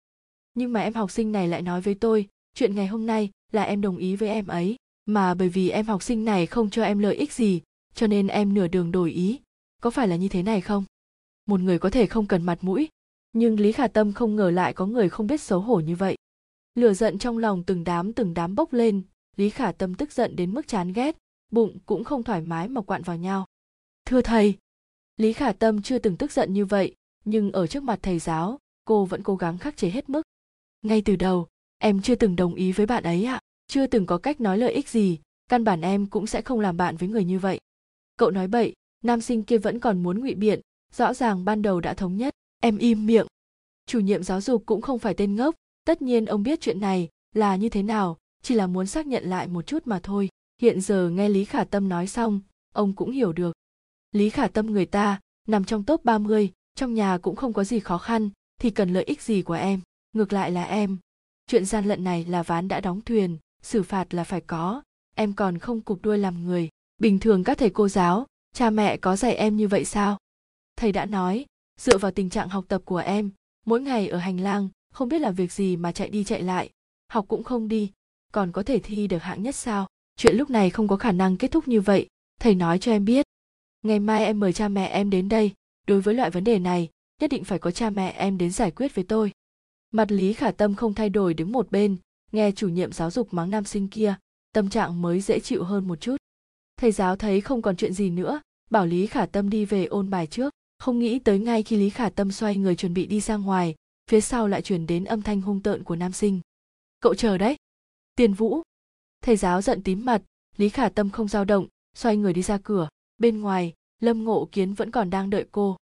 Nhưng 0.53 0.73
mà 0.73 0.81
em 0.81 0.93
học 0.93 1.11
sinh 1.11 1.31
này 1.31 1.47
lại 1.47 1.61
nói 1.61 1.81
với 1.81 1.95
tôi, 1.95 2.27
chuyện 2.55 2.75
ngày 2.75 2.87
hôm 2.87 3.05
nay 3.05 3.31
là 3.51 3.63
em 3.63 3.81
đồng 3.81 3.97
ý 3.97 4.15
với 4.15 4.29
em 4.29 4.47
ấy, 4.47 4.75
mà 5.05 5.33
bởi 5.33 5.49
vì 5.49 5.69
em 5.69 5.85
học 5.85 6.03
sinh 6.03 6.25
này 6.25 6.45
không 6.45 6.69
cho 6.69 6.83
em 6.83 6.99
lợi 6.99 7.15
ích 7.15 7.33
gì, 7.33 7.61
cho 7.95 8.07
nên 8.07 8.27
em 8.27 8.53
nửa 8.53 8.67
đường 8.67 8.91
đổi 8.91 9.11
ý. 9.11 9.39
Có 9.81 9.89
phải 9.89 10.07
là 10.07 10.15
như 10.15 10.27
thế 10.27 10.43
này 10.43 10.61
không? 10.61 10.83
Một 11.45 11.59
người 11.59 11.79
có 11.79 11.89
thể 11.89 12.05
không 12.05 12.27
cần 12.27 12.43
mặt 12.43 12.57
mũi, 12.61 12.89
nhưng 13.33 13.59
lý 13.59 13.71
khả 13.71 13.87
tâm 13.87 14.13
không 14.13 14.35
ngờ 14.35 14.49
lại 14.49 14.73
có 14.73 14.85
người 14.85 15.09
không 15.09 15.27
biết 15.27 15.41
xấu 15.41 15.59
hổ 15.59 15.79
như 15.79 15.95
vậy. 15.95 16.17
Lửa 16.75 16.93
giận 16.93 17.17
trong 17.17 17.37
lòng 17.37 17.63
từng 17.63 17.83
đám 17.83 18.13
từng 18.13 18.33
đám 18.33 18.55
bốc 18.55 18.73
lên, 18.73 19.01
lý 19.35 19.49
khả 19.49 19.71
tâm 19.71 19.95
tức 19.95 20.11
giận 20.11 20.35
đến 20.35 20.53
mức 20.53 20.67
chán 20.67 20.93
ghét, 20.93 21.17
bụng 21.51 21.77
cũng 21.85 22.03
không 22.03 22.23
thoải 22.23 22.41
mái 22.41 22.67
mà 22.67 22.81
quặn 22.81 23.01
vào 23.01 23.17
nhau. 23.17 23.45
Thưa 24.05 24.21
thầy. 24.21 24.57
Lý 25.17 25.33
khả 25.33 25.51
tâm 25.51 25.81
chưa 25.81 25.99
từng 25.99 26.17
tức 26.17 26.31
giận 26.31 26.53
như 26.53 26.65
vậy 26.65 26.95
nhưng 27.25 27.51
ở 27.51 27.67
trước 27.67 27.83
mặt 27.83 27.99
thầy 28.01 28.19
giáo 28.19 28.59
cô 28.85 29.05
vẫn 29.05 29.23
cố 29.23 29.35
gắng 29.35 29.57
khắc 29.57 29.77
chế 29.77 29.89
hết 29.89 30.09
mức. 30.09 30.21
Ngay 30.81 31.01
từ 31.01 31.15
đầu 31.15 31.47
em 31.77 32.01
chưa 32.01 32.15
từng 32.15 32.35
đồng 32.35 32.55
ý 32.55 32.71
với 32.71 32.85
bạn 32.85 33.03
ấy 33.03 33.25
ạ. 33.25 33.33
À? 33.33 33.41
chưa 33.67 33.87
từng 33.87 34.05
có 34.05 34.17
cách 34.17 34.41
nói 34.41 34.57
lợi 34.57 34.73
ích 34.73 34.89
gì 34.89 35.19
căn 35.49 35.63
bản 35.63 35.81
em 35.81 36.05
cũng 36.05 36.27
sẽ 36.27 36.41
không 36.41 36.59
làm 36.59 36.77
bạn 36.77 36.97
với 36.97 37.09
người 37.09 37.25
như 37.25 37.39
vậy. 37.39 37.59
Cậu 38.17 38.31
nói 38.31 38.47
bậy 38.47 38.73
nam 39.03 39.21
sinh 39.21 39.43
kia 39.43 39.57
vẫn 39.57 39.79
còn 39.79 40.03
muốn 40.03 40.19
ngụy 40.19 40.35
biện 40.35 40.59
rõ 40.93 41.13
ràng 41.13 41.45
ban 41.45 41.61
đầu 41.61 41.79
đã 41.79 41.93
thống 41.93 42.17
nhất. 42.17 42.33
Em 42.59 42.77
im 42.77 43.05
miệng. 43.05 43.27
Chủ 43.85 43.99
nhiệm 43.99 44.23
giáo 44.23 44.41
dục 44.41 44.63
cũng 44.65 44.81
không 44.81 44.99
phải 44.99 45.13
tên 45.13 45.35
ngốc 45.35 45.55
tất 45.85 46.01
nhiên 46.01 46.25
ông 46.25 46.43
biết 46.43 46.61
chuyện 46.61 46.79
này 46.79 47.09
là 47.33 47.55
như 47.55 47.69
thế 47.69 47.83
nào 47.83 48.17
chỉ 48.41 48.55
là 48.55 48.67
muốn 48.67 48.87
xác 48.87 49.07
nhận 49.07 49.23
lại 49.23 49.47
một 49.47 49.67
chút 49.67 49.87
mà 49.87 49.99
thôi. 50.03 50.29
Hiện 50.61 50.81
giờ 50.81 51.09
nghe 51.09 51.29
lý 51.29 51.45
khả 51.45 51.63
tâm 51.63 51.89
nói 51.89 52.07
xong 52.07 52.41
ông 52.73 52.93
cũng 52.93 53.11
hiểu 53.11 53.33
được. 53.33 53.53
Lý 54.11 54.29
khả 54.29 54.47
tâm 54.47 54.67
người 54.67 54.85
ta 54.85 55.19
nằm 55.47 55.65
trong 55.65 55.83
top 55.83 56.05
30, 56.05 56.51
trong 56.75 56.93
nhà 56.93 57.17
cũng 57.17 57.35
không 57.35 57.53
có 57.53 57.63
gì 57.63 57.79
khó 57.79 57.97
khăn, 57.97 58.29
thì 58.59 58.69
cần 58.69 58.93
lợi 58.93 59.03
ích 59.03 59.21
gì 59.21 59.41
của 59.41 59.53
em? 59.53 59.81
Ngược 60.13 60.33
lại 60.33 60.51
là 60.51 60.63
em. 60.63 60.97
Chuyện 61.47 61.65
gian 61.65 61.85
lận 61.85 62.03
này 62.03 62.25
là 62.25 62.43
ván 62.43 62.67
đã 62.67 62.81
đóng 62.81 63.01
thuyền, 63.01 63.37
xử 63.61 63.83
phạt 63.83 64.13
là 64.13 64.23
phải 64.23 64.41
có. 64.41 64.81
Em 65.15 65.33
còn 65.33 65.57
không 65.57 65.81
cục 65.81 66.01
đuôi 66.01 66.17
làm 66.17 66.45
người. 66.45 66.69
Bình 66.97 67.19
thường 67.19 67.43
các 67.43 67.57
thầy 67.57 67.69
cô 67.69 67.89
giáo, 67.89 68.27
cha 68.53 68.69
mẹ 68.69 68.97
có 68.97 69.15
dạy 69.15 69.35
em 69.35 69.57
như 69.57 69.67
vậy 69.67 69.85
sao? 69.85 70.17
Thầy 70.75 70.91
đã 70.91 71.05
nói, 71.05 71.45
dựa 71.79 71.97
vào 71.97 72.11
tình 72.11 72.29
trạng 72.29 72.49
học 72.49 72.65
tập 72.67 72.81
của 72.85 72.97
em, 72.97 73.31
mỗi 73.65 73.81
ngày 73.81 74.07
ở 74.07 74.17
hành 74.17 74.39
lang, 74.39 74.69
không 74.93 75.09
biết 75.09 75.19
là 75.19 75.31
việc 75.31 75.51
gì 75.51 75.75
mà 75.75 75.91
chạy 75.91 76.09
đi 76.09 76.23
chạy 76.23 76.41
lại. 76.41 76.69
Học 77.07 77.25
cũng 77.27 77.43
không 77.43 77.67
đi, 77.67 77.91
còn 78.31 78.51
có 78.51 78.63
thể 78.63 78.79
thi 78.79 79.07
được 79.07 79.23
hạng 79.23 79.43
nhất 79.43 79.55
sao? 79.55 79.87
Chuyện 80.17 80.35
lúc 80.35 80.49
này 80.49 80.69
không 80.69 80.87
có 80.87 80.95
khả 80.95 81.11
năng 81.11 81.37
kết 81.37 81.51
thúc 81.51 81.67
như 81.67 81.81
vậy, 81.81 82.07
thầy 82.39 82.55
nói 82.55 82.79
cho 82.79 82.91
em 82.91 83.05
biết. 83.05 83.25
Ngày 83.81 83.99
mai 83.99 84.25
em 84.25 84.39
mời 84.39 84.53
cha 84.53 84.67
mẹ 84.67 84.87
em 84.87 85.09
đến 85.09 85.29
đây 85.29 85.51
đối 85.87 86.01
với 86.01 86.15
loại 86.15 86.29
vấn 86.29 86.43
đề 86.43 86.59
này, 86.59 86.89
nhất 87.21 87.31
định 87.31 87.43
phải 87.43 87.59
có 87.59 87.71
cha 87.71 87.89
mẹ 87.89 88.11
em 88.11 88.37
đến 88.37 88.51
giải 88.51 88.71
quyết 88.71 88.95
với 88.95 89.05
tôi. 89.07 89.31
Mặt 89.91 90.11
lý 90.11 90.33
khả 90.33 90.51
tâm 90.51 90.75
không 90.75 90.93
thay 90.93 91.09
đổi 91.09 91.33
đứng 91.33 91.51
một 91.51 91.71
bên, 91.71 91.97
nghe 92.31 92.51
chủ 92.51 92.69
nhiệm 92.69 92.91
giáo 92.91 93.11
dục 93.11 93.33
mắng 93.33 93.49
nam 93.49 93.63
sinh 93.63 93.87
kia, 93.87 94.15
tâm 94.53 94.69
trạng 94.69 95.01
mới 95.01 95.21
dễ 95.21 95.39
chịu 95.39 95.63
hơn 95.63 95.87
một 95.87 96.01
chút. 96.01 96.17
Thầy 96.77 96.91
giáo 96.91 97.15
thấy 97.15 97.41
không 97.41 97.61
còn 97.61 97.75
chuyện 97.75 97.93
gì 97.93 98.09
nữa, 98.09 98.41
bảo 98.69 98.85
lý 98.85 99.07
khả 99.07 99.25
tâm 99.25 99.49
đi 99.49 99.65
về 99.65 99.85
ôn 99.85 100.09
bài 100.09 100.27
trước. 100.27 100.53
Không 100.79 100.99
nghĩ 100.99 101.19
tới 101.19 101.39
ngay 101.39 101.63
khi 101.63 101.77
lý 101.77 101.89
khả 101.89 102.09
tâm 102.09 102.31
xoay 102.31 102.57
người 102.57 102.75
chuẩn 102.75 102.93
bị 102.93 103.05
đi 103.05 103.19
ra 103.19 103.35
ngoài, 103.35 103.75
phía 104.09 104.21
sau 104.21 104.47
lại 104.47 104.61
truyền 104.61 104.87
đến 104.87 105.03
âm 105.03 105.21
thanh 105.21 105.41
hung 105.41 105.61
tợn 105.61 105.83
của 105.83 105.95
nam 105.95 106.11
sinh. 106.11 106.41
Cậu 106.99 107.15
chờ 107.15 107.37
đấy. 107.37 107.55
Tiền 108.15 108.33
vũ. 108.33 108.61
Thầy 109.21 109.35
giáo 109.35 109.61
giận 109.61 109.83
tím 109.83 110.05
mặt, 110.05 110.21
lý 110.57 110.69
khả 110.69 110.89
tâm 110.89 111.09
không 111.09 111.27
dao 111.27 111.45
động, 111.45 111.67
xoay 111.95 112.17
người 112.17 112.33
đi 112.33 112.41
ra 112.41 112.57
cửa. 112.63 112.89
Bên 113.17 113.41
ngoài 113.41 113.73
lâm 114.03 114.23
ngộ 114.23 114.49
kiến 114.51 114.73
vẫn 114.73 114.91
còn 114.91 115.09
đang 115.09 115.29
đợi 115.29 115.45
cô. 115.51 115.77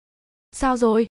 Sao 0.52 0.78
rồi? 0.78 1.08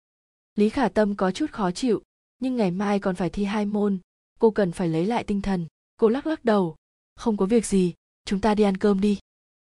Lý 0.54 0.68
khả 0.68 0.88
tâm 0.88 1.14
có 1.16 1.30
chút 1.30 1.50
khó 1.50 1.70
chịu 1.70 2.02
nhưng 2.38 2.56
ngày 2.56 2.70
mai 2.70 2.98
còn 2.98 3.14
phải 3.14 3.30
thi 3.30 3.44
hai 3.44 3.66
môn 3.66 3.98
cô 4.38 4.50
cần 4.50 4.72
phải 4.72 4.88
lấy 4.88 5.06
lại 5.06 5.24
tinh 5.24 5.42
thần. 5.42 5.66
Cô 5.96 6.08
lắc 6.08 6.26
lắc 6.26 6.44
đầu. 6.44 6.76
Không 7.16 7.36
có 7.36 7.46
việc 7.46 7.66
gì 7.66 7.94
chúng 8.24 8.40
ta 8.40 8.54
đi 8.54 8.64
ăn 8.64 8.76
cơm 8.76 9.00
đi. 9.00 9.18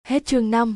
Hết 0.07 0.25
chương 0.25 0.51
năm, 0.51 0.75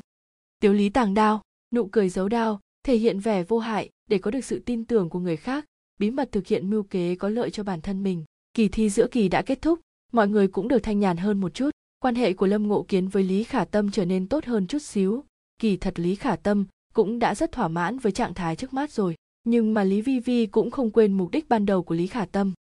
tiếu 0.60 0.74
lý 0.74 0.90
tàng 0.90 1.14
đao 1.14 1.42
nụ 1.74 1.88
cười 1.92 2.10
giấu 2.10 2.30
đao 2.30 2.60
thể 2.84 2.98
hiện 2.98 3.20
vẻ 3.20 3.44
vô 3.44 3.60
hại 3.60 3.90
để 4.10 4.18
có 4.18 4.32
được 4.32 4.46
sự 4.46 4.60
tin 4.66 4.86
tưởng 4.86 5.10
của 5.10 5.20
người 5.20 5.38
khác 5.38 5.66
bí 6.00 6.12
mật 6.12 6.32
thực 6.32 6.48
hiện 6.48 6.70
mưu 6.70 6.84
kế 6.84 7.16
có 7.16 7.30
lợi 7.30 7.50
cho 7.50 7.64
bản 7.64 7.82
thân 7.82 8.04
mình. 8.04 8.24
Kỳ 8.54 8.68
thi 8.68 8.90
giữa 8.90 9.08
kỳ 9.08 9.30
đã 9.30 9.42
kết 9.42 9.62
thúc 9.62 9.80
mọi 10.12 10.28
người 10.28 10.48
cũng 10.48 10.68
được 10.68 10.80
thanh 10.80 11.00
nhàn 11.00 11.18
hơn 11.18 11.42
một 11.42 11.54
chút. 11.54 11.70
Quan 12.00 12.16
hệ 12.16 12.34
của 12.34 12.48
lâm 12.48 12.68
ngộ 12.68 12.86
kiến 12.88 13.08
với 13.08 13.24
lý 13.24 13.44
khả 13.44 13.66
tâm 13.66 13.92
trở 13.92 14.06
nên 14.06 14.28
tốt 14.28 14.46
hơn 14.46 14.68
chút 14.68 14.82
xíu 14.82 15.24
kỳ 15.60 15.78
thật 15.78 16.00
lý 16.00 16.16
khả 16.16 16.36
tâm 16.36 16.66
cũng 16.94 17.20
đã 17.20 17.36
rất 17.36 17.52
thỏa 17.52 17.68
mãn 17.68 18.00
với 18.00 18.12
trạng 18.12 18.34
thái 18.34 18.56
trước 18.56 18.74
mắt 18.74 18.92
rồi, 18.92 19.16
nhưng 19.44 19.74
mà 19.74 19.84
lý 19.84 20.02
vi 20.02 20.20
vi 20.20 20.46
cũng 20.46 20.72
không 20.72 20.92
quên 20.92 21.14
mục 21.14 21.32
đích 21.32 21.50
ban 21.50 21.66
đầu 21.66 21.84
của 21.84 21.96
lý 21.96 22.08
khả 22.08 22.26
tâm. 22.26 22.54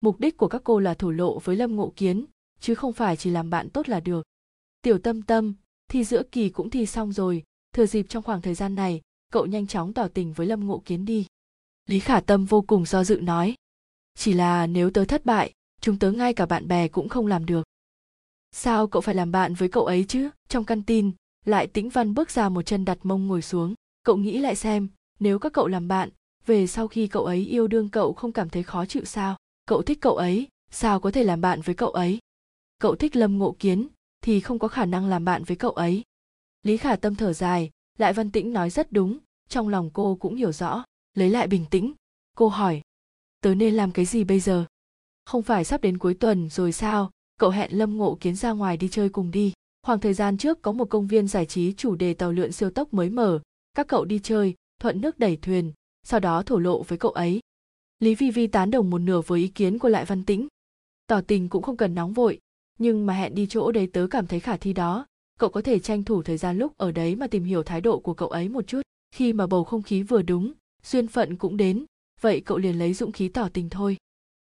Mục 0.00 0.20
đích 0.20 0.36
của 0.36 0.48
các 0.48 0.60
cô 0.64 0.78
là 0.78 0.94
thổ 0.94 1.10
lộ 1.10 1.38
với 1.38 1.56
lâm 1.56 1.76
ngộ 1.76 1.92
kiến, 1.96 2.24
chứ 2.60 2.74
không 2.74 2.92
phải 2.92 3.16
chỉ 3.16 3.30
làm 3.30 3.50
bạn 3.50 3.70
tốt 3.70 3.88
là 3.88 4.00
được. 4.00 4.26
Tiểu 4.82 4.98
tâm 4.98 5.22
tâm, 5.22 5.54
thi 5.90 6.04
giữa 6.04 6.22
kỳ 6.32 6.48
cũng 6.48 6.70
thi 6.70 6.86
xong 6.86 7.12
rồi, 7.12 7.42
thừa 7.72 7.86
dịp 7.86 8.06
trong 8.08 8.22
khoảng 8.22 8.40
thời 8.40 8.54
gian 8.54 8.74
này, 8.74 9.00
cậu 9.32 9.46
nhanh 9.46 9.66
chóng 9.66 9.92
tỏ 9.92 10.08
tình 10.08 10.32
với 10.32 10.46
lâm 10.46 10.66
ngộ 10.66 10.82
kiến 10.84 11.04
đi. 11.04 11.26
Lý 11.88 12.00
khả 12.00 12.20
tâm 12.20 12.44
vô 12.44 12.62
cùng 12.62 12.84
do 12.84 13.04
dự 13.04 13.20
nói, 13.20 13.54
chỉ 14.18 14.32
là 14.32 14.66
nếu 14.66 14.90
tớ 14.90 15.04
thất 15.04 15.24
bại, 15.24 15.52
chúng 15.80 15.98
tớ 15.98 16.12
ngay 16.12 16.34
cả 16.34 16.46
bạn 16.46 16.68
bè 16.68 16.88
cũng 16.88 17.08
không 17.08 17.26
làm 17.26 17.46
được. 17.46 17.66
Sao 18.52 18.86
cậu 18.86 19.02
phải 19.02 19.14
làm 19.14 19.32
bạn 19.32 19.54
với 19.54 19.68
cậu 19.68 19.86
ấy 19.86 20.04
chứ? 20.08 20.30
Trong 20.48 20.64
căn 20.64 20.82
tin 20.82 21.12
lại 21.44 21.66
tĩnh 21.66 21.88
văn 21.88 22.14
bước 22.14 22.30
ra 22.30 22.48
một 22.48 22.62
chân 22.62 22.84
đặt 22.84 22.98
mông 23.02 23.26
ngồi 23.26 23.42
xuống. 23.42 23.74
Cậu 24.04 24.16
nghĩ 24.16 24.38
lại 24.38 24.56
xem, 24.56 24.88
nếu 25.20 25.38
các 25.38 25.52
cậu 25.52 25.66
làm 25.66 25.88
bạn, 25.88 26.10
về 26.46 26.66
sau 26.66 26.88
khi 26.88 27.06
cậu 27.06 27.24
ấy 27.24 27.38
yêu 27.38 27.66
đương 27.66 27.88
cậu 27.88 28.12
không 28.12 28.32
cảm 28.32 28.48
thấy 28.48 28.62
khó 28.62 28.86
chịu 28.86 29.04
sao? 29.04 29.36
Cậu 29.66 29.82
thích 29.82 29.98
cậu 30.00 30.16
ấy, 30.16 30.48
sao 30.70 31.00
có 31.00 31.10
thể 31.10 31.24
làm 31.24 31.40
bạn 31.40 31.60
với 31.60 31.74
cậu 31.74 31.90
ấy? 31.90 32.18
Cậu 32.78 32.94
thích 32.94 33.16
lâm 33.16 33.38
ngộ 33.38 33.56
kiến, 33.58 33.88
thì 34.20 34.40
không 34.40 34.58
có 34.58 34.68
khả 34.68 34.84
năng 34.84 35.06
làm 35.06 35.24
bạn 35.24 35.44
với 35.44 35.56
cậu 35.56 35.70
ấy. 35.70 36.02
Lý 36.62 36.76
khả 36.76 36.96
tâm 36.96 37.14
thở 37.14 37.32
dài, 37.32 37.70
lại 37.98 38.12
văn 38.12 38.30
tĩnh 38.30 38.52
nói 38.52 38.70
rất 38.70 38.92
đúng, 38.92 39.18
trong 39.48 39.68
lòng 39.68 39.90
cô 39.92 40.16
cũng 40.20 40.34
hiểu 40.34 40.52
rõ. 40.52 40.84
Lấy 41.14 41.30
lại 41.30 41.46
bình 41.46 41.64
tĩnh, 41.70 41.92
cô 42.36 42.48
hỏi, 42.48 42.82
tớ 43.40 43.54
nên 43.54 43.74
làm 43.74 43.92
cái 43.92 44.04
gì 44.04 44.24
bây 44.24 44.40
giờ? 44.40 44.64
Không 45.24 45.42
phải 45.42 45.64
sắp 45.64 45.80
đến 45.80 45.98
cuối 45.98 46.14
tuần 46.14 46.48
rồi 46.50 46.72
sao? 46.72 47.10
Cậu 47.38 47.50
hẹn 47.50 47.78
lâm 47.78 47.96
ngộ 47.96 48.18
kiến 48.20 48.36
ra 48.36 48.52
ngoài 48.52 48.76
đi 48.76 48.88
chơi 48.88 49.08
cùng 49.08 49.30
đi 49.30 49.52
khoảng 49.84 50.00
thời 50.00 50.14
gian 50.14 50.36
trước 50.36 50.62
có 50.62 50.72
một 50.72 50.84
công 50.84 51.06
viên 51.06 51.28
giải 51.28 51.46
trí 51.46 51.72
chủ 51.72 51.94
đề 51.94 52.14
tàu 52.14 52.32
lượn 52.32 52.52
siêu 52.52 52.70
tốc 52.70 52.94
mới 52.94 53.10
mở. 53.10 53.40
Các 53.76 53.88
cậu 53.88 54.04
đi 54.04 54.18
chơi, 54.22 54.54
thuận 54.80 55.00
nước 55.00 55.18
đẩy 55.18 55.36
thuyền, 55.36 55.72
sau 56.06 56.20
đó 56.20 56.42
thổ 56.42 56.58
lộ 56.58 56.82
với 56.82 56.98
cậu 56.98 57.10
ấy. 57.10 57.40
Lý 58.00 58.14
vi 58.14 58.30
vi 58.30 58.46
tán 58.46 58.70
đồng 58.70 58.90
một 58.90 58.98
nửa 58.98 59.20
với 59.20 59.40
ý 59.40 59.48
kiến 59.48 59.78
của 59.78 59.88
lại 59.88 60.04
văn 60.04 60.24
tĩnh. 60.24 60.48
Tỏ 61.06 61.20
tình 61.20 61.48
cũng 61.48 61.62
không 61.62 61.76
cần 61.76 61.94
nóng 61.94 62.12
vội, 62.12 62.38
nhưng 62.78 63.06
mà 63.06 63.14
hẹn 63.14 63.34
đi 63.34 63.46
chỗ 63.46 63.72
đấy 63.72 63.86
tớ 63.86 64.06
cảm 64.10 64.26
thấy 64.26 64.40
khả 64.40 64.56
thi 64.56 64.72
đó. 64.72 65.06
Cậu 65.38 65.50
có 65.50 65.62
thể 65.62 65.78
tranh 65.78 66.04
thủ 66.04 66.22
thời 66.22 66.36
gian 66.36 66.58
lúc 66.58 66.72
ở 66.76 66.92
đấy 66.92 67.16
mà 67.16 67.26
tìm 67.26 67.44
hiểu 67.44 67.62
thái 67.62 67.80
độ 67.80 67.98
của 67.98 68.14
cậu 68.14 68.28
ấy 68.28 68.48
một 68.48 68.66
chút. 68.66 68.82
Khi 69.14 69.32
mà 69.32 69.46
bầu 69.46 69.64
không 69.64 69.82
khí 69.82 70.02
vừa 70.02 70.22
đúng, 70.22 70.52
duyên 70.82 71.08
phận 71.08 71.36
cũng 71.36 71.56
đến, 71.56 71.84
vậy 72.20 72.40
cậu 72.40 72.58
liền 72.58 72.78
lấy 72.78 72.94
dũng 72.94 73.12
khí 73.12 73.28
tỏ 73.28 73.48
tình 73.52 73.70
thôi. 73.70 73.96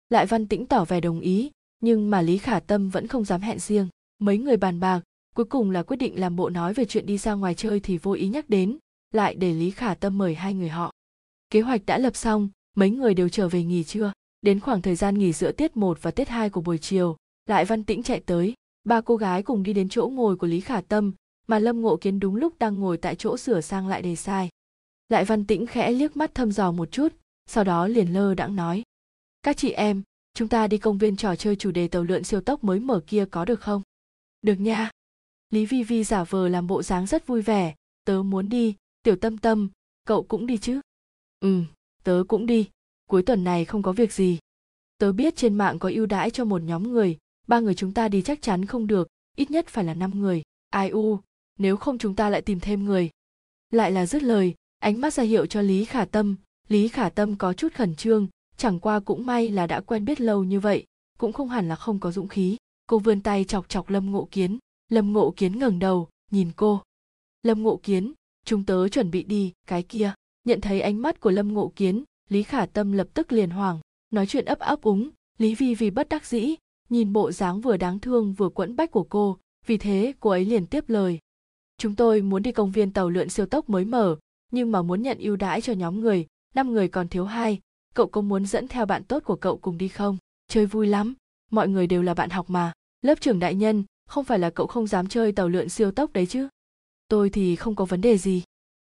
Lại 0.09 0.25
văn 0.25 0.47
tĩnh 0.47 0.65
tỏ 0.65 0.85
vẻ 0.85 1.01
đồng 1.01 1.19
ý, 1.19 1.51
nhưng 1.79 2.09
mà 2.09 2.21
lý 2.21 2.38
khả 2.38 2.59
tâm 2.59 2.89
vẫn 2.89 3.07
không 3.07 3.25
dám 3.25 3.41
hẹn 3.41 3.59
riêng. 3.59 3.88
Mấy 4.19 4.38
người 4.38 4.57
bàn 4.57 4.79
bạc 4.79 5.01
cuối 5.38 5.45
cùng 5.45 5.71
là 5.71 5.83
quyết 5.83 5.97
định 5.97 6.19
làm 6.19 6.35
bộ 6.35 6.49
nói 6.49 6.73
về 6.73 6.85
chuyện 6.85 7.05
đi 7.05 7.17
ra 7.17 7.33
ngoài 7.33 7.55
chơi 7.55 7.79
thì 7.79 7.97
vô 7.97 8.11
ý 8.11 8.27
nhắc 8.27 8.49
đến, 8.49 8.77
lại 9.13 9.35
để 9.35 9.53
lý 9.53 9.71
khả 9.71 9.93
tâm 9.93 10.17
mời 10.17 10.35
hai 10.35 10.53
người 10.53 10.69
họ. 10.69 10.91
Kế 11.49 11.61
hoạch 11.61 11.85
đã 11.85 11.97
lập 11.97 12.15
xong, 12.15 12.49
mấy 12.75 12.89
người 12.89 13.13
đều 13.13 13.29
trở 13.29 13.49
về 13.49 13.63
nghỉ 13.63 13.83
trưa. 13.83 14.11
Đến 14.41 14.59
khoảng 14.59 14.81
thời 14.81 14.95
gian 14.95 15.17
nghỉ 15.17 15.33
giữa 15.33 15.51
tiết 15.51 15.77
1 15.77 15.97
và 16.01 16.11
tiết 16.11 16.29
2 16.29 16.49
của 16.49 16.61
buổi 16.61 16.77
chiều, 16.77 17.17
lại 17.45 17.65
văn 17.65 17.83
tĩnh 17.83 18.03
chạy 18.03 18.19
tới. 18.19 18.53
Ba 18.83 19.01
cô 19.01 19.15
gái 19.15 19.43
cùng 19.43 19.63
đi 19.63 19.73
đến 19.73 19.89
chỗ 19.89 20.07
ngồi 20.07 20.35
của 20.35 20.47
lý 20.47 20.59
khả 20.59 20.81
tâm, 20.81 21.13
mà 21.47 21.59
lâm 21.59 21.81
ngộ 21.81 21.97
kiến 21.97 22.19
đúng 22.19 22.35
lúc 22.35 22.59
đang 22.59 22.75
ngồi 22.75 22.97
tại 22.97 23.15
chỗ 23.15 23.38
sửa 23.38 23.61
sang 23.61 23.88
lại 23.88 24.01
đề 24.01 24.15
sai. 24.15 24.49
Lại 25.09 25.25
văn 25.25 25.45
tĩnh 25.45 25.65
khẽ 25.65 25.91
liếc 25.91 26.17
mắt 26.17 26.35
thăm 26.35 26.51
dò 26.51 26.71
một 26.71 26.91
chút, 26.91 27.13
sau 27.45 27.63
đó 27.63 27.88
liền 27.88 28.13
lơ 28.13 28.33
đãng 28.33 28.55
nói, 28.55 28.83
các 29.43 29.57
chị 29.57 29.71
em, 29.71 30.01
chúng 30.33 30.47
ta 30.47 30.67
đi 30.67 30.77
công 30.77 30.97
viên 30.97 31.15
trò 31.15 31.35
chơi 31.35 31.55
chủ 31.55 31.71
đề 31.71 31.88
tàu 31.88 32.03
lượn 32.03 32.23
siêu 32.23 32.41
tốc 32.41 32.63
mới 32.63 32.79
mở 32.79 33.01
kia 33.07 33.25
có 33.31 33.45
được 33.45 33.61
không? 33.61 33.81
Được 34.41 34.59
nha 34.59 34.89
lý 35.49 35.65
vi 35.65 35.83
vi 35.83 36.03
giả 36.03 36.23
vờ 36.23 36.49
làm 36.49 36.67
bộ 36.67 36.83
dáng 36.83 37.05
rất 37.05 37.27
vui 37.27 37.41
vẻ. 37.41 37.75
Tớ 38.05 38.21
muốn 38.23 38.49
đi. 38.49 38.75
Tiểu 39.03 39.15
tâm 39.15 39.37
tâm, 39.37 39.69
cậu 40.05 40.23
cũng 40.23 40.47
đi 40.47 40.57
chứ? 40.57 40.81
Ừ 41.39 41.63
tớ 42.07 42.23
cũng 42.27 42.45
đi. 42.45 42.69
Cuối 43.09 43.23
tuần 43.23 43.43
này 43.43 43.65
không 43.65 43.81
có 43.83 43.91
việc 43.91 44.13
gì. 44.13 44.39
Tớ 44.97 45.11
biết 45.11 45.35
trên 45.35 45.55
mạng 45.55 45.79
có 45.79 45.91
ưu 45.93 46.05
đãi 46.05 46.29
cho 46.29 46.45
một 46.45 46.61
nhóm 46.61 46.83
người. 46.83 47.17
Ba 47.47 47.59
người 47.59 47.75
chúng 47.75 47.93
ta 47.93 48.07
đi 48.07 48.21
chắc 48.21 48.41
chắn 48.41 48.65
không 48.65 48.87
được. 48.87 49.07
Ít 49.35 49.51
nhất 49.51 49.67
phải 49.67 49.83
là 49.83 49.93
năm 49.93 50.19
người. 50.19 50.41
Ai 50.69 50.89
u, 50.89 51.19
nếu 51.59 51.77
không 51.77 51.97
chúng 51.97 52.15
ta 52.15 52.29
lại 52.29 52.41
tìm 52.41 52.59
thêm 52.59 52.85
người. 52.85 53.09
Lại 53.69 53.91
là 53.91 54.05
dứt 54.05 54.23
lời, 54.23 54.55
ánh 54.79 55.01
mắt 55.01 55.13
ra 55.13 55.23
hiệu 55.23 55.45
cho 55.45 55.61
lý 55.61 55.85
khả 55.85 56.05
tâm. 56.05 56.35
Lý 56.67 56.87
khả 56.87 57.09
tâm 57.09 57.35
có 57.35 57.53
chút 57.53 57.73
khẩn 57.73 57.95
trương. 57.95 58.27
Chẳng 58.57 58.79
qua 58.79 58.99
cũng 58.99 59.25
may 59.25 59.49
là 59.49 59.67
đã 59.67 59.81
quen 59.81 60.05
biết 60.05 60.21
lâu 60.21 60.43
như 60.43 60.59
vậy. 60.59 60.85
Cũng 61.17 61.33
không 61.33 61.49
hẳn 61.49 61.67
là 61.67 61.75
không 61.75 61.99
có 61.99 62.11
dũng 62.11 62.27
khí. 62.27 62.57
Cô 62.87 62.99
vươn 62.99 63.21
tay 63.21 63.43
chọc 63.43 63.69
chọc 63.69 63.89
lâm 63.89 64.11
ngộ 64.11 64.27
kiến 64.31 64.57
lâm 64.89 65.13
ngộ 65.13 65.33
kiến 65.38 65.59
ngẩng 65.59 65.79
đầu, 65.79 66.07
nhìn 66.31 66.51
cô. 66.55 66.81
Lâm 67.43 67.63
ngộ 67.63 67.79
kiến, 67.83 68.13
chúng 68.45 68.63
tớ 68.63 68.88
chuẩn 68.88 69.11
bị 69.11 69.23
đi, 69.23 69.53
cái 69.67 69.83
kia. 69.83 70.13
Nhận 70.43 70.61
thấy 70.61 70.81
ánh 70.81 71.01
mắt 71.01 71.19
của 71.19 71.31
lâm 71.31 71.53
ngộ 71.53 71.71
kiến, 71.75 72.03
lý 72.29 72.43
khả 72.43 72.65
tâm 72.65 72.91
lập 72.91 73.07
tức 73.13 73.31
liền 73.31 73.49
hoảng, 73.49 73.79
nói 74.11 74.27
chuyện 74.27 74.45
ấp 74.45 74.59
ấp 74.59 74.81
úng. 74.81 75.09
Lý 75.38 75.55
vi 75.55 75.75
vì 75.75 75.89
bất 75.89 76.09
đắc 76.09 76.25
dĩ, 76.25 76.55
nhìn 76.89 77.13
bộ 77.13 77.31
dáng 77.31 77.61
vừa 77.61 77.77
đáng 77.77 77.99
thương 77.99 78.33
vừa 78.33 78.49
quẫn 78.49 78.75
bách 78.75 78.91
của 78.91 79.03
cô, 79.03 79.38
vì 79.65 79.77
thế 79.77 80.13
cô 80.19 80.29
ấy 80.29 80.45
liền 80.45 80.65
tiếp 80.67 80.83
lời. 80.88 81.19
Chúng 81.77 81.95
tôi 81.95 82.21
muốn 82.21 82.43
đi 82.43 82.51
công 82.51 82.71
viên 82.71 82.93
tàu 82.93 83.09
lượn 83.09 83.29
siêu 83.29 83.45
tốc 83.45 83.69
mới 83.69 83.85
mở, 83.85 84.17
nhưng 84.51 84.71
mà 84.71 84.81
muốn 84.81 85.01
nhận 85.01 85.17
ưu 85.19 85.35
đãi 85.35 85.61
cho 85.61 85.73
nhóm 85.73 85.99
người, 85.99 86.27
năm 86.55 86.73
người 86.73 86.88
còn 86.88 87.07
thiếu 87.07 87.25
hai. 87.25 87.59
Cậu 87.95 88.07
có 88.07 88.21
muốn 88.21 88.45
dẫn 88.45 88.67
theo 88.67 88.85
bạn 88.85 89.03
tốt 89.03 89.23
của 89.23 89.35
cậu 89.35 89.57
cùng 89.57 89.77
đi 89.77 89.88
không? 89.88 90.17
Chơi 90.47 90.65
vui 90.65 90.88
lắm, 90.88 91.13
mọi 91.51 91.67
người 91.67 91.88
đều 91.88 92.01
là 92.03 92.13
bạn 92.13 92.29
học 92.29 92.49
mà. 92.49 92.73
Lớp 93.01 93.21
trưởng 93.21 93.39
đại 93.39 93.55
nhân 93.55 93.83
không 94.08 94.24
phải 94.24 94.39
là 94.39 94.49
cậu 94.49 94.68
không 94.68 94.88
dám 94.88 95.08
chơi 95.08 95.32
tàu 95.32 95.49
lượn 95.49 95.70
siêu 95.70 95.91
tốc 95.91 96.14
đấy 96.14 96.26
chứ? 96.26 96.47
Tôi 97.08 97.30
thì 97.30 97.55
không 97.55 97.76
có 97.76 97.86
vấn 97.86 98.01
đề 98.01 98.18
gì. 98.18 98.43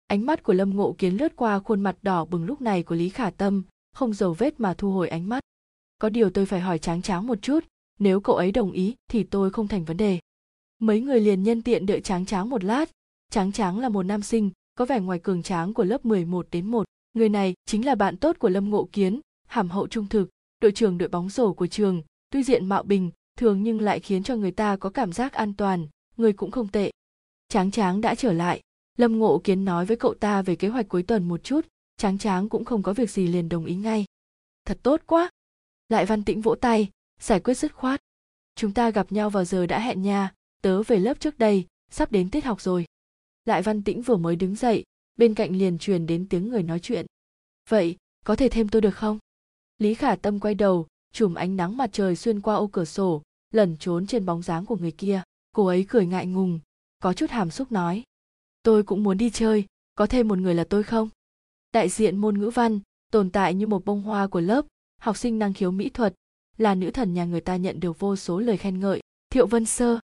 Ánh 0.07 0.27
mắt 0.27 0.43
của 0.43 0.53
lâm 0.53 0.77
ngộ 0.77 0.95
kiến 0.99 1.17
lướt 1.17 1.37
qua 1.37 1.59
khuôn 1.59 1.81
mặt 1.81 1.97
đỏ 2.03 2.25
bừng 2.25 2.45
lúc 2.45 2.61
này 2.61 2.83
của 2.83 2.95
lý 2.95 3.09
khả 3.09 3.31
tâm 3.31 3.63
không 3.93 4.13
giấu 4.13 4.33
vết 4.33 4.61
mà 4.61 4.75
thu 4.75 4.91
hồi 4.91 5.09
ánh 5.09 5.29
mắt. 5.29 5.41
Có 5.99 6.09
điều 6.09 6.31
tôi 6.31 6.47
phải 6.47 6.61
hỏi 6.61 6.79
tráng 6.79 7.03
tráng 7.03 7.27
một 7.27 7.43
chút 7.43 7.65
nếu 7.99 8.21
cậu 8.21 8.37
ấy 8.37 8.53
đồng 8.53 8.73
ý 8.73 8.95
thì 9.09 9.23
tôi 9.23 9.51
không 9.51 9.69
thành 9.69 9.85
vấn 9.85 9.97
đề. 9.97 10.19
Mấy 10.79 11.01
người 11.01 11.21
liền 11.21 11.43
nhân 11.43 11.63
tiện 11.63 11.87
đợi 11.87 12.01
tráng 12.01 12.27
tráng 12.27 12.51
một 12.51 12.65
lát. 12.65 12.91
Tráng 13.31 13.53
tráng 13.53 13.79
là 13.79 13.89
một 13.89 14.03
nam 14.03 14.23
sinh 14.23 14.51
có 14.75 14.85
vẻ 14.85 15.01
ngoài 15.01 15.19
cường 15.19 15.43
tráng 15.43 15.75
của 15.75 15.85
lớp 15.85 16.05
11 16.05 16.47
đến 16.51 16.67
1. 16.67 16.85
Người 17.13 17.29
này 17.29 17.55
chính 17.67 17.87
là 17.87 17.95
bạn 17.95 18.17
tốt 18.17 18.37
của 18.39 18.49
Lâm 18.49 18.71
Ngộ 18.71 18.89
Kiến, 18.93 19.21
hàm 19.47 19.71
hậu 19.71 19.87
trung 19.87 20.07
thực, 20.07 20.29
đội 20.61 20.73
trưởng 20.73 20.99
đội 20.99 21.09
bóng 21.09 21.29
rổ 21.29 21.53
của 21.53 21.67
trường, 21.67 22.03
tuy 22.31 22.43
diện 22.43 22.67
mạo 22.67 22.83
bình, 22.83 23.11
thường 23.37 23.63
nhưng 23.63 23.81
lại 23.81 24.01
khiến 24.01 24.23
cho 24.23 24.37
người 24.37 24.51
ta 24.51 24.77
có 24.77 24.91
cảm 24.91 25.13
giác 25.13 25.33
an 25.33 25.55
toàn, 25.55 25.87
người 26.17 26.33
cũng 26.33 26.51
không 26.51 26.69
tệ. 26.69 26.91
Tráng 27.49 27.71
Tráng 27.71 28.01
đã 28.01 28.15
trở 28.15 28.33
lại, 28.33 28.61
Lâm 28.99 29.19
Ngộ 29.19 29.41
Kiến 29.45 29.65
nói 29.65 29.87
với 29.87 29.97
cậu 29.97 30.15
ta 30.15 30.43
về 30.43 30.57
kế 30.57 30.69
hoạch 30.69 30.89
cuối 30.89 31.03
tuần 31.03 31.29
một 31.29 31.45
chút, 31.45 31.67
Tráng 31.97 32.19
Tráng 32.19 32.49
cũng 32.49 32.65
không 32.65 32.83
có 32.83 32.93
việc 32.93 33.11
gì 33.11 33.27
liền 33.27 33.49
đồng 33.49 33.65
ý 33.65 33.75
ngay. 33.75 34.05
Thật 34.65 34.79
tốt 34.83 35.01
quá. 35.07 35.31
Lại 35.89 36.07
Văn 36.07 36.25
Tĩnh 36.25 36.41
vỗ 36.41 36.55
tay, 36.55 36.91
giải 37.21 37.41
quyết 37.41 37.55
dứt 37.55 37.75
khoát. 37.75 38.01
Chúng 38.55 38.75
ta 38.75 38.91
gặp 38.91 39.13
nhau 39.13 39.31
vào 39.31 39.45
giờ 39.45 39.67
đã 39.67 39.81
hẹn 39.81 40.03
nha, 40.03 40.35
tớ 40.63 40.83
về 40.83 40.99
lớp 40.99 41.21
trước 41.21 41.39
đây, 41.39 41.67
sắp 41.93 42.13
đến 42.13 42.31
tiết 42.31 42.45
học 42.45 42.61
rồi 42.61 42.87
lại 43.45 43.63
văn 43.63 43.83
tĩnh 43.83 44.03
vừa 44.03 44.17
mới 44.17 44.37
đứng 44.37 44.57
dậy 44.57 44.85
bên 45.17 45.35
cạnh 45.35 45.57
liền 45.57 45.79
truyền 45.79 46.07
đến 46.07 46.29
tiếng 46.29 46.49
người 46.49 46.63
nói 46.63 46.81
chuyện 46.81 47.07
vậy 47.69 47.97
có 48.25 48.37
thể 48.37 48.49
thêm 48.49 48.69
tôi 48.69 48.83
được 48.83 48.95
không 48.95 49.19
lý 49.79 49.95
khả 49.95 50.17
tâm 50.17 50.41
quay 50.41 50.55
đầu 50.55 50.87
chùm 51.13 51.35
ánh 51.35 51.57
nắng 51.57 51.77
mặt 51.77 51.91
trời 51.93 52.17
xuyên 52.17 52.41
qua 52.41 52.55
ô 52.55 52.67
cửa 52.67 52.85
sổ, 52.85 53.23
lẩn 53.51 53.77
trốn 53.77 54.07
trên 54.07 54.27
bóng 54.27 54.43
dáng 54.43 54.67
của 54.67 54.77
người 54.77 54.93
kia. 54.93 55.23
Cô 55.53 55.67
ấy 55.67 55.87
cười 55.89 56.07
ngại 56.07 56.27
ngùng, 56.27 56.61
có 57.03 57.13
chút 57.13 57.31
hàm 57.31 57.51
xúc 57.51 57.73
nói, 57.73 58.03
tôi 58.63 58.83
cũng 58.83 59.03
muốn 59.03 59.19
đi 59.19 59.31
chơi, 59.31 59.65
có 59.95 60.07
thêm 60.07 60.29
một 60.29 60.39
người 60.39 60.55
là 60.55 60.65
tôi 60.65 60.83
không? 60.83 61.09
Đại 61.73 61.89
diện 61.89 62.17
môn 62.17 62.39
ngữ 62.39 62.51
văn, 62.51 62.81
tồn 63.11 63.31
tại 63.31 63.55
như 63.55 63.67
một 63.67 63.85
bông 63.85 64.03
hoa 64.03 64.27
của 64.27 64.41
lớp, 64.41 64.67
học 65.01 65.17
sinh 65.17 65.39
năng 65.39 65.53
khiếu 65.53 65.71
mỹ 65.71 65.89
thuật, 65.89 66.15
là 66.59 66.75
nữ 66.75 66.91
thần 66.91 67.15
nhà 67.15 67.25
người 67.25 67.41
ta 67.41 67.57
nhận 67.57 67.81
được 67.81 67.99
vô 67.99 68.17
số 68.17 68.39
lời 68.41 68.57
khen 68.57 68.81
ngợi. 68.81 69.01
Thiệu 69.31 69.47
vân 69.47 69.67
sơ. 69.67 69.99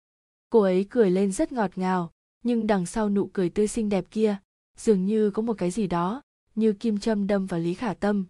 Cô 0.50 0.60
ấy 0.60 0.86
cười 0.90 1.10
lên 1.10 1.32
rất 1.32 1.52
ngọt 1.52 1.70
ngào, 1.76 2.10
nhưng 2.42 2.66
đằng 2.66 2.86
sau 2.86 3.08
nụ 3.08 3.30
cười 3.32 3.50
tươi 3.50 3.68
xinh 3.68 3.88
đẹp 3.88 4.04
kia, 4.10 4.36
dường 4.78 5.06
như 5.06 5.30
có 5.30 5.42
một 5.42 5.54
cái 5.58 5.70
gì 5.70 5.86
đó, 5.86 6.22
như 6.54 6.72
kim 6.72 6.98
châm 6.98 7.26
đâm 7.26 7.46
vào 7.46 7.60
lý 7.60 7.74
khả 7.74 7.94
tâm. 7.94 8.26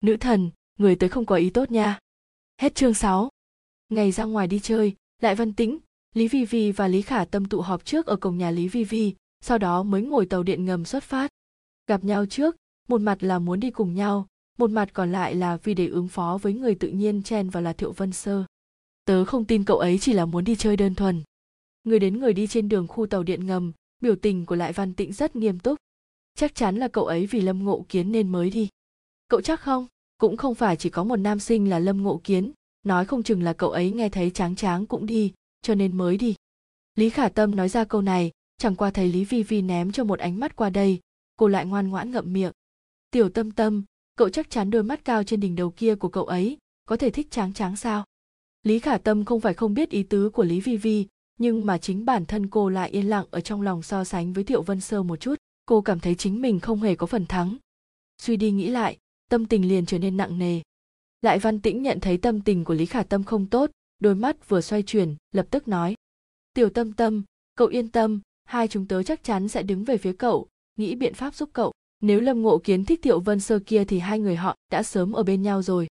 Nữ 0.00 0.16
thần, 0.16 0.50
người 0.78 0.96
tới 0.96 1.08
không 1.08 1.26
có 1.26 1.36
ý 1.36 1.50
tốt 1.50 1.70
nha 1.70 1.98
hết 2.60 2.74
chương 2.74 2.94
6. 2.94 3.28
ngày 3.88 4.12
ra 4.12 4.24
ngoài 4.24 4.46
đi 4.46 4.58
chơi, 4.58 4.94
lại 5.20 5.34
văn 5.34 5.52
tĩnh, 5.52 5.78
lý 6.14 6.28
vi 6.28 6.44
vi 6.44 6.72
và 6.72 6.88
lý 6.88 7.02
khả 7.02 7.24
tâm 7.24 7.44
tụ 7.44 7.60
họp 7.60 7.84
trước 7.84 8.06
ở 8.06 8.16
cổng 8.16 8.38
nhà 8.38 8.50
lý 8.50 8.68
vi 8.68 8.84
vi, 8.84 9.14
sau 9.40 9.58
đó 9.58 9.82
mới 9.82 10.02
ngồi 10.02 10.26
tàu 10.26 10.42
điện 10.42 10.64
ngầm 10.64 10.84
xuất 10.84 11.02
phát. 11.02 11.30
Gặp 11.86 12.04
nhau 12.04 12.26
trước, 12.26 12.56
một 12.88 13.00
mặt 13.00 13.22
là 13.22 13.38
muốn 13.38 13.60
đi 13.60 13.70
cùng 13.70 13.94
nhau, 13.94 14.26
một 14.58 14.70
mặt 14.70 14.88
còn 14.92 15.12
lại 15.12 15.34
là 15.34 15.56
vì 15.56 15.74
để 15.74 15.86
ứng 15.86 16.08
phó 16.08 16.38
với 16.42 16.54
người 16.54 16.74
tự 16.74 16.88
nhiên 16.88 17.22
chen 17.22 17.50
vào 17.50 17.62
là 17.62 17.72
thiệu 17.72 17.92
vân 17.92 18.12
sơ. 18.12 18.44
Tớ 19.04 19.24
không 19.24 19.44
tin 19.44 19.64
cậu 19.64 19.78
ấy 19.78 19.98
chỉ 19.98 20.12
là 20.12 20.26
muốn 20.26 20.44
đi 20.44 20.56
chơi 20.56 20.76
đơn 20.76 20.94
thuần. 20.94 21.22
Người 21.84 21.98
đến 21.98 22.18
người 22.18 22.32
đi 22.32 22.46
trên 22.46 22.68
đường 22.68 22.88
khu 22.88 23.06
tàu 23.06 23.22
điện 23.22 23.46
ngầm, 23.46 23.72
biểu 24.00 24.16
tình 24.16 24.46
của 24.46 24.56
lại 24.56 24.72
văn 24.72 24.94
tĩnh 24.94 25.12
rất 25.12 25.36
nghiêm 25.36 25.58
túc. 25.58 25.78
Chắc 26.34 26.54
chắn 26.54 26.76
là 26.76 26.88
cậu 26.88 27.06
ấy 27.06 27.26
vì 27.26 27.40
lâm 27.40 27.64
ngộ 27.64 27.84
kiến 27.88 28.12
nên 28.12 28.28
mới 28.28 28.50
đi. 28.50 28.68
Cậu 29.28 29.40
chắc 29.40 29.60
không? 29.60 29.86
Cũng 30.18 30.36
không 30.36 30.54
phải 30.54 30.76
chỉ 30.76 30.90
có 30.90 31.04
một 31.04 31.16
nam 31.16 31.38
sinh 31.38 31.70
là 31.70 31.78
lâm 31.78 32.02
ngộ 32.02 32.20
kiến, 32.24 32.52
nói 32.84 33.04
không 33.04 33.22
chừng 33.22 33.42
là 33.42 33.52
cậu 33.52 33.70
ấy 33.70 33.92
nghe 33.92 34.08
thấy 34.08 34.30
tráng 34.30 34.56
tráng 34.56 34.86
cũng 34.86 35.06
đi, 35.06 35.32
cho 35.62 35.74
nên 35.74 35.96
mới 35.96 36.16
đi. 36.16 36.34
Lý 36.94 37.10
khả 37.10 37.28
tâm 37.28 37.56
nói 37.56 37.68
ra 37.68 37.84
câu 37.84 38.02
này, 38.02 38.30
chẳng 38.58 38.76
qua 38.76 38.90
thấy 38.90 39.08
lý 39.08 39.24
vi 39.24 39.42
vi 39.42 39.62
ném 39.62 39.92
cho 39.92 40.04
một 40.04 40.18
ánh 40.18 40.40
mắt 40.40 40.56
qua 40.56 40.70
đây, 40.70 41.00
cô 41.36 41.48
lại 41.48 41.66
ngoan 41.66 41.88
ngoãn 41.88 42.10
ngậm 42.10 42.32
miệng. 42.32 42.52
Tiểu 43.10 43.28
tâm 43.28 43.50
tâm, 43.50 43.84
cậu 44.16 44.28
chắc 44.28 44.50
chắn 44.50 44.70
đôi 44.70 44.82
mắt 44.82 45.04
cao 45.04 45.24
trên 45.24 45.40
đỉnh 45.40 45.56
đầu 45.56 45.70
kia 45.70 45.94
của 45.94 46.08
cậu 46.08 46.24
ấy, 46.24 46.58
có 46.88 46.96
thể 46.96 47.10
thích 47.10 47.30
tráng 47.30 47.52
tráng 47.52 47.76
sao? 47.76 48.04
Lý 48.62 48.78
khả 48.78 48.98
tâm 48.98 49.24
không 49.24 49.40
phải 49.40 49.54
không 49.54 49.74
biết 49.74 49.90
ý 49.90 50.02
tứ 50.02 50.30
của 50.30 50.44
lý 50.44 50.60
vi 50.60 50.76
vi, 50.76 51.06
nhưng 51.38 51.66
mà 51.66 51.78
chính 51.78 52.04
bản 52.04 52.26
thân 52.26 52.46
cô 52.46 52.68
lại 52.68 52.90
yên 52.90 53.08
lặng 53.08 53.26
ở 53.30 53.40
trong 53.40 53.62
lòng 53.62 53.82
so 53.82 54.04
sánh 54.04 54.32
với 54.32 54.44
thiệu 54.44 54.62
vân 54.62 54.80
sơ 54.80 55.02
một 55.02 55.16
chút, 55.16 55.34
cô 55.66 55.80
cảm 55.80 56.00
thấy 56.00 56.14
chính 56.14 56.42
mình 56.42 56.60
không 56.60 56.80
hề 56.80 56.96
có 56.96 57.06
phần 57.06 57.26
thắng. 57.26 57.56
Suy 58.18 58.36
đi 58.36 58.50
nghĩ 58.50 58.68
lại 58.68 58.98
tâm 59.28 59.46
tình 59.46 59.68
liền 59.68 59.86
trở 59.86 59.98
nên 59.98 60.16
nặng 60.16 60.38
nề. 60.38 60.60
Lại 61.22 61.38
văn 61.38 61.60
tĩnh 61.60 61.82
nhận 61.82 62.00
thấy 62.00 62.18
tâm 62.18 62.40
tình 62.40 62.64
của 62.64 62.74
lý 62.74 62.86
khả 62.86 63.02
tâm 63.02 63.24
không 63.24 63.46
tốt, 63.46 63.70
đôi 63.98 64.14
mắt 64.14 64.48
vừa 64.48 64.60
xoay 64.60 64.82
chuyển, 64.82 65.16
lập 65.32 65.46
tức 65.50 65.68
nói, 65.68 65.94
tiểu 66.54 66.70
tâm 66.70 66.92
tâm, 66.92 67.24
cậu 67.54 67.68
yên 67.68 67.88
tâm, 67.88 68.20
hai 68.44 68.68
chúng 68.68 68.88
tớ 68.88 69.02
chắc 69.02 69.24
chắn 69.24 69.48
sẽ 69.48 69.62
đứng 69.62 69.84
về 69.84 69.96
phía 69.96 70.12
cậu, 70.12 70.48
nghĩ 70.76 70.94
biện 70.94 71.14
pháp 71.14 71.34
giúp 71.34 71.50
cậu. 71.52 71.72
Nếu 72.00 72.20
lâm 72.20 72.42
ngộ 72.42 72.58
kiến 72.58 72.84
thích 72.84 73.00
thiệu 73.02 73.20
vân 73.20 73.40
sơ 73.40 73.58
kia 73.66 73.84
thì 73.84 73.98
hai 73.98 74.18
người 74.18 74.36
họ 74.36 74.56
đã 74.70 74.82
sớm 74.82 75.12
ở 75.12 75.22
bên 75.22 75.42
nhau 75.42 75.62
rồi. 75.62 75.86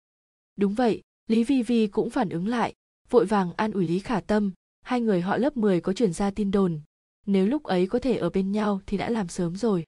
Đúng 0.56 0.74
vậy, 0.74 1.02
lý 1.28 1.44
vi 1.44 1.64
vi 1.64 1.88
cũng 1.88 2.10
phản 2.10 2.30
ứng 2.30 2.48
lại, 2.48 2.74
vội 3.10 3.26
vàng 3.26 3.54
an 3.54 3.72
ủi 3.72 3.88
lý 3.88 4.00
khả 4.00 4.20
tâm, 4.20 4.52
hai 4.82 5.02
người 5.02 5.22
họ 5.22 5.38
lớp 5.38 5.58
10 5.58 5.82
có 5.82 5.94
chuyển 5.94 6.14
ra 6.14 6.32
tin 6.32 6.52
đồn. 6.52 6.82
Nếu 7.26 7.48
lúc 7.48 7.64
ấy 7.64 7.88
có 7.88 8.00
thể 8.00 8.18
ở 8.18 8.30
bên 8.30 8.52
nhau 8.52 8.82
thì 8.86 8.98
đã 8.98 9.10
làm 9.10 9.28
sớm 9.28 9.56
rồi. 9.56 9.84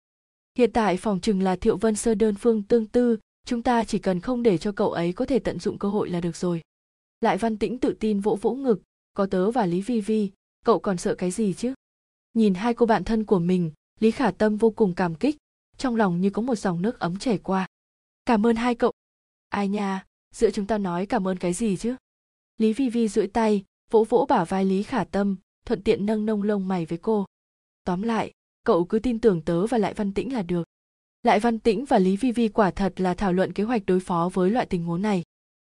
Hiện 0.58 0.72
tại 0.72 0.98
phòng 0.98 1.20
chừng 1.20 1.41
là 1.41 1.56
thiệu 1.56 1.78
vân 1.78 1.96
sơ 1.96 2.16
đơn 2.16 2.36
phương 2.36 2.64
tương 2.64 2.86
tư 2.86 3.18
chúng 3.46 3.62
ta 3.62 3.84
chỉ 3.84 4.00
cần 4.00 4.20
không 4.20 4.43
để 4.43 4.58
cho 4.58 4.72
cậu 4.72 4.91
ấy 4.91 5.14
có 5.14 5.26
thể 5.26 5.39
tận 5.39 5.60
dụng 5.60 5.78
cơ 5.78 5.89
hội 5.89 6.10
là 6.10 6.22
được 6.22 6.36
rồi. 6.36 6.62
Lại 7.22 7.38
văn 7.38 7.58
tĩnh 7.58 7.80
tự 7.80 7.96
tin 8.00 8.20
vỗ 8.20 8.38
vỗ 8.41 8.54
ngực, 8.54 8.82
có 9.14 9.26
tớ 9.26 9.52
và 9.52 9.66
lý 9.66 9.82
vi 9.82 10.02
vi, 10.02 10.32
cậu 10.66 10.80
còn 10.80 10.98
sợ 10.98 11.16
cái 11.16 11.32
gì 11.32 11.54
chứ? 11.54 11.74
Nhìn 12.34 12.54
hai 12.54 12.74
cô 12.74 12.86
bạn 12.86 13.04
thân 13.04 13.24
của 13.24 13.39
mình, 13.39 13.72
lý 14.00 14.12
khả 14.12 14.32
tâm 14.32 14.58
vô 14.58 14.70
cùng 14.70 14.96
cảm 14.96 15.16
kích, 15.16 15.38
trong 15.78 15.96
lòng 15.96 16.22
như 16.22 16.30
có 16.30 16.41
một 16.41 16.56
dòng 16.56 16.82
nước 16.82 17.00
ấm 17.00 17.20
chảy 17.20 17.38
qua. 17.38 17.68
Cảm 18.26 18.46
ơn 18.46 18.56
hai 18.56 18.76
cậu. 18.76 18.91
Ai 19.50 19.68
nha, 19.68 20.06
giữa 20.34 20.52
chúng 20.52 20.68
ta 20.68 20.78
nói 20.78 21.06
cảm 21.06 21.28
ơn 21.28 21.38
cái 21.38 21.54
gì 21.54 21.78
chứ? 21.78 21.96
Lý 22.58 22.74
vi 22.74 22.89
vi 22.89 23.08
duỗi 23.08 23.28
tay, 23.28 23.64
vỗ 23.91 24.04
vỗ 24.04 24.26
bả 24.30 24.43
vai 24.43 24.66
lý 24.66 24.84
khả 24.84 25.04
tâm, 25.04 25.36
thuận 25.66 25.82
tiện 25.84 26.06
nâng 26.06 26.26
nông 26.26 26.43
lông 26.43 26.68
mày 26.68 26.86
với 26.86 26.98
cô. 26.98 27.26
Tóm 27.84 28.02
lại, 28.02 28.32
cậu 28.64 28.86
cứ 28.86 29.00
tin 29.00 29.20
tưởng 29.20 29.41
tớ 29.41 29.68
và 29.68 29.78
lại 29.78 29.93
văn 29.93 30.14
tĩnh 30.14 30.34
là 30.34 30.41
được 30.41 30.64
lại 31.26 31.39
văn 31.39 31.59
tĩnh 31.59 31.86
và 31.86 31.99
lý 31.99 32.17
vi 32.17 32.32
vi 32.32 32.47
quả 32.47 32.71
thật 32.71 33.01
là 33.01 33.13
thảo 33.13 33.34
luận 33.34 33.53
kế 33.53 33.63
hoạch 33.63 33.86
đối 33.86 33.99
phó 33.99 34.30
với 34.34 34.51
loại 34.51 34.65
tình 34.65 34.84
huống 34.84 35.01
này. 35.01 35.23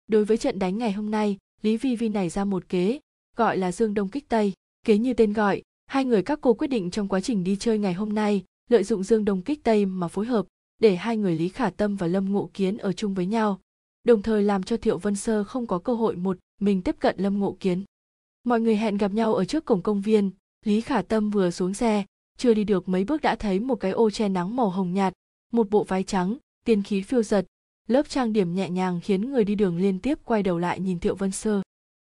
Đối 0.06 0.24
với 0.24 0.36
trận 0.36 0.58
đánh 0.58 0.78
ngày 0.78 0.92
hôm 0.92 1.10
nay, 1.10 1.38
lý 1.62 1.76
vi 1.76 1.96
vi 1.96 2.08
này 2.08 2.28
ra 2.28 2.44
một 2.44 2.68
kế, 2.68 3.00
gọi 3.36 3.58
là 3.58 3.72
dương 3.72 3.94
đông 3.94 4.08
kích 4.08 4.28
tây. 4.28 4.52
Kế 4.86 4.98
như 4.98 5.14
tên 5.14 5.32
gọi, 5.32 5.62
hai 5.86 6.04
người 6.04 6.22
các 6.22 6.38
cô 6.42 6.54
quyết 6.54 6.66
định 6.66 6.90
trong 6.90 7.08
quá 7.08 7.20
trình 7.20 7.44
đi 7.44 7.56
chơi 7.56 7.78
ngày 7.78 7.92
hôm 7.92 8.12
nay, 8.12 8.44
lợi 8.68 8.84
dụng 8.84 9.02
dương 9.02 9.24
đông 9.24 9.42
kích 9.42 9.64
tây 9.64 9.86
mà 9.86 10.08
phối 10.08 10.26
hợp, 10.26 10.46
để 10.78 10.96
hai 10.96 11.16
người 11.16 11.34
lý 11.34 11.48
khả 11.48 11.70
tâm 11.70 11.96
và 11.96 12.06
lâm 12.06 12.32
ngộ 12.32 12.50
kiến 12.54 12.76
ở 12.76 12.92
chung 12.92 13.14
với 13.14 13.26
nhau, 13.26 13.60
đồng 14.04 14.22
thời 14.22 14.42
làm 14.42 14.62
cho 14.62 14.76
thiệu 14.76 14.98
vân 14.98 15.16
sơ 15.16 15.44
không 15.44 15.66
có 15.66 15.78
cơ 15.78 15.94
hội 15.94 16.16
một 16.16 16.38
mình 16.60 16.82
tiếp 16.82 16.96
cận 16.98 17.16
lâm 17.18 17.38
ngộ 17.38 17.56
kiến. 17.60 17.84
Mọi 18.44 18.60
người 18.60 18.76
hẹn 18.76 18.96
gặp 18.96 19.12
nhau 19.12 19.34
ở 19.34 19.44
trước 19.44 19.64
cổng 19.64 19.82
công 19.82 20.00
viên, 20.00 20.30
lý 20.64 20.80
khả 20.80 21.02
tâm 21.02 21.30
vừa 21.30 21.50
xuống 21.50 21.74
xe, 21.74 22.04
chưa 22.38 22.54
đi 22.54 22.64
được 22.64 22.88
mấy 22.88 23.04
bước 23.04 23.22
đã 23.22 23.34
thấy 23.34 23.60
một 23.60 23.74
cái 23.74 23.90
ô 23.90 24.10
che 24.10 24.28
nắng 24.28 24.56
màu 24.56 24.70
hồng 24.70 24.94
nhạt 24.94 25.12
một 25.50 25.70
bộ 25.70 25.84
váy 25.84 26.02
trắng, 26.02 26.36
tiên 26.64 26.82
khí 26.82 27.02
phiêu 27.02 27.22
giật. 27.22 27.46
Lớp 27.88 28.08
trang 28.08 28.32
điểm 28.32 28.54
nhẹ 28.54 28.70
nhàng 28.70 29.00
khiến 29.02 29.30
người 29.30 29.44
đi 29.44 29.54
đường 29.54 29.78
liên 29.78 29.98
tiếp 29.98 30.18
quay 30.24 30.42
đầu 30.42 30.58
lại 30.58 30.80
nhìn 30.80 30.98
thiệu 30.98 31.14
vân 31.14 31.30
sơ. 31.30 31.62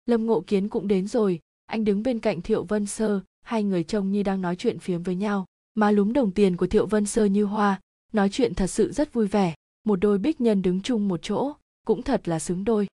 Lâm 0.06 0.26
ngộ 0.26 0.44
kiến 0.48 0.70
cũng 0.70 0.88
đến 0.88 1.08
rồi. 1.08 1.40
Anh 1.66 1.84
đứng 1.84 2.04
bên 2.04 2.20
cạnh 2.20 2.42
thiệu 2.42 2.64
vân 2.64 2.86
sơ, 2.86 3.22
hai 3.42 3.64
người 3.64 3.84
trông 3.84 4.12
như 4.12 4.24
đang 4.24 4.42
nói 4.42 4.56
chuyện 4.56 4.80
phiếm 4.80 5.04
với 5.04 5.16
nhau. 5.16 5.46
Má 5.76 5.92
lúm 5.92 6.14
đồng 6.14 6.32
tiền 6.32 6.58
của 6.58 6.68
thiệu 6.68 6.86
vân 6.86 7.06
sơ 7.06 7.26
như 7.26 7.44
hoa, 7.44 7.82
nói 8.14 8.30
chuyện 8.30 8.54
thật 8.54 8.68
sự 8.68 8.92
rất 8.92 9.14
vui 9.14 9.28
vẻ. 9.28 9.56
Một 9.86 9.96
đôi 9.96 10.18
bích 10.18 10.42
nhân 10.42 10.62
đứng 10.62 10.82
chung 10.82 11.08
một 11.08 11.20
chỗ, 11.24 11.54
cũng 11.86 12.02
thật 12.02 12.28
là 12.28 12.40
xứng 12.40 12.64
đôi. 12.64 12.88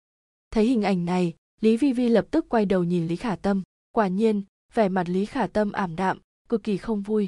Thấy 0.51 0.65
hình 0.65 0.83
ảnh 0.83 1.05
này, 1.05 1.33
lý 1.61 1.77
vi 1.77 1.93
vi 1.93 2.09
lập 2.09 2.25
tức 2.31 2.49
quay 2.49 2.65
đầu 2.65 2.83
nhìn 2.83 3.07
lý 3.07 3.15
khả 3.15 3.35
tâm. 3.35 3.63
Quả 3.91 4.07
nhiên, 4.07 4.43
vẻ 4.73 4.89
mặt 4.89 5.09
lý 5.09 5.25
khả 5.25 5.47
tâm 5.47 5.71
ảm 5.71 5.95
đạm, 5.95 6.19
cực 6.49 6.63
kỳ 6.63 6.77
không 6.77 7.01
vui. 7.01 7.27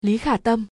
Lý 0.00 0.18
khả 0.18 0.36
tâm! 0.36 0.66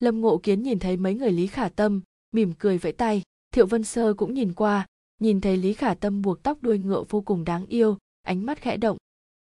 Lâm 0.00 0.20
ngộ 0.20 0.38
kiến 0.38 0.62
nhìn 0.62 0.78
thấy 0.78 0.96
mấy 0.96 1.14
người 1.14 1.32
lý 1.32 1.46
khả 1.46 1.68
tâm, 1.68 2.00
mỉm 2.32 2.52
cười 2.58 2.78
vẫy 2.78 2.92
tay. 2.92 3.22
Thiệu 3.54 3.66
vân 3.66 3.84
sơ 3.84 4.14
cũng 4.14 4.34
nhìn 4.34 4.52
qua, 4.52 4.86
nhìn 5.20 5.40
thấy 5.40 5.56
lý 5.56 5.74
khả 5.74 5.94
tâm 5.94 6.22
buộc 6.22 6.42
tóc 6.42 6.58
đuôi 6.62 6.78
ngựa 6.78 7.04
vô 7.08 7.20
cùng 7.20 7.44
đáng 7.44 7.66
yêu, 7.66 7.98
ánh 8.22 8.46
mắt 8.46 8.60
khẽ 8.60 8.76
động. 8.76 8.96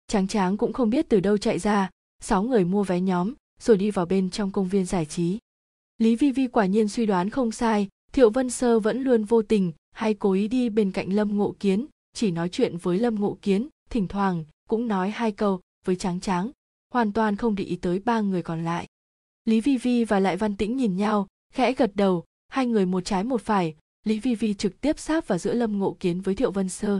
Tráng 0.07 0.27
tráng 0.27 0.57
cũng 0.57 0.73
không 0.73 0.89
biết 0.89 1.05
từ 1.09 1.19
đâu 1.19 1.37
chạy 1.37 1.59
ra, 1.59 1.89
sáu 2.19 2.43
người 2.43 2.65
mua 2.65 2.83
vé 2.83 3.01
nhóm, 3.01 3.33
rồi 3.59 3.77
đi 3.77 3.91
vào 3.91 4.05
bên 4.05 4.29
trong 4.29 4.51
công 4.51 4.67
viên 4.67 4.85
giải 4.85 5.05
trí. 5.05 5.37
Lý 5.97 6.15
vi 6.15 6.31
vi 6.31 6.47
quả 6.47 6.65
nhiên 6.65 6.87
suy 6.87 7.05
đoán 7.05 7.29
không 7.29 7.51
sai, 7.51 7.87
thiệu 8.13 8.29
vân 8.29 8.49
sơ 8.49 8.79
vẫn 8.79 9.03
luôn 9.03 9.23
vô 9.23 9.41
tình, 9.41 9.71
hay 9.91 10.13
cố 10.13 10.31
ý 10.31 10.47
đi 10.47 10.69
bên 10.69 10.91
cạnh 10.91 11.13
lâm 11.13 11.37
ngộ 11.37 11.55
kiến, 11.59 11.85
chỉ 12.13 12.31
nói 12.31 12.49
chuyện 12.49 12.77
với 12.77 12.99
lâm 12.99 13.15
ngộ 13.15 13.37
kiến, 13.41 13.67
thỉnh 13.89 14.07
thoảng 14.07 14.45
cũng 14.69 14.87
nói 14.87 15.09
hai 15.09 15.31
câu 15.31 15.61
với 15.85 15.95
tráng 15.95 16.19
tráng, 16.19 16.51
hoàn 16.93 17.13
toàn 17.13 17.35
không 17.35 17.55
để 17.55 17.63
ý 17.63 17.75
tới 17.75 17.99
ba 17.99 18.21
người 18.21 18.41
còn 18.41 18.63
lại 18.63 18.87
lý 19.45 19.61
vi 19.61 19.77
vi 19.77 20.05
và 20.05 20.19
lại 20.19 20.37
văn 20.37 20.55
tĩnh 20.55 20.77
nhìn 20.77 20.97
nhau, 20.97 21.27
khẽ 21.53 21.73
gật 21.73 21.91
đầu, 21.95 22.23
hai 22.47 22.65
người 22.65 22.85
một 22.85 23.05
trái 23.05 23.23
một 23.23 23.41
phải. 23.41 23.75
Lý 24.03 24.19
vi 24.19 24.35
vi 24.35 24.53
trực 24.53 24.81
tiếp 24.81 24.99
sáp 24.99 25.27
vào 25.27 25.37
giữa 25.37 25.53
lâm 25.53 25.79
ngộ 25.79 25.97
kiến 25.99 26.21
với 26.21 26.35
thiệu 26.35 26.51
vân 26.51 26.69
sơ. 26.69 26.99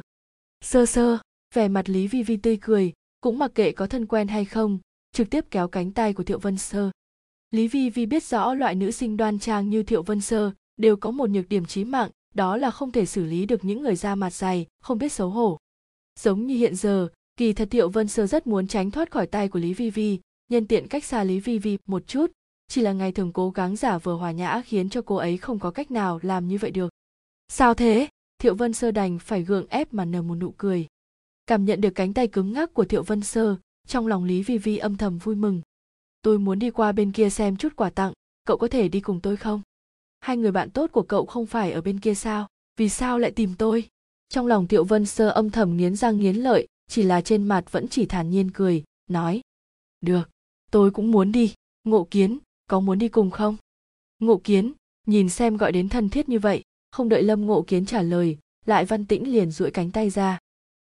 Sơ 0.62 0.86
sơ, 0.86 1.18
vẻ 1.56 1.68
mặt 1.68 1.90
lý 1.90 2.08
vi 2.08 2.24
vi 2.24 2.38
tươi 2.38 2.58
cười, 2.62 2.94
cũng 3.22 3.38
mặc 3.38 3.52
kệ 3.56 3.72
có 3.72 3.88
thân 3.88 4.06
quen 4.06 4.28
hay 4.28 4.46
không, 4.46 4.80
trực 5.12 5.30
tiếp 5.30 5.46
kéo 5.52 5.68
cánh 5.68 5.92
tay 5.92 6.14
của 6.14 6.24
thiệu 6.24 6.40
vân 6.40 6.58
sơ. 6.58 6.92
Lý 7.52 7.68
vi 7.68 7.90
vi 7.90 8.06
biết 8.06 8.24
rõ 8.24 8.54
loại 8.54 8.76
nữ 8.76 8.92
sinh 8.92 9.18
đoan 9.18 9.40
trang 9.40 9.70
như 9.70 9.84
thiệu 9.84 10.04
vân 10.04 10.22
sơ 10.22 10.52
đều 10.78 10.96
có 10.96 11.12
một 11.12 11.30
nhược 11.30 11.50
điểm 11.50 11.66
chí 11.66 11.84
mạng, 11.84 12.10
đó 12.34 12.58
là 12.58 12.72
không 12.72 12.92
thể 12.92 13.06
xử 13.06 13.26
lý 13.26 13.46
được 13.46 13.66
những 13.66 13.82
người 13.82 13.96
da 13.96 14.16
mặt 14.16 14.34
dày, 14.34 14.68
không 14.80 14.98
biết 14.98 15.12
xấu 15.12 15.30
hổ. 15.30 15.58
Giống 16.20 16.48
như 16.48 16.56
hiện 16.56 16.76
giờ, 16.76 17.08
kỳ 17.38 17.54
thật 17.54 17.68
thiệu 17.72 17.90
vân 17.90 18.08
sơ 18.08 18.28
rất 18.28 18.48
muốn 18.48 18.68
tránh 18.68 18.92
thoát 18.92 19.12
khỏi 19.12 19.28
tay 19.28 19.48
của 19.48 19.60
lý 19.60 19.74
vi 19.74 19.90
vi 19.90 20.20
nhân 20.48 20.68
tiện 20.68 20.88
cách 20.88 21.04
xa 21.04 21.24
lý 21.24 21.40
vi 21.40 21.60
vi 21.60 21.78
một 21.88 22.08
chút. 22.08 22.32
Chỉ 22.68 22.82
là 22.82 22.94
ngày 22.94 23.12
thường 23.12 23.34
cố 23.34 23.50
gắng 23.50 23.76
giả 23.76 23.98
vờ 23.98 24.16
hòa 24.16 24.32
nhã 24.32 24.62
khiến 24.66 24.90
cho 24.90 25.02
cô 25.02 25.16
ấy 25.16 25.38
không 25.38 25.60
có 25.60 25.72
cách 25.72 25.92
nào 25.92 26.20
làm 26.24 26.48
như 26.48 26.58
vậy 26.58 26.72
được. 26.72 26.90
Sao 27.48 27.74
thế? 27.74 28.08
Thiệu 28.38 28.56
vân 28.56 28.74
sơ 28.74 28.92
đành 28.92 29.20
phải 29.20 29.44
gượng 29.44 29.68
ép 29.68 29.94
mà 29.94 30.06
nở 30.06 30.22
một 30.22 30.36
nụ 30.36 30.54
cười. 30.58 30.88
Cảm 31.48 31.66
nhận 31.66 31.82
được 31.82 31.90
cánh 31.96 32.14
tay 32.14 32.28
cứng 32.28 32.54
ngắc 32.54 32.74
của 32.74 32.86
thiệu 32.86 33.04
vân 33.04 33.22
sơ, 33.22 33.56
trong 33.88 34.08
lòng 34.08 34.24
lý 34.24 34.44
vi 34.44 34.58
vi 34.58 34.78
âm 34.78 34.98
thầm 34.98 35.18
vui 35.18 35.36
mừng. 35.36 35.62
Tôi 36.22 36.40
muốn 36.40 36.60
đi 36.60 36.70
qua 36.72 36.92
bên 36.92 37.12
kia 37.12 37.30
xem 37.30 37.58
chút 37.58 37.76
quà 37.76 37.90
tặng, 37.90 38.14
cậu 38.46 38.58
có 38.58 38.68
thể 38.68 38.88
đi 38.88 39.00
cùng 39.00 39.20
tôi 39.22 39.38
không? 39.38 39.62
Hai 40.20 40.38
người 40.38 40.52
bạn 40.52 40.70
tốt 40.70 40.92
của 40.92 41.04
cậu 41.04 41.26
không 41.26 41.46
phải 41.46 41.72
ở 41.72 41.82
bên 41.82 42.00
kia 42.00 42.16
sao? 42.16 42.48
Vì 42.78 42.90
sao 42.90 43.20
lại 43.20 43.32
tìm 43.32 43.56
tôi? 43.58 43.88
Trong 44.30 44.48
lòng 44.48 44.68
thiệu 44.68 44.84
vân 44.84 45.06
sơ 45.06 45.30
âm 45.30 45.50
thầm 45.50 45.78
nghiến 45.78 45.96
răng 45.96 46.18
nghiến 46.18 46.36
lợi, 46.36 46.68
chỉ 46.88 47.04
là 47.04 47.22
trên 47.22 47.44
mặt 47.44 47.72
vẫn 47.72 47.88
chỉ 47.88 48.06
thản 48.06 48.30
nhiên 48.30 48.52
cười, 48.52 48.84
nói, 49.10 49.42
được 50.02 50.30
tôi 50.76 50.92
cũng 50.92 51.12
muốn 51.12 51.32
đi. 51.32 51.54
Ngộ 51.84 52.08
kiến, 52.12 52.38
có 52.68 52.80
muốn 52.80 53.00
đi 53.00 53.08
cùng 53.08 53.32
không? 53.32 53.58
Ngộ 54.20 54.42
kiến, 54.44 54.74
nhìn 55.08 55.30
xem 55.30 55.58
gọi 55.58 55.72
đến 55.72 55.90
thân 55.90 56.10
thiết 56.10 56.30
như 56.30 56.40
vậy. 56.40 56.64
Không 56.92 57.10
đợi 57.10 57.24
lâm 57.24 57.46
ngộ 57.46 57.64
kiến 57.68 57.86
trả 57.86 58.02
lời, 58.02 58.38
lại 58.66 58.86
văn 58.86 59.06
tĩnh 59.06 59.32
liền 59.32 59.52
duỗi 59.52 59.72
cánh 59.72 59.92
tay 59.92 60.10
ra. 60.10 60.40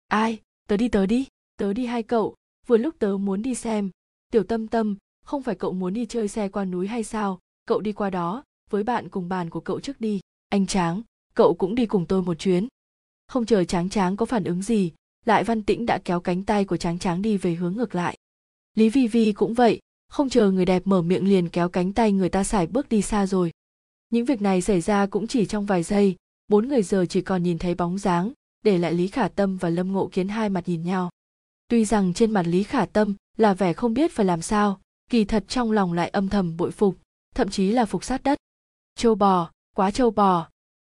Ai, 0.08 0.40
tớ 0.68 0.78
đi 0.78 0.88
tớ 0.88 1.06
đi 1.06 1.28
tớ 1.58 1.74
đi 1.74 1.86
hai 1.86 2.04
cậu. 2.04 2.36
Vừa 2.68 2.78
lúc 2.78 2.96
tớ 3.00 3.18
muốn 3.18 3.42
đi 3.42 3.56
xem. 3.56 3.90
Tiểu 4.32 4.44
tâm 4.44 4.68
tâm, 4.68 4.98
không 5.26 5.44
phải 5.44 5.56
cậu 5.56 5.74
muốn 5.74 5.94
đi 5.94 6.06
chơi 6.06 6.28
xe 6.28 6.50
qua 6.50 6.66
núi 6.66 6.88
hay 6.88 7.04
sao? 7.04 7.40
Cậu 7.66 7.82
đi 7.82 7.94
qua 7.94 8.10
đó, 8.10 8.44
với 8.70 8.84
bạn 8.84 9.10
cùng 9.10 9.30
bàn 9.30 9.50
của 9.50 9.60
cậu 9.60 9.80
trước 9.80 10.02
đi. 10.02 10.20
Anh 10.50 10.68
tráng, 10.68 11.02
cậu 11.34 11.54
cũng 11.54 11.76
đi 11.76 11.86
cùng 11.86 12.06
tôi 12.06 12.22
một 12.22 12.40
chuyến. 12.40 12.68
Không 13.28 13.46
chờ 13.46 13.64
tráng 13.64 13.90
tráng 13.90 14.18
có 14.18 14.26
phản 14.26 14.44
ứng 14.44 14.62
gì, 14.62 14.92
lại 15.26 15.44
văn 15.44 15.64
tĩnh 15.64 15.86
đã 15.86 16.00
kéo 16.06 16.20
cánh 16.20 16.44
tay 16.44 16.66
của 16.66 16.78
tráng 16.78 17.00
tráng 17.00 17.22
đi 17.22 17.38
về 17.38 17.56
hướng 17.56 17.74
ngược 17.74 17.96
lại 17.96 18.17
lý 18.78 18.90
vi 18.90 19.08
vi 19.08 19.34
cũng 19.34 19.54
vậy, 19.54 19.80
không 20.10 20.30
chờ 20.30 20.52
người 20.52 20.66
đẹp 20.66 20.82
mở 20.86 21.02
miệng 21.02 21.28
liền 21.28 21.50
kéo 21.50 21.70
cánh 21.70 21.94
tay 21.94 22.12
người 22.12 22.30
ta 22.30 22.44
xài 22.44 22.68
bước 22.68 22.90
đi 22.90 23.02
xa 23.02 23.26
rồi. 23.26 23.52
Những 24.10 24.26
việc 24.26 24.42
này 24.42 24.62
xảy 24.62 24.82
ra 24.82 25.06
cũng 25.06 25.28
chỉ 25.28 25.46
trong 25.46 25.66
vài 25.66 25.84
giây, 25.84 26.16
bốn 26.48 26.68
người 26.68 26.84
giờ 26.84 27.06
chỉ 27.10 27.22
còn 27.22 27.44
nhìn 27.44 27.58
thấy 27.58 27.76
bóng 27.76 27.98
dáng, 27.98 28.32
để 28.64 28.78
lại 28.78 28.94
lý 28.94 29.08
khả 29.08 29.28
tâm 29.28 29.58
và 29.58 29.70
lâm 29.70 29.94
ngộ 29.94 30.10
kiến 30.12 30.28
hai 30.28 30.50
mặt 30.50 30.64
nhìn 30.68 30.84
nhau. 30.84 31.10
Tuy 31.68 31.86
rằng 31.86 32.14
trên 32.14 32.32
mặt 32.32 32.48
lý 32.48 32.64
khả 32.64 32.86
tâm 32.86 33.16
là 33.38 33.54
vẻ 33.54 33.74
không 33.74 33.94
biết 33.94 34.12
phải 34.12 34.26
làm 34.26 34.42
sao, 34.42 34.82
kỳ 35.10 35.26
thật 35.26 35.44
trong 35.48 35.72
lòng 35.72 35.94
lại 35.94 36.10
âm 36.10 36.30
thầm 36.30 36.58
bội 36.58 36.72
phục, 36.72 36.98
thậm 37.36 37.50
chí 37.50 37.72
là 37.72 37.86
phục 37.86 38.04
sát 38.04 38.24
đất. 38.24 38.38
Châu 38.96 39.16
bò, 39.16 39.52
quá 39.76 39.92
châu 39.92 40.12
bò. 40.12 40.50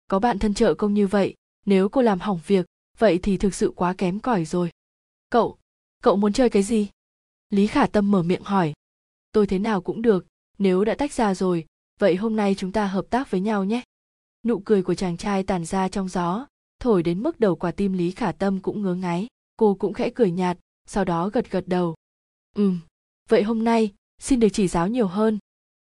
Có 0.09 0.18
bạn 0.18 0.39
thân 0.39 0.55
trợ 0.55 0.74
công 0.74 0.95
như 0.95 1.07
vậy, 1.07 1.35
nếu 1.66 1.89
cô 1.89 2.03
làm 2.03 2.20
hỏng 2.20 2.41
việc, 2.47 2.66
vậy 2.99 3.18
thì 3.22 3.37
thực 3.37 3.55
sự 3.55 3.72
quá 3.76 3.95
kém 3.99 4.20
cỏi 4.20 4.45
rồi. 4.45 4.70
Cậu 5.30 5.59
cậu 6.03 6.16
muốn 6.16 6.33
chơi 6.33 6.51
cái 6.51 6.62
gì? 6.62 6.89
Lý 7.53 7.66
khả 7.66 7.86
tâm 7.86 8.11
mở 8.11 8.22
miệng 8.22 8.42
hỏi. 8.42 8.72
Tôi 9.32 9.46
thế 9.46 9.59
nào 9.59 9.80
cũng 9.80 10.03
được, 10.03 10.26
nếu 10.59 10.84
đã 10.84 10.94
tách 10.94 11.12
ra 11.12 11.34
rồi, 11.34 11.66
vậy 11.98 12.16
hôm 12.16 12.36
nay 12.36 12.55
chúng 12.59 12.72
ta 12.72 12.86
hợp 12.86 13.07
tác 13.11 13.30
với 13.30 13.40
nhau 13.40 13.64
nhé. 13.64 13.82
Nụ 14.44 14.59
cười 14.64 14.82
của 14.82 14.94
chàng 14.94 15.16
trai 15.16 15.42
tàn 15.42 15.64
ra 15.64 15.88
trong 15.88 16.09
gió, 16.09 16.46
thổi 16.78 17.03
đến 17.03 17.22
mức 17.22 17.40
đầu 17.40 17.57
quả 17.57 17.70
tim 17.70 17.92
lý 17.92 18.11
khả 18.11 18.32
tâm 18.32 18.61
cũng 18.61 18.82
ngứa 18.82 18.94
ngáy, 18.94 19.26
cô 19.57 19.74
cũng 19.74 19.92
khẽ 19.92 20.11
cười 20.14 20.30
nhạt, 20.30 20.59
sau 20.86 21.05
đó 21.05 21.28
gật 21.28 21.50
gật 21.50 21.68
đầu. 21.68 21.94
Ừm, 22.57 22.80
vậy 23.28 23.42
hôm 23.42 23.64
nay, 23.64 23.92
xin 24.18 24.40
được 24.40 24.48
chỉ 24.53 24.68
giáo 24.68 24.88
nhiều 24.88 25.07
hơn. 25.07 25.38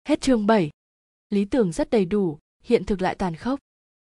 Hết 0.08 0.20
chương 0.20 0.46
7. 0.46 0.70
lý 1.30 1.44
tưởng 1.44 1.72
rất 1.72 1.90
đầy 1.90 2.04
đủ, 2.04 2.38
hiện 2.62 2.84
thực 2.84 3.02
lại 3.02 3.14
tàn 3.14 3.36
khốc. 3.36 3.60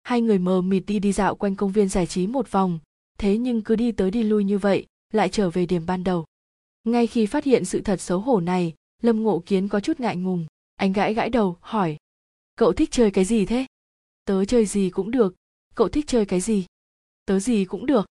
Hai 0.02 0.20
người 0.20 0.38
mờ 0.38 0.60
mịt 0.60 0.82
đi 0.86 0.98
đi 0.98 1.12
dạo 1.12 1.34
quanh 1.34 1.56
công 1.56 1.72
viên 1.72 1.88
giải 1.88 2.06
trí 2.06 2.26
một 2.26 2.50
vòng, 2.50 2.78
thế 3.18 3.38
nhưng 3.38 3.62
cứ 3.62 3.76
đi 3.76 3.92
tới 3.92 4.10
đi 4.10 4.22
lui 4.22 4.44
như 4.44 4.58
vậy, 4.58 4.86
lại 5.12 5.28
trở 5.28 5.50
về 5.50 5.66
điểm 5.66 5.86
ban 5.86 6.04
đầu 6.04 6.24
ngay 6.84 7.06
khi 7.06 7.26
phát 7.26 7.44
hiện 7.44 7.64
sự 7.64 7.80
thật 7.80 8.00
xấu 8.00 8.20
hổ 8.20 8.40
này, 8.40 8.74
lâm 9.02 9.22
ngộ 9.22 9.42
kiến 9.46 9.68
có 9.68 9.80
chút 9.80 10.00
ngại 10.00 10.16
ngùng. 10.16 10.46
Anh 10.76 10.92
gãi 10.92 11.14
gãi 11.14 11.30
đầu, 11.30 11.56
hỏi. 11.60 11.96
Cậu 12.56 12.72
thích 12.72 12.90
chơi 12.92 13.10
cái 13.10 13.24
gì 13.24 13.46
thế? 13.46 13.66
Tớ 14.24 14.44
chơi 14.44 14.66
gì 14.66 14.90
cũng 14.90 15.10
được. 15.10 15.34
Cậu 15.74 15.88
thích 15.88 16.04
chơi 16.06 16.26
cái 16.26 16.40
gì? 16.40 16.66
Tớ 17.24 17.40
gì 17.40 17.64
cũng 17.64 17.86
được. 17.86 18.06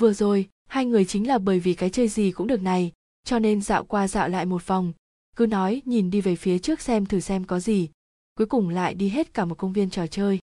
Vừa 0.00 0.12
rồi, 0.12 0.48
hai 0.68 0.86
người 0.86 1.04
chính 1.04 1.28
là 1.28 1.38
bởi 1.38 1.60
vì 1.60 1.74
cái 1.74 1.90
chơi 1.90 2.08
gì 2.08 2.30
cũng 2.30 2.46
được 2.46 2.62
này, 2.62 2.92
cho 3.24 3.38
nên 3.38 3.62
dạo 3.62 3.84
qua 3.84 4.08
dạo 4.08 4.28
lại 4.28 4.46
một 4.46 4.66
vòng. 4.66 4.92
Cứ 5.36 5.46
nói, 5.46 5.82
nhìn 5.84 6.10
đi 6.10 6.20
về 6.20 6.36
phía 6.36 6.58
trước 6.58 6.80
xem 6.80 7.06
thử 7.06 7.20
xem 7.20 7.44
có 7.44 7.60
gì. 7.60 7.88
Cuối 8.34 8.46
cùng 8.46 8.68
lại 8.68 8.94
đi 8.94 9.08
hết 9.08 9.34
cả 9.34 9.44
một 9.44 9.58
công 9.58 9.72
viên 9.72 9.90
trò 9.90 10.06
chơi. 10.06 10.38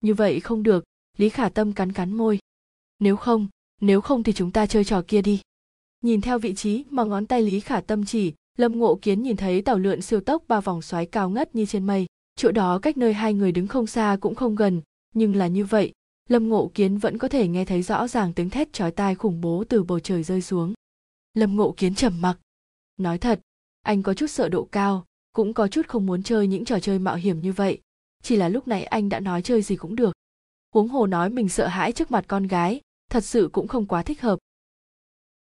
Như 0.00 0.14
vậy 0.14 0.40
không 0.40 0.62
được, 0.62 0.84
lý 1.16 1.28
khả 1.28 1.48
tâm 1.48 1.72
cắn 1.72 1.92
cắn 1.92 2.12
môi. 2.12 2.38
Nếu 2.98 3.16
không 3.16 3.48
nếu 3.80 4.00
không 4.00 4.22
thì 4.22 4.32
chúng 4.32 4.52
ta 4.52 4.66
chơi 4.66 4.84
trò 4.84 5.02
kia 5.08 5.22
đi 5.22 5.40
nhìn 6.00 6.20
theo 6.20 6.38
vị 6.38 6.54
trí 6.54 6.84
mà 6.90 7.04
ngón 7.04 7.26
tay 7.26 7.42
lý 7.42 7.60
khả 7.60 7.80
tâm 7.80 8.04
chỉ, 8.04 8.32
lâm 8.56 8.78
ngộ 8.78 8.98
kiến 9.02 9.22
nhìn 9.22 9.36
thấy 9.36 9.62
tàu 9.62 9.78
lượn 9.78 10.02
siêu 10.02 10.20
tốc 10.20 10.44
ba 10.48 10.60
vòng 10.60 10.82
xoáy 10.82 11.06
cao 11.06 11.30
ngất 11.30 11.54
như 11.54 11.66
trên 11.66 11.86
mây. 11.86 12.06
Chỗ 12.36 12.52
đó 12.52 12.78
cách 12.78 12.96
nơi 12.96 13.12
hai 13.12 13.34
người 13.34 13.52
đứng 13.52 13.66
không 13.66 13.86
xa 13.86 14.16
cũng 14.20 14.34
không 14.34 14.54
gần, 14.54 14.82
nhưng 15.14 15.36
là 15.36 15.46
như 15.46 15.64
vậy, 15.64 15.92
lâm 16.28 16.48
ngộ 16.48 16.70
kiến 16.74 16.98
vẫn 16.98 17.18
có 17.18 17.28
thể 17.28 17.48
nghe 17.48 17.64
thấy 17.64 17.82
rõ 17.82 18.08
ràng 18.08 18.32
tiếng 18.32 18.50
thét 18.50 18.72
chói 18.72 18.90
tai 18.90 19.14
khủng 19.14 19.40
bố 19.40 19.64
từ 19.68 19.82
bầu 19.82 20.00
trời 20.00 20.22
rơi 20.22 20.42
xuống. 20.42 20.74
Lâm 21.34 21.56
ngộ 21.56 21.74
kiến 21.76 21.94
trầm 21.94 22.20
mặc. 22.20 22.38
Nói 22.96 23.18
thật, 23.18 23.40
anh 23.82 24.02
có 24.02 24.14
chút 24.14 24.26
sợ 24.26 24.48
độ 24.48 24.68
cao, 24.72 25.04
cũng 25.32 25.54
có 25.54 25.68
chút 25.68 25.88
không 25.88 26.06
muốn 26.06 26.22
chơi 26.22 26.46
những 26.46 26.64
trò 26.64 26.80
chơi 26.80 26.98
mạo 26.98 27.16
hiểm 27.16 27.40
như 27.40 27.52
vậy. 27.52 27.78
Chỉ 28.22 28.36
là 28.36 28.48
lúc 28.48 28.68
này 28.68 28.84
anh 28.84 29.08
đã 29.08 29.20
nói 29.20 29.42
chơi 29.42 29.62
gì 29.62 29.76
cũng 29.76 29.96
được. 29.96 30.12
Huống 30.74 30.88
hồ 30.88 31.06
nói 31.06 31.30
mình 31.30 31.48
sợ 31.48 31.66
hãi 31.66 31.92
trước 31.92 32.10
mặt 32.10 32.24
con 32.28 32.46
gái, 32.46 32.80
thật 33.10 33.24
sự 33.24 33.48
cũng 33.52 33.68
không 33.68 33.86
quá 33.86 34.02
thích 34.02 34.20
hợp 34.20 34.38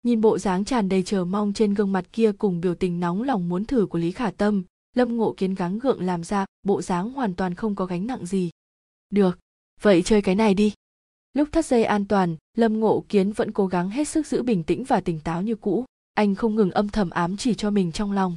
nhìn 0.05 0.21
bộ 0.21 0.39
dáng 0.39 0.65
tràn 0.65 0.89
đầy 0.89 1.03
chờ 1.03 1.25
mong 1.25 1.53
trên 1.53 1.75
gương 1.75 1.93
mặt 1.93 2.05
kia 2.13 2.33
cùng 2.39 2.61
biểu 2.61 2.75
tình 2.75 3.01
nóng 3.01 3.23
lòng 3.23 3.49
muốn 3.49 3.65
thử 3.65 3.87
của 3.87 3.99
lý 3.99 4.13
khả 4.13 4.31
tâm 4.31 4.65
lâm 4.95 5.17
ngộ 5.17 5.35
kiến 5.37 5.55
gắng 5.55 5.79
gượng 5.79 6.03
làm 6.03 6.25
ra 6.25 6.45
bộ 6.63 6.83
dáng 6.83 7.11
hoàn 7.11 7.35
toàn 7.35 7.55
không 7.55 7.75
có 7.75 7.87
gánh 7.87 8.07
nặng 8.07 8.27
gì. 8.27 8.51
Được 9.11 9.39
vậy 9.81 10.03
chơi 10.03 10.23
cái 10.23 10.35
này 10.35 10.55
đi. 10.55 10.73
Lúc 11.33 11.49
thắt 11.53 11.67
dây 11.67 11.85
an 11.85 12.07
toàn 12.07 12.37
lâm 12.57 12.81
ngộ 12.81 13.05
kiến 13.09 13.33
vẫn 13.33 13.53
cố 13.53 13.67
gắng 13.67 13.91
hết 13.91 14.09
sức 14.09 14.27
giữ 14.27 14.43
bình 14.43 14.63
tĩnh 14.63 14.85
và 14.85 15.01
tỉnh 15.01 15.21
táo 15.21 15.43
như 15.43 15.55
cũ. 15.55 15.85
Anh 16.15 16.35
không 16.35 16.55
ngừng 16.55 16.71
âm 16.71 16.89
thầm 16.89 17.11
ám 17.11 17.37
chỉ 17.37 17.55
cho 17.55 17.71
mình 17.71 17.93
trong 17.93 18.13
lòng. 18.13 18.37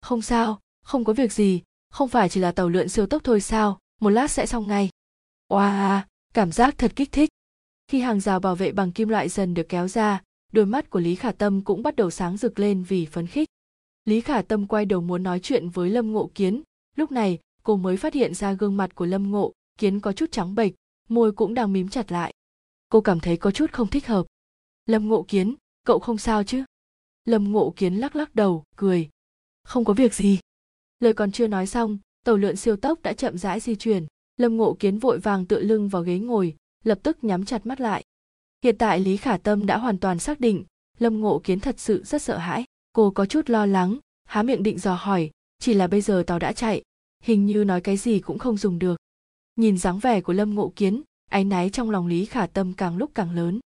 Không 0.00 0.22
sao 0.22 0.60
không 0.84 1.04
có 1.04 1.12
việc 1.12 1.32
gì 1.32 1.62
không 1.90 2.08
phải 2.08 2.28
chỉ 2.28 2.40
là 2.40 2.52
tàu 2.52 2.68
lượn 2.68 2.88
siêu 2.88 3.06
tốc 3.06 3.24
thôi 3.24 3.40
sao 3.40 3.78
một 4.00 4.10
lát 4.10 4.30
sẽ 4.30 4.46
xong 4.46 4.68
ngay. 4.68 4.90
Oa 5.48 5.70
wow, 5.70 6.02
cảm 6.34 6.52
giác 6.52 6.78
thật 6.78 6.92
kích 6.96 7.12
thích. 7.12 7.30
Khi 7.88 8.00
hàng 8.00 8.20
rào 8.20 8.40
bảo 8.40 8.54
vệ 8.54 8.72
bằng 8.72 8.92
kim 8.92 9.08
loại 9.08 9.28
dần 9.28 9.54
được 9.54 9.66
kéo 9.68 9.88
ra 9.88 10.22
đôi 10.52 10.66
mắt 10.66 10.90
của 10.90 11.00
lý 11.00 11.14
khả 11.14 11.32
tâm 11.32 11.64
cũng 11.64 11.82
bắt 11.82 11.96
đầu 11.96 12.10
sáng 12.10 12.36
rực 12.36 12.58
lên 12.58 12.82
vì 12.82 13.06
phấn 13.06 13.26
khích. 13.26 13.48
Lý 14.04 14.20
khả 14.20 14.42
tâm 14.42 14.66
quay 14.66 14.84
đầu 14.84 15.00
muốn 15.00 15.22
nói 15.22 15.40
chuyện 15.40 15.68
với 15.68 15.90
lâm 15.90 16.12
ngộ 16.12 16.30
kiến. 16.34 16.62
Lúc 16.96 17.12
này, 17.12 17.38
cô 17.62 17.76
mới 17.76 17.96
phát 17.96 18.14
hiện 18.14 18.34
ra 18.34 18.52
gương 18.52 18.76
mặt 18.76 18.94
của 18.94 19.06
lâm 19.06 19.30
ngộ 19.30 19.52
kiến 19.78 20.00
có 20.00 20.12
chút 20.12 20.32
trắng 20.32 20.54
bệch, 20.54 20.72
môi 21.08 21.32
cũng 21.32 21.54
đang 21.54 21.72
mím 21.72 21.88
chặt 21.88 22.12
lại. 22.12 22.34
Cô 22.88 23.00
cảm 23.00 23.20
thấy 23.20 23.36
có 23.36 23.50
chút 23.50 23.72
không 23.72 23.88
thích 23.88 24.06
hợp. 24.06 24.26
Lâm 24.86 25.08
ngộ 25.08 25.24
kiến, 25.28 25.54
cậu 25.84 25.98
không 25.98 26.18
sao 26.18 26.44
chứ? 26.44 26.64
Lâm 27.24 27.52
ngộ 27.52 27.74
kiến 27.76 27.94
lắc 27.94 28.16
lắc 28.16 28.34
đầu, 28.34 28.64
cười. 28.76 29.08
Không 29.64 29.84
có 29.84 29.92
việc 29.92 30.14
gì. 30.14 30.38
Lời 31.00 31.12
còn 31.12 31.32
chưa 31.32 31.46
nói 31.46 31.66
xong, 31.66 31.98
tàu 32.24 32.36
lượn 32.36 32.56
siêu 32.56 32.76
tốc 32.76 33.02
đã 33.02 33.12
chậm 33.12 33.38
rãi 33.38 33.60
di 33.60 33.76
chuyển. 33.76 34.06
Lâm 34.36 34.56
ngộ 34.56 34.76
kiến 34.78 34.98
vội 34.98 35.18
vàng 35.18 35.46
tựa 35.46 35.60
lưng 35.60 35.88
vào 35.88 36.02
ghế 36.02 36.18
ngồi, 36.18 36.56
lập 36.84 36.98
tức 37.02 37.24
nhắm 37.24 37.44
chặt 37.44 37.66
mắt 37.66 37.80
lại 37.80 38.04
hiện 38.64 38.78
tại 38.78 39.00
lý 39.00 39.16
khả 39.16 39.36
tâm 39.36 39.66
đã 39.66 39.78
hoàn 39.78 39.98
toàn 39.98 40.18
xác 40.18 40.40
định, 40.40 40.64
lâm 40.98 41.20
ngộ 41.20 41.40
kiến 41.44 41.60
thật 41.60 41.74
sự 41.78 42.02
rất 42.04 42.22
sợ 42.22 42.38
hãi. 42.38 42.64
Cô 42.92 43.10
có 43.10 43.26
chút 43.26 43.50
lo 43.50 43.66
lắng, 43.66 43.98
há 44.24 44.42
miệng 44.42 44.62
định 44.62 44.78
dò 44.78 44.94
hỏi, 44.94 45.30
chỉ 45.58 45.74
là 45.74 45.86
bây 45.86 46.00
giờ 46.00 46.22
tàu 46.26 46.38
đã 46.38 46.52
chạy, 46.52 46.82
hình 47.22 47.46
như 47.46 47.64
nói 47.64 47.80
cái 47.80 47.96
gì 47.96 48.20
cũng 48.20 48.38
không 48.38 48.56
dùng 48.56 48.78
được. 48.78 48.96
Nhìn 49.56 49.78
dáng 49.78 49.98
vẻ 49.98 50.20
của 50.20 50.32
lâm 50.32 50.54
ngộ 50.54 50.72
kiến, 50.76 51.02
áy 51.30 51.44
náy 51.44 51.70
trong 51.70 51.90
lòng 51.90 52.06
lý 52.06 52.24
khả 52.24 52.46
tâm 52.46 52.72
càng 52.72 52.96
lúc 52.96 53.10
càng 53.14 53.30
lớn. 53.30 53.60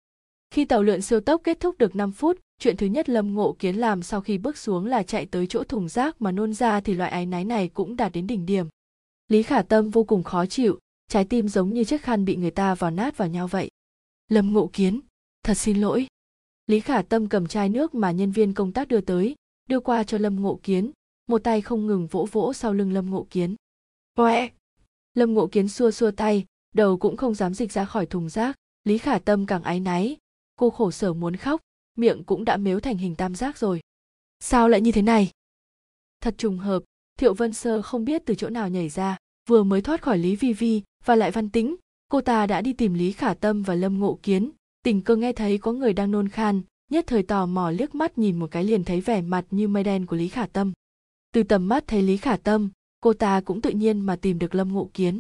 Khi 0.52 0.66
tàu 0.66 0.84
lượn 0.84 1.02
siêu 1.02 1.20
tốc 1.20 1.42
kết 1.44 1.60
thúc 1.60 1.78
được 1.78 1.96
5 1.96 2.12
phút, 2.12 2.40
chuyện 2.60 2.78
thứ 2.78 2.86
nhất 2.86 3.10
lâm 3.10 3.34
ngộ 3.34 3.56
kiến 3.60 3.76
làm 3.76 4.04
sau 4.04 4.22
khi 4.22 4.38
bước 4.38 4.58
xuống 4.58 4.86
là 4.86 5.04
chạy 5.04 5.26
tới 5.26 5.48
chỗ 5.48 5.64
thùng 5.64 5.90
rác 5.90 6.22
mà 6.22 6.32
nôn 6.32 6.54
ra 6.54 6.80
thì 6.82 6.94
loại 6.94 7.12
áy 7.12 7.26
náy 7.26 7.46
này 7.46 7.68
cũng 7.68 7.96
đạt 7.96 8.12
đến 8.12 8.28
đỉnh 8.28 8.46
điểm. 8.46 8.68
Lý 9.28 9.44
khả 9.44 9.62
tâm 9.62 9.90
vô 9.90 10.04
cùng 10.04 10.24
khó 10.24 10.46
chịu, 10.46 10.80
trái 11.08 11.26
tim 11.26 11.48
giống 11.48 11.74
như 11.74 11.84
chiếc 11.84 12.02
khăn 12.02 12.26
bị 12.26 12.36
người 12.36 12.52
ta 12.52 12.76
vò 12.76 12.90
nát 12.90 13.18
vào 13.18 13.28
nhau 13.28 13.48
vậy 13.48 13.70
lâm 14.30 14.54
ngộ 14.54 14.70
kiến 14.74 15.00
thật 15.44 15.54
xin 15.54 15.82
lỗi. 15.82 16.08
Lý 16.68 16.80
khả 16.80 17.02
tâm 17.02 17.30
cầm 17.30 17.48
chai 17.48 17.70
nước 17.70 17.96
mà 17.96 18.12
nhân 18.12 18.32
viên 18.32 18.54
công 18.54 18.72
tác 18.72 18.88
đưa 18.88 19.02
tới 19.02 19.36
đưa 19.70 19.80
qua 19.80 20.04
cho 20.04 20.18
lâm 20.18 20.42
ngộ 20.42 20.60
kiến. 20.64 20.92
Một 21.28 21.44
tay 21.44 21.62
không 21.62 21.88
ngừng 21.88 22.08
vỗ 22.08 22.28
vỗ 22.32 22.54
sau 22.54 22.74
lưng 22.74 22.94
lâm 22.94 23.10
ngộ 23.10 23.28
kiến. 23.30 23.56
Oe 24.16 24.50
lâm 25.14 25.34
ngộ 25.34 25.48
kiến 25.48 25.68
xua 25.68 25.92
xua 25.92 26.12
tay 26.12 26.46
đầu 26.76 26.98
cũng 26.98 27.18
không 27.18 27.36
dám 27.36 27.54
dịch 27.54 27.72
ra 27.72 27.86
khỏi 27.86 28.06
thùng 28.06 28.30
rác. 28.30 28.56
Lý 28.84 28.98
khả 28.98 29.20
tâm 29.20 29.46
càng 29.46 29.64
áy 29.64 29.80
náy. 29.80 30.18
Cô 30.56 30.70
khổ 30.70 30.92
sở 30.92 31.14
muốn 31.14 31.36
khóc 31.36 31.62
miệng 31.98 32.24
cũng 32.24 32.46
đã 32.46 32.58
mếu 32.58 32.80
thành 32.80 32.98
hình 32.98 33.16
tam 33.16 33.36
giác 33.36 33.58
rồi. 33.58 33.82
Sao 34.40 34.70
lại 34.70 34.82
như 34.82 34.92
thế 34.92 35.02
này? 35.02 35.32
Thật 36.22 36.36
trùng 36.38 36.58
hợp 36.58 36.84
thiệu 37.18 37.34
vân 37.34 37.54
sơ 37.54 37.82
không 37.82 38.06
biết 38.06 38.22
từ 38.26 38.36
chỗ 38.36 38.50
nào 38.50 38.70
nhảy 38.70 38.90
ra 38.90 39.18
vừa 39.50 39.64
mới 39.64 39.82
thoát 39.82 40.02
khỏi 40.02 40.18
lý 40.18 40.36
vi 40.36 40.54
vi 40.54 40.82
và 41.06 41.16
lại 41.16 41.32
văn 41.32 41.50
tính 41.50 41.76
cô 42.10 42.22
ta 42.22 42.48
đã 42.48 42.62
đi 42.62 42.74
tìm 42.74 42.94
lý 42.94 43.12
khả 43.12 43.34
tâm 43.34 43.64
và 43.64 43.76
lâm 43.76 44.00
ngộ 44.00 44.20
kiến. 44.24 44.52
Tình 44.84 45.02
cờ 45.02 45.16
nghe 45.16 45.34
thấy 45.34 45.58
có 45.58 45.72
người 45.72 45.94
đang 45.94 46.12
nôn 46.12 46.30
khan, 46.30 46.62
nhất 46.92 47.08
thời 47.08 47.24
tò 47.24 47.46
mò 47.46 47.70
liếc 47.70 47.96
mắt 47.96 48.18
nhìn 48.18 48.40
một 48.40 48.52
cái 48.52 48.64
liền 48.64 48.84
thấy 48.84 49.02
vẻ 49.02 49.22
mặt 49.22 49.46
như 49.52 49.68
mây 49.68 49.84
đen 49.84 50.06
của 50.06 50.16
lý 50.16 50.28
khả 50.28 50.46
tâm. 50.46 50.74
Từ 51.34 51.44
tầm 51.44 51.68
mắt 51.68 51.84
thấy 51.88 52.02
lý 52.02 52.18
khả 52.18 52.38
tâm, 52.38 52.70
cô 53.00 53.14
ta 53.14 53.42
cũng 53.42 53.62
tự 53.62 53.70
nhiên 53.70 54.02
mà 54.02 54.16
tìm 54.16 54.40
được 54.40 54.56
lâm 54.56 54.74
ngộ 54.74 54.90
kiến. 54.94 55.20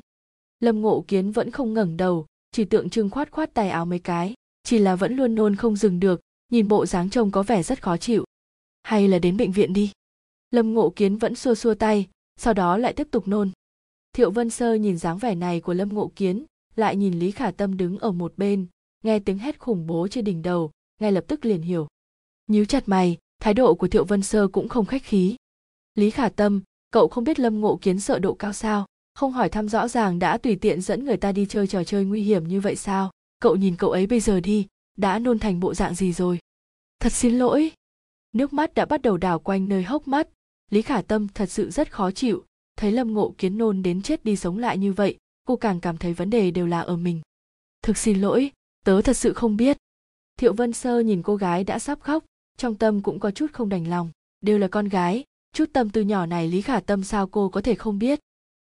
Lâm 0.59 0.81
ngộ 0.81 1.05
kiến 1.07 1.31
vẫn 1.31 1.51
không 1.51 1.73
ngẩng 1.73 1.97
đầu, 1.97 2.25
chỉ 2.51 2.65
tượng 2.65 2.89
trưng 2.89 3.09
khoát 3.09 3.31
khoát 3.31 3.53
tay 3.53 3.69
áo 3.69 3.85
mấy 3.85 3.99
cái, 3.99 4.33
chỉ 4.63 4.77
là 4.77 4.95
vẫn 4.95 5.15
luôn 5.15 5.35
nôn 5.35 5.55
không 5.55 5.75
dừng 5.75 5.99
được, 5.99 6.21
nhìn 6.51 6.67
bộ 6.67 6.85
dáng 6.85 7.09
trông 7.09 7.31
có 7.31 7.43
vẻ 7.43 7.63
rất 7.63 7.81
khó 7.81 7.97
chịu. 7.97 8.25
Hay 8.83 9.07
là 9.07 9.19
đến 9.19 9.37
bệnh 9.37 9.51
viện 9.51 9.73
đi. 9.73 9.91
Lâm 10.51 10.73
ngộ 10.73 10.93
kiến 10.95 11.17
vẫn 11.17 11.35
xua 11.35 11.55
xua 11.55 11.73
tay, 11.73 12.07
sau 12.37 12.53
đó 12.53 12.77
lại 12.77 12.93
tiếp 12.93 13.07
tục 13.11 13.27
nôn. 13.27 13.51
Thiệu 14.13 14.31
vân 14.31 14.49
sơ 14.49 14.73
nhìn 14.73 14.97
dáng 14.97 15.17
vẻ 15.17 15.35
này 15.35 15.61
của 15.61 15.73
lâm 15.73 15.93
ngộ 15.93 16.11
kiến 16.15 16.45
lại 16.79 16.95
nhìn 16.95 17.19
lý 17.19 17.31
khả 17.31 17.51
tâm 17.51 17.77
đứng 17.77 17.97
ở 17.97 18.11
một 18.11 18.33
bên, 18.37 18.67
nghe 19.03 19.19
tiếng 19.19 19.37
hét 19.37 19.59
khủng 19.59 19.87
bố 19.87 20.07
trên 20.07 20.25
đỉnh 20.25 20.41
đầu, 20.41 20.71
ngay 21.01 21.11
lập 21.11 21.23
tức 21.27 21.45
liền 21.45 21.61
hiểu. 21.61 21.87
Nhíu 22.47 22.65
chặt 22.65 22.83
mày, 22.89 23.17
thái 23.41 23.53
độ 23.53 23.75
của 23.75 23.87
thiệu 23.87 24.05
vân 24.05 24.21
sơ 24.21 24.47
cũng 24.47 24.69
không 24.69 24.85
khách 24.85 25.03
khí. 25.03 25.35
Lý 25.95 26.09
khả 26.09 26.29
tâm, 26.29 26.61
cậu 26.91 27.07
không 27.07 27.23
biết 27.23 27.39
lâm 27.39 27.61
ngộ 27.61 27.79
kiến 27.81 27.99
sợ 27.99 28.19
độ 28.19 28.33
cao 28.33 28.53
sao? 28.53 28.85
Không 29.13 29.31
hỏi 29.31 29.49
thăm 29.49 29.69
rõ 29.69 29.87
ràng 29.87 30.19
đã 30.19 30.37
tùy 30.37 30.55
tiện 30.55 30.81
dẫn 30.81 31.05
người 31.05 31.17
ta 31.17 31.31
đi 31.31 31.45
chơi 31.45 31.67
trò 31.67 31.83
chơi 31.83 32.05
nguy 32.05 32.23
hiểm 32.23 32.47
như 32.47 32.59
vậy 32.59 32.75
sao? 32.75 33.11
Cậu 33.39 33.55
nhìn 33.55 33.75
cậu 33.75 33.91
ấy 33.91 34.07
bây 34.07 34.19
giờ 34.19 34.39
đi, 34.39 34.67
đã 34.97 35.19
nôn 35.19 35.39
thành 35.39 35.59
bộ 35.59 35.73
dạng 35.73 35.95
gì 35.95 36.13
rồi? 36.13 36.39
Thật 36.99 37.13
xin 37.13 37.39
lỗi. 37.39 37.71
Nước 38.33 38.53
mắt 38.53 38.73
đã 38.73 38.85
bắt 38.85 39.01
đầu 39.01 39.17
đảo 39.17 39.39
quanh 39.39 39.69
nơi 39.69 39.83
hốc 39.83 40.07
mắt. 40.07 40.27
Lý 40.69 40.81
khả 40.81 41.01
tâm 41.01 41.27
thật 41.27 41.49
sự 41.49 41.69
rất 41.69 41.91
khó 41.91 42.11
chịu, 42.11 42.45
thấy 42.75 42.91
lâm 42.91 43.13
ngộ 43.13 43.33
kiến 43.37 43.57
nôn 43.57 43.83
đến 43.83 44.01
chết 44.01 44.25
đi 44.25 44.35
sống 44.35 44.57
lại 44.57 44.77
như 44.77 44.93
vậy 44.93 45.17
cô 45.49 45.55
càng 45.55 45.79
cảm 45.79 45.97
thấy 45.97 46.13
vấn 46.13 46.29
đề 46.29 46.51
đều 46.51 46.67
là 46.67 46.79
ở 46.79 46.97
mình. 46.97 47.21
Thực 47.81 47.97
xin 47.97 48.21
lỗi, 48.21 48.51
tớ 48.85 49.01
thật 49.01 49.17
sự 49.17 49.33
không 49.33 49.57
biết. 49.57 49.77
Thiệu 50.37 50.53
vân 50.53 50.73
sơ 50.73 50.99
nhìn 50.99 51.21
cô 51.21 51.35
gái 51.35 51.63
đã 51.63 51.79
sắp 51.79 51.99
khóc, 52.01 52.23
trong 52.57 52.75
tâm 52.75 53.01
cũng 53.01 53.19
có 53.19 53.31
chút 53.31 53.47
không 53.53 53.69
đành 53.69 53.89
lòng. 53.89 54.11
Đều 54.41 54.57
là 54.57 54.67
con 54.67 54.87
gái, 54.87 55.23
chút 55.53 55.65
tâm 55.73 55.89
tư 55.89 56.01
nhỏ 56.01 56.25
này 56.25 56.47
lý 56.47 56.61
khả 56.61 56.79
tâm 56.79 57.03
sao 57.03 57.27
cô 57.27 57.49
có 57.49 57.61
thể 57.61 57.75
không 57.75 57.99
biết? 57.99 58.19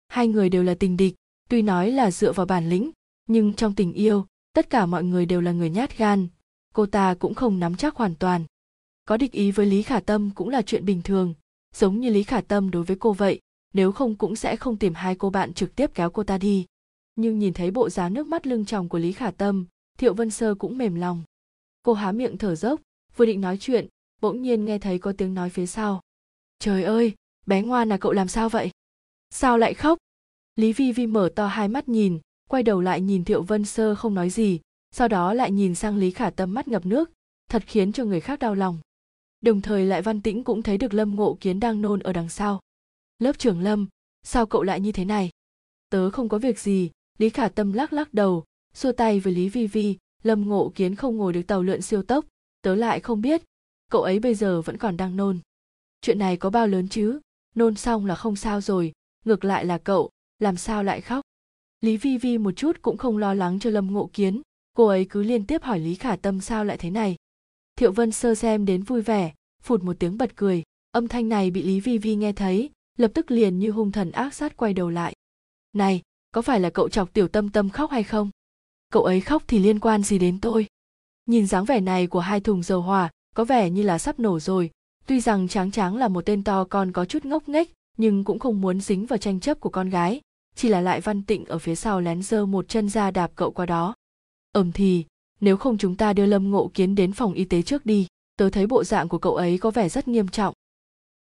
Hai 0.08 0.28
người 0.28 0.48
đều 0.48 0.62
là 0.62 0.74
tình 0.74 0.96
địch, 0.96 1.14
tuy 1.48 1.62
nói 1.62 1.90
là 1.90 2.10
dựa 2.10 2.32
vào 2.32 2.46
bản 2.46 2.68
lĩnh, 2.68 2.90
nhưng 3.26 3.54
trong 3.54 3.74
tình 3.74 3.92
yêu, 3.92 4.26
tất 4.52 4.70
cả 4.70 4.86
mọi 4.86 5.04
người 5.04 5.26
đều 5.26 5.40
là 5.40 5.52
người 5.52 5.70
nhát 5.70 5.98
gan. 5.98 6.28
Cô 6.74 6.86
ta 6.86 7.14
cũng 7.14 7.34
không 7.34 7.60
nắm 7.60 7.76
chắc 7.76 7.96
hoàn 7.96 8.14
toàn. 8.14 8.44
Có 9.04 9.16
địch 9.16 9.32
ý 9.32 9.50
với 9.50 9.66
lý 9.66 9.82
khả 9.82 10.00
tâm 10.00 10.30
cũng 10.34 10.48
là 10.48 10.62
chuyện 10.62 10.84
bình 10.84 11.02
thường, 11.02 11.34
giống 11.74 12.00
như 12.00 12.10
lý 12.10 12.22
khả 12.22 12.40
tâm 12.40 12.70
đối 12.70 12.84
với 12.84 12.96
cô 13.00 13.12
vậy 13.12 13.40
nếu 13.74 13.92
không 13.92 14.14
cũng 14.14 14.36
sẽ 14.36 14.56
không 14.56 14.76
tìm 14.76 14.94
hai 14.94 15.14
cô 15.14 15.30
bạn 15.30 15.54
trực 15.54 15.76
tiếp 15.76 15.90
kéo 15.94 16.10
cô 16.10 16.22
ta 16.24 16.38
đi. 16.38 16.66
Nhưng 17.16 17.38
nhìn 17.38 17.54
thấy 17.54 17.70
bộ 17.70 17.90
dáng 17.90 18.14
nước 18.14 18.26
mắt 18.26 18.46
lưng 18.46 18.64
tròng 18.64 18.88
của 18.88 18.98
lý 18.98 19.12
khả 19.12 19.30
tâm, 19.30 19.66
thiệu 19.98 20.14
vân 20.14 20.30
sơ 20.30 20.54
cũng 20.54 20.78
mềm 20.78 20.94
lòng. 20.94 21.22
Cô 21.82 21.92
há 21.92 22.12
miệng 22.12 22.38
thở 22.38 22.54
dốc, 22.54 22.80
vừa 23.16 23.26
định 23.26 23.40
nói 23.40 23.56
chuyện, 23.60 23.86
bỗng 24.20 24.42
nhiên 24.42 24.64
nghe 24.64 24.78
thấy 24.78 24.98
có 24.98 25.12
tiếng 25.18 25.34
nói 25.34 25.50
phía 25.50 25.66
sau. 25.66 26.00
Trời 26.58 26.84
ơi, 26.84 27.14
bé 27.46 27.62
ngoan 27.62 27.88
là 27.88 27.96
cậu 27.96 28.12
làm 28.12 28.28
sao 28.28 28.48
vậy? 28.48 28.70
Sao 29.30 29.58
lại 29.58 29.74
khóc? 29.74 29.98
Lý 30.56 30.72
vi 30.72 30.92
vi 30.92 31.06
mở 31.06 31.30
to 31.34 31.46
hai 31.46 31.68
mắt 31.68 31.88
nhìn, 31.88 32.18
quay 32.48 32.62
đầu 32.62 32.80
lại 32.80 33.00
nhìn 33.00 33.24
thiệu 33.24 33.42
vân 33.42 33.64
sơ 33.64 33.94
không 33.94 34.14
nói 34.14 34.30
gì, 34.30 34.60
sau 34.90 35.08
đó 35.08 35.34
lại 35.34 35.52
nhìn 35.52 35.74
sang 35.74 35.96
lý 35.96 36.10
khả 36.10 36.30
tâm 36.30 36.54
mắt 36.54 36.68
ngập 36.68 36.86
nước, 36.86 37.10
thật 37.48 37.62
khiến 37.66 37.92
cho 37.92 38.04
người 38.04 38.20
khác 38.20 38.38
đau 38.38 38.54
lòng. 38.54 38.78
Đồng 39.40 39.60
thời 39.60 39.86
lại 39.86 40.02
văn 40.02 40.20
tĩnh 40.20 40.44
cũng 40.44 40.62
thấy 40.62 40.78
được 40.78 40.94
lâm 40.94 41.16
ngộ 41.16 41.36
kiến 41.40 41.60
đang 41.60 41.82
nôn 41.82 42.00
ở 42.00 42.12
đằng 42.12 42.28
sau 42.28 42.60
lớp 43.22 43.38
trưởng 43.38 43.60
lâm, 43.60 43.86
sao 44.22 44.46
cậu 44.46 44.62
lại 44.62 44.80
như 44.80 44.92
thế 44.92 45.04
này? 45.04 45.30
Tớ 45.90 46.10
không 46.10 46.28
có 46.28 46.38
việc 46.38 46.58
gì. 46.58 46.90
Lý 47.18 47.28
khả 47.28 47.48
tâm 47.48 47.72
lắc 47.72 47.92
lắc 47.92 48.14
đầu, 48.14 48.44
xua 48.74 48.92
tay 48.92 49.20
với 49.20 49.32
lý 49.32 49.48
vi 49.48 49.66
vi. 49.66 49.96
Lâm 50.22 50.48
ngộ 50.48 50.72
kiến 50.74 50.94
không 50.94 51.16
ngồi 51.16 51.32
được 51.32 51.42
tàu 51.42 51.62
lượn 51.62 51.82
siêu 51.82 52.02
tốc. 52.02 52.24
Tớ 52.62 52.74
lại 52.74 53.00
không 53.00 53.20
biết, 53.20 53.42
cậu 53.90 54.02
ấy 54.02 54.18
bây 54.18 54.34
giờ 54.34 54.62
vẫn 54.62 54.76
còn 54.76 54.96
đang 54.96 55.16
nôn. 55.16 55.38
Chuyện 56.00 56.18
này 56.18 56.36
có 56.36 56.50
bao 56.50 56.66
lớn 56.66 56.88
chứ? 56.88 57.20
Nôn 57.54 57.74
xong 57.74 58.06
là 58.06 58.14
không 58.14 58.36
sao 58.36 58.60
rồi. 58.60 58.92
Ngược 59.24 59.44
lại 59.44 59.64
là 59.64 59.78
cậu, 59.78 60.10
làm 60.38 60.56
sao 60.56 60.84
lại 60.84 61.00
khóc? 61.00 61.24
Lý 61.80 61.96
vi 61.96 62.18
vi 62.18 62.38
một 62.38 62.52
chút 62.52 62.82
cũng 62.82 62.96
không 62.96 63.18
lo 63.18 63.34
lắng 63.34 63.58
cho 63.58 63.70
lâm 63.70 63.92
ngộ 63.92 64.10
kiến. 64.12 64.42
Cô 64.76 64.86
ấy 64.86 65.06
cứ 65.10 65.22
liên 65.22 65.46
tiếp 65.46 65.62
hỏi 65.62 65.78
lý 65.78 65.94
khả 65.94 66.16
tâm 66.16 66.40
sao 66.40 66.64
lại 66.64 66.76
thế 66.76 66.90
này. 66.90 67.16
Thiệu 67.76 67.92
vân 67.92 68.12
sơ 68.12 68.34
xem 68.34 68.64
đến 68.64 68.82
vui 68.82 69.02
vẻ, 69.02 69.34
phụt 69.62 69.82
một 69.82 69.96
tiếng 69.98 70.18
bật 70.18 70.36
cười. 70.36 70.62
Âm 70.90 71.08
thanh 71.08 71.28
này 71.28 71.50
bị 71.50 71.62
lý 71.62 71.80
vi 71.80 71.98
vi 71.98 72.14
nghe 72.14 72.32
thấy 72.32 72.70
lập 72.98 73.10
tức 73.14 73.30
liền 73.30 73.58
như 73.58 73.70
hung 73.70 73.92
thần 73.92 74.10
ác 74.10 74.34
sát 74.34 74.56
quay 74.56 74.74
đầu 74.74 74.90
lại. 74.90 75.14
Này, 75.72 76.02
có 76.32 76.42
phải 76.42 76.60
là 76.60 76.70
cậu 76.70 76.88
chọc 76.88 77.12
tiểu 77.12 77.28
tâm 77.28 77.48
tâm 77.48 77.70
khóc 77.70 77.90
hay 77.90 78.02
không? 78.02 78.30
Cậu 78.92 79.04
ấy 79.04 79.20
khóc 79.20 79.42
thì 79.46 79.58
liên 79.58 79.78
quan 79.78 80.02
gì 80.02 80.18
đến 80.18 80.40
tôi? 80.40 80.66
Nhìn 81.26 81.46
dáng 81.46 81.64
vẻ 81.64 81.80
này 81.80 82.06
của 82.06 82.20
hai 82.20 82.40
thùng 82.40 82.62
dầu 82.62 82.80
hỏa, 82.80 83.10
có 83.34 83.44
vẻ 83.44 83.70
như 83.70 83.82
là 83.82 83.98
sắp 83.98 84.20
nổ 84.20 84.40
rồi. 84.40 84.70
Tuy 85.06 85.20
rằng 85.20 85.48
tráng 85.48 85.70
tráng 85.70 85.96
là 85.96 86.08
một 86.08 86.26
tên 86.26 86.44
to 86.44 86.64
con 86.64 86.92
có 86.92 87.04
chút 87.04 87.24
ngốc 87.24 87.48
nghếch, 87.48 87.70
nhưng 87.96 88.24
cũng 88.24 88.38
không 88.38 88.60
muốn 88.60 88.80
dính 88.80 89.06
vào 89.06 89.18
tranh 89.18 89.40
chấp 89.40 89.60
của 89.60 89.70
con 89.70 89.90
gái, 89.90 90.20
chỉ 90.54 90.68
là 90.68 90.80
lại 90.80 91.00
văn 91.00 91.22
tịnh 91.22 91.44
ở 91.44 91.58
phía 91.58 91.74
sau 91.74 92.00
lén 92.00 92.22
giơ 92.22 92.46
một 92.46 92.68
chân 92.68 92.88
ra 92.88 93.10
đạp 93.10 93.30
cậu 93.34 93.50
qua 93.50 93.66
đó. 93.66 93.94
Ầm 94.52 94.72
thì, 94.72 95.04
nếu 95.40 95.56
không 95.56 95.78
chúng 95.78 95.96
ta 95.96 96.12
đưa 96.12 96.26
lâm 96.26 96.50
ngộ 96.50 96.70
kiến 96.74 96.94
đến 96.94 97.12
phòng 97.12 97.32
y 97.32 97.44
tế 97.44 97.62
trước 97.62 97.86
đi, 97.86 98.06
tớ 98.36 98.50
thấy 98.50 98.66
bộ 98.66 98.84
dạng 98.84 99.08
của 99.08 99.18
cậu 99.18 99.36
ấy 99.36 99.58
có 99.58 99.70
vẻ 99.70 99.88
rất 99.88 100.08
nghiêm 100.08 100.28
trọng 100.28 100.54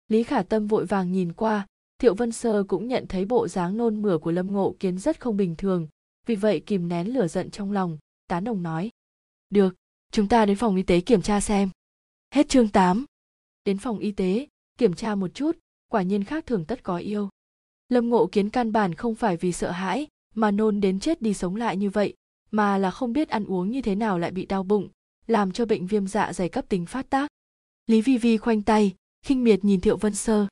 lý 0.09 0.23
khả 0.23 0.43
tâm 0.43 0.67
vội 0.67 0.87
vàng 0.87 1.13
nhìn 1.13 1.33
qua, 1.33 1.67
thiệu 1.99 2.15
vân 2.15 2.33
sơ 2.33 2.65
cũng 2.69 2.89
nhận 2.89 3.07
thấy 3.09 3.25
bộ 3.25 3.49
dáng 3.49 3.77
nôn 3.77 4.03
mửa 4.03 4.19
của 4.19 4.31
lâm 4.31 4.53
ngộ 4.53 4.77
kiến 4.81 4.99
rất 4.99 5.21
không 5.21 5.37
bình 5.37 5.55
thường, 5.57 5.89
vì 6.27 6.35
vậy 6.35 6.61
kìm 6.67 6.89
nén 6.89 7.15
lửa 7.15 7.27
giận 7.27 7.51
trong 7.51 7.73
lòng, 7.73 7.99
tán 8.29 8.45
đồng 8.45 8.63
nói. 8.63 8.91
Được, 9.51 9.75
chúng 10.13 10.29
ta 10.29 10.47
đến 10.47 10.57
phòng 10.57 10.77
y 10.77 10.83
tế 10.83 11.01
kiểm 11.01 11.23
tra 11.23 11.41
xem. 11.41 11.71
Hết 12.35 12.49
chương 12.49 12.69
8. 12.69 13.05
đến 13.65 13.79
phòng 13.79 13.99
y 13.99 14.13
tế, 14.13 14.47
kiểm 14.79 14.95
tra 14.95 15.15
một 15.15 15.35
chút, 15.35 15.59
quả 15.89 16.03
nhiên 16.03 16.25
khác 16.25 16.47
thường 16.47 16.65
tất 16.65 16.83
có 16.83 16.97
yêu. 16.97 17.29
Lâm 17.89 18.09
ngộ 18.09 18.27
kiến 18.27 18.51
căn 18.51 18.73
bản 18.73 18.95
không 18.95 19.15
phải 19.15 19.37
vì 19.37 19.53
sợ 19.53 19.71
hãi, 19.71 20.07
mà 20.35 20.51
nôn 20.51 20.81
đến 20.81 21.01
chết 21.01 21.23
đi 21.23 21.35
sống 21.35 21.57
lại 21.57 21.77
như 21.77 21.91
vậy, 21.91 22.15
mà 22.51 22.79
là 22.79 22.91
không 22.91 23.13
biết 23.13 23.29
ăn 23.29 23.45
uống 23.45 23.71
như 23.71 23.83
thế 23.83 23.95
nào 23.95 24.19
lại 24.19 24.31
bị 24.31 24.47
đau 24.47 24.63
bụng, 24.63 24.89
làm 25.27 25.53
cho 25.53 25.67
bệnh 25.67 25.87
viêm 25.87 26.07
dạ 26.07 26.33
dày 26.33 26.49
cấp 26.49 26.65
tính 26.69 26.87
phát 26.87 27.11
tác. 27.11 27.31
Lý 27.87 28.01
vi 28.01 28.19
vi 28.19 28.37
khoanh 28.37 28.63
tay 28.63 28.95
khinh 29.27 29.45
miệt 29.45 29.65
nhìn 29.65 29.81
thiệu 29.81 29.97
vân 29.97 30.15
sơ. 30.15 30.47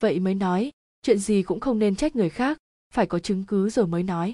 Vậy 0.00 0.20
mới 0.20 0.34
nói, 0.34 0.70
chuyện 1.02 1.18
gì 1.18 1.42
cũng 1.42 1.60
không 1.60 1.78
nên 1.78 1.96
trách 1.96 2.16
người 2.16 2.30
khác, 2.30 2.58
phải 2.94 3.06
có 3.06 3.18
chứng 3.18 3.44
cứ 3.44 3.70
rồi 3.70 3.86
mới 3.86 4.02
nói. 4.02 4.32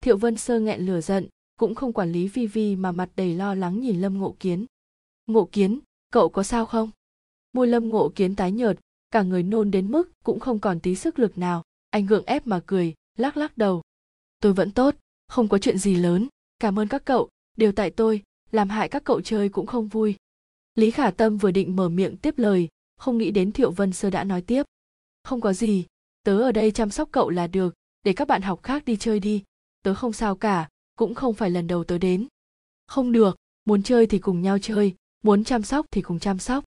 Thiệu 0.00 0.16
vân 0.16 0.36
sơ 0.36 0.60
nghẹn 0.60 0.86
lửa 0.86 1.00
giận, 1.00 1.28
cũng 1.56 1.74
không 1.74 1.92
quản 1.92 2.12
lý 2.12 2.28
vi 2.28 2.46
vi 2.46 2.76
mà 2.76 2.92
mặt 2.92 3.08
đầy 3.16 3.34
lo 3.34 3.54
lắng 3.54 3.80
nhìn 3.80 4.00
lâm 4.00 4.18
ngộ 4.18 4.36
kiến. 4.40 4.66
Ngộ 5.26 5.48
kiến, 5.52 5.80
cậu 6.12 6.28
có 6.28 6.42
sao 6.42 6.66
không? 6.66 6.90
Môi 7.52 7.66
lâm 7.66 7.88
ngộ 7.88 8.12
kiến 8.14 8.36
tái 8.36 8.52
nhợt, 8.52 8.78
cả 9.10 9.22
người 9.22 9.42
nôn 9.42 9.70
đến 9.70 9.90
mức 9.90 10.10
cũng 10.24 10.40
không 10.40 10.58
còn 10.58 10.80
tí 10.80 10.94
sức 10.94 11.18
lực 11.18 11.38
nào, 11.38 11.62
anh 11.90 12.06
gượng 12.06 12.24
ép 12.26 12.46
mà 12.46 12.60
cười, 12.66 12.94
lắc 13.18 13.36
lắc 13.36 13.58
đầu. 13.58 13.82
Tôi 14.40 14.52
vẫn 14.52 14.70
tốt, 14.70 14.94
không 15.28 15.48
có 15.48 15.58
chuyện 15.58 15.78
gì 15.78 15.96
lớn, 15.96 16.28
cảm 16.58 16.78
ơn 16.78 16.88
các 16.88 17.04
cậu, 17.04 17.28
đều 17.56 17.72
tại 17.72 17.90
tôi, 17.90 18.22
làm 18.50 18.68
hại 18.68 18.88
các 18.88 19.04
cậu 19.04 19.20
chơi 19.20 19.48
cũng 19.48 19.66
không 19.66 19.88
vui. 19.88 20.14
Lý 20.74 20.90
khả 20.90 21.10
tâm 21.10 21.36
vừa 21.36 21.50
định 21.50 21.76
mở 21.76 21.88
miệng 21.88 22.16
tiếp 22.16 22.38
lời 22.38 22.68
không 22.96 23.18
nghĩ 23.18 23.30
đến 23.30 23.52
thiệu 23.52 23.70
vân 23.70 23.92
sơ 23.92 24.10
đã 24.10 24.24
nói 24.24 24.42
tiếp. 24.42 24.62
Không 25.24 25.40
có 25.40 25.52
gì, 25.52 25.86
tớ 26.22 26.40
ở 26.40 26.52
đây 26.52 26.70
chăm 26.70 26.90
sóc 26.90 27.08
cậu 27.12 27.30
là 27.30 27.46
được, 27.46 27.74
để 28.02 28.12
các 28.12 28.28
bạn 28.28 28.42
học 28.42 28.62
khác 28.62 28.84
đi 28.84 28.96
chơi 28.96 29.20
đi. 29.20 29.42
Tớ 29.82 29.94
không 29.94 30.12
sao 30.12 30.36
cả, 30.36 30.68
cũng 30.98 31.14
không 31.14 31.34
phải 31.34 31.50
lần 31.50 31.66
đầu 31.66 31.84
tớ 31.84 31.98
đến. 31.98 32.26
Không 32.86 33.12
được, 33.12 33.36
muốn 33.64 33.82
chơi 33.82 34.06
thì 34.06 34.18
cùng 34.18 34.42
nhau 34.42 34.58
chơi, 34.58 34.94
muốn 35.22 35.44
chăm 35.44 35.62
sóc 35.62 35.86
thì 35.90 36.02
cùng 36.02 36.18
chăm 36.18 36.38
sóc. 36.38 36.64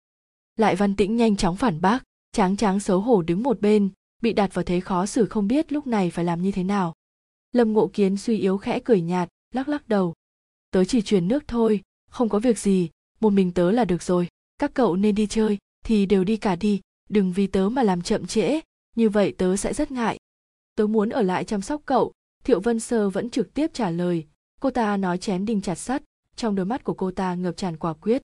Lại 0.55 0.75
văn 0.75 0.95
tĩnh 0.95 1.15
nhanh 1.15 1.35
chóng 1.35 1.55
phản 1.55 1.81
bác, 1.81 2.03
tráng 2.31 2.57
tráng 2.57 2.79
xấu 2.79 2.99
hổ 2.99 3.21
đứng 3.21 3.43
một 3.43 3.61
bên, 3.61 3.89
bị 4.21 4.33
đặt 4.33 4.53
vào 4.53 4.65
thế 4.65 4.79
khó 4.79 5.05
xử 5.05 5.25
không 5.25 5.47
biết 5.47 5.71
lúc 5.71 5.87
này 5.87 6.11
phải 6.11 6.25
làm 6.25 6.41
như 6.41 6.51
thế 6.51 6.63
nào. 6.63 6.93
Lâm 7.51 7.73
ngộ 7.73 7.89
kiến 7.93 8.17
suy 8.17 8.37
yếu 8.37 8.57
khẽ 8.57 8.79
cười 8.85 9.01
nhạt, 9.01 9.29
lắc 9.51 9.67
lắc 9.67 9.87
đầu. 9.87 10.13
Tớ 10.71 10.85
chỉ 10.85 11.01
truyền 11.01 11.27
nước 11.27 11.43
thôi, 11.47 11.81
không 12.09 12.29
có 12.29 12.39
việc 12.39 12.59
gì, 12.59 12.89
một 13.19 13.29
mình 13.29 13.51
tớ 13.51 13.71
là 13.71 13.85
được 13.85 14.03
rồi, 14.03 14.27
các 14.57 14.71
cậu 14.73 14.95
nên 14.95 15.15
đi 15.15 15.27
chơi 15.27 15.57
thì 15.85 16.05
đều 16.05 16.23
đi 16.23 16.37
cả 16.37 16.55
đi, 16.55 16.81
đừng 17.09 17.31
vì 17.31 17.47
tớ 17.47 17.69
mà 17.69 17.83
làm 17.83 18.01
chậm 18.01 18.27
trễ, 18.27 18.59
như 18.95 19.09
vậy 19.09 19.35
tớ 19.37 19.55
sẽ 19.55 19.73
rất 19.73 19.91
ngại. 19.91 20.17
Tớ 20.75 20.87
muốn 20.87 21.09
ở 21.09 21.21
lại 21.21 21.43
chăm 21.43 21.61
sóc 21.61 21.81
cậu. 21.85 22.13
Thiệu 22.43 22.59
vân 22.59 22.79
sơ 22.79 23.09
vẫn 23.09 23.29
trực 23.29 23.53
tiếp 23.53 23.71
trả 23.73 23.89
lời. 23.89 24.27
Cô 24.59 24.69
ta 24.69 24.97
nói 24.97 25.17
chém 25.17 25.45
đinh 25.45 25.61
chặt 25.61 25.75
sắt, 25.75 26.03
trong 26.35 26.55
đôi 26.55 26.65
mắt 26.65 26.83
của 26.83 26.93
cô 26.93 27.11
ta 27.11 27.35
ngập 27.35 27.57
tràn 27.57 27.77
quả 27.77 27.93
quyết. 27.93 28.21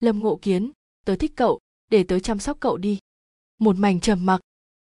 Lâm 0.00 0.18
ngộ 0.18 0.38
kiến, 0.42 0.70
tớ 1.04 1.16
thích 1.16 1.32
cậu, 1.36 1.58
để 1.90 2.02
tớ 2.02 2.18
chăm 2.18 2.38
sóc 2.38 2.56
cậu 2.60 2.76
đi. 2.76 2.98
Một 3.58 3.76
mảnh 3.76 4.00
trầm 4.00 4.26
mặc, 4.26 4.40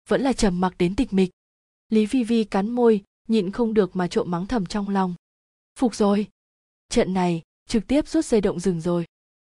vẫn 0.08 0.22
là 0.22 0.32
trầm 0.32 0.60
mặc 0.60 0.74
đến 0.78 0.96
tịch 0.96 1.12
mịch. 1.12 1.30
Lý 1.88 2.06
vi 2.06 2.24
vi 2.24 2.44
cắn 2.44 2.70
môi, 2.70 3.04
nhịn 3.28 3.50
không 3.50 3.74
được 3.74 3.96
mà 3.96 4.08
trộm 4.08 4.30
mắng 4.30 4.46
thầm 4.46 4.66
trong 4.66 4.88
lòng. 4.88 5.14
Phục 5.78 5.94
rồi, 5.94 6.26
trận 6.88 7.14
này 7.14 7.42
trực 7.68 7.86
tiếp 7.86 8.08
rút 8.08 8.24
dây 8.24 8.40
động 8.40 8.60
rừng 8.60 8.80
rồi. 8.80 9.04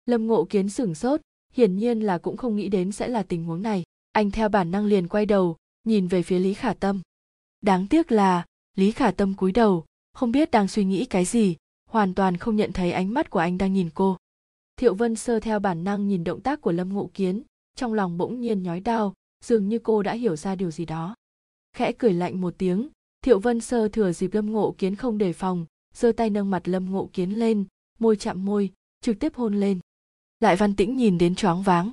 Lâm 0.06 0.28
ngộ 0.28 0.46
kiến 0.46 0.70
sửng 0.70 0.96
sốt 0.96 1.22
hiển 1.56 1.78
nhiên 1.78 2.00
là 2.00 2.18
cũng 2.18 2.38
không 2.38 2.56
nghĩ 2.56 2.70
đến 2.70 2.92
sẽ 2.92 3.08
là 3.08 3.24
tình 3.24 3.44
huống 3.44 3.62
này. 3.62 3.84
Anh 4.12 4.32
theo 4.32 4.50
bản 4.50 4.72
năng 4.72 4.86
liền 4.86 5.08
quay 5.08 5.26
đầu, 5.26 5.58
nhìn 5.84 6.08
về 6.08 6.24
phía 6.24 6.40
lý 6.40 6.54
khả 6.54 6.74
tâm. 6.74 7.02
Đáng 7.62 7.88
tiếc 7.88 8.12
là, 8.12 8.46
lý 8.76 8.92
khả 8.92 9.12
tâm 9.12 9.34
cúi 9.34 9.52
đầu, 9.52 9.86
không 10.14 10.32
biết 10.32 10.52
đang 10.52 10.68
suy 10.68 10.86
nghĩ 10.86 11.06
cái 11.06 11.26
gì, 11.26 11.56
hoàn 11.90 12.14
toàn 12.14 12.38
không 12.38 12.56
nhận 12.56 12.72
thấy 12.72 12.92
ánh 12.92 13.14
mắt 13.14 13.30
của 13.30 13.40
anh 13.40 13.58
đang 13.58 13.74
nhìn 13.74 13.90
cô. 13.94 14.18
Thiệu 14.78 14.96
vân 14.96 15.16
sơ 15.16 15.40
theo 15.40 15.60
bản 15.60 15.84
năng 15.84 16.08
nhìn 16.08 16.24
động 16.24 16.42
tác 16.42 16.62
của 16.62 16.72
lâm 16.72 16.94
ngộ 16.94 17.10
kiến, 17.14 17.42
trong 17.76 17.94
lòng 17.94 18.18
bỗng 18.18 18.42
nhiên 18.42 18.64
nhói 18.64 18.80
đau, 18.80 19.14
dường 19.44 19.70
như 19.70 19.80
cô 19.80 20.04
đã 20.04 20.14
hiểu 20.14 20.36
ra 20.36 20.56
điều 20.56 20.72
gì 20.72 20.86
đó. 20.86 21.16
Khẽ 21.74 21.92
cười 21.92 22.14
lạnh 22.14 22.42
một 22.42 22.54
tiếng, 22.58 22.90
thiệu 23.22 23.40
vân 23.40 23.62
sơ 23.62 23.88
thừa 23.88 24.12
dịp 24.12 24.34
lâm 24.34 24.52
ngộ 24.52 24.76
kiến 24.78 24.96
không 24.96 25.18
đề 25.18 25.34
phòng, 25.34 25.66
giơ 25.94 26.12
tay 26.12 26.30
nâng 26.30 26.52
mặt 26.52 26.68
lâm 26.68 26.92
ngộ 26.92 27.10
kiến 27.14 27.32
lên, 27.32 27.66
môi 28.00 28.16
chạm 28.16 28.46
môi, 28.46 28.72
trực 29.02 29.20
tiếp 29.20 29.36
hôn 29.36 29.56
lên 29.56 29.80
lại 30.40 30.56
văn 30.56 30.76
tĩnh 30.76 30.98
nhìn 30.98 31.18
đến 31.18 31.36
choáng 31.36 31.64
váng. 31.64 31.92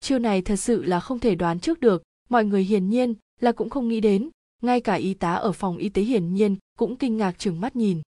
Chiêu 0.00 0.18
này 0.18 0.42
thật 0.42 0.56
sự 0.56 0.82
là 0.82 1.00
không 1.00 1.18
thể 1.18 1.34
đoán 1.34 1.60
trước 1.60 1.80
được, 1.80 2.02
mọi 2.28 2.44
người 2.44 2.64
hiển 2.64 2.88
nhiên 2.88 3.14
là 3.40 3.52
cũng 3.52 3.70
không 3.70 3.88
nghĩ 3.88 4.00
đến, 4.00 4.30
ngay 4.62 4.80
cả 4.80 4.94
y 4.94 5.14
tá 5.14 5.34
ở 5.34 5.52
phòng 5.52 5.76
y 5.76 5.88
tế 5.88 6.02
hiển 6.02 6.34
nhiên 6.34 6.56
cũng 6.78 6.96
kinh 6.96 7.16
ngạc 7.16 7.38
chừng 7.38 7.60
mắt 7.60 7.76
nhìn. 7.76 8.02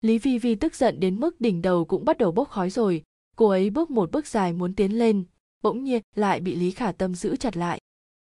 Lý 0.00 0.18
vi 0.18 0.38
vi 0.38 0.54
tức 0.54 0.74
giận 0.74 1.00
đến 1.00 1.20
mức 1.20 1.40
đỉnh 1.40 1.62
đầu 1.62 1.84
cũng 1.84 2.04
bắt 2.04 2.18
đầu 2.18 2.32
bốc 2.32 2.48
khói 2.48 2.70
rồi, 2.70 3.02
cô 3.36 3.48
ấy 3.48 3.70
bước 3.70 3.90
một 3.90 4.10
bước 4.10 4.26
dài 4.26 4.52
muốn 4.52 4.74
tiến 4.74 4.98
lên, 4.98 5.24
bỗng 5.62 5.84
nhiên 5.84 6.02
lại 6.14 6.40
bị 6.40 6.54
lý 6.54 6.70
khả 6.70 6.92
tâm 6.92 7.14
giữ 7.14 7.36
chặt 7.36 7.56
lại. 7.56 7.80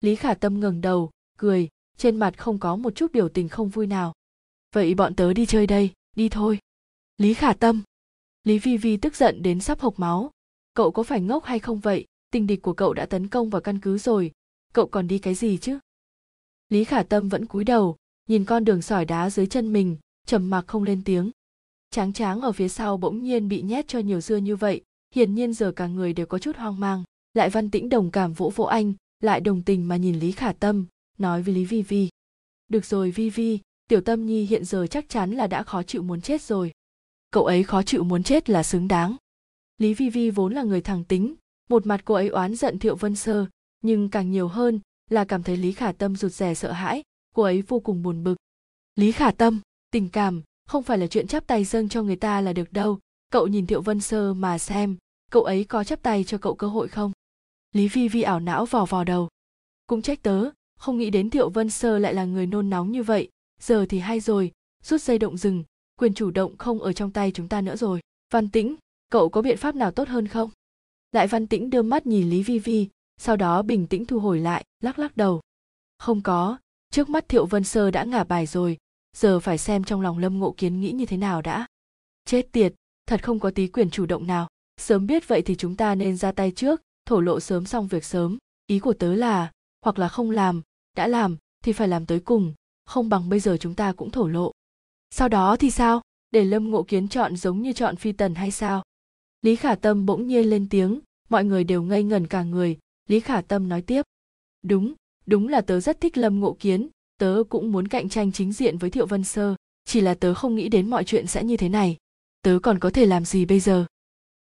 Lý 0.02 0.16
khả 0.16 0.34
tâm 0.34 0.60
ngẩng 0.60 0.82
đầu, 0.82 1.12
cười, 1.38 1.70
trên 1.98 2.18
mặt 2.18 2.38
không 2.38 2.60
có 2.60 2.76
một 2.76 2.96
chút 2.96 3.12
biểu 3.12 3.30
tình 3.30 3.50
không 3.50 3.70
vui 3.70 3.88
nào. 3.88 4.14
Vậy 4.74 4.94
bọn 4.94 5.16
tớ 5.16 5.34
đi 5.34 5.46
chơi 5.46 5.68
đây, 5.68 5.92
đi 6.16 6.30
thôi. 6.30 6.60
Lý 7.18 7.34
khả 7.34 7.54
tâm. 7.54 7.82
Lý 8.44 8.60
vi 8.60 8.78
vi 8.78 8.98
tức 8.98 9.16
giận 9.16 9.42
đến 9.44 9.60
sắp 9.60 9.80
hộc 9.80 10.00
máu 10.00 10.32
cậu 10.78 10.92
có 10.92 11.04
phải 11.04 11.22
ngốc 11.22 11.44
hay 11.44 11.60
không 11.60 11.80
vậy? 11.80 12.06
Tình 12.32 12.48
địch 12.48 12.62
của 12.62 12.74
cậu 12.74 12.94
đã 12.94 13.06
tấn 13.06 13.28
công 13.28 13.50
vào 13.50 13.62
căn 13.62 13.80
cứ 13.80 13.98
rồi. 13.98 14.32
Cậu 14.74 14.88
còn 14.88 15.08
đi 15.08 15.20
cái 15.20 15.36
gì 15.36 15.58
chứ? 15.58 15.80
Lý 16.70 16.84
khả 16.84 17.04
tâm 17.04 17.30
vẫn 17.30 17.46
cúi 17.46 17.64
đầu, 17.64 17.96
nhìn 18.30 18.46
con 18.46 18.66
đường 18.66 18.82
sỏi 18.82 19.06
đá 19.06 19.30
dưới 19.30 19.48
chân 19.48 19.74
mình, 19.74 19.98
trầm 20.28 20.50
mặc 20.50 20.66
không 20.68 20.84
lên 20.84 21.02
tiếng. 21.06 21.32
Tráng 21.92 22.14
tráng 22.14 22.42
ở 22.42 22.52
phía 22.52 22.68
sau 22.68 22.98
bỗng 22.98 23.24
nhiên 23.24 23.48
bị 23.48 23.62
nhét 23.62 23.88
cho 23.88 24.00
nhiều 24.00 24.22
dưa 24.22 24.38
như 24.38 24.56
vậy, 24.56 24.82
hiển 25.16 25.36
nhiên 25.36 25.54
giờ 25.54 25.72
cả 25.72 25.88
người 25.88 26.14
đều 26.14 26.26
có 26.26 26.40
chút 26.40 26.58
hoang 26.58 26.80
mang. 26.80 27.04
Lại 27.34 27.50
văn 27.50 27.72
tĩnh 27.72 27.90
đồng 27.90 28.12
cảm 28.12 28.34
vỗ 28.34 28.52
vỗ 28.56 28.64
anh, 28.64 28.94
lại 29.20 29.42
đồng 29.42 29.64
tình 29.64 29.88
mà 29.88 29.98
nhìn 29.98 30.20
lý 30.20 30.32
khả 30.32 30.54
tâm, 30.54 30.86
nói 31.18 31.42
với 31.42 31.54
lý 31.54 31.66
vi 31.66 31.82
vi. 31.82 32.10
Được 32.68 32.86
rồi 32.86 33.12
vi 33.12 33.30
vi, 33.30 33.60
tiểu 33.90 34.02
tâm 34.02 34.26
nhi 34.26 34.46
hiện 34.46 34.66
giờ 34.66 34.88
chắc 34.88 35.10
chắn 35.10 35.32
là 35.32 35.48
đã 35.48 35.64
khó 35.64 35.84
chịu 35.84 36.04
muốn 36.04 36.22
chết 36.22 36.42
rồi. 36.42 36.72
Cậu 37.32 37.46
ấy 37.46 37.64
khó 37.64 37.84
chịu 37.84 38.04
muốn 38.04 38.24
chết 38.24 38.50
là 38.50 38.64
xứng 38.64 38.88
đáng 38.88 39.16
lý 39.78 39.94
vi 39.94 40.10
vi 40.10 40.30
vốn 40.30 40.54
là 40.54 40.64
người 40.64 40.82
thẳng 40.82 41.04
tính, 41.04 41.36
một 41.70 41.86
mặt 41.86 42.02
cô 42.06 42.16
ấy 42.16 42.28
oán 42.28 42.56
giận 42.56 42.80
thiệu 42.80 42.96
vân 42.96 43.16
sơ, 43.16 43.46
nhưng 43.82 44.10
càng 44.10 44.32
nhiều 44.32 44.48
hơn 44.48 44.80
là 45.10 45.26
cảm 45.26 45.44
thấy 45.44 45.58
lý 45.58 45.72
khả 45.72 45.92
tâm 45.92 46.16
rụt 46.16 46.32
rè 46.32 46.54
sợ 46.54 46.72
hãi, 46.72 47.04
cô 47.36 47.44
ấy 47.44 47.62
vô 47.62 47.80
cùng 47.80 48.04
buồn 48.04 48.24
bực. 48.24 48.36
Lý 48.96 49.12
khả 49.12 49.32
tâm, 49.32 49.60
tình 49.92 50.10
cảm 50.10 50.42
không 50.68 50.84
phải 50.84 50.98
là 50.98 51.08
chuyện 51.08 51.28
chắp 51.28 51.48
tay 51.48 51.64
dâng 51.64 51.90
cho 51.90 52.04
người 52.04 52.16
ta 52.16 52.42
là 52.42 52.54
được 52.54 52.74
đâu, 52.74 53.00
cậu 53.30 53.48
nhìn 53.48 53.66
thiệu 53.68 53.82
vân 53.82 54.00
sơ 54.00 54.34
mà 54.34 54.58
xem, 54.58 54.98
cậu 55.32 55.44
ấy 55.44 55.64
có 55.64 55.84
chắp 55.84 56.02
tay 56.02 56.24
cho 56.24 56.38
cậu 56.38 56.56
cơ 56.56 56.68
hội 56.68 56.88
không? 56.88 57.12
Lý 57.72 57.88
vi 57.88 58.08
vi 58.08 58.22
ảo 58.22 58.40
não 58.40 58.66
vò 58.66 58.86
vò 58.86 59.04
đầu. 59.04 59.30
Cũng 59.88 60.02
trách 60.02 60.22
tớ, 60.22 60.50
không 60.80 60.98
nghĩ 60.98 61.10
đến 61.10 61.30
thiệu 61.30 61.50
vân 61.50 61.70
sơ 61.70 62.00
lại 62.00 62.14
là 62.14 62.26
người 62.26 62.46
nôn 62.46 62.70
nóng 62.70 62.92
như 62.92 63.04
vậy, 63.04 63.30
giờ 63.62 63.86
thì 63.90 64.00
hay 64.00 64.20
rồi, 64.20 64.52
rút 64.84 65.02
dây 65.02 65.20
động 65.20 65.38
rừng, 65.38 65.64
quyền 66.00 66.14
chủ 66.14 66.32
động 66.32 66.58
không 66.58 66.80
ở 66.80 66.94
trong 66.94 67.12
tay 67.12 67.32
chúng 67.32 67.48
ta 67.48 67.62
nữa 67.62 67.76
rồi. 67.76 68.00
Văn 68.34 68.50
tĩnh 68.50 68.76
cậu 69.10 69.30
có 69.30 69.42
biện 69.42 69.58
pháp 69.58 69.76
nào 69.76 69.92
tốt 69.92 70.08
hơn 70.08 70.28
không? 70.28 70.50
Lại 71.12 71.28
văn 71.28 71.48
tĩnh 71.48 71.70
đưa 71.70 71.82
mắt 71.82 72.06
nhìn 72.08 72.30
lý 72.30 72.44
vi 72.44 72.60
vi, 72.60 72.88
sau 73.18 73.36
đó 73.36 73.62
bình 73.62 73.88
tĩnh 73.88 74.06
thu 74.06 74.20
hồi 74.20 74.40
lại, 74.40 74.64
lắc 74.80 75.00
lắc 75.00 75.18
đầu. 75.18 75.42
Không 75.98 76.22
có, 76.22 76.58
trước 76.92 77.10
mắt 77.10 77.30
thiệu 77.30 77.46
vân 77.46 77.64
sơ 77.64 77.92
đã 77.92 78.04
ngả 78.04 78.24
bài 78.24 78.46
rồi, 78.46 78.78
giờ 79.18 79.40
phải 79.40 79.58
xem 79.58 79.84
trong 79.84 80.02
lòng 80.02 80.18
lâm 80.18 80.40
ngộ 80.40 80.56
kiến 80.58 80.80
nghĩ 80.80 80.92
như 80.92 81.06
thế 81.06 81.18
nào 81.18 81.42
đã. 81.42 81.68
Chết 82.26 82.52
tiệt, 82.52 82.74
thật 83.06 83.24
không 83.24 83.40
có 83.40 83.52
tí 83.52 83.68
quyền 83.68 83.90
chủ 83.90 84.06
động 84.06 84.28
nào. 84.28 84.48
Sớm 84.82 85.08
biết 85.08 85.28
vậy 85.28 85.42
thì 85.42 85.56
chúng 85.56 85.76
ta 85.76 85.96
nên 85.96 86.18
ra 86.18 86.32
tay 86.32 86.52
trước, 86.52 86.82
thổ 87.06 87.22
lộ 87.22 87.40
sớm 87.40 87.66
xong 87.66 87.88
việc 87.88 88.04
sớm. 88.04 88.38
Ý 88.68 88.80
của 88.80 88.94
tớ 88.94 89.16
là, 89.16 89.52
hoặc 89.82 90.00
là 90.00 90.08
không 90.08 90.32
làm, 90.32 90.62
đã 90.98 91.08
làm, 91.08 91.38
thì 91.64 91.74
phải 91.74 91.88
làm 91.88 92.06
tới 92.06 92.20
cùng, 92.20 92.54
không 92.86 93.10
bằng 93.10 93.30
bây 93.30 93.40
giờ 93.40 93.58
chúng 93.60 93.76
ta 93.76 93.94
cũng 93.94 94.12
thổ 94.12 94.28
lộ. 94.28 94.52
Sau 95.10 95.30
đó 95.30 95.56
thì 95.56 95.72
sao? 95.72 96.02
Để 96.32 96.44
lâm 96.44 96.72
ngộ 96.72 96.84
kiến 96.84 97.08
chọn 97.08 97.36
giống 97.36 97.62
như 97.62 97.74
chọn 97.74 97.96
phi 97.96 98.12
tần 98.12 98.36
hay 98.36 98.52
sao? 98.52 98.84
Lý 99.42 99.56
khả 99.56 99.76
tâm 99.76 100.06
bỗng 100.06 100.28
nhiên 100.28 100.50
lên 100.50 100.70
tiếng, 100.70 101.00
mọi 101.30 101.46
người 101.46 101.64
đều 101.64 101.84
ngây 101.84 102.04
ngẩn 102.04 102.28
cả 102.28 102.44
người. 102.44 102.78
Lý 103.10 103.20
khả 103.20 103.42
tâm 103.42 103.70
nói 103.70 103.82
tiếp. 103.82 104.02
Đúng 104.64 104.94
đúng 105.26 105.48
là 105.48 105.62
tớ 105.62 105.80
rất 105.80 106.02
thích 106.02 106.18
lâm 106.18 106.40
ngộ 106.40 106.58
kiến, 106.60 106.90
tớ 107.20 107.44
cũng 107.50 107.72
muốn 107.72 107.88
cạnh 107.88 108.10
tranh 108.10 108.32
chính 108.32 108.54
diện 108.54 108.78
với 108.78 108.90
thiệu 108.90 109.06
vân 109.06 109.24
sơ, 109.24 109.56
chỉ 109.86 110.02
là 110.02 110.14
tớ 110.14 110.34
không 110.34 110.56
nghĩ 110.56 110.70
đến 110.70 110.90
mọi 110.90 111.04
chuyện 111.04 111.28
sẽ 111.28 111.44
như 111.44 111.58
thế 111.58 111.70
này. 111.70 111.98
Tớ 112.42 112.60
còn 112.64 112.80
có 112.80 112.90
thể 112.90 113.06
làm 113.06 113.26
gì 113.26 113.46
bây 113.46 113.60
giờ? 113.60 113.86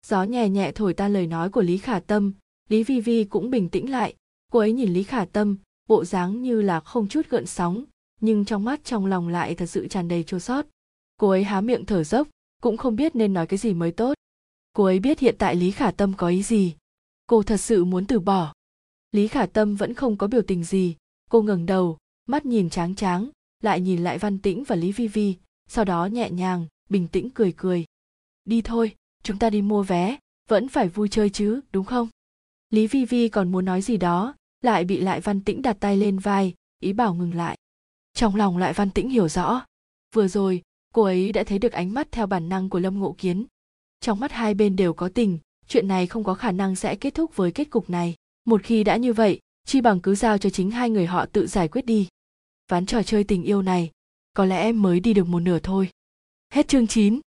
Gió 0.08 0.24
nhẹ 0.24 0.50
nhẹ 0.50 0.72
thổi 0.72 0.94
ta 0.94 1.08
lời 1.08 1.28
nói 1.28 1.50
của 1.50 1.62
lý 1.62 1.78
khả 1.78 2.00
tâm, 2.00 2.34
lý 2.70 2.84
vi 2.84 3.02
vi 3.02 3.24
cũng 3.24 3.50
bình 3.50 3.70
tĩnh 3.70 3.92
lại. 3.92 4.16
Cô 4.52 4.60
ấy 4.60 4.74
nhìn 4.74 4.94
lý 4.94 5.04
khả 5.04 5.26
tâm, 5.26 5.58
bộ 5.90 6.06
dáng 6.06 6.42
như 6.42 6.62
là 6.62 6.80
không 6.80 7.08
chút 7.08 7.30
gợn 7.30 7.46
sóng, 7.46 7.86
nhưng 8.22 8.46
trong 8.46 8.64
mắt 8.64 8.84
trong 8.84 9.06
lòng 9.06 9.28
lại 9.28 9.56
thật 9.56 9.66
sự 9.66 9.88
tràn 9.88 10.08
đầy 10.08 10.24
chua 10.24 10.40
sót 10.40 10.66
cô 11.24 11.30
ấy 11.30 11.44
há 11.44 11.62
miệng 11.62 11.86
thở 11.86 12.04
dốc, 12.04 12.28
cũng 12.62 12.78
không 12.78 12.96
biết 12.96 13.16
nên 13.16 13.34
nói 13.34 13.48
cái 13.48 13.58
gì 13.58 13.74
mới 13.74 13.92
tốt 13.92 14.14
cô 14.74 14.84
ấy 14.84 15.00
biết 15.00 15.20
hiện 15.20 15.36
tại 15.38 15.56
lý 15.56 15.72
khả 15.72 15.92
tâm 15.92 16.14
có 16.18 16.28
ý 16.28 16.44
gì. 16.44 16.76
Cô 17.28 17.44
thật 17.44 17.58
sự 17.58 17.86
muốn 17.86 18.06
từ 18.06 18.20
bỏ. 18.20 18.54
Lý 19.12 19.28
khả 19.28 19.46
tâm 19.46 19.76
vẫn 19.76 19.94
không 19.94 20.18
có 20.18 20.28
biểu 20.28 20.42
tình 20.42 20.64
gì. 20.64 20.96
Cô 21.30 21.42
ngẩng 21.42 21.66
đầu, 21.66 21.98
mắt 22.26 22.46
nhìn 22.46 22.70
tráng 22.70 22.96
tráng, 22.96 23.30
lại 23.62 23.82
nhìn 23.82 24.04
lại 24.04 24.18
văn 24.18 24.38
tĩnh 24.38 24.64
và 24.64 24.76
lý 24.76 24.92
vi 24.92 25.08
vi, 25.08 25.36
sau 25.68 25.86
đó 25.86 26.06
nhẹ 26.06 26.30
nhàng, 26.30 26.68
bình 26.90 27.08
tĩnh 27.08 27.30
cười 27.30 27.54
cười. 27.58 27.86
Đi 28.46 28.62
thôi, 28.62 28.96
chúng 29.24 29.40
ta 29.40 29.50
đi 29.50 29.62
mua 29.62 29.84
vé, 29.84 30.18
vẫn 30.50 30.70
phải 30.70 30.90
vui 30.90 31.10
chơi 31.10 31.30
chứ, 31.30 31.62
đúng 31.72 31.86
không? 31.86 32.10
Lý 32.70 32.88
vi 32.88 33.06
vi 33.06 33.30
còn 33.30 33.52
muốn 33.52 33.66
nói 33.66 33.82
gì 33.82 33.98
đó, 33.98 34.36
lại 34.62 34.86
bị 34.86 35.02
lại 35.02 35.22
văn 35.22 35.42
tĩnh 35.42 35.62
đặt 35.62 35.78
tay 35.80 35.98
lên 35.98 36.20
vai, 36.20 36.54
ý 36.80 36.94
bảo 36.94 37.14
ngừng 37.14 37.36
lại. 37.36 37.58
Trong 38.14 38.36
lòng 38.36 38.58
lại 38.58 38.74
văn 38.74 38.90
tĩnh 38.90 39.10
hiểu 39.10 39.28
rõ. 39.28 39.66
Vừa 40.16 40.28
rồi, 40.28 40.62
cô 40.94 41.04
ấy 41.04 41.32
đã 41.32 41.44
thấy 41.44 41.60
được 41.60 41.72
ánh 41.72 41.94
mắt 41.94 42.08
theo 42.12 42.28
bản 42.28 42.50
năng 42.50 42.70
của 42.70 42.80
lâm 42.80 43.00
ngộ 43.00 43.16
kiến 43.18 43.46
trong 44.04 44.20
mắt 44.20 44.32
hai 44.32 44.54
bên 44.54 44.76
đều 44.76 44.94
có 44.94 45.10
tình, 45.10 45.40
chuyện 45.68 45.88
này 45.88 46.08
không 46.08 46.24
có 46.24 46.34
khả 46.34 46.52
năng 46.52 46.76
sẽ 46.76 46.96
kết 46.96 47.14
thúc 47.14 47.36
với 47.36 47.52
kết 47.52 47.70
cục 47.70 47.90
này. 47.90 48.16
Một 48.46 48.64
khi 48.64 48.84
đã 48.84 48.98
như 48.98 49.14
vậy, 49.14 49.40
chi 49.66 49.82
bằng 49.82 50.00
cứ 50.00 50.16
giao 50.16 50.38
cho 50.38 50.50
chính 50.50 50.72
hai 50.72 50.90
người 50.90 51.06
họ 51.06 51.26
tự 51.26 51.48
giải 51.48 51.68
quyết 51.68 51.86
đi. 51.86 52.08
Ván 52.72 52.86
trò 52.86 53.04
chơi 53.04 53.24
tình 53.24 53.44
yêu 53.44 53.62
này, 53.62 53.92
có 54.34 54.46
lẽ 54.46 54.62
em 54.62 54.82
mới 54.82 55.00
đi 55.00 55.14
được 55.14 55.28
một 55.28 55.40
nửa 55.40 55.60
thôi. 55.60 55.90
Hết 56.54 56.68
chương 56.68 56.88
9. 56.88 57.20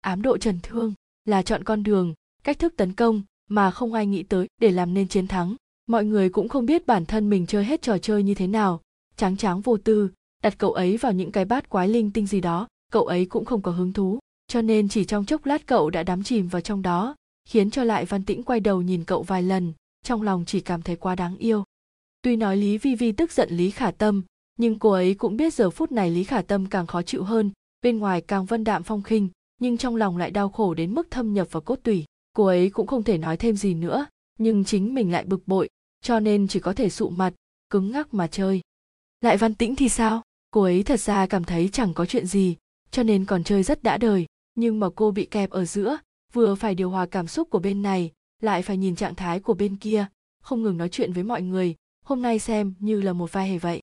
ám 0.00 0.22
độ 0.22 0.38
trần 0.38 0.58
thương 0.62 0.94
là 1.24 1.42
chọn 1.42 1.64
con 1.64 1.82
đường, 1.82 2.14
cách 2.44 2.58
thức 2.58 2.74
tấn 2.76 2.92
công 2.92 3.22
mà 3.50 3.70
không 3.70 3.92
ai 3.92 4.06
nghĩ 4.06 4.22
tới 4.22 4.46
để 4.60 4.70
làm 4.70 4.94
nên 4.94 5.08
chiến 5.08 5.26
thắng. 5.26 5.56
Mọi 5.86 6.04
người 6.04 6.28
cũng 6.28 6.48
không 6.48 6.66
biết 6.66 6.86
bản 6.86 7.06
thân 7.06 7.30
mình 7.30 7.46
chơi 7.46 7.64
hết 7.64 7.82
trò 7.82 7.98
chơi 7.98 8.22
như 8.22 8.34
thế 8.34 8.46
nào. 8.46 8.80
Tráng 9.16 9.36
tráng 9.36 9.60
vô 9.60 9.76
tư, 9.76 10.10
đặt 10.42 10.54
cậu 10.58 10.72
ấy 10.72 10.96
vào 10.96 11.12
những 11.12 11.32
cái 11.32 11.44
bát 11.44 11.68
quái 11.68 11.88
linh 11.88 12.10
tinh 12.10 12.26
gì 12.26 12.40
đó, 12.40 12.68
cậu 12.92 13.06
ấy 13.06 13.26
cũng 13.26 13.44
không 13.44 13.62
có 13.62 13.70
hứng 13.70 13.92
thú 13.92 14.18
cho 14.54 14.62
nên 14.62 14.88
chỉ 14.88 15.04
trong 15.04 15.24
chốc 15.24 15.46
lát 15.46 15.66
cậu 15.66 15.90
đã 15.90 16.02
đắm 16.02 16.22
chìm 16.22 16.48
vào 16.48 16.60
trong 16.60 16.82
đó, 16.82 17.16
khiến 17.48 17.70
cho 17.70 17.84
lại 17.84 18.04
văn 18.04 18.24
tĩnh 18.24 18.42
quay 18.42 18.60
đầu 18.60 18.82
nhìn 18.82 19.04
cậu 19.04 19.22
vài 19.22 19.42
lần, 19.42 19.72
trong 20.04 20.22
lòng 20.22 20.44
chỉ 20.46 20.60
cảm 20.60 20.82
thấy 20.82 20.96
quá 20.96 21.14
đáng 21.14 21.36
yêu. 21.36 21.64
Tuy 22.22 22.36
nói 22.36 22.56
lý 22.56 22.78
vi 22.78 22.94
vi 22.94 23.12
tức 23.12 23.32
giận 23.32 23.48
lý 23.52 23.70
khả 23.70 23.90
tâm, 23.90 24.22
nhưng 24.58 24.78
cô 24.78 24.90
ấy 24.90 25.14
cũng 25.14 25.36
biết 25.36 25.54
giờ 25.54 25.70
phút 25.70 25.92
này 25.92 26.10
lý 26.10 26.24
khả 26.24 26.42
tâm 26.42 26.66
càng 26.66 26.86
khó 26.86 27.02
chịu 27.02 27.24
hơn, 27.24 27.50
bên 27.82 27.98
ngoài 27.98 28.20
càng 28.20 28.44
vân 28.44 28.64
đạm 28.64 28.82
phong 28.82 29.02
khinh, 29.02 29.28
nhưng 29.60 29.76
trong 29.76 29.96
lòng 29.96 30.16
lại 30.16 30.30
đau 30.30 30.48
khổ 30.48 30.74
đến 30.74 30.94
mức 30.94 31.10
thâm 31.10 31.32
nhập 31.32 31.48
vào 31.50 31.60
cốt 31.60 31.78
tủy. 31.82 32.04
Cô 32.36 32.44
ấy 32.44 32.70
cũng 32.70 32.86
không 32.86 33.02
thể 33.02 33.18
nói 33.18 33.36
thêm 33.36 33.56
gì 33.56 33.74
nữa, 33.74 34.06
nhưng 34.38 34.64
chính 34.64 34.94
mình 34.94 35.12
lại 35.12 35.24
bực 35.24 35.48
bội, 35.48 35.68
cho 36.02 36.20
nên 36.20 36.48
chỉ 36.48 36.60
có 36.60 36.72
thể 36.72 36.90
sụ 36.90 37.08
mặt, 37.08 37.34
cứng 37.70 37.90
ngắc 37.90 38.14
mà 38.14 38.26
chơi. 38.26 38.60
Lại 39.20 39.36
văn 39.36 39.54
tĩnh 39.54 39.76
thì 39.76 39.88
sao? 39.88 40.22
Cô 40.50 40.62
ấy 40.62 40.82
thật 40.82 41.00
ra 41.00 41.26
cảm 41.26 41.44
thấy 41.44 41.68
chẳng 41.72 41.94
có 41.94 42.06
chuyện 42.06 42.26
gì, 42.26 42.56
cho 42.90 43.02
nên 43.02 43.24
còn 43.24 43.44
chơi 43.44 43.62
rất 43.62 43.82
đã 43.82 43.98
đời 43.98 44.26
nhưng 44.54 44.80
mà 44.80 44.88
cô 44.94 45.10
bị 45.10 45.24
kẹp 45.24 45.50
ở 45.50 45.64
giữa, 45.64 45.98
vừa 46.32 46.54
phải 46.54 46.74
điều 46.74 46.90
hòa 46.90 47.06
cảm 47.06 47.26
xúc 47.26 47.50
của 47.50 47.58
bên 47.58 47.82
này, 47.82 48.12
lại 48.42 48.62
phải 48.62 48.76
nhìn 48.76 48.96
trạng 48.96 49.14
thái 49.14 49.40
của 49.40 49.54
bên 49.54 49.76
kia, 49.76 50.06
không 50.42 50.62
ngừng 50.62 50.76
nói 50.76 50.88
chuyện 50.88 51.12
với 51.12 51.24
mọi 51.24 51.42
người, 51.42 51.74
hôm 52.04 52.22
nay 52.22 52.38
xem 52.38 52.74
như 52.78 53.00
là 53.00 53.12
một 53.12 53.32
vai 53.32 53.48
hề 53.48 53.58
vậy. 53.58 53.82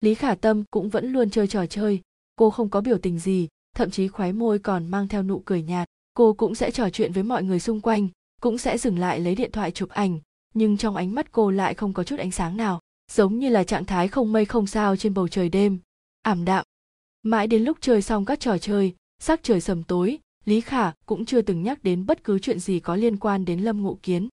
Lý 0.00 0.14
khả 0.14 0.34
tâm 0.34 0.64
cũng 0.70 0.88
vẫn 0.88 1.12
luôn 1.12 1.30
chơi 1.30 1.46
trò 1.46 1.66
chơi, 1.66 2.00
cô 2.36 2.50
không 2.50 2.70
có 2.70 2.80
biểu 2.80 2.98
tình 2.98 3.18
gì, 3.18 3.48
thậm 3.74 3.90
chí 3.90 4.08
khóe 4.08 4.32
môi 4.32 4.58
còn 4.58 4.86
mang 4.86 5.08
theo 5.08 5.22
nụ 5.22 5.42
cười 5.44 5.62
nhạt. 5.62 5.88
Cô 6.14 6.32
cũng 6.32 6.54
sẽ 6.54 6.70
trò 6.70 6.90
chuyện 6.90 7.12
với 7.12 7.22
mọi 7.22 7.42
người 7.42 7.60
xung 7.60 7.80
quanh, 7.80 8.08
cũng 8.40 8.58
sẽ 8.58 8.78
dừng 8.78 8.98
lại 8.98 9.20
lấy 9.20 9.34
điện 9.34 9.52
thoại 9.52 9.70
chụp 9.70 9.88
ảnh, 9.88 10.20
nhưng 10.54 10.76
trong 10.76 10.96
ánh 10.96 11.14
mắt 11.14 11.32
cô 11.32 11.50
lại 11.50 11.74
không 11.74 11.92
có 11.92 12.04
chút 12.04 12.18
ánh 12.18 12.30
sáng 12.30 12.56
nào, 12.56 12.80
giống 13.12 13.38
như 13.38 13.48
là 13.48 13.64
trạng 13.64 13.84
thái 13.84 14.08
không 14.08 14.32
mây 14.32 14.44
không 14.44 14.66
sao 14.66 14.96
trên 14.96 15.14
bầu 15.14 15.28
trời 15.28 15.48
đêm. 15.48 15.78
Ảm 16.22 16.44
đạm. 16.44 16.64
Mãi 17.22 17.46
đến 17.46 17.64
lúc 17.64 17.78
chơi 17.80 18.02
xong 18.02 18.24
các 18.24 18.40
trò 18.40 18.58
chơi 18.58 18.94
sắc 19.18 19.42
trời 19.42 19.60
sầm 19.60 19.82
tối, 19.82 20.18
lý 20.44 20.60
khả 20.60 20.92
cũng 21.06 21.24
chưa 21.24 21.42
từng 21.42 21.62
nhắc 21.62 21.82
đến 21.82 22.06
bất 22.06 22.24
cứ 22.24 22.38
chuyện 22.38 22.58
gì 22.58 22.80
có 22.80 22.96
liên 22.96 23.16
quan 23.16 23.44
đến 23.44 23.60
lâm 23.60 23.82
ngộ 23.82 23.98
kiến. 24.02 24.28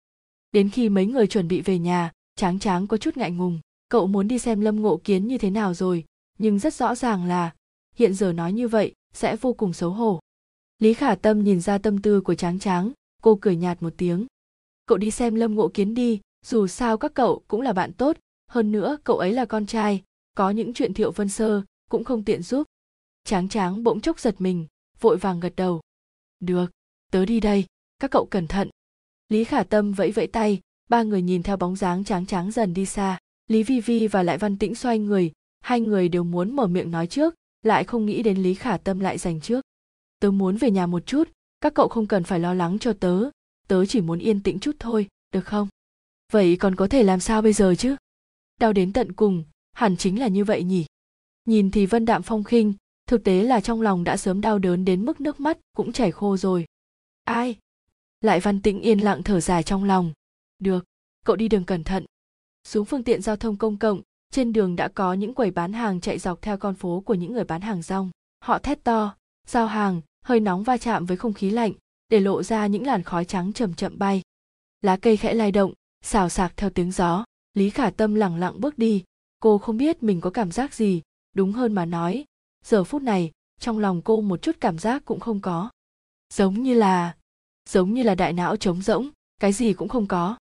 Đến 0.51 0.69
khi 0.69 0.89
mấy 0.89 1.05
người 1.05 1.27
chuẩn 1.27 1.47
bị 1.47 1.61
về 1.61 1.79
nhà, 1.79 2.11
tráng 2.35 2.59
tráng 2.59 2.87
có 2.87 2.97
chút 2.97 3.17
ngại 3.17 3.31
ngùng, 3.31 3.59
cậu 3.89 4.07
muốn 4.07 4.27
đi 4.27 4.39
xem 4.39 4.61
lâm 4.61 4.81
ngộ 4.81 5.01
kiến 5.03 5.27
như 5.27 5.37
thế 5.37 5.49
nào 5.49 5.73
rồi? 5.73 6.05
Nhưng 6.37 6.59
rất 6.59 6.73
rõ 6.73 6.95
ràng 6.95 7.25
là, 7.25 7.53
hiện 7.95 8.13
giờ 8.13 8.33
nói 8.33 8.53
như 8.53 8.67
vậy 8.67 8.93
sẽ 9.13 9.35
vô 9.35 9.53
cùng 9.53 9.73
xấu 9.73 9.89
hổ. 9.89 10.19
Lý 10.79 10.93
khả 10.93 11.15
tâm 11.15 11.43
nhìn 11.43 11.61
ra 11.61 11.77
tâm 11.77 12.01
tư 12.01 12.21
của 12.21 12.35
tráng 12.35 12.59
tráng, 12.59 12.91
cô 13.21 13.37
cười 13.41 13.55
nhạt 13.55 13.83
một 13.83 13.93
tiếng. 13.97 14.25
Cậu 14.85 14.97
đi 14.97 15.11
xem 15.11 15.35
lâm 15.35 15.55
ngộ 15.55 15.67
kiến 15.73 15.93
đi, 15.93 16.19
dù 16.45 16.67
sao 16.67 16.97
các 16.97 17.13
cậu 17.13 17.41
cũng 17.47 17.61
là 17.61 17.73
bạn 17.73 17.93
tốt, 17.93 18.17
hơn 18.47 18.71
nữa 18.71 18.97
cậu 19.03 19.17
ấy 19.17 19.33
là 19.33 19.45
con 19.45 19.65
trai, 19.65 20.03
có 20.35 20.49
những 20.49 20.73
chuyện 20.73 20.93
thiệu 20.93 21.11
vân 21.11 21.29
sơ 21.29 21.61
cũng 21.89 22.03
không 22.03 22.23
tiện 22.23 22.41
giúp 22.43 22.67
tráng 23.23 23.49
tráng 23.49 23.83
bỗng 23.83 24.01
chốc 24.01 24.19
giật 24.19 24.35
mình, 24.39 24.67
vội 24.99 25.17
vàng 25.17 25.39
gật 25.39 25.53
đầu. 25.55 25.81
Được, 26.39 26.71
tớ 27.11 27.25
đi 27.25 27.39
đây, 27.39 27.65
các 27.99 28.11
cậu 28.11 28.25
cẩn 28.25 28.47
thận. 28.47 28.69
Lý 29.29 29.43
khả 29.43 29.63
tâm 29.63 29.93
vẫy 29.93 30.11
vẫy 30.11 30.27
tay, 30.27 30.59
ba 30.89 31.03
người 31.03 31.21
nhìn 31.21 31.43
theo 31.43 31.57
bóng 31.57 31.75
dáng 31.75 32.03
tráng 32.03 32.25
tráng 32.25 32.51
dần 32.51 32.73
đi 32.73 32.85
xa. 32.85 33.19
Lý 33.47 33.63
vi 33.63 33.79
vi 33.79 34.07
và 34.07 34.23
lại 34.23 34.37
văn 34.37 34.57
tĩnh 34.57 34.75
xoay 34.75 34.99
người, 34.99 35.31
hai 35.59 35.79
người 35.79 36.09
đều 36.09 36.23
muốn 36.23 36.55
mở 36.55 36.67
miệng 36.67 36.91
nói 36.91 37.07
trước, 37.07 37.35
lại 37.61 37.83
không 37.83 38.05
nghĩ 38.05 38.23
đến 38.23 38.37
lý 38.37 38.53
khả 38.53 38.77
tâm 38.77 38.99
lại 38.99 39.17
giành 39.17 39.41
trước. 39.41 39.61
Tớ 40.19 40.31
muốn 40.31 40.57
về 40.57 40.71
nhà 40.71 40.85
một 40.85 41.05
chút, 41.05 41.29
các 41.61 41.73
cậu 41.73 41.87
không 41.87 42.07
cần 42.07 42.23
phải 42.23 42.39
lo 42.39 42.53
lắng 42.53 42.79
cho 42.79 42.93
tớ 42.93 43.29
tớ 43.69 43.85
chỉ 43.85 44.01
muốn 44.01 44.19
yên 44.19 44.43
tĩnh 44.43 44.59
chút 44.59 44.75
thôi, 44.79 45.07
được 45.31 45.45
không? 45.45 45.67
Vậy 46.31 46.57
còn 46.59 46.75
có 46.75 46.87
thể 46.87 47.03
làm 47.03 47.19
sao 47.19 47.41
bây 47.41 47.53
giờ 47.53 47.75
chứ? 47.77 47.95
Đau 48.59 48.73
đến 48.73 48.93
tận 48.93 49.11
cùng, 49.11 49.43
hẳn 49.73 49.97
chính 49.97 50.19
là 50.19 50.27
như 50.27 50.43
vậy 50.43 50.63
nhỉ? 50.63 50.85
Nhìn 51.45 51.71
thì 51.71 51.85
vân 51.85 52.05
đạm 52.05 52.23
phong 52.23 52.43
khinh 52.43 52.73
thực 53.09 53.23
tế 53.23 53.43
là 53.43 53.59
trong 53.59 53.81
lòng 53.81 54.03
đã 54.03 54.17
sớm 54.17 54.41
đau 54.41 54.59
đớn 54.59 54.85
đến 54.85 55.05
mức 55.05 55.21
nước 55.21 55.39
mắt 55.39 55.57
cũng 55.75 55.91
chảy 55.91 56.11
khô 56.11 56.37
rồi. 56.37 56.65
Ai? 57.23 57.55
Lại 58.21 58.39
văn 58.39 58.61
tĩnh 58.61 58.81
yên 58.81 58.99
lặng 58.99 59.23
thở 59.23 59.39
dài 59.39 59.63
trong 59.63 59.83
lòng. 59.83 60.13
Được, 60.59 60.85
cậu 61.25 61.35
đi 61.35 61.47
đường 61.47 61.65
cẩn 61.65 61.83
thận. 61.83 62.05
Xuống 62.63 62.85
phương 62.85 63.03
tiện 63.03 63.21
giao 63.21 63.35
thông 63.35 63.57
công 63.57 63.77
cộng, 63.77 64.01
trên 64.31 64.53
đường 64.53 64.75
đã 64.75 64.87
có 64.87 65.13
những 65.13 65.33
quầy 65.33 65.51
bán 65.51 65.73
hàng 65.73 66.01
chạy 66.01 66.19
dọc 66.19 66.41
theo 66.41 66.57
con 66.57 66.75
phố 66.75 67.03
của 67.05 67.13
những 67.13 67.33
người 67.33 67.43
bán 67.43 67.61
hàng 67.61 67.81
rong. 67.81 68.11
Họ 68.39 68.59
thét 68.59 68.83
to, 68.83 69.15
giao 69.47 69.67
hàng, 69.67 70.01
hơi 70.25 70.39
nóng 70.39 70.63
va 70.63 70.77
chạm 70.77 71.05
với 71.05 71.17
không 71.17 71.33
khí 71.33 71.49
lạnh, 71.49 71.73
để 72.09 72.19
lộ 72.19 72.43
ra 72.43 72.67
những 72.67 72.85
làn 72.85 73.03
khói 73.03 73.25
trắng 73.25 73.53
chậm 73.53 73.73
chậm 73.73 73.99
bay. 73.99 74.21
Lá 74.81 74.97
cây 74.97 75.17
khẽ 75.17 75.33
lay 75.33 75.51
động, 75.51 75.73
xào 76.01 76.29
xạc 76.29 76.53
theo 76.57 76.69
tiếng 76.69 76.91
gió. 76.91 77.25
Lý 77.53 77.69
khả 77.69 77.89
tâm 77.89 78.15
lẳng 78.15 78.35
lặng 78.35 78.61
bước 78.61 78.77
đi. 78.77 79.03
Cô 79.39 79.57
không 79.57 79.77
biết 79.77 80.03
mình 80.03 80.21
có 80.21 80.29
cảm 80.29 80.51
giác 80.51 80.73
gì, 80.73 81.01
đúng 81.35 81.51
hơn 81.51 81.73
mà 81.73 81.85
nói 81.85 82.25
giờ 82.65 82.83
phút 82.83 83.01
này, 83.01 83.31
trong 83.59 83.79
lòng 83.79 84.01
cô 84.01 84.21
một 84.21 84.41
chút 84.41 84.57
cảm 84.61 84.79
giác 84.79 85.05
cũng 85.05 85.19
không 85.19 85.39
có. 85.39 85.69
Giống 86.33 86.63
như 86.63 86.73
là, 86.73 87.15
giống 87.69 87.93
như 87.93 88.03
là 88.03 88.15
đại 88.15 88.33
não 88.33 88.55
trống 88.55 88.81
rỗng, 88.81 89.09
cái 89.39 89.53
gì 89.53 89.73
cũng 89.73 89.89
không 89.89 90.07
có. 90.07 90.37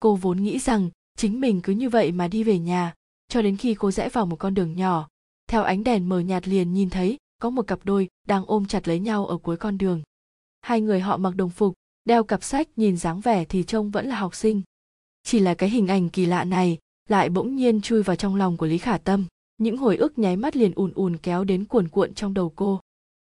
Cô 0.00 0.16
vốn 0.16 0.42
nghĩ 0.42 0.58
rằng, 0.58 0.90
chính 1.16 1.40
mình 1.40 1.60
cứ 1.60 1.72
như 1.72 1.88
vậy 1.88 2.12
mà 2.12 2.28
đi 2.28 2.44
về 2.44 2.58
nhà, 2.58 2.94
cho 3.28 3.42
đến 3.42 3.56
khi 3.56 3.74
cô 3.74 3.90
rẽ 3.90 4.08
vào 4.08 4.26
một 4.26 4.36
con 4.36 4.54
đường 4.54 4.76
nhỏ. 4.76 5.08
Theo 5.46 5.62
ánh 5.62 5.84
đèn 5.84 6.08
mờ 6.08 6.20
nhạt 6.20 6.48
liền 6.48 6.72
nhìn 6.72 6.90
thấy, 6.90 7.18
có 7.38 7.50
một 7.50 7.66
cặp 7.66 7.78
đôi 7.84 8.08
đang 8.26 8.44
ôm 8.46 8.66
chặt 8.66 8.88
lấy 8.88 9.00
nhau 9.00 9.26
ở 9.26 9.38
cuối 9.38 9.56
con 9.56 9.78
đường. 9.78 10.02
Hai 10.60 10.80
người 10.80 11.00
họ 11.00 11.16
mặc 11.16 11.36
đồng 11.36 11.50
phục, 11.50 11.74
đeo 12.04 12.24
cặp 12.24 12.42
sách 12.42 12.68
nhìn 12.76 12.96
dáng 12.96 13.20
vẻ 13.20 13.44
thì 13.44 13.62
trông 13.62 13.90
vẫn 13.90 14.06
là 14.06 14.16
học 14.16 14.34
sinh. 14.34 14.62
Chỉ 15.22 15.38
là 15.38 15.54
cái 15.54 15.70
hình 15.70 15.86
ảnh 15.86 16.08
kỳ 16.08 16.26
lạ 16.26 16.44
này, 16.44 16.78
lại 17.08 17.28
bỗng 17.28 17.56
nhiên 17.56 17.80
chui 17.80 18.02
vào 18.02 18.16
trong 18.16 18.36
lòng 18.36 18.56
của 18.56 18.66
lý 18.66 18.78
khả 18.78 18.98
tâm 18.98 19.26
những 19.62 19.76
hồi 19.76 19.96
ức 19.96 20.18
nháy 20.18 20.36
mắt 20.36 20.56
liền 20.56 20.72
ùn 20.74 20.92
ùn 20.94 21.16
kéo 21.16 21.44
đến 21.44 21.64
cuồn 21.64 21.88
cuộn 21.88 22.14
trong 22.14 22.34
đầu 22.34 22.52
cô. 22.56 22.80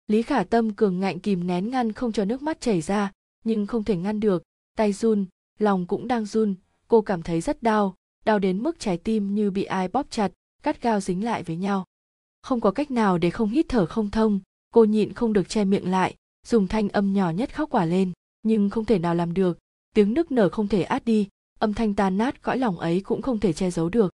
Lý 0.06 0.22
khả 0.22 0.44
tâm 0.44 0.74
cường 0.74 1.00
ngạnh 1.00 1.18
kìm 1.18 1.46
nén 1.46 1.70
ngăn 1.70 1.92
không 1.92 2.12
cho 2.12 2.24
nước 2.24 2.42
mắt 2.42 2.60
chảy 2.60 2.80
ra, 2.80 3.12
nhưng 3.44 3.66
không 3.66 3.84
thể 3.84 3.96
ngăn 3.96 4.20
được, 4.20 4.42
tay 4.76 4.92
run, 4.92 5.26
lòng 5.58 5.86
cũng 5.86 6.08
đang 6.08 6.24
run, 6.24 6.54
cô 6.88 7.02
cảm 7.02 7.22
thấy 7.22 7.40
rất 7.40 7.62
đau 7.62 7.94
đau 8.24 8.38
đến 8.38 8.62
mức 8.62 8.78
trái 8.78 8.96
tim 8.96 9.34
như 9.34 9.50
bị 9.50 9.64
ai 9.64 9.88
bóp 9.88 10.06
chặt 10.10 10.32
cắt 10.62 10.82
gao 10.82 11.00
dính 11.00 11.24
lại 11.24 11.42
với 11.42 11.56
nhau. 11.56 11.84
Không 12.42 12.60
có 12.60 12.70
cách 12.70 12.90
nào 12.90 13.18
để 13.18 13.30
không 13.30 13.48
hít 13.48 13.66
thở 13.68 13.86
không 13.86 14.10
thông, 14.10 14.40
cô 14.74 14.84
nhịn 14.84 15.12
không 15.12 15.32
được 15.32 15.48
che 15.48 15.64
miệng 15.64 15.90
lại, 15.90 16.14
dùng 16.46 16.68
thanh 16.68 16.88
âm 16.88 17.12
nhỏ 17.12 17.30
nhất 17.30 17.54
khóc 17.54 17.70
quả 17.70 17.84
lên, 17.84 18.12
nhưng 18.42 18.70
không 18.70 18.84
thể 18.84 18.98
nào 18.98 19.14
làm 19.14 19.34
được, 19.34 19.58
tiếng 19.94 20.14
nức 20.14 20.32
nở 20.32 20.48
không 20.48 20.68
thể 20.68 20.82
át 20.82 21.04
đi, 21.04 21.28
âm 21.58 21.74
thanh 21.74 21.94
tan 21.94 22.18
nát 22.18 22.42
cõi 22.42 22.58
lòng 22.58 22.78
ấy 22.78 23.00
cũng 23.00 23.22
không 23.22 23.40
thể 23.40 23.52
che 23.52 23.70
giấu 23.70 23.88
được. 23.88 24.12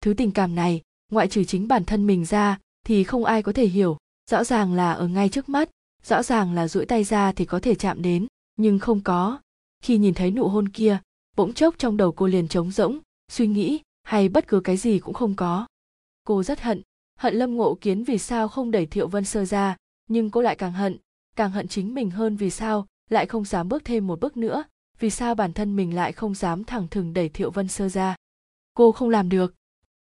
Thứ 0.00 0.14
tình 0.14 0.30
cảm 0.30 0.54
này 0.54 0.80
ngoại 1.12 1.28
trừ 1.28 1.44
chính 1.44 1.68
bản 1.68 1.84
thân 1.84 2.06
mình 2.06 2.24
ra, 2.24 2.58
thì 2.86 3.04
không 3.04 3.24
ai 3.24 3.42
có 3.42 3.52
thể 3.52 3.66
hiểu. 3.66 3.96
Rõ 4.30 4.44
ràng 4.44 4.74
là 4.74 4.92
ở 4.92 5.08
ngay 5.08 5.28
trước 5.28 5.48
mắt, 5.48 5.70
rõ 6.04 6.22
ràng 6.22 6.54
là 6.54 6.68
duỗi 6.68 6.86
tay 6.86 7.04
ra 7.04 7.32
thì 7.32 7.44
có 7.44 7.60
thể 7.60 7.74
chạm 7.74 8.02
đến, 8.02 8.26
nhưng 8.56 8.78
không 8.78 9.00
có. 9.00 9.40
Khi 9.82 9.98
nhìn 9.98 10.14
thấy 10.14 10.30
nụ 10.30 10.48
hôn 10.48 10.68
kia, 10.68 10.98
bỗng 11.36 11.52
chốc 11.52 11.74
trong 11.78 11.96
đầu 11.96 12.12
cô 12.12 12.26
liền 12.26 12.48
trống 12.48 12.70
rỗng, 12.70 12.98
suy 13.32 13.46
nghĩ 13.46 13.80
hay 14.02 14.28
bất 14.28 14.48
cứ 14.48 14.60
cái 14.60 14.76
gì 14.76 14.98
cũng 14.98 15.14
không 15.14 15.34
có. 15.34 15.66
Cô 16.24 16.42
rất 16.42 16.60
hận 16.60 16.82
hận 17.18 17.34
lâm 17.34 17.56
ngộ 17.56 17.78
kiến 17.80 18.04
vì 18.04 18.18
sao 18.18 18.48
không 18.48 18.70
đẩy 18.70 18.86
thiệu 18.86 19.08
vân 19.08 19.24
sơ 19.24 19.44
ra, 19.44 19.76
nhưng 20.08 20.30
cô 20.30 20.42
lại 20.42 20.56
càng 20.56 20.72
hận 20.72 20.98
càng 21.36 21.50
hận 21.50 21.68
chính 21.68 21.94
mình 21.94 22.10
hơn 22.10 22.36
vì 22.36 22.50
sao 22.50 22.86
lại 23.10 23.26
không 23.26 23.44
dám 23.44 23.68
bước 23.68 23.84
thêm 23.84 24.06
một 24.06 24.20
bước 24.20 24.36
nữa, 24.36 24.64
vì 24.98 25.10
sao 25.10 25.34
bản 25.34 25.52
thân 25.52 25.76
mình 25.76 25.94
lại 25.94 26.12
không 26.12 26.34
dám 26.34 26.64
thẳng 26.64 26.88
thừng 26.88 27.12
đẩy 27.12 27.28
thiệu 27.28 27.50
vân 27.50 27.68
sơ 27.68 27.88
ra. 27.88 28.16
Cô 28.74 28.92
không 28.92 29.08
làm 29.08 29.28
được 29.28 29.54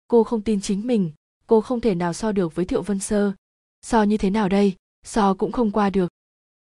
cô 0.07 0.23
không 0.23 0.41
tin 0.41 0.61
chính 0.61 0.87
mình, 0.87 1.11
cô 1.47 1.61
không 1.61 1.81
thể 1.81 1.95
nào 1.95 2.13
so 2.13 2.31
được 2.31 2.55
với 2.55 2.65
thiệu 2.65 2.81
vân 2.81 2.99
sơ. 2.99 3.33
So 3.81 4.03
như 4.03 4.17
thế 4.17 4.29
nào 4.29 4.49
đây? 4.49 4.75
So 5.03 5.33
cũng 5.33 5.51
không 5.51 5.71
qua 5.71 5.89
được. 5.89 6.11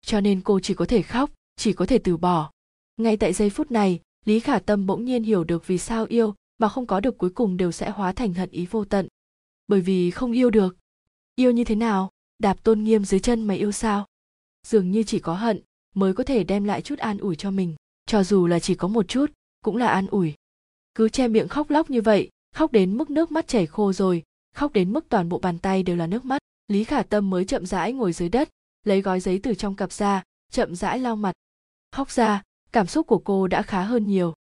Cho 0.07 0.21
nên 0.21 0.41
cô 0.41 0.61
chỉ 0.61 0.75
có 0.75 0.85
thể 0.85 1.03
khóc, 1.03 1.31
chỉ 1.57 1.73
có 1.73 1.87
thể 1.87 1.99
từ 1.99 2.17
bỏ. 2.17 2.51
Ngay 2.97 3.17
tại 3.17 3.33
giây 3.33 3.51
phút 3.51 3.71
này, 3.71 4.01
lý 4.25 4.41
khả 4.41 4.59
tâm 4.59 4.87
bỗng 4.87 5.05
nhiên 5.05 5.23
hiểu 5.23 5.45
được 5.45 5.67
vì 5.67 5.79
sao 5.79 6.07
yêu 6.09 6.35
mà 6.59 6.69
không 6.69 6.87
có 6.87 7.01
được 7.01 7.19
cuối 7.19 7.31
cùng 7.31 7.57
đều 7.57 7.73
sẽ 7.73 7.91
hóa 7.91 8.13
thành 8.13 8.35
hận 8.35 8.51
ý 8.51 8.67
vô 8.71 8.85
tận. 8.85 9.09
Bởi 9.69 9.81
vì 9.81 10.11
không 10.11 10.33
yêu 10.33 10.51
được. 10.51 10.77
Yêu 11.35 11.51
như 11.51 11.65
thế 11.65 11.75
nào? 11.75 12.11
Đạp 12.39 12.63
tôn 12.63 12.85
nghiêm 12.85 13.05
dưới 13.05 13.21
chân 13.21 13.45
mà 13.45 13.55
yêu 13.55 13.73
sao? 13.73 14.07
Dường 14.67 14.91
như 14.91 15.03
chỉ 15.03 15.19
có 15.19 15.35
hận 15.35 15.61
mới 15.95 16.15
có 16.15 16.25
thể 16.25 16.45
đem 16.45 16.65
lại 16.65 16.83
chút 16.83 16.99
an 16.99 17.19
ủi 17.19 17.37
cho 17.37 17.51
mình. 17.51 17.75
Cho 18.07 18.25
dù 18.25 18.47
là 18.47 18.59
chỉ 18.61 18.75
có 18.75 18.89
một 18.89 19.09
chút, 19.09 19.33
cũng 19.65 19.77
là 19.77 19.89
an 19.89 20.07
ủi. 20.07 20.35
Cứ 20.95 21.09
che 21.09 21.29
miệng 21.29 21.49
khóc 21.49 21.71
lóc 21.71 21.91
như 21.91 22.01
vậy 22.01 22.31
khóc 22.53 22.73
đến 22.73 22.97
mức 22.97 23.11
nước 23.11 23.33
mắt 23.33 23.49
chảy 23.49 23.67
khô 23.67 23.93
rồi, 23.93 24.23
khóc 24.55 24.73
đến 24.73 24.93
mức 24.93 25.07
toàn 25.09 25.29
bộ 25.29 25.39
bàn 25.39 25.59
tay 25.59 25.83
đều 25.83 25.97
là 25.97 26.07
nước 26.07 26.25
mắt. 26.25 26.43
Lý 26.69 26.85
khả 26.85 27.03
tâm 27.03 27.31
mới 27.31 27.45
chậm 27.45 27.67
rãi 27.67 27.93
ngồi 27.93 28.13
dưới 28.13 28.29
đất, 28.29 28.49
lấy 28.85 29.01
gói 29.01 29.21
giấy 29.21 29.41
từ 29.43 29.55
trong 29.55 29.77
cặp 29.77 29.93
ra, 29.93 30.23
chậm 30.53 30.75
rãi 30.75 30.99
lau 30.99 31.17
mặt. 31.17 31.33
Khóc 31.93 32.11
ra, 32.11 32.43
cảm 32.73 32.87
xúc 32.87 33.07
của 33.07 33.19
cô 33.19 33.47
đã 33.47 33.63
khá 33.63 33.83
hơn 33.83 34.07
nhiều. 34.07 34.35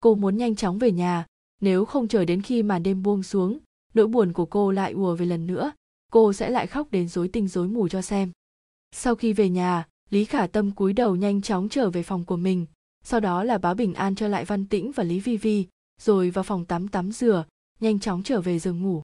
Cô 0.00 0.14
muốn 0.14 0.36
nhanh 0.36 0.56
chóng 0.56 0.78
về 0.78 0.92
nhà, 0.92 1.26
nếu 1.60 1.84
không 1.84 2.08
chờ 2.08 2.24
đến 2.24 2.42
khi 2.42 2.62
màn 2.62 2.82
đêm 2.82 3.02
buông 3.02 3.22
xuống, 3.22 3.58
nỗi 3.94 4.06
buồn 4.06 4.32
của 4.32 4.46
cô 4.46 4.70
lại 4.70 4.92
ùa 4.92 5.16
về 5.16 5.26
lần 5.26 5.46
nữa. 5.46 5.72
Cô 6.12 6.32
sẽ 6.32 6.50
lại 6.50 6.66
khóc 6.66 6.90
đến 6.90 7.08
rối 7.08 7.28
tinh 7.28 7.48
rối 7.48 7.68
mù 7.68 7.88
cho 7.88 8.02
xem. 8.02 8.30
Sau 8.92 9.14
khi 9.14 9.32
về 9.32 9.48
nhà, 9.48 9.86
lý 10.10 10.24
khả 10.24 10.46
tâm 10.46 10.70
cúi 10.70 10.92
đầu 10.92 11.16
nhanh 11.16 11.42
chóng 11.42 11.68
trở 11.68 11.90
về 11.90 12.02
phòng 12.02 12.24
của 12.24 12.36
mình. 12.36 12.66
Sau 13.04 13.20
đó 13.20 13.44
là 13.44 13.58
báo 13.58 13.74
bình 13.74 13.94
an 13.94 14.14
cho 14.14 14.28
lại 14.28 14.44
văn 14.44 14.66
tĩnh 14.66 14.92
và 14.92 15.04
lý 15.04 15.20
vi 15.20 15.36
vi 15.36 15.66
rồi 16.00 16.30
vào 16.30 16.42
phòng 16.42 16.64
tắm 16.64 16.88
tắm 16.88 17.12
rửa, 17.12 17.44
nhanh 17.80 18.00
chóng 18.00 18.22
trở 18.22 18.40
về 18.40 18.58
giường 18.58 18.82
ngủ. 18.82 19.02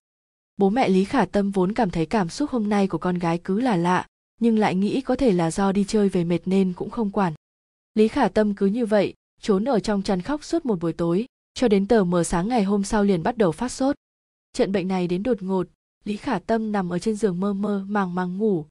Bố 0.56 0.70
mẹ 0.70 0.88
lý 0.88 1.04
khả 1.04 1.24
tâm 1.24 1.50
vốn 1.50 1.72
cảm 1.72 1.90
thấy 1.90 2.06
cảm 2.06 2.28
xúc 2.28 2.50
hôm 2.50 2.68
nay 2.68 2.88
của 2.88 2.98
con 2.98 3.18
gái 3.18 3.40
cứ 3.44 3.60
là 3.60 3.76
lạ, 3.76 4.06
nhưng 4.40 4.58
lại 4.58 4.74
nghĩ 4.74 5.00
có 5.00 5.16
thể 5.16 5.32
là 5.32 5.50
do 5.50 5.72
đi 5.72 5.84
chơi 5.84 6.08
về 6.08 6.24
mệt 6.24 6.40
nên 6.46 6.72
cũng 6.72 6.90
không 6.90 7.10
quản. 7.10 7.32
Lý 7.94 8.08
khả 8.08 8.28
tâm 8.28 8.54
cứ 8.54 8.66
như 8.66 8.86
vậy, 8.86 9.14
trốn 9.40 9.64
ở 9.64 9.80
trong 9.80 10.02
chăn 10.02 10.22
khóc 10.22 10.44
suốt 10.44 10.66
một 10.66 10.80
buổi 10.80 10.92
tối, 10.92 11.26
cho 11.54 11.68
đến 11.68 11.86
tờ 11.86 12.04
mờ 12.04 12.24
sáng 12.24 12.48
ngày 12.48 12.64
hôm 12.64 12.84
sau 12.84 13.04
liền 13.04 13.22
bắt 13.22 13.36
đầu 13.36 13.52
phát 13.52 13.68
sốt. 13.68 13.96
Trận 14.52 14.72
bệnh 14.72 14.88
này 14.88 15.08
đến 15.08 15.22
đột 15.22 15.42
ngột, 15.42 15.68
lý 16.04 16.16
khả 16.16 16.38
tâm 16.38 16.72
nằm 16.72 16.92
ở 16.92 16.98
trên 16.98 17.16
giường 17.16 17.40
mơ 17.40 17.52
mơ, 17.52 17.84
màng 17.88 18.14
màng 18.14 18.38
ngủ. 18.38 18.66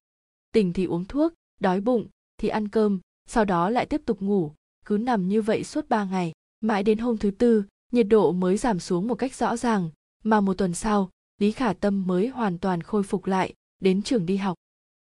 Tỉnh 0.52 0.74
thì 0.74 0.86
uống 0.86 1.06
thuốc, 1.06 1.34
đói 1.60 1.82
bụng, 1.82 2.08
thì 2.38 2.48
ăn 2.48 2.68
cơm, 2.68 3.00
sau 3.28 3.46
đó 3.46 3.70
lại 3.70 3.86
tiếp 3.86 4.02
tục 4.06 4.22
ngủ, 4.22 4.52
cứ 4.86 4.98
nằm 4.98 5.28
như 5.28 5.42
vậy 5.42 5.64
suốt 5.64 5.90
ba 5.90 6.04
ngày. 6.04 6.32
Mãi 6.62 6.84
đến 6.84 6.98
hôm 6.98 7.18
thứ 7.18 7.32
tư 7.32 7.64
nhiệt 7.92 8.08
độ 8.10 8.32
mới 8.32 8.58
giảm 8.58 8.80
xuống 8.80 9.08
một 9.08 9.16
cách 9.16 9.36
rõ 9.36 9.58
ràng, 9.58 9.90
mà 10.24 10.42
một 10.42 10.58
tuần 10.58 10.74
sau, 10.74 11.10
lý 11.38 11.52
khả 11.52 11.74
tâm 11.74 12.08
mới 12.08 12.28
hoàn 12.28 12.58
toàn 12.58 12.84
khôi 12.84 13.04
phục 13.04 13.26
lại, 13.26 13.54
đến 13.80 14.02
trường 14.02 14.26
đi 14.26 14.38
học. 14.38 14.56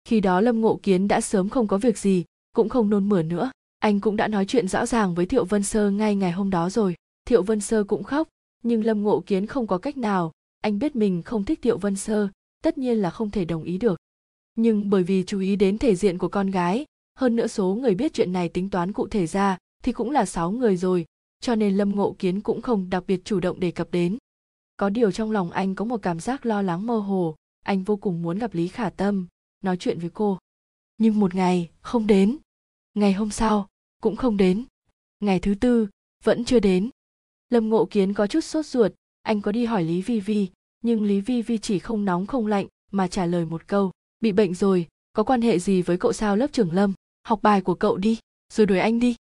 Khi 0.04 0.20
đó 0.20 0.40
lâm 0.40 0.60
ngộ 0.60 0.80
kiến 0.82 1.08
đã 1.08 1.20
sớm 1.20 1.48
không 1.48 1.66
có 1.66 1.78
việc 1.78 1.98
gì, 1.98 2.24
cũng 2.52 2.68
không 2.68 2.90
nôn 2.90 3.08
mửa 3.08 3.22
nữa. 3.22 3.50
Anh 3.78 4.00
cũng 4.00 4.16
đã 4.16 4.28
nói 4.28 4.46
chuyện 4.46 4.68
rõ 4.68 4.86
ràng 4.86 5.14
với 5.14 5.26
thiệu 5.26 5.44
vân 5.44 5.62
sơ 5.62 5.90
ngay 5.90 6.16
ngày 6.16 6.32
hôm 6.32 6.50
đó 6.50 6.70
rồi. 6.70 6.94
Thiệu 7.24 7.42
vân 7.42 7.60
sơ 7.60 7.84
cũng 7.84 8.04
khóc, 8.04 8.28
nhưng 8.62 8.84
lâm 8.84 9.02
ngộ 9.02 9.22
kiến 9.26 9.46
không 9.46 9.66
có 9.66 9.78
cách 9.78 9.96
nào. 9.96 10.32
Anh 10.60 10.78
biết 10.78 10.96
mình 10.96 11.22
không 11.22 11.44
thích 11.44 11.62
thiệu 11.62 11.78
vân 11.78 11.96
sơ, 11.96 12.28
tất 12.62 12.78
nhiên 12.78 12.98
là 12.98 13.10
không 13.10 13.30
thể 13.30 13.44
đồng 13.44 13.62
ý 13.64 13.78
được. 13.78 13.98
Nhưng 14.54 14.90
bởi 14.90 15.02
vì 15.02 15.24
chú 15.26 15.40
ý 15.40 15.56
đến 15.56 15.78
thể 15.78 15.96
diện 15.96 16.18
của 16.18 16.28
con 16.28 16.50
gái, 16.50 16.84
hơn 17.18 17.36
nữa 17.36 17.46
số 17.46 17.74
người 17.74 17.94
biết 17.94 18.14
chuyện 18.14 18.32
này 18.32 18.48
tính 18.48 18.70
toán 18.70 18.92
cụ 18.92 19.08
thể 19.08 19.26
ra, 19.26 19.58
thì 19.82 19.92
cũng 19.92 20.10
là 20.10 20.26
sáu 20.26 20.50
người 20.50 20.76
rồi 20.76 21.06
cho 21.40 21.54
nên 21.54 21.76
lâm 21.76 21.96
ngộ 21.96 22.16
kiến 22.18 22.40
cũng 22.40 22.62
không 22.62 22.90
đặc 22.90 23.04
biệt 23.06 23.20
chủ 23.24 23.40
động 23.40 23.60
đề 23.60 23.70
cập 23.70 23.90
đến. 23.90 24.18
Có 24.76 24.88
điều 24.88 25.12
trong 25.12 25.30
lòng 25.30 25.50
anh 25.50 25.74
có 25.74 25.84
một 25.84 26.02
cảm 26.02 26.20
giác 26.20 26.46
lo 26.46 26.62
lắng 26.62 26.86
mơ 26.86 26.98
hồ, 26.98 27.36
anh 27.62 27.82
vô 27.82 27.96
cùng 27.96 28.22
muốn 28.22 28.38
gặp 28.38 28.54
lý 28.54 28.68
khả 28.68 28.90
tâm, 28.90 29.26
nói 29.64 29.76
chuyện 29.76 29.98
với 29.98 30.10
cô. 30.10 30.38
Nhưng 30.98 31.20
một 31.20 31.34
ngày, 31.34 31.70
không 31.80 32.06
đến. 32.06 32.36
Ngày 32.94 33.12
hôm 33.12 33.30
sau, 33.30 33.68
cũng 34.02 34.16
không 34.16 34.36
đến. 34.36 34.64
Ngày 35.20 35.40
thứ 35.40 35.54
tư, 35.60 35.88
vẫn 36.24 36.44
chưa 36.44 36.60
đến. 36.60 36.90
Lâm 37.50 37.68
ngộ 37.68 37.84
kiến 37.90 38.14
có 38.14 38.26
chút 38.26 38.40
sốt 38.40 38.66
ruột, 38.66 38.92
anh 39.22 39.40
có 39.40 39.52
đi 39.52 39.64
hỏi 39.64 39.84
lý 39.84 40.02
vi 40.02 40.20
vi, 40.20 40.48
nhưng 40.82 41.02
lý 41.02 41.20
vi 41.20 41.42
vi 41.42 41.58
chỉ 41.58 41.78
không 41.78 42.04
nóng 42.04 42.26
không 42.26 42.46
lạnh, 42.46 42.66
mà 42.90 43.08
trả 43.08 43.26
lời 43.26 43.44
một 43.44 43.66
câu, 43.66 43.92
bị 44.20 44.32
bệnh 44.32 44.54
rồi, 44.54 44.86
có 45.12 45.22
quan 45.22 45.42
hệ 45.42 45.58
gì 45.58 45.82
với 45.82 45.96
cậu 45.96 46.12
sao 46.12 46.36
lớp 46.36 46.52
trưởng 46.52 46.72
lâm? 46.72 46.92
Học 47.22 47.42
bài 47.42 47.60
của 47.60 47.74
cậu 47.74 47.96
đi, 47.96 48.18
rồi 48.52 48.66
đuổi 48.66 48.78
anh 48.78 49.00
đi 49.00 49.16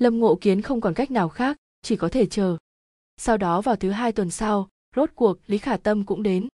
lâm 0.00 0.18
ngộ 0.18 0.34
kiến 0.40 0.62
không 0.62 0.80
còn 0.80 0.94
cách 0.94 1.10
nào 1.10 1.28
khác, 1.28 1.56
chỉ 1.82 1.96
có 1.96 2.08
thể 2.08 2.26
chờ. 2.26 2.56
Sau 3.16 3.36
đó 3.36 3.60
vào 3.60 3.76
thứ 3.76 3.90
hai 3.90 4.12
tuần 4.12 4.30
sau, 4.30 4.68
rốt 4.96 5.10
cuộc 5.14 5.38
lý 5.46 5.58
khả 5.58 5.76
tâm 5.76 6.04
cũng 6.04 6.22
đến. 6.22 6.48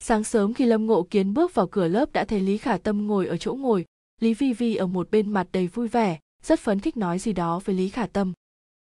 Sáng 0.00 0.24
sớm 0.24 0.54
khi 0.54 0.66
lâm 0.66 0.86
ngộ 0.86 1.06
kiến 1.10 1.34
bước 1.34 1.54
vào 1.54 1.66
cửa 1.66 1.88
lớp 1.88 2.12
đã 2.12 2.24
thấy 2.24 2.40
lý 2.40 2.58
khả 2.58 2.78
tâm 2.78 3.06
ngồi 3.06 3.26
ở 3.26 3.36
chỗ 3.36 3.54
ngồi. 3.54 3.84
Lý 4.20 4.34
vi 4.34 4.52
vi 4.52 4.76
ở 4.76 4.86
một 4.86 5.10
bên 5.10 5.30
mặt 5.30 5.48
đầy 5.52 5.66
vui 5.66 5.88
vẻ, 5.88 6.18
rất 6.42 6.60
phấn 6.60 6.80
khích 6.80 6.96
nói 6.96 7.18
gì 7.18 7.32
đó 7.32 7.60
với 7.64 7.74
lý 7.74 7.88
khả 7.88 8.06
tâm. 8.06 8.32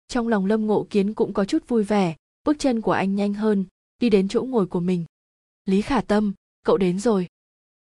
Trong 0.09 0.29
lòng 0.29 0.47
lâm 0.47 0.67
ngộ 0.67 0.87
kiến 0.91 1.15
cũng 1.15 1.33
có 1.33 1.45
chút 1.45 1.69
vui 1.69 1.85
vẻ, 1.85 2.17
bước 2.45 2.59
chân 2.59 2.81
của 2.81 2.93
anh 2.93 3.15
nhanh 3.15 3.35
hơn, 3.35 3.65
đi 3.99 4.11
đến 4.11 4.29
chỗ 4.29 4.43
ngồi 4.43 4.67
của 4.67 4.81
mình. 4.81 5.05
Lý 5.65 5.83
khả 5.83 6.01
tâm, 6.01 6.33
cậu 6.65 6.77
đến 6.77 6.99
rồi. 6.99 7.27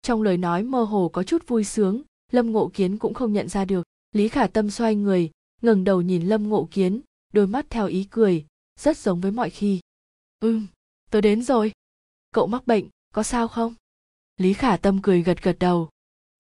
Trong 0.03 0.23
lời 0.23 0.37
nói 0.37 0.63
mơ 0.63 0.83
hồ 0.83 1.11
có 1.13 1.23
chút 1.23 1.49
vui 1.49 1.65
sướng, 1.65 2.03
lâm 2.33 2.53
ngộ 2.53 2.71
kiến 2.75 2.99
cũng 2.99 3.15
không 3.15 3.33
nhận 3.33 3.49
ra 3.49 3.65
được. 3.65 3.87
Lý 4.13 4.29
khả 4.29 4.47
tâm 4.47 4.71
xoay 4.71 4.95
người 4.95 5.31
ngẩng 5.65 5.85
đầu 5.85 6.03
nhìn 6.03 6.29
lâm 6.29 6.49
ngộ 6.49 6.69
kiến, 6.71 7.01
đôi 7.33 7.47
mắt 7.47 7.67
theo 7.71 7.87
ý 7.87 8.07
cười, 8.11 8.47
rất 8.81 8.99
giống 8.99 9.21
với 9.21 9.31
mọi 9.31 9.51
khi. 9.51 9.81
Ừm, 10.41 10.67
tớ 11.11 11.21
đến 11.21 11.43
rồi. 11.43 11.73
Cậu 12.33 12.47
mắc 12.47 12.67
bệnh, 12.67 12.89
có 13.15 13.23
sao 13.23 13.49
không? 13.49 13.75
Lý 14.37 14.53
khả 14.53 14.77
tâm 14.77 15.03
cười 15.03 15.23
gật 15.23 15.43
gật 15.43 15.57
đầu. 15.59 15.89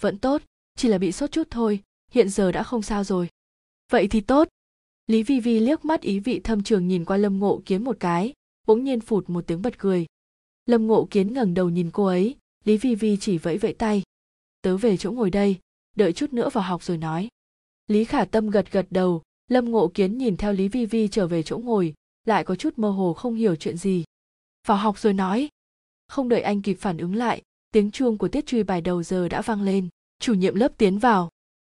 Vẫn 0.03 0.19
tốt, 0.19 0.43
chỉ 0.77 0.89
là 0.89 0.99
bị 0.99 1.13
sốt 1.13 1.33
chút 1.33 1.47
thôi, 1.51 1.83
hiện 2.11 2.29
giờ 2.29 2.53
đã 2.53 2.63
không 2.63 2.83
sao 2.83 3.05
rồi. 3.05 3.29
Vậy 3.91 4.09
thì 4.09 4.21
tốt. 4.21 4.49
Lý 5.07 5.23
vi 5.23 5.41
vi 5.41 5.61
liếc 5.61 5.85
mắt 5.85 6.01
ý 6.01 6.19
vị 6.19 6.41
thâm 6.45 6.63
trường 6.63 6.89
nhìn 6.89 7.05
qua 7.05 7.17
lâm 7.17 7.39
ngộ 7.39 7.63
kiến 7.67 7.85
một 7.85 7.97
cái, 8.01 8.33
bỗng 8.67 8.85
nhiên 8.85 9.01
phụt 9.01 9.31
một 9.31 9.47
tiếng 9.47 9.63
bật 9.63 9.79
cười. 9.79 10.07
Lâm 10.67 10.87
ngộ 10.87 11.09
kiến 11.11 11.35
ngẩng 11.35 11.55
đầu 11.55 11.71
nhìn 11.71 11.91
cô 11.91 12.05
ấy, 12.05 12.37
lý 12.65 12.77
vi 12.77 12.95
vi 12.95 13.17
chỉ 13.21 13.39
vẫy 13.39 13.59
vẫy 13.59 13.73
tay. 13.73 14.03
Tớ 14.63 14.77
về 14.77 14.97
chỗ 14.97 15.13
ngồi 15.13 15.31
đây, 15.31 15.59
đợi 15.97 16.13
chút 16.13 16.33
nữa 16.33 16.51
vào 16.53 16.65
học 16.65 16.83
rồi 16.83 16.99
nói 16.99 17.29
lý 17.87 18.05
khả 18.05 18.25
tâm 18.25 18.51
gật 18.51 18.73
gật 18.73 18.87
đầu, 18.91 19.23
lâm 19.49 19.71
ngộ 19.71 19.91
kiến 19.95 20.19
nhìn 20.19 20.37
theo 20.37 20.53
lý 20.53 20.69
vi 20.69 20.87
vi 20.87 21.09
trở 21.09 21.27
về 21.27 21.43
chỗ 21.43 21.59
ngồi, 21.59 21.95
lại 22.25 22.45
có 22.45 22.57
chút 22.57 22.79
mơ 22.79 22.91
hồ 22.91 23.15
không 23.15 23.35
hiểu 23.35 23.57
chuyện 23.57 23.77
gì. 23.77 24.05
Vào 24.67 24.77
học 24.77 24.99
rồi 24.99 25.13
nói. 25.13 25.49
Không 26.09 26.29
đợi 26.29 26.41
anh 26.41 26.63
kịp 26.63 26.75
phản 26.75 26.99
ứng 26.99 27.15
lại, 27.15 27.43
tiếng 27.71 27.91
chuông 27.91 28.19
của 28.19 28.29
tiết 28.29 28.47
truy 28.47 28.63
bài 28.63 28.81
đầu 28.81 29.03
giờ 29.03 29.29
đã 29.29 29.43
vang 29.43 29.63
lên. 29.63 29.89
Chủ 30.19 30.35
nhiệm 30.35 30.55
lớp 30.55 30.79
tiến 30.79 30.99
vào. 30.99 31.31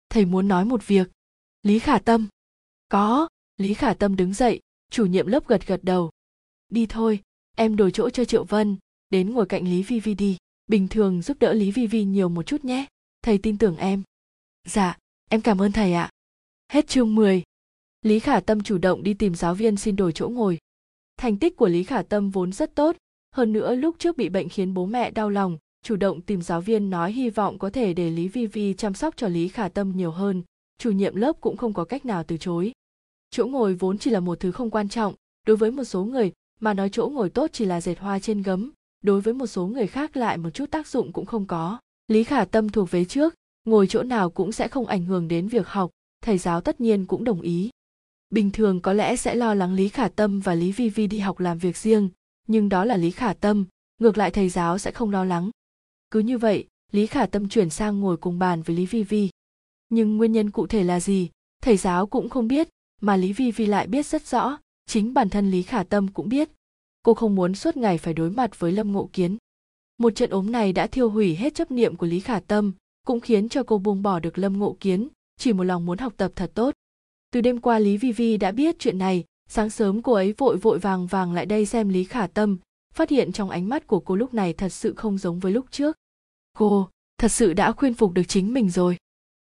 Thầy 0.09 0.25
muốn 0.25 0.47
nói 0.47 0.65
một 0.65 0.87
việc. 0.87 1.11
Lý 1.63 1.79
khả 1.79 1.99
tâm. 1.99 2.27
Có, 2.89 3.27
lý 3.57 3.73
khả 3.73 3.93
tâm 3.93 4.15
đứng 4.15 4.33
dậy, 4.33 4.59
chủ 4.91 5.05
nhiệm 5.05 5.27
lớp 5.27 5.47
gật 5.47 5.67
gật 5.67 5.79
đầu. 5.83 6.11
Đi 6.69 6.85
thôi, 6.85 7.19
em 7.55 7.75
đổi 7.75 7.91
chỗ 7.91 8.09
cho 8.09 8.25
triệu 8.25 8.43
vân, 8.43 8.77
đến 9.09 9.33
ngồi 9.33 9.45
cạnh 9.45 9.63
lý 9.63 9.83
vi 9.83 9.99
vi 9.99 10.13
đi. 10.13 10.37
Bình 10.67 10.87
thường 10.87 11.21
giúp 11.21 11.37
đỡ 11.39 11.53
lý 11.53 11.71
vi 11.71 11.87
vi 11.87 12.03
nhiều 12.03 12.29
một 12.29 12.43
chút 12.43 12.65
nhé. 12.65 12.85
Thầy 13.21 13.37
tin 13.37 13.57
tưởng 13.57 13.77
em. 13.77 14.03
Dạ 14.67 14.97
em 15.29 15.41
cảm 15.41 15.61
ơn 15.61 15.71
thầy 15.71 15.93
ạ. 15.93 16.09
Hết 16.71 16.87
chương 16.87 17.15
10. 17.15 17.43
lý 18.01 18.19
khả 18.19 18.39
tâm 18.39 18.63
chủ 18.63 18.77
động 18.77 19.03
đi 19.03 19.13
tìm 19.13 19.35
giáo 19.35 19.55
viên 19.55 19.77
xin 19.77 19.95
đổi 19.95 20.11
chỗ 20.11 20.29
ngồi. 20.29 20.57
Thành 21.17 21.37
tích 21.37 21.55
của 21.55 21.67
lý 21.67 21.83
khả 21.83 22.01
tâm 22.01 22.29
vốn 22.29 22.51
rất 22.51 22.75
tốt, 22.75 22.95
hơn 23.35 23.53
nữa 23.53 23.75
lúc 23.75 23.95
trước 23.99 24.17
bị 24.17 24.29
bệnh 24.29 24.49
khiến 24.49 24.73
bố 24.73 24.85
mẹ 24.85 25.11
đau 25.11 25.29
lòng, 25.29 25.57
chủ 25.83 25.95
động 25.95 26.21
tìm 26.21 26.41
giáo 26.41 26.61
viên 26.61 26.89
nói 26.89 27.11
hy 27.11 27.29
vọng 27.29 27.59
có 27.59 27.69
thể 27.69 27.93
để 27.93 28.09
lý 28.09 28.27
vi 28.27 28.45
vi 28.45 28.73
chăm 28.73 28.93
sóc 28.93 29.13
cho 29.17 29.27
lý 29.27 29.47
khả 29.47 29.69
tâm 29.69 29.91
nhiều 29.95 30.11
hơn, 30.11 30.43
chủ 30.77 30.91
nhiệm 30.91 31.15
lớp 31.15 31.41
cũng 31.41 31.57
không 31.57 31.73
có 31.73 31.85
cách 31.85 32.05
nào 32.05 32.23
từ 32.23 32.37
chối. 32.37 32.71
Chỗ 33.31 33.45
ngồi 33.45 33.73
vốn 33.73 33.97
chỉ 33.97 34.11
là 34.11 34.19
một 34.19 34.39
thứ 34.39 34.51
không 34.51 34.69
quan 34.69 34.89
trọng, 34.89 35.13
đối 35.47 35.57
với 35.57 35.71
một 35.71 35.83
số 35.83 36.03
người 36.03 36.31
mà 36.59 36.73
nói 36.73 36.89
chỗ 36.89 37.09
ngồi 37.09 37.29
tốt 37.29 37.49
chỉ 37.53 37.65
là 37.65 37.81
dệt 37.81 37.99
hoa 37.99 38.19
trên 38.19 38.41
gấm, 38.41 38.71
đối 39.03 39.21
với 39.21 39.33
một 39.33 39.47
số 39.47 39.67
người 39.67 39.87
khác 39.87 40.17
lại 40.17 40.37
một 40.37 40.49
chút 40.49 40.71
tác 40.71 40.87
dụng 40.87 41.11
cũng 41.11 41.25
không 41.25 41.45
có. 41.45 41.79
Lý 42.07 42.23
khả 42.23 42.45
tâm 42.45 42.69
thuộc 42.69 42.91
vế 42.91 43.05
trước 43.05 43.35
ngồi 43.65 43.87
chỗ 43.87 44.03
nào 44.03 44.29
cũng 44.29 44.51
sẽ 44.51 44.67
không 44.67 44.85
ảnh 44.85 45.05
hưởng 45.05 45.27
đến 45.27 45.47
việc 45.47 45.67
học, 45.67 45.91
thầy 46.21 46.37
giáo 46.37 46.61
tất 46.61 46.81
nhiên 46.81 47.05
cũng 47.05 47.23
đồng 47.23 47.41
ý. 47.41 47.69
Bình 48.29 48.51
thường 48.51 48.81
có 48.81 48.93
lẽ 48.93 49.15
sẽ 49.15 49.35
lo 49.35 49.53
lắng 49.53 49.73
lý 49.73 49.89
khả 49.89 50.07
tâm 50.07 50.39
và 50.39 50.55
lý 50.55 50.71
vi 50.71 50.89
vi 50.89 51.07
đi 51.07 51.19
học 51.19 51.39
làm 51.39 51.57
việc 51.57 51.77
riêng, 51.77 52.09
nhưng 52.47 52.69
đó 52.69 52.85
là 52.85 52.97
lý 52.97 53.11
khả 53.11 53.33
tâm, 53.33 53.65
ngược 53.99 54.17
lại 54.17 54.31
thầy 54.31 54.49
giáo 54.49 54.77
sẽ 54.77 54.91
không 54.91 55.11
lo 55.11 55.25
lắng. 55.25 55.49
Cứ 56.11 56.19
như 56.19 56.37
vậy, 56.37 56.67
lý 56.91 57.07
khả 57.07 57.25
tâm 57.25 57.49
chuyển 57.49 57.69
sang 57.69 57.99
ngồi 57.99 58.17
cùng 58.17 58.39
bàn 58.39 58.61
với 58.61 58.75
lý 58.75 58.85
vi 58.85 59.03
vi. 59.03 59.29
Nhưng 59.89 60.17
nguyên 60.17 60.31
nhân 60.31 60.51
cụ 60.51 60.67
thể 60.67 60.83
là 60.83 60.99
gì, 60.99 61.29
thầy 61.61 61.77
giáo 61.77 62.07
cũng 62.07 62.29
không 62.29 62.47
biết, 62.47 62.69
mà 63.01 63.17
lý 63.17 63.33
vi 63.33 63.51
vi 63.51 63.65
lại 63.65 63.87
biết 63.87 64.05
rất 64.05 64.27
rõ, 64.27 64.57
chính 64.85 65.13
bản 65.13 65.29
thân 65.29 65.51
lý 65.51 65.61
khả 65.61 65.83
tâm 65.83 66.07
cũng 66.07 66.29
biết. 66.29 66.49
Cô 67.03 67.13
không 67.13 67.35
muốn 67.35 67.55
suốt 67.55 67.77
ngày 67.77 67.97
phải 67.97 68.13
đối 68.13 68.29
mặt 68.31 68.59
với 68.59 68.71
lâm 68.71 68.91
ngộ 68.91 69.09
kiến. 69.13 69.37
Một 69.97 70.15
trận 70.15 70.29
ốm 70.29 70.51
này 70.51 70.73
đã 70.73 70.87
thiêu 70.87 71.09
hủy 71.09 71.35
hết 71.35 71.55
chấp 71.55 71.71
niệm 71.71 71.95
của 71.95 72.07
lý 72.07 72.19
khả 72.19 72.39
tâm 72.39 72.73
cũng 73.05 73.19
khiến 73.19 73.49
cho 73.49 73.63
cô 73.63 73.77
buông 73.77 74.01
bỏ 74.01 74.19
được 74.19 74.37
lâm 74.37 74.59
ngộ 74.59 74.77
kiến, 74.79 75.07
chỉ 75.37 75.53
một 75.53 75.63
lòng 75.63 75.85
muốn 75.85 75.97
học 75.97 76.13
tập 76.17 76.31
thật 76.35 76.51
tốt. 76.53 76.73
Từ 77.31 77.41
đêm 77.41 77.61
qua 77.61 77.79
lý 77.79 77.97
vi 77.97 78.11
vi 78.11 78.37
đã 78.37 78.51
biết 78.51 78.75
chuyện 78.79 78.97
này, 78.97 79.23
sáng 79.49 79.69
sớm 79.69 80.01
cô 80.01 80.13
ấy 80.13 80.33
vội 80.37 80.57
vội 80.57 80.79
vàng 80.79 81.07
vàng 81.07 81.33
lại 81.33 81.45
đây 81.45 81.65
xem 81.65 81.89
lý 81.89 82.03
khả 82.03 82.27
tâm, 82.27 82.57
phát 82.93 83.09
hiện 83.09 83.31
trong 83.31 83.49
ánh 83.49 83.69
mắt 83.69 83.87
của 83.87 83.99
cô 83.99 84.15
lúc 84.15 84.33
này 84.33 84.53
thật 84.53 84.69
sự 84.69 84.93
không 84.93 85.17
giống 85.17 85.39
với 85.39 85.51
lúc 85.51 85.65
trước. 85.71 85.97
Cô, 86.57 86.89
thật 87.17 87.27
sự 87.27 87.53
đã 87.53 87.71
khuyên 87.71 87.93
phục 87.93 88.13
được 88.13 88.23
chính 88.27 88.53
mình 88.53 88.69
rồi. 88.69 88.97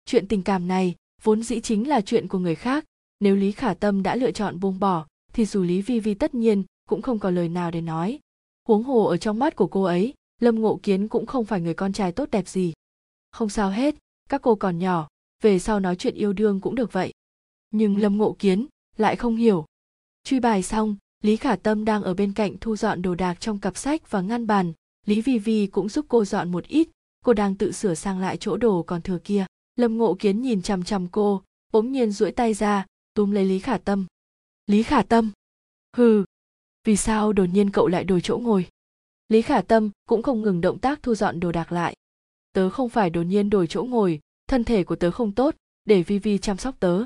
Chuyện 0.07 0.29
tình 0.29 0.43
cảm 0.43 0.69
này, 0.69 0.95
vốn 1.23 1.43
dĩ 1.43 1.61
chính 1.61 1.89
là 1.89 2.01
chuyện 2.01 2.29
của 2.29 2.39
người 2.39 2.55
khác, 2.55 2.85
nếu 3.21 3.37
lý 3.37 3.53
khả 3.53 3.75
tâm 3.75 4.03
đã 4.03 4.17
lựa 4.17 4.31
chọn 4.31 4.61
buông 4.61 4.81
bỏ, 4.81 5.07
thì 5.33 5.45
dù 5.45 5.63
lý 5.63 5.83
vi 5.83 6.01
vi 6.01 6.15
tất 6.15 6.35
nhiên 6.35 6.65
cũng 6.89 7.03
không 7.03 7.19
có 7.19 7.31
lời 7.31 7.49
nào 7.49 7.71
để 7.71 7.81
nói. 7.81 8.19
Huống 8.69 8.83
hồ 8.83 9.05
ở 9.05 9.17
trong 9.17 9.39
mắt 9.39 9.57
của 9.57 9.67
cô 9.67 9.83
ấy, 9.83 10.15
lâm 10.41 10.61
ngộ 10.61 10.81
kiến 10.83 11.09
cũng 11.09 11.27
không 11.27 11.45
phải 11.45 11.61
người 11.61 11.75
con 11.75 11.93
trai 11.93 12.13
tốt 12.13 12.29
đẹp 12.31 12.49
gì 12.49 12.73
không 13.35 13.49
sao 13.49 13.71
hết, 13.71 13.95
các 14.29 14.43
cô 14.43 14.55
còn 14.55 14.79
nhỏ, 14.79 15.09
về 15.43 15.59
sau 15.59 15.81
nói 15.81 15.97
chuyện 15.97 16.15
yêu 16.15 16.33
đương 16.33 16.61
cũng 16.61 16.75
được 16.75 16.93
vậy. 16.93 17.13
Nhưng 17.71 17.97
lâm 17.97 18.17
ngộ 18.17 18.37
kiến 18.39 18.67
lại 18.97 19.17
không 19.17 19.37
hiểu. 19.37 19.65
Truy 20.25 20.41
bài 20.41 20.63
xong, 20.63 20.97
lý 21.23 21.37
khả 21.37 21.57
tâm 21.57 21.85
đang 21.85 22.03
ở 22.03 22.15
bên 22.15 22.33
cạnh 22.33 22.57
thu 22.61 22.77
dọn 22.77 23.03
đồ 23.03 23.15
đạc 23.15 23.41
trong 23.41 23.59
cặp 23.59 23.77
sách 23.77 24.11
và 24.11 24.21
ngăn 24.21 24.47
bàn. 24.47 24.73
Lý 25.07 25.21
vi 25.21 25.39
vi 25.39 25.67
cũng 25.67 25.89
giúp 25.89 26.07
cô 26.09 26.25
dọn 26.25 26.53
một 26.53 26.67
ít, 26.69 26.89
cô 27.25 27.33
đang 27.33 27.55
tự 27.55 27.73
sửa 27.73 27.95
sang 27.95 28.19
lại 28.19 28.37
chỗ 28.37 28.57
đồ 28.57 28.83
còn 28.83 29.03
thừa 29.03 29.19
kia. 29.25 29.47
Lâm 29.77 29.99
ngộ 29.99 30.17
kiến 30.19 30.43
nhìn 30.43 30.63
chằm 30.63 30.85
chằm 30.85 31.09
cô, 31.09 31.43
bỗng 31.73 31.93
nhiên 31.93 32.13
duỗi 32.13 32.33
tay 32.33 32.55
ra, 32.55 32.87
túm 33.15 33.31
lấy 33.31 33.45
lý 33.45 33.59
khả 33.59 33.79
tâm. 33.79 34.07
Lý 34.67 34.83
khả 34.83 35.03
tâm? 35.03 35.31
Hừ, 35.97 36.25
vì 36.85 36.97
sao 36.97 37.33
đột 37.33 37.47
nhiên 37.47 37.71
cậu 37.71 37.89
lại 37.89 38.05
đổi 38.05 38.21
chỗ 38.21 38.39
ngồi? 38.39 38.67
Lý 39.29 39.43
khả 39.43 39.61
tâm 39.61 39.91
cũng 40.09 40.23
không 40.23 40.43
ngừng 40.43 40.61
động 40.61 40.79
tác 40.79 41.03
thu 41.03 41.15
dọn 41.15 41.41
đồ 41.41 41.53
đạc 41.53 41.73
lại 41.73 41.97
tớ 42.55 42.71
không 42.71 42.89
phải 42.89 43.11
đột 43.11 43.23
nhiên 43.23 43.51
đổi 43.51 43.67
chỗ 43.67 43.85
ngồi, 43.85 44.21
thân 44.49 44.65
thể 44.65 44.85
của 44.85 44.97
tớ 44.97 45.11
không 45.11 45.33
tốt, 45.33 45.55
để 45.85 46.03
vi 46.03 46.19
vi 46.19 46.39
chăm 46.39 46.57
sóc 46.57 46.75
tớ. 46.81 47.05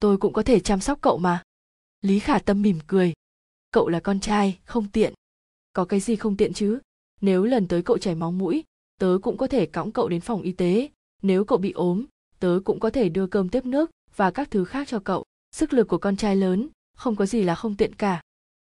Tôi 0.00 0.18
cũng 0.18 0.32
có 0.32 0.42
thể 0.42 0.60
chăm 0.60 0.80
sóc 0.80 0.98
cậu 1.00 1.18
mà. 1.18 1.42
Lý 2.00 2.18
khả 2.18 2.38
tâm 2.38 2.62
mỉm 2.62 2.78
cười. 2.86 3.12
Cậu 3.70 3.88
là 3.88 4.00
con 4.00 4.20
trai, 4.20 4.58
không 4.64 4.88
tiện. 4.92 5.14
Có 5.72 5.84
cái 5.84 6.00
gì 6.00 6.16
không 6.16 6.36
tiện 6.36 6.52
chứ? 6.52 6.78
Nếu 7.20 7.44
lần 7.44 7.68
tới 7.68 7.82
cậu 7.82 7.98
chảy 7.98 8.14
máu 8.14 8.32
mũi, 8.32 8.64
tớ 8.98 9.18
cũng 9.22 9.36
có 9.36 9.46
thể 9.46 9.66
cõng 9.66 9.92
cậu 9.92 10.08
đến 10.08 10.20
phòng 10.20 10.42
y 10.42 10.52
tế. 10.52 10.88
Nếu 11.22 11.44
cậu 11.44 11.58
bị 11.58 11.72
ốm, 11.72 12.04
tớ 12.38 12.60
cũng 12.64 12.80
có 12.80 12.90
thể 12.90 13.08
đưa 13.08 13.26
cơm 13.26 13.48
tiếp 13.48 13.64
nước 13.64 13.90
và 14.16 14.30
các 14.30 14.50
thứ 14.50 14.64
khác 14.64 14.88
cho 14.88 14.98
cậu. 14.98 15.24
Sức 15.52 15.72
lực 15.72 15.88
của 15.88 15.98
con 15.98 16.16
trai 16.16 16.36
lớn, 16.36 16.68
không 16.96 17.16
có 17.16 17.26
gì 17.26 17.42
là 17.42 17.54
không 17.54 17.76
tiện 17.76 17.94
cả. 17.94 18.20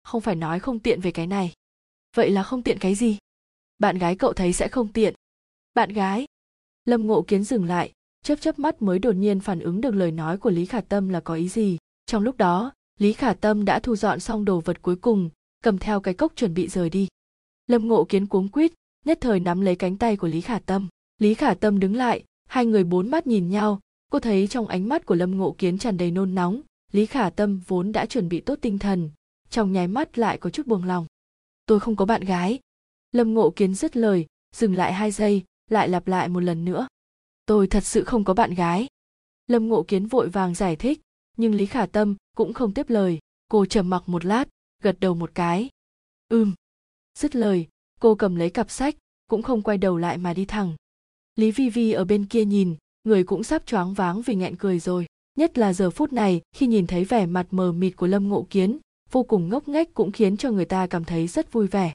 Không 0.03 0.21
phải 0.21 0.35
nói 0.35 0.61
không 0.61 0.79
tiện 0.79 1.01
về 1.01 1.11
cái 1.11 1.27
này. 1.27 1.53
Vậy 2.17 2.31
là 2.31 2.43
không 2.43 2.63
tiện 2.63 2.79
cái 2.79 2.95
gì? 2.95 3.19
Bạn 3.79 3.99
gái 3.99 4.17
cậu 4.17 4.33
thấy 4.33 4.53
sẽ 4.53 4.69
không 4.69 4.93
tiện 4.93 5.15
bạn 5.75 5.93
gái. 5.93 6.27
Lâm 6.85 7.07
ngộ 7.07 7.23
kiến 7.23 7.45
dừng 7.45 7.65
lại, 7.65 7.93
chớp 8.25 8.41
chớp 8.41 8.59
mắt 8.59 8.83
mới 8.83 8.99
đột 8.99 9.13
nhiên 9.13 9.41
phản 9.41 9.61
ứng 9.61 9.81
được 9.81 9.95
lời 9.95 10.11
nói 10.11 10.39
của 10.39 10.51
lý 10.51 10.67
khả 10.67 10.81
tâm 10.81 11.09
là 11.09 11.21
có 11.21 11.35
ý 11.35 11.49
gì. 11.49 11.79
Trong 12.07 12.23
lúc 12.23 12.37
đó, 12.37 12.73
lý 12.99 13.13
khả 13.13 13.35
tâm 13.35 13.65
đã 13.65 13.81
thu 13.81 13.97
dọn 13.97 14.21
xong 14.21 14.45
đồ 14.45 14.61
vật 14.61 14.83
cuối 14.83 14.97
cùng, 14.97 15.31
cầm 15.63 15.79
theo 15.79 16.01
cái 16.01 16.15
cốc 16.15 16.33
chuẩn 16.37 16.55
bị 16.55 16.69
rời 16.69 16.91
đi. 16.91 17.09
Lâm 17.67 17.89
ngộ 17.89 18.05
kiến 18.05 18.27
cuống 18.27 18.49
quýt, 18.49 18.73
nhất 19.05 19.19
thời 19.21 19.41
nắm 19.41 19.61
lấy 19.61 19.77
cánh 19.77 19.99
tay 19.99 20.17
của 20.17 20.29
lý 20.29 20.41
khả 20.41 20.59
tâm. 20.59 20.89
Lý 21.19 21.35
khả 21.35 21.55
tâm 21.55 21.81
đứng 21.81 21.97
lại, 21.97 22.25
hai 22.49 22.67
người 22.67 22.85
bốn 22.85 23.11
mắt 23.11 23.27
nhìn 23.27 23.49
nhau. 23.51 23.81
Cô 24.11 24.19
thấy 24.19 24.47
trong 24.47 24.67
ánh 24.67 24.89
mắt 24.89 25.07
của 25.07 25.15
lâm 25.15 25.39
ngộ 25.39 25.55
kiến 25.59 25.79
tràn 25.79 25.97
đầy 25.97 26.11
nôn 26.11 26.35
nóng, 26.35 26.61
lý 26.93 27.07
khả 27.07 27.31
tâm 27.31 27.61
vốn 27.67 27.93
đã 27.93 28.07
chuẩn 28.07 28.29
bị 28.29 28.41
tốt 28.41 28.59
tinh 28.61 28.79
thần, 28.79 29.11
trong 29.51 29.73
nháy 29.73 29.89
mắt 29.89 30.19
lại 30.19 30.39
có 30.39 30.51
chút 30.51 30.67
buông 30.67 30.85
lòng. 30.85 31.07
Tôi 31.67 31.81
không 31.81 31.97
có 31.97 32.05
bạn 32.05 32.25
gái. 32.25 32.59
Lâm 33.13 33.35
ngộ 33.35 33.51
kiến 33.51 33.75
dứt 33.75 33.97
lời, 33.97 34.27
dừng 34.55 34.75
lại 34.75 34.93
hai 34.93 35.11
giây 35.11 35.43
lại 35.73 35.89
lặp 35.89 36.09
lại 36.09 36.29
một 36.29 36.41
lần 36.41 36.65
nữa. 36.65 36.87
Tôi 37.47 37.67
thật 37.67 37.85
sự 37.85 38.05
không 38.05 38.25
có 38.25 38.35
bạn 38.35 38.55
gái. 38.55 38.87
Lâm 39.47 39.69
ngộ 39.69 39.83
kiến 39.83 40.07
vội 40.07 40.29
vàng 40.29 40.55
giải 40.55 40.77
thích, 40.77 41.01
nhưng 41.37 41.55
lý 41.55 41.67
khả 41.67 41.87
tâm 41.87 42.17
cũng 42.37 42.53
không 42.53 42.75
tiếp 42.75 42.91
lời. 42.91 43.19
Cô 43.49 43.67
trầm 43.67 43.91
mặc 43.91 44.03
một 44.07 44.25
lát, 44.25 44.49
gật 44.83 45.01
đầu 45.01 45.15
một 45.15 45.31
cái. 45.35 45.69
Ừm. 46.29 46.55
Dứt 47.19 47.37
lời, 47.37 47.67
cô 48.01 48.15
cầm 48.15 48.37
lấy 48.37 48.51
cặp 48.51 48.71
sách, 48.71 48.97
cũng 49.27 49.43
không 49.43 49.63
quay 49.63 49.79
đầu 49.79 49.99
lại 49.99 50.19
mà 50.19 50.35
đi 50.35 50.45
thẳng. 50.45 50.77
Lý 51.37 51.51
vi 51.51 51.71
vi 51.71 51.93
ở 51.93 52.05
bên 52.05 52.27
kia 52.27 52.45
nhìn, 52.45 52.77
người 53.05 53.25
cũng 53.25 53.43
sắp 53.43 53.67
choáng 53.67 53.95
váng 53.95 54.23
vì 54.23 54.35
nghẹn 54.35 54.57
cười 54.57 54.79
rồi. 54.79 55.07
Nhất 55.39 55.59
là 55.59 55.73
giờ 55.73 55.91
phút 55.91 56.13
này, 56.13 56.41
khi 56.53 56.67
nhìn 56.67 56.87
thấy 56.87 57.05
vẻ 57.05 57.27
mặt 57.27 57.47
mờ 57.51 57.73
mịt 57.73 57.97
của 57.97 58.07
lâm 58.07 58.29
ngộ 58.29 58.47
kiến, 58.51 58.79
vô 59.11 59.23
cùng 59.23 59.49
ngốc 59.49 59.69
nghếch 59.69 59.95
cũng 59.95 60.13
khiến 60.13 60.37
cho 60.37 60.51
người 60.51 60.65
ta 60.65 60.87
cảm 60.87 61.05
thấy 61.05 61.27
rất 61.27 61.53
vui 61.53 61.67
vẻ. 61.67 61.93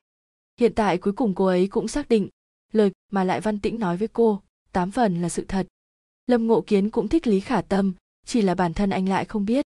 Hiện 0.60 0.74
tại 0.76 0.98
cuối 0.98 1.14
cùng 1.14 1.36
cô 1.36 1.46
ấy 1.46 1.68
cũng 1.68 1.88
xác 1.88 2.10
định 2.10 2.28
lời 2.74 2.92
mà 3.12 3.24
lại 3.24 3.42
văn 3.42 3.60
tĩnh 3.60 3.80
nói 3.80 3.98
với 3.98 4.08
cô, 4.08 4.42
tám 4.72 4.92
phần 4.92 5.22
là 5.22 5.30
sự 5.30 5.46
thật. 5.48 5.68
Lâm 6.28 6.48
ngộ 6.48 6.62
kiến 6.62 6.90
cũng 6.90 7.08
thích 7.08 7.28
lý 7.28 7.40
khả 7.40 7.62
tâm, 7.62 7.94
chỉ 8.26 8.42
là 8.42 8.56
bản 8.56 8.74
thân 8.74 8.90
anh 8.90 9.10
lại 9.10 9.26
không 9.26 9.46
biết. 9.46 9.66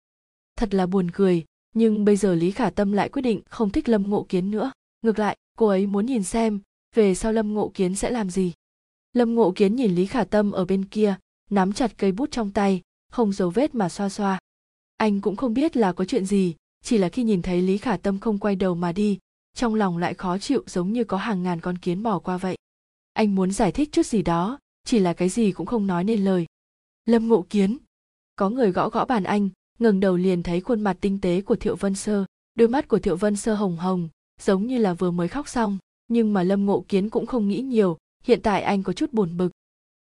Thật 0.56 0.74
là 0.74 0.86
buồn 0.86 1.12
cười, 1.12 1.46
nhưng 1.74 2.06
bây 2.06 2.16
giờ 2.16 2.36
lý 2.36 2.52
khả 2.52 2.70
tâm 2.70 2.92
lại 2.92 3.10
quyết 3.10 3.22
định 3.22 3.42
không 3.50 3.70
thích 3.70 3.90
lâm 3.90 4.10
ngộ 4.10 4.26
kiến 4.30 4.52
nữa. 4.52 4.72
Ngược 5.02 5.20
lại, 5.20 5.38
cô 5.58 5.68
ấy 5.68 5.88
muốn 5.88 6.06
nhìn 6.06 6.24
xem 6.24 6.60
về 6.96 7.16
sau 7.16 7.34
lâm 7.34 7.54
ngộ 7.54 7.72
kiến 7.74 7.96
sẽ 7.96 8.10
làm 8.10 8.30
gì. 8.30 8.54
Lâm 9.14 9.36
ngộ 9.36 9.52
kiến 9.52 9.76
nhìn 9.76 9.96
lý 9.96 10.06
khả 10.06 10.24
tâm 10.24 10.52
ở 10.52 10.66
bên 10.66 10.86
kia, 10.86 11.16
nắm 11.50 11.74
chặt 11.74 11.98
cây 11.98 12.12
bút 12.12 12.32
trong 12.32 12.52
tay, 12.52 12.82
không 13.12 13.34
dấu 13.34 13.50
vết 13.50 13.76
mà 13.76 13.90
xoa 13.90 14.10
xoa. 14.10 14.40
Anh 14.98 15.22
cũng 15.22 15.36
không 15.36 15.54
biết 15.54 15.78
là 15.78 15.94
có 15.94 16.06
chuyện 16.06 16.26
gì, 16.26 16.56
chỉ 16.84 16.98
là 16.98 17.10
khi 17.10 17.24
nhìn 17.24 17.42
thấy 17.42 17.62
lý 17.62 17.78
khả 17.78 17.98
tâm 17.98 18.20
không 18.20 18.38
quay 18.38 18.56
đầu 18.56 18.76
mà 18.76 18.92
đi, 18.92 19.20
trong 19.54 19.76
lòng 19.76 19.98
lại 19.98 20.14
khó 20.14 20.38
chịu 20.38 20.64
giống 20.68 20.94
như 20.94 21.04
có 21.04 21.18
hàng 21.18 21.44
ngàn 21.44 21.62
con 21.62 21.78
kiến 21.78 22.04
bỏ 22.04 22.20
qua 22.20 22.38
vậy 22.38 22.58
anh 23.14 23.36
muốn 23.36 23.52
giải 23.52 23.72
thích 23.72 23.90
chút 23.92 24.06
gì 24.06 24.22
đó, 24.22 24.60
chỉ 24.86 25.00
là 25.00 25.14
cái 25.14 25.30
gì 25.30 25.52
cũng 25.52 25.66
không 25.66 25.88
nói 25.88 26.04
nên 26.04 26.26
lời. 26.26 26.46
Lâm 27.06 27.28
ngộ 27.28 27.46
kiến. 27.50 27.78
Có 28.36 28.50
người 28.50 28.72
gõ 28.72 28.90
gõ 28.90 29.06
bàn 29.06 29.24
anh, 29.24 29.50
ngẩng 29.80 30.00
đầu 30.00 30.18
liền 30.18 30.44
thấy 30.44 30.62
khuôn 30.62 30.82
mặt 30.82 30.98
tinh 31.02 31.22
tế 31.22 31.42
của 31.42 31.56
thiệu 31.56 31.76
vân 31.76 31.96
sơ. 31.96 32.26
Đôi 32.56 32.68
mắt 32.68 32.88
của 32.88 33.00
thiệu 33.00 33.16
vân 33.16 33.36
sơ 33.36 33.56
hồng 33.56 33.78
hồng, 33.78 34.10
giống 34.42 34.68
như 34.68 34.78
là 34.78 34.94
vừa 34.94 35.12
mới 35.12 35.28
khóc 35.28 35.48
xong, 35.48 35.78
nhưng 36.08 36.34
mà 36.34 36.44
lâm 36.44 36.66
ngộ 36.66 36.86
kiến 36.88 37.10
cũng 37.10 37.26
không 37.26 37.48
nghĩ 37.48 37.62
nhiều, 37.62 37.98
hiện 38.24 38.42
tại 38.42 38.62
anh 38.62 38.84
có 38.84 38.94
chút 38.94 39.14
buồn 39.14 39.38
bực. 39.38 39.52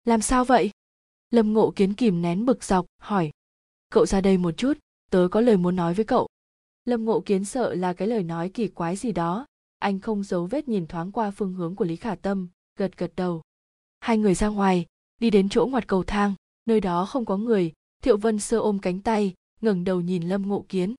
Làm 0.03 0.21
sao 0.21 0.45
vậy? 0.45 0.71
Lâm 1.31 1.53
ngộ 1.53 1.73
kiến 1.75 1.93
kìm 1.93 2.21
nén 2.21 2.45
bực 2.45 2.63
dọc, 2.63 2.85
hỏi. 3.01 3.31
Cậu 3.89 4.05
ra 4.05 4.21
đây 4.21 4.37
một 4.37 4.51
chút, 4.57 4.77
tớ 5.11 5.27
có 5.31 5.41
lời 5.41 5.57
muốn 5.57 5.75
nói 5.75 5.93
với 5.93 6.05
cậu. 6.05 6.27
Lâm 6.85 7.05
ngộ 7.05 7.19
kiến 7.19 7.45
sợ 7.45 7.75
là 7.75 7.93
cái 7.93 8.07
lời 8.07 8.23
nói 8.23 8.49
kỳ 8.49 8.67
quái 8.67 8.95
gì 8.95 9.11
đó. 9.11 9.45
Anh 9.79 9.99
không 9.99 10.23
giấu 10.23 10.45
vết 10.45 10.67
nhìn 10.67 10.87
thoáng 10.87 11.11
qua 11.11 11.31
phương 11.31 11.53
hướng 11.53 11.75
của 11.75 11.85
lý 11.85 11.95
khả 11.95 12.15
tâm 12.15 12.47
gật 12.75 12.97
gật 12.97 13.11
đầu. 13.15 13.41
Hai 13.99 14.17
người 14.17 14.35
ra 14.35 14.47
ngoài, 14.47 14.85
đi 15.19 15.29
đến 15.29 15.49
chỗ 15.49 15.65
ngoặt 15.65 15.87
cầu 15.87 16.03
thang, 16.03 16.33
nơi 16.65 16.81
đó 16.81 17.05
không 17.05 17.25
có 17.25 17.37
người, 17.37 17.73
thiệu 18.03 18.17
vân 18.17 18.39
sơ 18.39 18.57
ôm 18.57 18.79
cánh 18.79 19.01
tay, 19.01 19.33
ngẩng 19.61 19.83
đầu 19.83 20.01
nhìn 20.01 20.23
lâm 20.23 20.47
ngộ 20.47 20.65
kiến. 20.69 20.95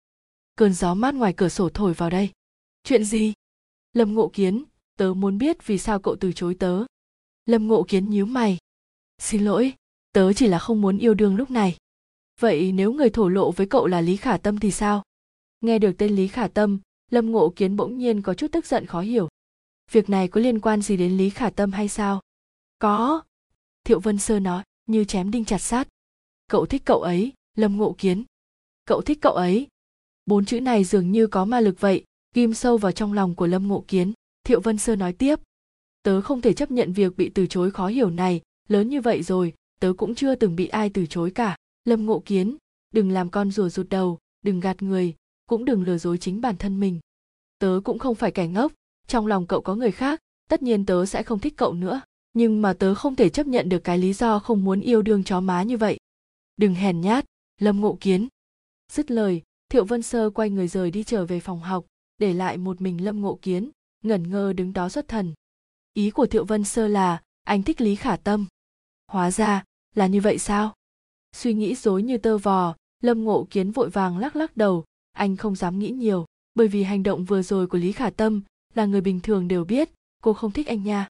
Cơn 0.57 0.73
gió 0.73 0.95
mát 0.95 1.15
ngoài 1.15 1.33
cửa 1.37 1.49
sổ 1.49 1.69
thổi 1.69 1.95
vào 1.95 2.11
đây. 2.11 2.31
Chuyện 2.85 3.05
gì? 3.05 3.33
Lâm 3.93 4.15
ngộ 4.15 4.31
kiến, 4.33 4.65
tớ 4.99 5.15
muốn 5.17 5.39
biết 5.39 5.67
vì 5.67 5.79
sao 5.79 6.01
cậu 6.01 6.17
từ 6.21 6.33
chối 6.33 6.55
tớ. 6.55 6.85
Lâm 7.47 7.67
ngộ 7.67 7.85
kiến 7.89 8.11
nhíu 8.11 8.27
mày. 8.27 8.59
Xin 9.19 9.45
lỗi, 9.45 9.73
tớ 10.13 10.33
chỉ 10.33 10.47
là 10.47 10.59
không 10.59 10.81
muốn 10.81 10.99
yêu 10.99 11.15
đương 11.15 11.37
lúc 11.37 11.51
này. 11.51 11.77
Vậy 12.41 12.73
nếu 12.73 12.93
người 12.93 13.11
thổ 13.11 13.29
lộ 13.29 13.51
với 13.51 13.67
cậu 13.67 13.87
là 13.87 14.01
lý 14.01 14.17
khả 14.17 14.37
tâm 14.37 14.59
thì 14.59 14.71
sao? 14.71 15.03
Nghe 15.61 15.79
được 15.79 15.93
tên 15.99 16.17
lý 16.17 16.29
khả 16.29 16.49
tâm, 16.49 16.79
lâm 17.11 17.33
ngộ 17.33 17.53
kiến 17.57 17.77
bỗng 17.77 17.99
nhiên 17.99 18.23
có 18.23 18.35
chút 18.35 18.53
tức 18.53 18.67
giận 18.67 18.87
khó 18.87 19.01
hiểu 19.01 19.29
việc 19.91 20.11
này 20.11 20.29
có 20.29 20.41
liên 20.41 20.61
quan 20.61 20.83
gì 20.83 20.97
đến 20.97 21.17
lý 21.17 21.31
khả 21.31 21.51
tâm 21.51 21.73
hay 21.73 21.89
sao? 21.89 22.21
Có. 22.79 23.23
Thiệu 23.85 24.01
vân 24.01 24.19
sơ 24.19 24.41
nói, 24.41 24.63
như 24.87 25.05
chém 25.05 25.31
đinh 25.31 25.45
chặt 25.45 25.59
sát. 25.59 25.89
Cậu 26.51 26.67
thích 26.67 26.83
cậu 26.85 27.03
ấy, 27.03 27.33
lâm 27.55 27.77
ngộ 27.77 27.95
kiến. 27.99 28.25
Cậu 28.85 29.03
thích 29.03 29.19
cậu 29.21 29.33
ấy. 29.33 29.67
Bốn 30.27 30.45
chữ 30.45 30.61
này 30.61 30.85
dường 30.85 31.13
như 31.13 31.27
có 31.27 31.45
ma 31.45 31.61
lực 31.61 31.81
vậy, 31.81 32.05
ghim 32.35 32.55
sâu 32.55 32.79
vào 32.79 32.93
trong 32.93 33.13
lòng 33.13 33.35
của 33.35 33.47
lâm 33.47 33.69
ngộ 33.69 33.85
kiến. 33.89 34.13
Thiệu 34.45 34.61
vân 34.61 34.79
sơ 34.79 34.97
nói 34.97 35.13
tiếp. 35.13 35.41
Tớ 36.03 36.21
không 36.21 36.41
thể 36.41 36.53
chấp 36.53 36.71
nhận 36.71 36.93
việc 36.93 37.17
bị 37.17 37.31
từ 37.35 37.47
chối 37.47 37.71
khó 37.71 37.87
hiểu 37.87 38.11
này. 38.11 38.41
Lớn 38.69 38.89
như 38.89 39.01
vậy 39.01 39.23
rồi, 39.23 39.55
tớ 39.81 39.93
cũng 39.97 40.15
chưa 40.15 40.35
từng 40.35 40.57
bị 40.57 40.67
ai 40.67 40.91
từ 40.91 41.07
chối 41.07 41.31
cả. 41.31 41.57
Lâm 41.85 42.07
ngộ 42.07 42.23
kiến, 42.25 42.57
đừng 42.91 43.11
làm 43.11 43.31
con 43.31 43.51
rùa 43.51 43.69
rụt 43.69 43.89
đầu, 43.89 44.19
đừng 44.43 44.61
gạt 44.61 44.83
người, 44.83 45.15
cũng 45.47 45.65
đừng 45.65 45.83
lừa 45.83 45.99
dối 45.99 46.19
chính 46.19 46.41
bản 46.41 46.57
thân 46.57 46.81
mình. 46.81 47.01
Tớ 47.59 47.81
cũng 47.85 47.99
không 47.99 48.15
phải 48.15 48.31
kẻ 48.31 48.47
ngốc 48.47 48.73
trong 49.07 49.27
lòng 49.27 49.47
cậu 49.47 49.61
có 49.61 49.75
người 49.75 49.91
khác, 49.91 50.21
tất 50.49 50.63
nhiên 50.63 50.87
tớ 50.87 51.07
sẽ 51.07 51.23
không 51.23 51.39
thích 51.39 51.55
cậu 51.57 51.73
nữa. 51.73 52.01
Nhưng 52.33 52.63
mà 52.63 52.73
tớ 52.73 52.95
không 52.95 53.17
thể 53.17 53.29
chấp 53.29 53.47
nhận 53.47 53.69
được 53.69 53.79
cái 53.79 53.99
lý 53.99 54.13
do 54.13 54.39
không 54.39 54.65
muốn 54.65 54.81
yêu 54.81 55.03
đương 55.03 55.25
chó 55.25 55.41
má 55.41 55.63
như 55.63 55.77
vậy. 55.77 55.99
Đừng 56.57 56.75
hèn 56.75 57.01
nhát, 57.01 57.25
lâm 57.61 57.81
ngộ 57.81 57.99
kiến. 58.01 58.29
Dứt 58.93 59.11
lời, 59.11 59.43
thiệu 59.69 59.85
vân 59.85 60.03
sơ 60.03 60.31
quay 60.31 60.51
người 60.51 60.69
rời 60.69 60.91
đi 60.91 61.05
trở 61.05 61.27
về 61.27 61.41
phòng 61.41 61.61
học, 61.61 61.85
để 62.19 62.33
lại 62.33 62.57
một 62.57 62.81
mình 62.81 63.05
lâm 63.05 63.21
ngộ 63.21 63.39
kiến, 63.43 63.71
ngẩn 64.03 64.31
ngơ 64.31 64.53
đứng 64.53 64.73
đó 64.73 64.89
xuất 64.89 65.09
thần. 65.09 65.35
Ý 65.95 66.11
của 66.11 66.27
thiệu 66.27 66.45
vân 66.45 66.65
sơ 66.65 66.89
là, 66.89 67.23
anh 67.45 67.63
thích 67.63 67.81
lý 67.81 67.97
khả 67.97 68.17
tâm. 68.17 68.47
Hóa 69.07 69.31
ra, 69.31 69.65
là 69.95 70.07
như 70.07 70.21
vậy 70.21 70.39
sao? 70.39 70.75
Suy 71.33 71.55
nghĩ 71.55 71.75
dối 71.75 72.03
như 72.03 72.19
tơ 72.19 72.39
vò, 72.39 72.77
lâm 73.03 73.25
ngộ 73.25 73.47
kiến 73.51 73.71
vội 73.71 73.91
vàng 73.91 74.19
lắc 74.19 74.37
lắc 74.37 74.57
đầu. 74.57 74.85
Anh 75.13 75.37
không 75.37 75.57
dám 75.57 75.79
nghĩ 75.79 75.91
nhiều, 75.91 76.27
bởi 76.55 76.69
vì 76.69 76.83
hành 76.83 77.03
động 77.03 77.25
vừa 77.25 77.43
rồi 77.43 77.67
của 77.67 77.79
lý 77.79 77.93
khả 77.93 78.11
tâm 78.11 78.43
là 78.77 78.87
người 78.87 79.01
bình 79.01 79.21
thường 79.21 79.49
đều 79.49 79.65
biết, 79.65 79.91
cô 80.23 80.33
không 80.33 80.53
thích 80.53 80.67
anh 80.67 80.85
nha. 80.85 81.09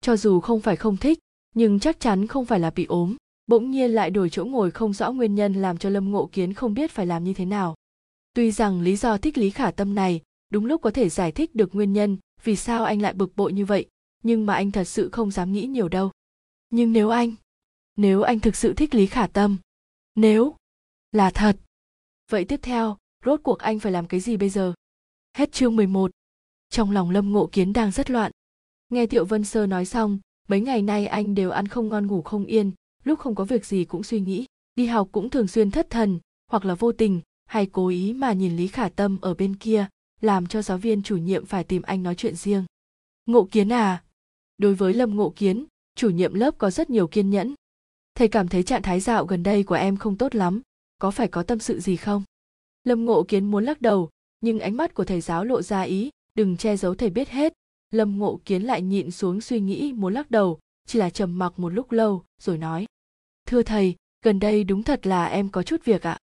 Cho 0.00 0.16
dù 0.16 0.40
không 0.40 0.60
phải 0.60 0.76
không 0.76 0.96
thích, 0.96 1.18
nhưng 1.54 1.80
chắc 1.80 2.00
chắn 2.00 2.26
không 2.26 2.44
phải 2.44 2.60
là 2.60 2.70
bị 2.70 2.84
ốm, 2.84 3.16
bỗng 3.46 3.70
nhiên 3.70 3.90
lại 3.90 4.10
đổi 4.10 4.30
chỗ 4.30 4.44
ngồi 4.44 4.70
không 4.70 4.92
rõ 4.92 5.12
nguyên 5.12 5.34
nhân 5.34 5.54
làm 5.54 5.78
cho 5.78 5.88
lâm 5.88 6.10
ngộ 6.10 6.28
kiến 6.32 6.54
không 6.54 6.74
biết 6.74 6.90
phải 6.90 7.06
làm 7.06 7.24
như 7.24 7.34
thế 7.34 7.44
nào. 7.44 7.74
Tuy 8.34 8.50
rằng 8.50 8.80
lý 8.80 8.96
do 8.96 9.18
thích 9.18 9.38
lý 9.38 9.50
khả 9.50 9.70
tâm 9.70 9.94
này, 9.94 10.20
đúng 10.50 10.66
lúc 10.66 10.82
có 10.82 10.90
thể 10.90 11.08
giải 11.08 11.32
thích 11.32 11.54
được 11.54 11.74
nguyên 11.74 11.92
nhân 11.92 12.16
vì 12.44 12.56
sao 12.56 12.84
anh 12.84 13.02
lại 13.02 13.14
bực 13.14 13.36
bội 13.36 13.52
như 13.52 13.64
vậy, 13.64 13.86
nhưng 14.22 14.46
mà 14.46 14.54
anh 14.54 14.70
thật 14.70 14.84
sự 14.84 15.08
không 15.12 15.30
dám 15.30 15.52
nghĩ 15.52 15.66
nhiều 15.66 15.88
đâu. 15.88 16.10
Nhưng 16.70 16.92
nếu 16.92 17.08
anh 17.08 17.34
nếu 17.96 18.22
anh 18.22 18.40
thực 18.40 18.56
sự 18.56 18.74
thích 18.74 18.94
lý 18.94 19.06
khả 19.06 19.26
tâm, 19.26 19.56
nếu 20.14 20.54
là 21.12 21.30
thật, 21.30 21.56
vậy 22.30 22.44
tiếp 22.44 22.60
theo, 22.62 22.96
rốt 23.24 23.40
cuộc 23.42 23.58
anh 23.58 23.78
phải 23.78 23.92
làm 23.92 24.06
cái 24.06 24.20
gì 24.20 24.36
bây 24.36 24.50
giờ? 24.50 24.72
Hết 25.36 25.52
chương 25.52 25.76
11 25.76 26.10
trong 26.70 26.90
lòng 26.90 27.10
lâm 27.10 27.32
ngộ 27.32 27.48
kiến 27.52 27.72
đang 27.72 27.90
rất 27.90 28.10
loạn. 28.10 28.32
Nghe 28.88 29.06
thiệu 29.06 29.24
vân 29.24 29.44
sơ 29.44 29.66
nói 29.66 29.84
xong, 29.84 30.18
mấy 30.48 30.60
ngày 30.60 30.82
nay 30.82 31.06
anh 31.06 31.34
đều 31.34 31.50
ăn 31.50 31.68
không 31.68 31.88
ngon, 31.88 32.06
ngủ 32.06 32.22
không 32.22 32.44
yên, 32.44 32.72
lúc 33.04 33.18
không 33.18 33.34
có 33.34 33.44
việc 33.44 33.66
gì 33.66 33.84
cũng 33.84 34.02
suy 34.02 34.20
nghĩ, 34.20 34.46
đi 34.74 34.86
học 34.86 35.08
cũng 35.12 35.30
thường 35.30 35.48
xuyên 35.48 35.70
thất 35.70 35.90
thần, 35.90 36.18
hoặc 36.50 36.64
là 36.64 36.74
vô 36.74 36.92
tình, 36.92 37.20
hay 37.46 37.66
cố 37.66 37.88
ý 37.88 38.12
mà 38.12 38.32
nhìn 38.32 38.56
lý 38.56 38.68
khả 38.68 38.88
tâm 38.88 39.18
ở 39.20 39.34
bên 39.34 39.56
kia, 39.56 39.86
làm 40.20 40.46
cho 40.46 40.62
giáo 40.62 40.78
viên 40.78 41.02
chủ 41.02 41.16
nhiệm 41.16 41.46
phải 41.46 41.64
tìm 41.64 41.82
anh 41.82 42.02
nói 42.02 42.14
chuyện 42.14 42.36
riêng. 42.36 42.64
Ngộ 43.26 43.48
kiến 43.50 43.72
à 43.72 44.02
đối 44.58 44.74
với 44.74 44.94
lâm 44.94 45.16
ngộ 45.16 45.32
kiến, 45.36 45.64
chủ 45.94 46.10
nhiệm 46.10 46.34
lớp 46.34 46.58
có 46.58 46.70
rất 46.70 46.90
nhiều 46.90 47.06
kiên 47.06 47.30
nhẫn. 47.30 47.54
Thầy 48.14 48.28
cảm 48.28 48.48
thấy 48.48 48.62
trạng 48.62 48.82
thái 48.82 49.00
dạo 49.00 49.26
gần 49.26 49.42
đây 49.42 49.62
của 49.62 49.74
em 49.74 49.96
không 49.96 50.16
tốt 50.16 50.34
lắm, 50.34 50.60
có 50.98 51.10
phải 51.10 51.28
có 51.28 51.42
tâm 51.42 51.58
sự 51.58 51.80
gì 51.80 51.96
không? 51.96 52.22
Lâm 52.84 53.04
ngộ 53.04 53.22
kiến 53.22 53.50
muốn 53.50 53.64
lắc 53.64 53.82
đầu, 53.82 54.10
nhưng 54.40 54.60
ánh 54.60 54.76
mắt 54.76 54.94
của 54.94 55.04
thầy 55.04 55.20
giáo 55.20 55.44
lộ 55.44 55.62
ra 55.62 55.80
ý 55.80 56.10
đừng 56.40 56.56
che 56.56 56.76
giấu 56.76 56.94
thầy 56.94 57.10
biết 57.10 57.28
hết. 57.28 57.52
Lâm 57.90 58.18
ngộ 58.18 58.40
kiến 58.44 58.62
lại 58.62 58.82
nhịn 58.82 59.10
xuống 59.10 59.40
suy 59.40 59.60
nghĩ 59.60 59.92
muốn 59.92 60.14
lắc 60.14 60.30
đầu, 60.30 60.58
chỉ 60.86 60.98
là 60.98 61.10
trầm 61.10 61.38
mặc 61.38 61.52
một 61.58 61.68
lúc 61.68 61.92
lâu, 61.92 62.24
rồi 62.42 62.58
nói. 62.58 62.86
Thưa 63.46 63.62
thầy, 63.62 63.96
gần 64.24 64.40
đây 64.40 64.64
đúng 64.64 64.82
thật 64.82 65.06
là 65.06 65.26
em 65.26 65.48
có 65.48 65.62
chút 65.62 65.84
việc 65.84 66.02
ạ. 66.02 66.18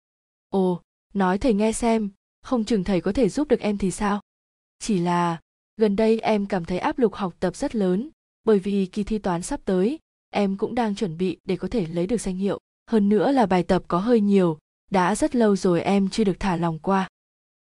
Ồ, 0.50 0.82
nói 1.14 1.38
thầy 1.38 1.54
nghe 1.54 1.72
xem, 1.72 2.10
không 2.42 2.66
chừng 2.66 2.84
thầy 2.84 3.02
có 3.02 3.12
thể 3.12 3.30
giúp 3.30 3.48
được 3.48 3.60
em 3.60 3.78
thì 3.78 3.92
sao? 3.92 4.22
Chỉ 4.80 5.00
là, 5.00 5.40
gần 5.78 5.96
đây 5.96 6.20
em 6.20 6.46
cảm 6.46 6.66
thấy 6.66 6.80
áp 6.80 7.00
lực 7.00 7.16
học 7.16 7.36
tập 7.40 7.56
rất 7.56 7.76
lớn, 7.76 8.10
bởi 8.44 8.60
vì 8.60 8.86
kỳ 8.86 9.04
thi 9.04 9.18
toán 9.18 9.42
sắp 9.42 9.60
tới, 9.66 10.00
em 10.30 10.58
cũng 10.58 10.76
đang 10.76 10.96
chuẩn 10.96 11.18
bị 11.18 11.38
để 11.44 11.56
có 11.56 11.68
thể 11.68 11.86
lấy 11.86 12.08
được 12.08 12.22
danh 12.22 12.36
hiệu. 12.36 12.60
Hơn 12.88 13.10
nữa 13.10 13.32
là 13.32 13.46
bài 13.46 13.64
tập 13.64 13.84
có 13.88 14.00
hơi 14.00 14.22
nhiều, 14.22 14.58
đã 14.92 15.16
rất 15.16 15.36
lâu 15.36 15.56
rồi 15.56 15.82
em 15.82 16.10
chưa 16.10 16.24
được 16.24 16.40
thả 16.40 16.56
lòng 16.56 16.80
qua 16.80 17.08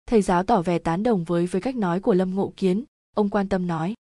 thầy 0.07 0.23
giáo 0.23 0.43
tỏ 0.43 0.63
vẻ 0.63 0.79
tán 0.79 1.03
đồng 1.03 1.25
với 1.25 1.47
với 1.47 1.61
cách 1.61 1.77
nói 1.77 2.01
của 2.01 2.15
lâm 2.15 2.35
ngộ 2.35 2.53
kiến. 2.57 2.85
Ông 3.15 3.31
quan 3.31 3.49
tâm 3.49 3.67
nói, 3.67 3.95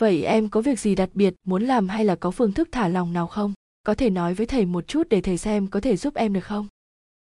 vậy 0.00 0.22
em 0.22 0.48
có 0.48 0.60
việc 0.60 0.80
gì 0.80 0.94
đặc 0.94 1.10
biệt 1.14 1.34
muốn 1.44 1.62
làm 1.62 1.88
hay 1.88 2.04
là 2.04 2.16
có 2.16 2.30
phương 2.30 2.52
thức 2.52 2.68
thả 2.72 2.88
lòng 2.88 3.12
nào 3.12 3.26
không? 3.26 3.52
Có 3.82 3.94
thể 3.94 4.10
nói 4.10 4.34
với 4.34 4.46
thầy 4.46 4.66
một 4.66 4.88
chút 4.88 5.08
để 5.08 5.20
thầy 5.20 5.38
xem 5.38 5.66
có 5.66 5.80
thể 5.80 5.96
giúp 5.96 6.14
em 6.14 6.32
được 6.32 6.44
không? 6.44 6.66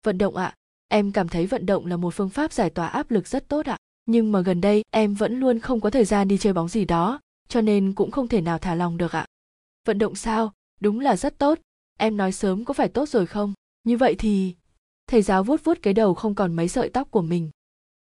Vận 0.04 0.18
động 0.18 0.36
ạ. 0.36 0.54
Em 0.88 1.12
cảm 1.12 1.28
thấy 1.28 1.46
vận 1.46 1.66
động 1.66 1.86
là 1.86 1.96
một 1.96 2.14
phương 2.14 2.28
pháp 2.28 2.52
giải 2.52 2.70
tỏa 2.70 2.86
áp 2.86 3.10
lực 3.10 3.28
rất 3.28 3.48
tốt 3.48 3.66
ạ. 3.66 3.76
Nhưng 4.06 4.32
mà 4.32 4.40
gần 4.40 4.60
đây, 4.60 4.82
em 4.90 5.14
vẫn 5.14 5.40
luôn 5.40 5.60
không 5.60 5.80
có 5.80 5.90
thời 5.90 6.04
gian 6.04 6.28
đi 6.28 6.38
chơi 6.38 6.52
bóng 6.52 6.68
gì 6.68 6.84
đó, 6.84 7.20
cho 7.48 7.60
nên 7.60 7.92
cũng 7.92 8.10
không 8.10 8.28
thể 8.28 8.40
nào 8.40 8.58
thả 8.58 8.74
lòng 8.74 8.96
được 8.96 9.12
ạ. 9.12 9.26
Vận 9.86 9.98
động 9.98 10.14
sao? 10.14 10.52
Đúng 10.80 11.00
là 11.00 11.16
rất 11.16 11.38
tốt. 11.38 11.58
Em 11.98 12.16
nói 12.16 12.32
sớm 12.32 12.64
có 12.64 12.74
phải 12.74 12.88
tốt 12.88 13.08
rồi 13.08 13.26
không? 13.26 13.52
Như 13.84 13.96
vậy 13.96 14.14
thì 14.18 14.54
thầy 15.06 15.22
giáo 15.22 15.44
vuốt 15.44 15.64
vuốt 15.64 15.78
cái 15.82 15.94
đầu 15.94 16.14
không 16.14 16.34
còn 16.34 16.56
mấy 16.56 16.68
sợi 16.68 16.88
tóc 16.88 17.10
của 17.10 17.22
mình 17.22 17.50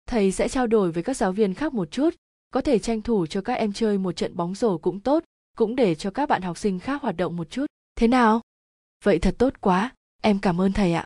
thầy 0.09 0.31
sẽ 0.31 0.47
trao 0.47 0.67
đổi 0.67 0.91
với 0.91 1.03
các 1.03 1.17
giáo 1.17 1.31
viên 1.31 1.53
khác 1.53 1.73
một 1.73 1.91
chút, 1.91 2.09
có 2.51 2.61
thể 2.61 2.79
tranh 2.79 3.01
thủ 3.01 3.25
cho 3.25 3.41
các 3.41 3.53
em 3.53 3.73
chơi 3.73 3.97
một 3.97 4.11
trận 4.11 4.35
bóng 4.35 4.55
rổ 4.55 4.77
cũng 4.77 4.99
tốt, 4.99 5.23
cũng 5.57 5.75
để 5.75 5.95
cho 5.95 6.11
các 6.11 6.29
bạn 6.29 6.41
học 6.41 6.57
sinh 6.57 6.79
khác 6.79 7.01
hoạt 7.01 7.17
động 7.17 7.35
một 7.35 7.49
chút. 7.49 7.65
Thế 7.95 8.07
nào? 8.07 8.41
Vậy 9.03 9.19
thật 9.19 9.35
tốt 9.37 9.53
quá, 9.61 9.91
em 10.21 10.39
cảm 10.39 10.61
ơn 10.61 10.73
thầy 10.73 10.93
ạ. 10.93 11.05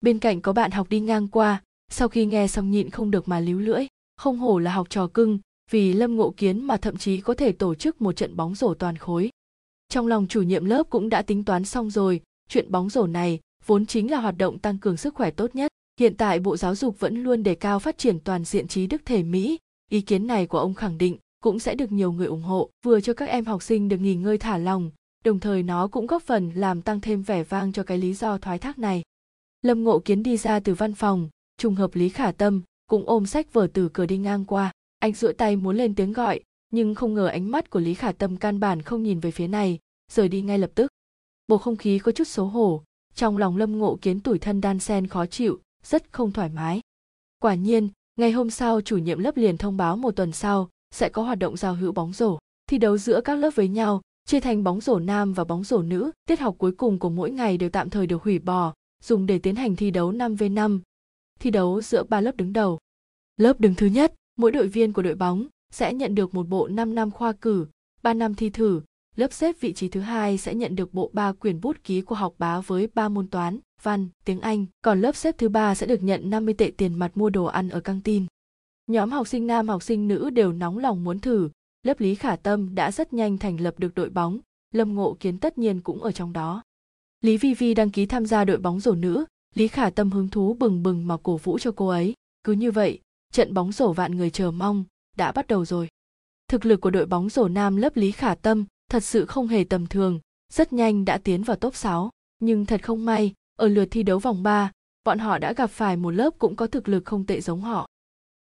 Bên 0.00 0.18
cạnh 0.18 0.40
có 0.40 0.52
bạn 0.52 0.70
học 0.70 0.88
đi 0.88 1.00
ngang 1.00 1.28
qua, 1.28 1.62
sau 1.90 2.08
khi 2.08 2.26
nghe 2.26 2.46
xong 2.46 2.70
nhịn 2.70 2.90
không 2.90 3.10
được 3.10 3.28
mà 3.28 3.40
líu 3.40 3.58
lưỡi, 3.58 3.86
không 4.16 4.38
hổ 4.38 4.58
là 4.58 4.72
học 4.72 4.86
trò 4.90 5.06
cưng, 5.06 5.38
vì 5.70 5.92
lâm 5.92 6.16
ngộ 6.16 6.34
kiến 6.36 6.64
mà 6.64 6.76
thậm 6.76 6.96
chí 6.96 7.20
có 7.20 7.34
thể 7.34 7.52
tổ 7.52 7.74
chức 7.74 8.02
một 8.02 8.12
trận 8.12 8.36
bóng 8.36 8.54
rổ 8.54 8.74
toàn 8.74 8.96
khối. 8.96 9.30
Trong 9.88 10.06
lòng 10.06 10.26
chủ 10.28 10.42
nhiệm 10.42 10.64
lớp 10.64 10.90
cũng 10.90 11.08
đã 11.08 11.22
tính 11.22 11.44
toán 11.44 11.64
xong 11.64 11.90
rồi, 11.90 12.20
chuyện 12.48 12.70
bóng 12.72 12.90
rổ 12.90 13.06
này 13.06 13.40
vốn 13.66 13.86
chính 13.86 14.10
là 14.10 14.20
hoạt 14.20 14.38
động 14.38 14.58
tăng 14.58 14.78
cường 14.78 14.96
sức 14.96 15.14
khỏe 15.14 15.30
tốt 15.30 15.54
nhất 15.54 15.72
hiện 16.00 16.16
tại 16.16 16.40
bộ 16.40 16.56
giáo 16.56 16.74
dục 16.74 17.00
vẫn 17.00 17.22
luôn 17.22 17.42
đề 17.42 17.54
cao 17.54 17.78
phát 17.78 17.98
triển 17.98 18.20
toàn 18.20 18.44
diện 18.44 18.68
trí 18.68 18.86
đức 18.86 19.02
thể 19.04 19.22
mỹ. 19.22 19.58
Ý 19.90 20.00
kiến 20.00 20.26
này 20.26 20.46
của 20.46 20.58
ông 20.58 20.74
khẳng 20.74 20.98
định 20.98 21.16
cũng 21.42 21.58
sẽ 21.58 21.74
được 21.74 21.92
nhiều 21.92 22.12
người 22.12 22.26
ủng 22.26 22.42
hộ, 22.42 22.70
vừa 22.84 23.00
cho 23.00 23.14
các 23.14 23.28
em 23.28 23.44
học 23.44 23.62
sinh 23.62 23.88
được 23.88 23.96
nghỉ 24.00 24.14
ngơi 24.14 24.38
thả 24.38 24.58
lòng 24.58 24.90
đồng 25.26 25.40
thời 25.40 25.62
nó 25.62 25.88
cũng 25.88 26.06
góp 26.06 26.22
phần 26.22 26.50
làm 26.54 26.82
tăng 26.82 27.00
thêm 27.00 27.22
vẻ 27.22 27.42
vang 27.42 27.72
cho 27.72 27.82
cái 27.82 27.98
lý 27.98 28.14
do 28.14 28.38
thoái 28.38 28.58
thác 28.58 28.78
này. 28.78 29.02
Lâm 29.62 29.84
ngộ 29.84 29.98
kiến 29.98 30.22
đi 30.22 30.36
ra 30.36 30.60
từ 30.60 30.74
văn 30.74 30.94
phòng, 30.94 31.28
trùng 31.58 31.74
hợp 31.74 31.94
lý 31.94 32.08
khả 32.08 32.32
tâm 32.32 32.62
cũng 32.86 33.06
ôm 33.06 33.26
sách 33.26 33.52
vở 33.52 33.66
từ 33.72 33.88
cửa 33.88 34.06
đi 34.06 34.18
ngang 34.18 34.44
qua. 34.44 34.72
Anh 34.98 35.12
duỗi 35.12 35.32
tay 35.32 35.56
muốn 35.56 35.76
lên 35.76 35.94
tiếng 35.94 36.12
gọi, 36.12 36.40
nhưng 36.70 36.94
không 36.94 37.14
ngờ 37.14 37.26
ánh 37.26 37.50
mắt 37.50 37.70
của 37.70 37.80
lý 37.80 37.94
khả 37.94 38.12
tâm 38.12 38.36
căn 38.36 38.60
bản 38.60 38.82
không 38.82 39.02
nhìn 39.02 39.20
về 39.20 39.30
phía 39.30 39.48
này, 39.48 39.78
rời 40.12 40.28
đi 40.28 40.42
ngay 40.42 40.58
lập 40.58 40.70
tức. 40.74 40.90
Bầu 41.48 41.58
không 41.58 41.76
khí 41.76 41.98
có 41.98 42.12
chút 42.12 42.28
xấu 42.28 42.46
hổ, 42.46 42.82
trong 43.14 43.36
lòng 43.36 43.56
lâm 43.56 43.78
ngộ 43.78 43.98
kiến 44.02 44.20
tủi 44.20 44.38
thân 44.38 44.60
đan 44.60 44.78
sen 44.78 45.06
khó 45.06 45.26
chịu 45.26 45.60
rất 45.86 46.12
không 46.12 46.32
thoải 46.32 46.48
mái. 46.48 46.80
Quả 47.38 47.54
nhiên, 47.54 47.88
ngày 48.16 48.32
hôm 48.32 48.50
sau 48.50 48.80
chủ 48.80 48.98
nhiệm 48.98 49.18
lớp 49.18 49.36
liền 49.36 49.56
thông 49.56 49.76
báo 49.76 49.96
một 49.96 50.16
tuần 50.16 50.32
sau 50.32 50.68
sẽ 50.94 51.08
có 51.08 51.22
hoạt 51.22 51.38
động 51.38 51.56
giao 51.56 51.74
hữu 51.74 51.92
bóng 51.92 52.12
rổ, 52.12 52.38
thi 52.66 52.78
đấu 52.78 52.98
giữa 52.98 53.20
các 53.20 53.34
lớp 53.34 53.50
với 53.54 53.68
nhau, 53.68 54.00
chia 54.26 54.40
thành 54.40 54.64
bóng 54.64 54.80
rổ 54.80 54.98
nam 54.98 55.32
và 55.32 55.44
bóng 55.44 55.64
rổ 55.64 55.82
nữ. 55.82 56.10
Tiết 56.28 56.40
học 56.40 56.54
cuối 56.58 56.72
cùng 56.72 56.98
của 56.98 57.10
mỗi 57.10 57.30
ngày 57.30 57.58
đều 57.58 57.70
tạm 57.70 57.90
thời 57.90 58.06
được 58.06 58.22
hủy 58.22 58.38
bỏ, 58.38 58.74
dùng 59.02 59.26
để 59.26 59.38
tiến 59.38 59.56
hành 59.56 59.76
thi 59.76 59.90
đấu 59.90 60.12
5 60.12 60.34
v 60.34 60.42
5 60.50 60.80
thi 61.40 61.50
đấu 61.50 61.82
giữa 61.82 62.02
ba 62.02 62.20
lớp 62.20 62.36
đứng 62.36 62.52
đầu. 62.52 62.78
Lớp 63.36 63.60
đứng 63.60 63.74
thứ 63.74 63.86
nhất, 63.86 64.14
mỗi 64.36 64.50
đội 64.50 64.68
viên 64.68 64.92
của 64.92 65.02
đội 65.02 65.14
bóng 65.14 65.46
sẽ 65.72 65.94
nhận 65.94 66.14
được 66.14 66.34
một 66.34 66.48
bộ 66.48 66.68
5 66.68 66.94
năm 66.94 67.10
khoa 67.10 67.32
cử 67.32 67.66
3 68.02 68.14
năm 68.14 68.34
thi 68.34 68.50
thử. 68.50 68.80
Lớp 69.16 69.32
xếp 69.32 69.56
vị 69.60 69.72
trí 69.72 69.88
thứ 69.88 70.00
hai 70.00 70.38
sẽ 70.38 70.54
nhận 70.54 70.76
được 70.76 70.94
bộ 70.94 71.10
ba 71.12 71.32
quyển 71.32 71.60
bút 71.60 71.76
ký 71.84 72.00
của 72.00 72.14
học 72.14 72.34
bá 72.38 72.60
với 72.60 72.88
ba 72.94 73.08
môn 73.08 73.28
toán 73.28 73.58
văn, 73.82 74.08
tiếng 74.24 74.40
Anh, 74.40 74.66
còn 74.82 75.00
lớp 75.00 75.16
xếp 75.16 75.38
thứ 75.38 75.48
ba 75.48 75.74
sẽ 75.74 75.86
được 75.86 76.02
nhận 76.02 76.30
50 76.30 76.54
tệ 76.54 76.72
tiền 76.76 76.94
mặt 76.94 77.16
mua 77.16 77.30
đồ 77.30 77.44
ăn 77.44 77.68
ở 77.68 77.80
căng 77.80 78.00
tin. 78.00 78.26
Nhóm 78.86 79.10
học 79.10 79.28
sinh 79.28 79.46
nam 79.46 79.68
học 79.68 79.82
sinh 79.82 80.08
nữ 80.08 80.30
đều 80.30 80.52
nóng 80.52 80.78
lòng 80.78 81.04
muốn 81.04 81.18
thử, 81.18 81.48
lớp 81.82 82.00
Lý 82.00 82.14
Khả 82.14 82.36
Tâm 82.36 82.74
đã 82.74 82.92
rất 82.92 83.12
nhanh 83.12 83.38
thành 83.38 83.60
lập 83.60 83.74
được 83.78 83.94
đội 83.94 84.10
bóng, 84.10 84.38
Lâm 84.72 84.94
Ngộ 84.94 85.16
Kiến 85.20 85.38
tất 85.38 85.58
nhiên 85.58 85.80
cũng 85.80 86.02
ở 86.02 86.12
trong 86.12 86.32
đó. 86.32 86.62
Lý 87.20 87.36
Vi 87.36 87.54
Vi 87.54 87.74
đăng 87.74 87.90
ký 87.90 88.06
tham 88.06 88.26
gia 88.26 88.44
đội 88.44 88.56
bóng 88.56 88.80
rổ 88.80 88.94
nữ, 88.94 89.24
Lý 89.54 89.68
Khả 89.68 89.90
Tâm 89.90 90.10
hứng 90.10 90.28
thú 90.28 90.54
bừng 90.54 90.82
bừng 90.82 91.06
mà 91.06 91.16
cổ 91.22 91.36
vũ 91.36 91.58
cho 91.58 91.72
cô 91.76 91.88
ấy. 91.88 92.14
Cứ 92.44 92.52
như 92.52 92.70
vậy, 92.70 93.00
trận 93.32 93.54
bóng 93.54 93.72
rổ 93.72 93.92
vạn 93.92 94.16
người 94.16 94.30
chờ 94.30 94.50
mong 94.50 94.84
đã 95.16 95.32
bắt 95.32 95.46
đầu 95.46 95.64
rồi. 95.64 95.88
Thực 96.48 96.66
lực 96.66 96.80
của 96.80 96.90
đội 96.90 97.06
bóng 97.06 97.28
rổ 97.28 97.48
nam 97.48 97.76
lớp 97.76 97.96
Lý 97.96 98.12
Khả 98.12 98.34
Tâm 98.34 98.64
thật 98.90 99.04
sự 99.04 99.26
không 99.26 99.46
hề 99.46 99.64
tầm 99.64 99.86
thường, 99.86 100.20
rất 100.52 100.72
nhanh 100.72 101.04
đã 101.04 101.18
tiến 101.18 101.42
vào 101.42 101.56
top 101.56 101.74
6. 101.74 102.10
Nhưng 102.38 102.66
thật 102.66 102.82
không 102.82 103.04
may, 103.04 103.34
ở 103.56 103.68
lượt 103.68 103.88
thi 103.90 104.02
đấu 104.02 104.18
vòng 104.18 104.42
3, 104.42 104.70
bọn 105.04 105.18
họ 105.18 105.38
đã 105.38 105.52
gặp 105.52 105.66
phải 105.66 105.96
một 105.96 106.10
lớp 106.10 106.30
cũng 106.38 106.56
có 106.56 106.66
thực 106.66 106.88
lực 106.88 107.04
không 107.04 107.26
tệ 107.26 107.40
giống 107.40 107.60
họ. 107.60 107.88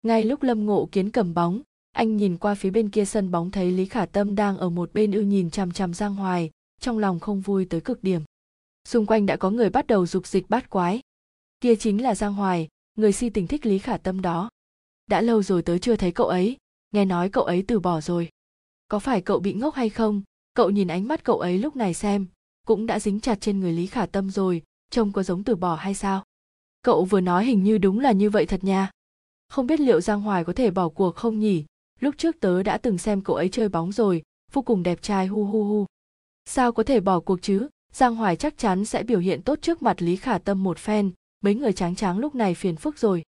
Ngay 0.02 0.24
lúc 0.24 0.42
Lâm 0.42 0.66
Ngộ 0.66 0.88
Kiến 0.92 1.10
cầm 1.10 1.34
bóng, 1.34 1.62
anh 1.92 2.16
nhìn 2.16 2.36
qua 2.36 2.54
phía 2.54 2.70
bên 2.70 2.90
kia 2.90 3.04
sân 3.04 3.30
bóng 3.30 3.50
thấy 3.50 3.72
Lý 3.72 3.86
Khả 3.86 4.06
Tâm 4.06 4.34
đang 4.34 4.58
ở 4.58 4.70
một 4.70 4.92
bên 4.92 5.12
ưu 5.12 5.22
nhìn 5.22 5.50
chằm 5.50 5.72
chằm 5.72 5.94
Giang 5.94 6.14
Hoài, 6.14 6.50
trong 6.80 6.98
lòng 6.98 7.20
không 7.20 7.40
vui 7.40 7.64
tới 7.64 7.80
cực 7.80 8.02
điểm. 8.02 8.22
Xung 8.88 9.06
quanh 9.06 9.26
đã 9.26 9.36
có 9.36 9.50
người 9.50 9.70
bắt 9.70 9.86
đầu 9.86 10.06
dục 10.06 10.26
dịch 10.26 10.50
bát 10.50 10.70
quái. 10.70 11.00
Kia 11.60 11.76
chính 11.76 12.02
là 12.02 12.14
Giang 12.14 12.34
Hoài, 12.34 12.68
người 12.94 13.12
si 13.12 13.30
tình 13.30 13.46
thích 13.46 13.66
Lý 13.66 13.78
Khả 13.78 13.96
Tâm 13.96 14.22
đó. 14.22 14.48
Đã 15.06 15.20
lâu 15.20 15.42
rồi 15.42 15.62
tớ 15.62 15.78
chưa 15.78 15.96
thấy 15.96 16.12
cậu 16.12 16.26
ấy, 16.26 16.56
nghe 16.92 17.04
nói 17.04 17.28
cậu 17.28 17.44
ấy 17.44 17.64
từ 17.68 17.80
bỏ 17.80 18.00
rồi. 18.00 18.28
Có 18.88 18.98
phải 18.98 19.20
cậu 19.20 19.40
bị 19.40 19.54
ngốc 19.54 19.74
hay 19.74 19.88
không? 19.88 20.22
Cậu 20.54 20.70
nhìn 20.70 20.88
ánh 20.88 21.08
mắt 21.08 21.24
cậu 21.24 21.38
ấy 21.38 21.58
lúc 21.58 21.76
này 21.76 21.94
xem, 21.94 22.26
cũng 22.66 22.86
đã 22.86 23.00
dính 23.00 23.20
chặt 23.20 23.40
trên 23.40 23.60
người 23.60 23.72
Lý 23.72 23.86
Khả 23.86 24.06
Tâm 24.06 24.30
rồi, 24.30 24.62
trông 24.94 25.12
có 25.12 25.22
giống 25.22 25.44
từ 25.44 25.56
bỏ 25.56 25.74
hay 25.74 25.94
sao? 25.94 26.24
Cậu 26.82 27.04
vừa 27.04 27.20
nói 27.20 27.44
hình 27.44 27.64
như 27.64 27.78
đúng 27.78 28.00
là 28.00 28.12
như 28.12 28.30
vậy 28.30 28.46
thật 28.46 28.64
nha. 28.64 28.90
Không 29.48 29.66
biết 29.66 29.80
liệu 29.80 30.00
Giang 30.00 30.20
Hoài 30.20 30.44
có 30.44 30.52
thể 30.52 30.70
bỏ 30.70 30.88
cuộc 30.88 31.16
không 31.16 31.38
nhỉ? 31.38 31.64
Lúc 32.00 32.14
trước 32.18 32.40
tớ 32.40 32.62
đã 32.62 32.78
từng 32.78 32.98
xem 32.98 33.20
cậu 33.20 33.36
ấy 33.36 33.48
chơi 33.48 33.68
bóng 33.68 33.92
rồi, 33.92 34.22
vô 34.52 34.62
cùng 34.62 34.82
đẹp 34.82 35.02
trai 35.02 35.26
hu 35.26 35.44
hu 35.44 35.64
hu. 35.64 35.86
Sao 36.44 36.72
có 36.72 36.82
thể 36.82 37.00
bỏ 37.00 37.20
cuộc 37.20 37.42
chứ? 37.42 37.68
Giang 37.92 38.16
Hoài 38.16 38.36
chắc 38.36 38.58
chắn 38.58 38.84
sẽ 38.84 39.02
biểu 39.02 39.18
hiện 39.18 39.42
tốt 39.42 39.58
trước 39.62 39.82
mặt 39.82 40.02
Lý 40.02 40.16
Khả 40.16 40.38
Tâm 40.38 40.62
một 40.62 40.78
phen, 40.78 41.12
mấy 41.40 41.54
người 41.54 41.72
tráng 41.72 41.94
tráng 41.94 42.18
lúc 42.18 42.34
này 42.34 42.54
phiền 42.54 42.76
phức 42.76 42.98
rồi. 42.98 43.22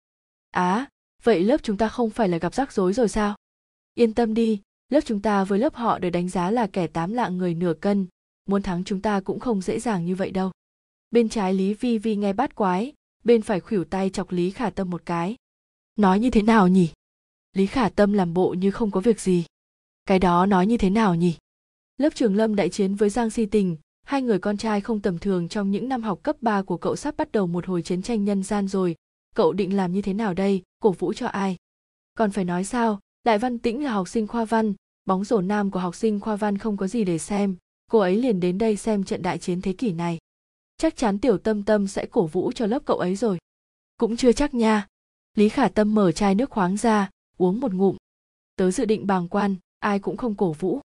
Á, 0.50 0.74
à, 0.74 0.88
vậy 1.22 1.44
lớp 1.44 1.62
chúng 1.62 1.76
ta 1.76 1.88
không 1.88 2.10
phải 2.10 2.28
là 2.28 2.38
gặp 2.38 2.54
rắc 2.54 2.72
rối 2.72 2.92
rồi 2.92 3.08
sao? 3.08 3.36
Yên 3.94 4.14
tâm 4.14 4.34
đi, 4.34 4.60
lớp 4.88 5.00
chúng 5.04 5.20
ta 5.20 5.44
với 5.44 5.58
lớp 5.58 5.74
họ 5.74 5.98
được 5.98 6.10
đánh 6.10 6.28
giá 6.28 6.50
là 6.50 6.66
kẻ 6.66 6.86
tám 6.86 7.12
lạng 7.12 7.38
người 7.38 7.54
nửa 7.54 7.74
cân, 7.74 8.06
muốn 8.46 8.62
thắng 8.62 8.84
chúng 8.84 9.00
ta 9.00 9.20
cũng 9.20 9.40
không 9.40 9.60
dễ 9.60 9.80
dàng 9.80 10.04
như 10.06 10.14
vậy 10.14 10.30
đâu. 10.30 10.50
Bên 11.14 11.28
trái 11.28 11.54
Lý 11.54 11.74
Vi 11.74 11.98
Vi 11.98 12.16
nghe 12.16 12.32
bát 12.32 12.54
quái, 12.54 12.92
bên 13.24 13.42
phải 13.42 13.60
khuỷu 13.60 13.84
tay 13.84 14.10
chọc 14.10 14.32
Lý 14.32 14.50
Khả 14.50 14.70
Tâm 14.70 14.90
một 14.90 15.02
cái. 15.06 15.36
Nói 15.96 16.20
như 16.20 16.30
thế 16.30 16.42
nào 16.42 16.68
nhỉ? 16.68 16.90
Lý 17.52 17.66
Khả 17.66 17.88
Tâm 17.88 18.12
làm 18.12 18.34
bộ 18.34 18.54
như 18.54 18.70
không 18.70 18.90
có 18.90 19.00
việc 19.00 19.20
gì. 19.20 19.44
Cái 20.04 20.18
đó 20.18 20.46
nói 20.46 20.66
như 20.66 20.76
thế 20.76 20.90
nào 20.90 21.14
nhỉ? 21.14 21.34
Lớp 21.96 22.14
trường 22.14 22.36
Lâm 22.36 22.56
đại 22.56 22.68
chiến 22.68 22.94
với 22.94 23.10
Giang 23.10 23.30
Si 23.30 23.46
Tình, 23.46 23.76
hai 24.06 24.22
người 24.22 24.38
con 24.38 24.56
trai 24.56 24.80
không 24.80 25.00
tầm 25.00 25.18
thường 25.18 25.48
trong 25.48 25.70
những 25.70 25.88
năm 25.88 26.02
học 26.02 26.22
cấp 26.22 26.36
3 26.40 26.62
của 26.62 26.76
cậu 26.76 26.96
sắp 26.96 27.16
bắt 27.16 27.32
đầu 27.32 27.46
một 27.46 27.66
hồi 27.66 27.82
chiến 27.82 28.02
tranh 28.02 28.24
nhân 28.24 28.42
gian 28.42 28.68
rồi, 28.68 28.96
cậu 29.34 29.52
định 29.52 29.76
làm 29.76 29.92
như 29.92 30.02
thế 30.02 30.14
nào 30.14 30.34
đây, 30.34 30.62
cổ 30.80 30.90
vũ 30.90 31.12
cho 31.12 31.26
ai? 31.26 31.56
Còn 32.14 32.30
phải 32.30 32.44
nói 32.44 32.64
sao, 32.64 33.00
Đại 33.24 33.38
Văn 33.38 33.58
Tĩnh 33.58 33.84
là 33.84 33.92
học 33.92 34.08
sinh 34.08 34.26
khoa 34.26 34.44
văn, 34.44 34.74
bóng 35.04 35.24
rổ 35.24 35.40
nam 35.40 35.70
của 35.70 35.80
học 35.80 35.94
sinh 35.94 36.20
khoa 36.20 36.36
văn 36.36 36.58
không 36.58 36.76
có 36.76 36.86
gì 36.86 37.04
để 37.04 37.18
xem, 37.18 37.56
cô 37.90 37.98
ấy 37.98 38.16
liền 38.16 38.40
đến 38.40 38.58
đây 38.58 38.76
xem 38.76 39.04
trận 39.04 39.22
đại 39.22 39.38
chiến 39.38 39.60
thế 39.60 39.72
kỷ 39.72 39.92
này. 39.92 40.18
Chắc 40.76 40.96
chắn 40.96 41.18
tiểu 41.18 41.38
tâm 41.38 41.62
tâm 41.62 41.86
sẽ 41.86 42.06
cổ 42.06 42.26
vũ 42.26 42.52
cho 42.52 42.66
lớp 42.66 42.82
cậu 42.84 42.98
ấy 42.98 43.16
rồi. 43.16 43.38
Cũng 43.96 44.16
chưa 44.16 44.32
chắc 44.32 44.54
nha. 44.54 44.86
Lý 45.34 45.48
Khả 45.48 45.68
Tâm 45.68 45.94
mở 45.94 46.12
chai 46.12 46.34
nước 46.34 46.50
khoáng 46.50 46.76
ra, 46.76 47.10
uống 47.36 47.60
một 47.60 47.72
ngụm. 47.72 47.96
Tớ 48.56 48.70
dự 48.70 48.84
định 48.84 49.06
bàng 49.06 49.28
quan, 49.28 49.56
ai 49.78 49.98
cũng 49.98 50.16
không 50.16 50.34
cổ 50.34 50.52
vũ. 50.52 50.80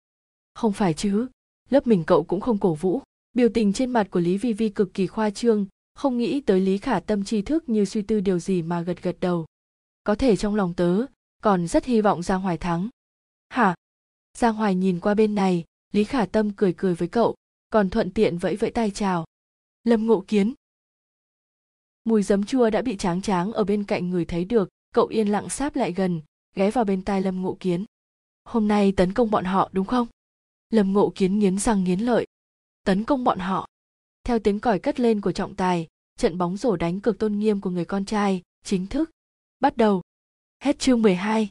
Không 0.55 0.73
phải 0.73 0.95
chứ, 0.95 1.29
lớp 1.71 1.87
mình 1.87 2.05
cậu 2.07 2.25
cũng 2.25 2.41
không 2.41 2.59
cổ 2.59 2.75
vũ. 2.75 3.03
Biểu 3.33 3.49
tình 3.55 3.73
trên 3.73 3.91
mặt 3.91 4.07
của 4.11 4.21
Lý 4.21 4.39
Vi 4.39 4.53
Vi 4.53 4.69
cực 4.69 4.95
kỳ 4.95 5.07
khoa 5.07 5.31
trương, 5.31 5.67
không 5.95 6.19
nghĩ 6.19 6.41
tới 6.41 6.61
Lý 6.61 6.79
Khả 6.79 7.01
Tâm 7.01 7.25
tri 7.25 7.43
thức 7.43 7.69
như 7.69 7.85
suy 7.85 8.03
tư 8.03 8.21
điều 8.21 8.39
gì 8.39 8.63
mà 8.63 8.81
gật 8.81 9.03
gật 9.03 9.17
đầu. 9.21 9.47
Có 10.05 10.15
thể 10.15 10.37
trong 10.37 10.55
lòng 10.55 10.75
tớ, 10.75 11.05
còn 11.43 11.67
rất 11.67 11.85
hy 11.85 12.01
vọng 12.01 12.23
Giang 12.23 12.41
Hoài 12.41 12.59
thắng. 12.59 12.89
Hả? 13.49 13.75
Giang 14.39 14.55
Hoài 14.55 14.75
nhìn 14.75 15.01
qua 15.01 15.15
bên 15.15 15.35
này, 15.35 15.65
Lý 15.93 16.05
Khả 16.05 16.27
Tâm 16.27 16.51
cười 16.53 16.73
cười 16.73 16.95
với 16.95 17.09
cậu, 17.09 17.35
còn 17.71 17.91
thuận 17.91 18.11
tiện 18.11 18.39
vẫy 18.39 18.57
vẫy 18.57 18.71
tay 18.71 18.91
chào. 18.91 19.25
Lâm 19.85 20.07
Ngộ 20.07 20.25
Kiến. 20.29 20.55
Mùi 22.05 22.23
giấm 22.23 22.45
chua 22.45 22.71
đã 22.71 22.83
bị 22.83 22.97
tráng 22.97 23.23
tráng 23.23 23.53
ở 23.53 23.65
bên 23.65 23.85
cạnh 23.85 24.11
người 24.11 24.25
thấy 24.25 24.45
được, 24.45 24.69
cậu 24.95 25.07
yên 25.07 25.29
lặng 25.29 25.49
sáp 25.49 25.77
lại 25.77 25.93
gần, 25.93 26.21
ghé 26.55 26.71
vào 26.71 26.85
bên 26.85 27.03
tai 27.03 27.23
Lâm 27.23 27.43
Ngộ 27.43 27.57
Kiến. 27.61 27.85
Hôm 28.45 28.69
nay 28.69 28.93
tấn 28.93 29.13
công 29.13 29.31
bọn 29.31 29.45
họ 29.45 29.71
đúng 29.73 29.87
không? 29.87 30.07
Lâm 30.71 30.93
Ngộ 30.93 31.13
Kiến 31.15 31.39
nghiến 31.39 31.59
răng 31.59 31.85
nghiến 31.85 32.01
lợi. 32.01 32.27
Tấn 32.85 33.05
công 33.05 33.25
bọn 33.25 33.39
họ. 33.39 33.67
Theo 34.25 34.39
tiếng 34.39 34.61
còi 34.61 34.79
cất 34.79 35.01
lên 35.01 35.21
của 35.21 35.33
trọng 35.33 35.55
tài, 35.55 35.87
trận 36.19 36.39
bóng 36.39 36.57
rổ 36.57 36.77
đánh 36.77 37.01
cực 37.01 37.19
tôn 37.19 37.39
nghiêm 37.39 37.61
của 37.61 37.71
người 37.71 37.85
con 37.85 38.05
trai, 38.05 38.43
chính 38.65 38.87
thức. 38.87 39.11
Bắt 39.61 39.77
đầu. 39.77 40.03
Hết 40.61 40.79
chương 40.79 41.03
12. 41.03 41.49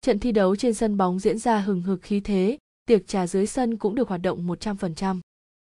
Trận 0.00 0.18
thi 0.18 0.32
đấu 0.32 0.56
trên 0.56 0.74
sân 0.74 0.96
bóng 0.96 1.18
diễn 1.18 1.38
ra 1.38 1.60
hừng 1.60 1.82
hực 1.82 2.02
khí 2.02 2.20
thế, 2.20 2.58
tiệc 2.84 3.06
trà 3.06 3.26
dưới 3.26 3.46
sân 3.46 3.76
cũng 3.76 3.94
được 3.94 4.08
hoạt 4.08 4.20
động 4.20 4.46
100%. 4.46 5.20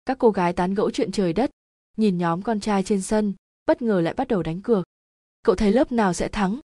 Các 0.04 0.18
cô 0.18 0.30
gái 0.30 0.52
tán 0.52 0.74
gẫu 0.74 0.90
chuyện 0.90 1.12
trời 1.12 1.32
đất, 1.32 1.50
nhìn 1.96 2.18
nhóm 2.18 2.42
con 2.42 2.60
trai 2.60 2.82
trên 2.82 3.02
sân, 3.02 3.34
bất 3.66 3.82
ngờ 3.82 4.00
lại 4.00 4.14
bắt 4.14 4.28
đầu 4.28 4.42
đánh 4.42 4.62
cược. 4.62 4.84
Cậu 5.42 5.54
thấy 5.54 5.72
lớp 5.72 5.92
nào 5.92 6.12
sẽ 6.12 6.28
thắng? 6.28 6.60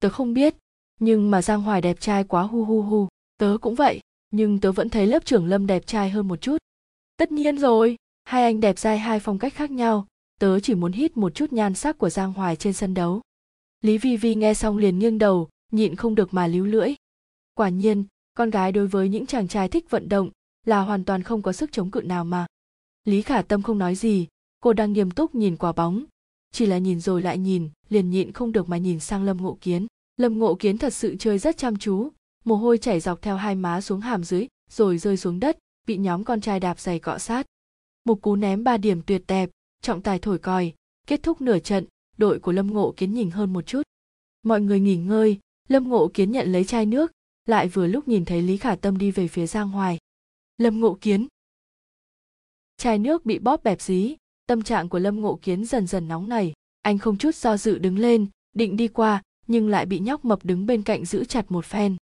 Tớ 0.00 0.08
không 0.08 0.34
biết, 0.34 0.54
nhưng 1.00 1.30
mà 1.30 1.42
Giang 1.42 1.62
Hoài 1.62 1.80
đẹp 1.80 2.00
trai 2.00 2.24
quá 2.24 2.42
hu 2.42 2.64
hu 2.64 2.82
hu, 2.82 3.08
tớ 3.38 3.56
cũng 3.60 3.74
vậy, 3.74 4.00
nhưng 4.30 4.60
tớ 4.60 4.72
vẫn 4.72 4.88
thấy 4.88 5.06
lớp 5.06 5.24
trưởng 5.24 5.46
Lâm 5.46 5.66
đẹp 5.66 5.86
trai 5.86 6.10
hơn 6.10 6.28
một 6.28 6.40
chút. 6.40 6.56
Tất 7.16 7.32
nhiên 7.32 7.58
rồi, 7.58 7.96
hai 8.24 8.42
anh 8.42 8.60
đẹp 8.60 8.76
trai 8.76 8.98
hai 8.98 9.20
phong 9.20 9.38
cách 9.38 9.54
khác 9.54 9.70
nhau, 9.70 10.06
tớ 10.38 10.60
chỉ 10.60 10.74
muốn 10.74 10.92
hít 10.92 11.16
một 11.16 11.34
chút 11.34 11.52
nhan 11.52 11.74
sắc 11.74 11.98
của 11.98 12.10
Giang 12.10 12.32
Hoài 12.32 12.56
trên 12.56 12.72
sân 12.72 12.94
đấu. 12.94 13.20
Lý 13.80 13.98
Vi 13.98 14.16
Vi 14.16 14.34
nghe 14.34 14.54
xong 14.54 14.76
liền 14.76 14.98
nghiêng 14.98 15.18
đầu, 15.18 15.48
nhịn 15.72 15.96
không 15.96 16.14
được 16.14 16.34
mà 16.34 16.46
líu 16.46 16.64
lưỡi. 16.64 16.94
Quả 17.54 17.68
nhiên, 17.68 18.04
con 18.34 18.50
gái 18.50 18.72
đối 18.72 18.86
với 18.86 19.08
những 19.08 19.26
chàng 19.26 19.48
trai 19.48 19.68
thích 19.68 19.90
vận 19.90 20.08
động 20.08 20.30
là 20.66 20.80
hoàn 20.80 21.04
toàn 21.04 21.22
không 21.22 21.42
có 21.42 21.52
sức 21.52 21.72
chống 21.72 21.90
cự 21.90 22.00
nào 22.00 22.24
mà. 22.24 22.46
Lý 23.04 23.22
Khả 23.22 23.42
Tâm 23.42 23.62
không 23.62 23.78
nói 23.78 23.94
gì, 23.94 24.26
cô 24.66 24.72
đang 24.72 24.92
nghiêm 24.92 25.10
túc 25.10 25.34
nhìn 25.34 25.56
quả 25.56 25.72
bóng. 25.72 26.04
Chỉ 26.52 26.66
là 26.66 26.78
nhìn 26.78 27.00
rồi 27.00 27.22
lại 27.22 27.38
nhìn, 27.38 27.70
liền 27.88 28.10
nhịn 28.10 28.32
không 28.32 28.52
được 28.52 28.68
mà 28.68 28.76
nhìn 28.76 29.00
sang 29.00 29.24
Lâm 29.24 29.36
Ngộ 29.36 29.58
Kiến. 29.60 29.86
Lâm 30.16 30.38
Ngộ 30.38 30.54
Kiến 30.54 30.78
thật 30.78 30.94
sự 30.94 31.16
chơi 31.18 31.38
rất 31.38 31.56
chăm 31.56 31.76
chú, 31.76 32.08
mồ 32.44 32.56
hôi 32.56 32.78
chảy 32.78 33.00
dọc 33.00 33.22
theo 33.22 33.36
hai 33.36 33.54
má 33.54 33.80
xuống 33.80 34.00
hàm 34.00 34.24
dưới, 34.24 34.46
rồi 34.70 34.98
rơi 34.98 35.16
xuống 35.16 35.40
đất, 35.40 35.58
bị 35.86 35.96
nhóm 35.96 36.24
con 36.24 36.40
trai 36.40 36.60
đạp 36.60 36.80
giày 36.80 36.98
cọ 36.98 37.18
sát. 37.18 37.46
Một 38.04 38.22
cú 38.22 38.36
ném 38.36 38.64
ba 38.64 38.76
điểm 38.76 39.02
tuyệt 39.02 39.22
đẹp, 39.26 39.50
trọng 39.82 40.02
tài 40.02 40.18
thổi 40.18 40.38
còi, 40.38 40.72
kết 41.06 41.22
thúc 41.22 41.40
nửa 41.40 41.58
trận, 41.58 41.86
đội 42.16 42.38
của 42.38 42.52
Lâm 42.52 42.66
Ngộ 42.66 42.94
Kiến 42.96 43.14
nhìn 43.14 43.30
hơn 43.30 43.52
một 43.52 43.66
chút. 43.66 43.82
Mọi 44.42 44.60
người 44.60 44.80
nghỉ 44.80 44.96
ngơi, 44.96 45.38
Lâm 45.68 45.88
Ngộ 45.88 46.10
Kiến 46.14 46.32
nhận 46.32 46.52
lấy 46.52 46.64
chai 46.64 46.86
nước, 46.86 47.12
lại 47.44 47.68
vừa 47.68 47.86
lúc 47.86 48.08
nhìn 48.08 48.24
thấy 48.24 48.42
Lý 48.42 48.56
Khả 48.56 48.76
Tâm 48.76 48.98
đi 48.98 49.10
về 49.10 49.28
phía 49.28 49.46
Giang 49.46 49.68
Hoài. 49.68 49.98
Lâm 50.58 50.80
Ngộ 50.80 50.98
Kiến. 51.00 51.26
Chai 52.76 52.98
nước 52.98 53.26
bị 53.26 53.38
bóp 53.38 53.64
bẹp 53.64 53.80
dí, 53.80 54.16
tâm 54.46 54.62
trạng 54.62 54.88
của 54.88 54.98
Lâm 54.98 55.20
Ngộ 55.20 55.38
Kiến 55.42 55.64
dần 55.64 55.86
dần 55.86 56.08
nóng 56.08 56.28
nảy, 56.28 56.52
anh 56.82 56.98
không 56.98 57.18
chút 57.18 57.34
do 57.34 57.56
dự 57.56 57.78
đứng 57.78 57.98
lên, 57.98 58.26
định 58.52 58.76
đi 58.76 58.88
qua, 58.88 59.22
nhưng 59.46 59.68
lại 59.68 59.86
bị 59.86 59.98
nhóc 59.98 60.24
mập 60.24 60.44
đứng 60.44 60.66
bên 60.66 60.82
cạnh 60.82 61.04
giữ 61.04 61.24
chặt 61.24 61.50
một 61.50 61.64
phen. 61.64 61.96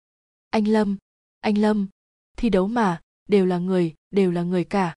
Anh 0.50 0.68
Lâm, 0.68 0.96
anh 1.40 1.58
Lâm, 1.58 1.86
thi 2.36 2.48
đấu 2.48 2.68
mà, 2.68 3.00
đều 3.28 3.46
là 3.46 3.58
người, 3.58 3.94
đều 4.10 4.30
là 4.30 4.42
người 4.42 4.64
cả. 4.64 4.94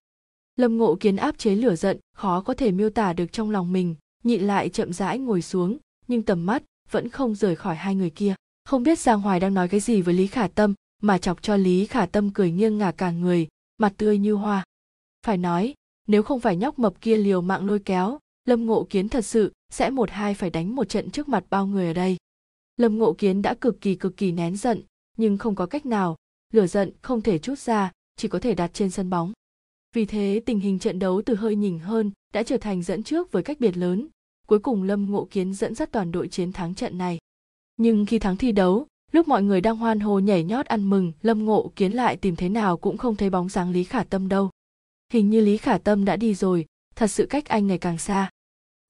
Lâm 0.55 0.77
Ngộ 0.77 0.95
Kiến 0.99 1.15
áp 1.15 1.37
chế 1.37 1.55
lửa 1.55 1.75
giận, 1.75 1.99
khó 2.15 2.41
có 2.41 2.53
thể 2.53 2.71
miêu 2.71 2.89
tả 2.89 3.13
được 3.13 3.31
trong 3.31 3.51
lòng 3.51 3.73
mình, 3.73 3.95
nhịn 4.23 4.41
lại 4.41 4.69
chậm 4.69 4.93
rãi 4.93 5.19
ngồi 5.19 5.41
xuống, 5.41 5.77
nhưng 6.07 6.23
tầm 6.23 6.45
mắt 6.45 6.63
vẫn 6.91 7.09
không 7.09 7.35
rời 7.35 7.55
khỏi 7.55 7.75
hai 7.75 7.95
người 7.95 8.09
kia. 8.09 8.35
Không 8.65 8.83
biết 8.83 8.99
Giang 8.99 9.21
Hoài 9.21 9.39
đang 9.39 9.53
nói 9.53 9.67
cái 9.67 9.79
gì 9.79 10.01
với 10.01 10.13
Lý 10.13 10.27
Khả 10.27 10.47
Tâm, 10.47 10.73
mà 11.01 11.17
chọc 11.17 11.41
cho 11.41 11.55
Lý 11.55 11.85
Khả 11.85 12.05
Tâm 12.05 12.31
cười 12.33 12.51
nghiêng 12.51 12.77
ngả 12.77 12.91
cả 12.91 13.11
người, 13.11 13.47
mặt 13.77 13.93
tươi 13.97 14.17
như 14.17 14.33
hoa. 14.33 14.63
Phải 15.25 15.37
nói, 15.37 15.73
nếu 16.07 16.23
không 16.23 16.39
phải 16.39 16.55
nhóc 16.55 16.79
mập 16.79 17.01
kia 17.01 17.17
liều 17.17 17.41
mạng 17.41 17.65
lôi 17.65 17.79
kéo, 17.79 18.19
Lâm 18.45 18.65
Ngộ 18.65 18.87
Kiến 18.89 19.09
thật 19.09 19.25
sự 19.25 19.53
sẽ 19.69 19.89
một 19.89 20.09
hai 20.09 20.33
phải 20.33 20.49
đánh 20.49 20.75
một 20.75 20.89
trận 20.89 21.09
trước 21.09 21.29
mặt 21.29 21.43
bao 21.49 21.67
người 21.67 21.87
ở 21.87 21.93
đây. 21.93 22.17
Lâm 22.77 22.97
Ngộ 22.97 23.13
Kiến 23.13 23.41
đã 23.41 23.53
cực 23.53 23.81
kỳ 23.81 23.95
cực 23.95 24.17
kỳ 24.17 24.31
nén 24.31 24.57
giận, 24.57 24.81
nhưng 25.17 25.37
không 25.37 25.55
có 25.55 25.65
cách 25.65 25.85
nào, 25.85 26.15
lửa 26.53 26.67
giận 26.67 26.91
không 27.01 27.21
thể 27.21 27.39
chút 27.39 27.59
ra, 27.59 27.91
chỉ 28.15 28.27
có 28.27 28.39
thể 28.39 28.55
đặt 28.55 28.73
trên 28.73 28.89
sân 28.89 29.09
bóng. 29.09 29.31
Vì 29.95 30.05
thế 30.05 30.41
tình 30.45 30.59
hình 30.59 30.79
trận 30.79 30.99
đấu 30.99 31.21
từ 31.25 31.35
hơi 31.35 31.55
nhỉnh 31.55 31.79
hơn 31.79 32.11
đã 32.33 32.43
trở 32.43 32.57
thành 32.57 32.83
dẫn 32.83 33.03
trước 33.03 33.31
với 33.31 33.43
cách 33.43 33.59
biệt 33.59 33.77
lớn. 33.77 34.07
Cuối 34.47 34.59
cùng 34.59 34.83
Lâm 34.83 35.11
Ngộ 35.11 35.27
Kiến 35.31 35.53
dẫn 35.53 35.75
dắt 35.75 35.91
toàn 35.91 36.11
đội 36.11 36.27
chiến 36.27 36.51
thắng 36.51 36.75
trận 36.75 36.97
này. 36.97 37.19
Nhưng 37.77 38.05
khi 38.05 38.19
thắng 38.19 38.37
thi 38.37 38.51
đấu, 38.51 38.87
lúc 39.11 39.27
mọi 39.27 39.43
người 39.43 39.61
đang 39.61 39.77
hoan 39.77 39.99
hô 39.99 40.19
nhảy 40.19 40.43
nhót 40.43 40.65
ăn 40.65 40.89
mừng, 40.89 41.11
Lâm 41.21 41.45
Ngộ 41.45 41.71
Kiến 41.75 41.91
lại 41.91 42.17
tìm 42.17 42.35
thế 42.35 42.49
nào 42.49 42.77
cũng 42.77 42.97
không 42.97 43.15
thấy 43.15 43.29
bóng 43.29 43.49
dáng 43.49 43.71
Lý 43.71 43.83
Khả 43.83 44.03
Tâm 44.03 44.27
đâu. 44.27 44.49
Hình 45.13 45.29
như 45.29 45.41
Lý 45.41 45.57
Khả 45.57 45.77
Tâm 45.77 46.05
đã 46.05 46.15
đi 46.15 46.33
rồi, 46.33 46.65
thật 46.95 47.07
sự 47.07 47.25
cách 47.25 47.45
anh 47.45 47.67
ngày 47.67 47.77
càng 47.77 47.97
xa. 47.97 48.29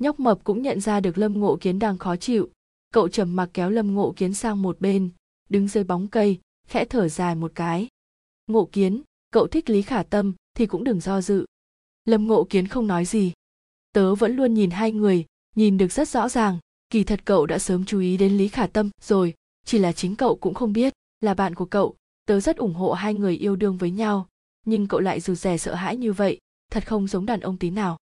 nhóc 0.02 0.20
mập 0.20 0.44
cũng 0.44 0.62
nhận 0.62 0.82
ra 0.82 1.00
được 1.00 1.18
lâm 1.18 1.40
ngộ 1.40 1.58
kiến 1.62 1.80
đang 1.80 1.98
khó 1.98 2.16
chịu. 2.16 2.50
Cậu 2.94 3.08
trầm 3.08 3.36
mặc 3.36 3.50
kéo 3.54 3.70
lâm 3.70 3.94
ngộ 3.94 4.14
kiến 4.16 4.34
sang 4.34 4.62
một 4.62 4.82
bên 4.82 5.10
đứng 5.50 5.68
dưới 5.68 5.84
bóng 5.84 6.08
cây 6.08 6.40
khẽ 6.68 6.86
thở 6.86 7.10
dài 7.10 7.36
một 7.36 7.52
cái. 7.56 7.88
Ngộ 8.48 8.70
kiến 8.72 9.02
cậu 9.32 9.48
thích 9.48 9.70
lý 9.70 9.82
khả 9.82 10.04
tâm 10.04 10.34
thì 10.54 10.66
cũng 10.66 10.84
đừng 10.84 11.00
do 11.00 11.22
dự. 11.22 11.46
Lâm 12.06 12.28
ngộ 12.28 12.44
kiến 12.44 12.68
không 12.68 12.88
nói 12.88 13.06
gì. 13.06 13.34
Tớ 13.94 14.16
vẫn 14.16 14.36
luôn 14.36 14.54
nhìn 14.54 14.70
hai 14.70 14.92
người 14.92 15.26
nhìn 15.56 15.78
được 15.78 15.92
rất 15.92 16.10
rõ 16.10 16.30
ràng 16.30 16.60
kỳ 16.90 17.04
thật 17.04 17.20
cậu 17.26 17.46
đã 17.46 17.60
sớm 17.60 17.86
chú 17.86 18.00
ý 18.00 18.18
đến 18.18 18.38
lý 18.38 18.48
khả 18.48 18.68
tâm 18.68 18.90
rồi 19.02 19.34
chỉ 19.66 19.78
là 19.80 19.92
chính 19.92 20.16
cậu 20.16 20.36
cũng 20.36 20.54
không 20.54 20.74
biết 20.74 20.94
là 21.22 21.34
bạn 21.34 21.56
của 21.56 21.66
cậu. 21.66 21.96
Tớ 22.26 22.40
rất 22.40 22.58
ủng 22.58 22.74
hộ 22.74 22.92
hai 22.92 23.14
người 23.14 23.38
yêu 23.38 23.56
đương 23.56 23.78
với 23.78 23.92
nhau 23.92 24.28
nhưng 24.66 24.88
cậu 24.88 25.00
lại 25.00 25.20
rụt 25.20 25.38
rè 25.38 25.58
sợ 25.58 25.76
hãi 25.76 25.98
như 25.98 26.14
vậy, 26.14 26.40
thật 26.72 26.88
không 26.88 27.08
giống 27.08 27.26
đàn 27.26 27.40
ông 27.40 27.58
tí 27.58 27.70
nào. 27.70 27.98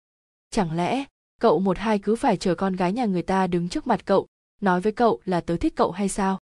Chẳng 0.51 0.73
lẽ, 0.73 1.05
cậu 1.41 1.61
một 1.61 1.79
hai 1.79 1.99
cứ 1.99 2.17
phải 2.17 2.37
chờ 2.37 2.55
con 2.55 2.77
gái 2.77 2.93
nhà 2.93 3.05
người 3.05 3.23
ta 3.23 3.47
đứng 3.47 3.69
trước 3.69 3.87
mặt 3.87 4.01
cậu, 4.05 4.27
nói 4.61 4.81
với 4.81 4.93
cậu 4.93 5.21
là 5.25 5.41
tớ 5.41 5.57
thích 5.57 5.73
cậu 5.77 5.91
hay 5.91 6.09
sao? 6.09 6.39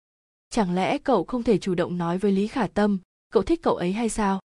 Chẳng 0.49 0.75
lẽ 0.75 0.97
cậu 0.97 1.23
không 1.23 1.43
thể 1.43 1.57
chủ 1.57 1.75
động 1.75 1.97
nói 1.97 2.17
với 2.17 2.31
lý 2.31 2.47
khả 2.47 2.67
tâm, 2.67 2.99
cậu 3.31 3.43
thích 3.43 3.59
cậu 3.63 3.75
ấy 3.75 3.93
hay 3.93 4.09
sao? 4.09 4.39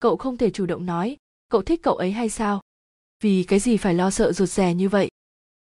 Cậu 0.00 0.16
không 0.16 0.36
thể 0.36 0.50
chủ 0.50 0.66
động 0.66 0.86
nói, 0.86 1.16
cậu 1.48 1.62
thích 1.62 1.80
cậu 1.82 1.94
ấy 1.94 2.12
hay 2.12 2.28
sao? 2.28 2.60
Vì 3.20 3.44
cái 3.44 3.58
gì 3.58 3.76
phải 3.76 3.94
lo 3.94 4.10
sợ 4.10 4.32
rụt 4.32 4.48
rè 4.48 4.74
như 4.74 4.88
vậy? 4.88 5.08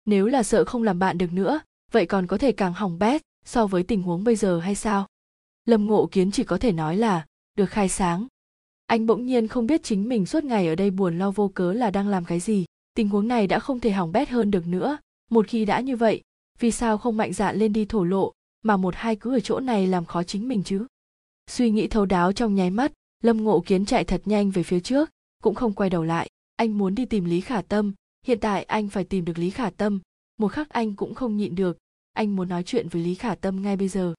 Nếu 0.04 0.26
là 0.26 0.42
sợ 0.42 0.64
không 0.64 0.82
làm 0.82 0.98
bạn 0.98 1.18
được 1.18 1.32
nữa, 1.32 1.60
vậy 1.92 2.06
còn 2.06 2.26
có 2.26 2.38
thể 2.38 2.52
càng 2.52 2.72
hỏng 2.72 2.98
bét 2.98 3.22
so 3.44 3.66
với 3.66 3.82
tình 3.82 4.02
huống 4.02 4.24
bây 4.24 4.36
giờ 4.36 4.60
hay 4.60 4.74
sao? 4.74 5.06
Lâm 5.64 5.86
ngộ 5.86 6.08
kiến 6.12 6.30
chỉ 6.30 6.44
có 6.44 6.58
thể 6.58 6.72
nói 6.72 6.96
là, 6.96 7.26
được 7.54 7.66
khai 7.66 7.88
sáng 7.88 8.26
anh 8.90 9.06
bỗng 9.06 9.26
nhiên 9.26 9.48
không 9.48 9.66
biết 9.66 9.82
chính 9.82 10.08
mình 10.08 10.26
suốt 10.26 10.44
ngày 10.44 10.66
ở 10.66 10.74
đây 10.74 10.90
buồn 10.90 11.18
lo 11.18 11.30
vô 11.30 11.48
cớ 11.48 11.72
là 11.72 11.90
đang 11.90 12.08
làm 12.08 12.24
cái 12.24 12.40
gì. 12.40 12.64
Tình 12.94 13.08
huống 13.08 13.28
này 13.28 13.46
đã 13.46 13.58
không 13.58 13.80
thể 13.80 13.90
hỏng 13.90 14.12
bét 14.12 14.28
hơn 14.28 14.50
được 14.50 14.66
nữa. 14.66 14.98
Một 15.30 15.46
khi 15.48 15.64
đã 15.64 15.80
như 15.80 15.96
vậy, 15.96 16.22
vì 16.58 16.70
sao 16.70 16.98
không 16.98 17.16
mạnh 17.16 17.32
dạn 17.32 17.56
lên 17.56 17.72
đi 17.72 17.84
thổ 17.84 18.04
lộ, 18.04 18.32
mà 18.62 18.76
một 18.76 18.94
hai 18.96 19.16
cứ 19.16 19.36
ở 19.36 19.40
chỗ 19.40 19.60
này 19.60 19.86
làm 19.86 20.04
khó 20.04 20.22
chính 20.22 20.48
mình 20.48 20.62
chứ? 20.62 20.86
Suy 21.50 21.70
nghĩ 21.70 21.88
thấu 21.88 22.06
đáo 22.06 22.32
trong 22.32 22.54
nháy 22.54 22.70
mắt, 22.70 22.92
lâm 23.22 23.44
ngộ 23.44 23.60
kiến 23.60 23.84
chạy 23.84 24.04
thật 24.04 24.22
nhanh 24.24 24.50
về 24.50 24.62
phía 24.62 24.80
trước, 24.80 25.10
cũng 25.42 25.54
không 25.54 25.72
quay 25.72 25.90
đầu 25.90 26.04
lại. 26.04 26.28
Anh 26.56 26.78
muốn 26.78 26.94
đi 26.94 27.04
tìm 27.04 27.24
lý 27.24 27.40
khả 27.40 27.62
tâm. 27.62 27.92
Hiện 28.26 28.40
tại 28.40 28.62
anh 28.64 28.88
phải 28.88 29.04
tìm 29.04 29.24
được 29.24 29.38
lý 29.38 29.50
khả 29.50 29.70
tâm. 29.70 30.00
Một 30.38 30.48
khắc 30.48 30.68
anh 30.68 30.96
cũng 30.96 31.14
không 31.14 31.36
nhịn 31.36 31.54
được. 31.54 31.78
Anh 32.12 32.36
muốn 32.36 32.48
nói 32.48 32.62
chuyện 32.62 32.88
với 32.88 33.02
lý 33.02 33.14
khả 33.14 33.34
tâm 33.34 33.62
ngay 33.62 33.76
bây 33.76 33.88
giờ. 33.88 34.14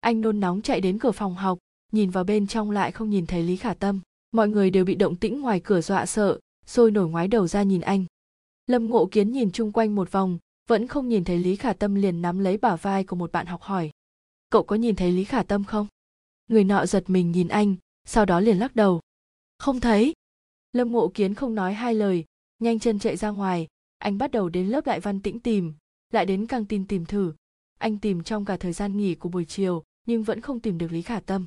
Anh 0.00 0.20
nôn 0.20 0.40
nóng 0.40 0.62
chạy 0.62 0.80
đến 0.80 0.98
cửa 0.98 1.12
phòng 1.12 1.34
học, 1.34 1.58
nhìn 1.92 2.10
vào 2.10 2.24
bên 2.24 2.46
trong 2.46 2.70
lại 2.70 2.92
không 2.92 3.10
nhìn 3.10 3.26
thấy 3.26 3.42
lý 3.42 3.56
khả 3.56 3.74
tâm 3.74 4.00
mọi 4.32 4.48
người 4.48 4.70
đều 4.70 4.84
bị 4.84 4.94
động 4.94 5.16
tĩnh 5.16 5.40
ngoài 5.40 5.60
cửa 5.60 5.80
dọa 5.80 6.06
sợ, 6.06 6.38
sôi 6.66 6.90
nổi 6.90 7.08
ngoái 7.08 7.28
đầu 7.28 7.46
ra 7.46 7.62
nhìn 7.62 7.80
anh. 7.80 8.04
Lâm 8.66 8.86
ngộ 8.86 9.08
kiến 9.10 9.32
nhìn 9.32 9.50
chung 9.50 9.72
quanh 9.72 9.94
một 9.94 10.12
vòng, 10.12 10.38
vẫn 10.66 10.86
không 10.86 11.08
nhìn 11.08 11.24
thấy 11.24 11.38
lý 11.38 11.56
khả 11.56 11.72
tâm 11.72 11.94
liền 11.94 12.22
nắm 12.22 12.38
lấy 12.38 12.56
bả 12.56 12.76
vai 12.76 13.04
của 13.04 13.16
một 13.16 13.32
bạn 13.32 13.46
học 13.46 13.62
hỏi. 13.62 13.90
Cậu 14.50 14.62
có 14.62 14.76
nhìn 14.76 14.96
thấy 14.96 15.12
lý 15.12 15.24
khả 15.24 15.42
tâm 15.42 15.64
không? 15.64 15.86
Người 16.48 16.64
nọ 16.64 16.86
giật 16.86 17.10
mình 17.10 17.32
nhìn 17.32 17.48
anh, 17.48 17.76
sau 18.04 18.24
đó 18.24 18.40
liền 18.40 18.58
lắc 18.58 18.76
đầu. 18.76 19.00
Không 19.58 19.80
thấy. 19.80 20.12
Lâm 20.72 20.92
ngộ 20.92 21.08
kiến 21.14 21.34
không 21.34 21.54
nói 21.54 21.74
hai 21.74 21.94
lời, 21.94 22.24
nhanh 22.58 22.78
chân 22.78 22.98
chạy 22.98 23.16
ra 23.16 23.30
ngoài, 23.30 23.66
anh 23.98 24.18
bắt 24.18 24.30
đầu 24.30 24.48
đến 24.48 24.66
lớp 24.66 24.86
đại 24.86 25.00
văn 25.00 25.20
tĩnh 25.20 25.40
tìm, 25.40 25.74
lại 26.12 26.26
đến 26.26 26.46
căng 26.46 26.64
tin 26.64 26.86
tìm 26.86 27.04
thử. 27.04 27.32
Anh 27.78 27.98
tìm 27.98 28.22
trong 28.22 28.44
cả 28.44 28.56
thời 28.56 28.72
gian 28.72 28.96
nghỉ 28.96 29.14
của 29.14 29.28
buổi 29.28 29.44
chiều, 29.44 29.82
nhưng 30.06 30.22
vẫn 30.22 30.40
không 30.40 30.60
tìm 30.60 30.78
được 30.78 30.92
lý 30.92 31.02
khả 31.02 31.20
tâm. 31.20 31.44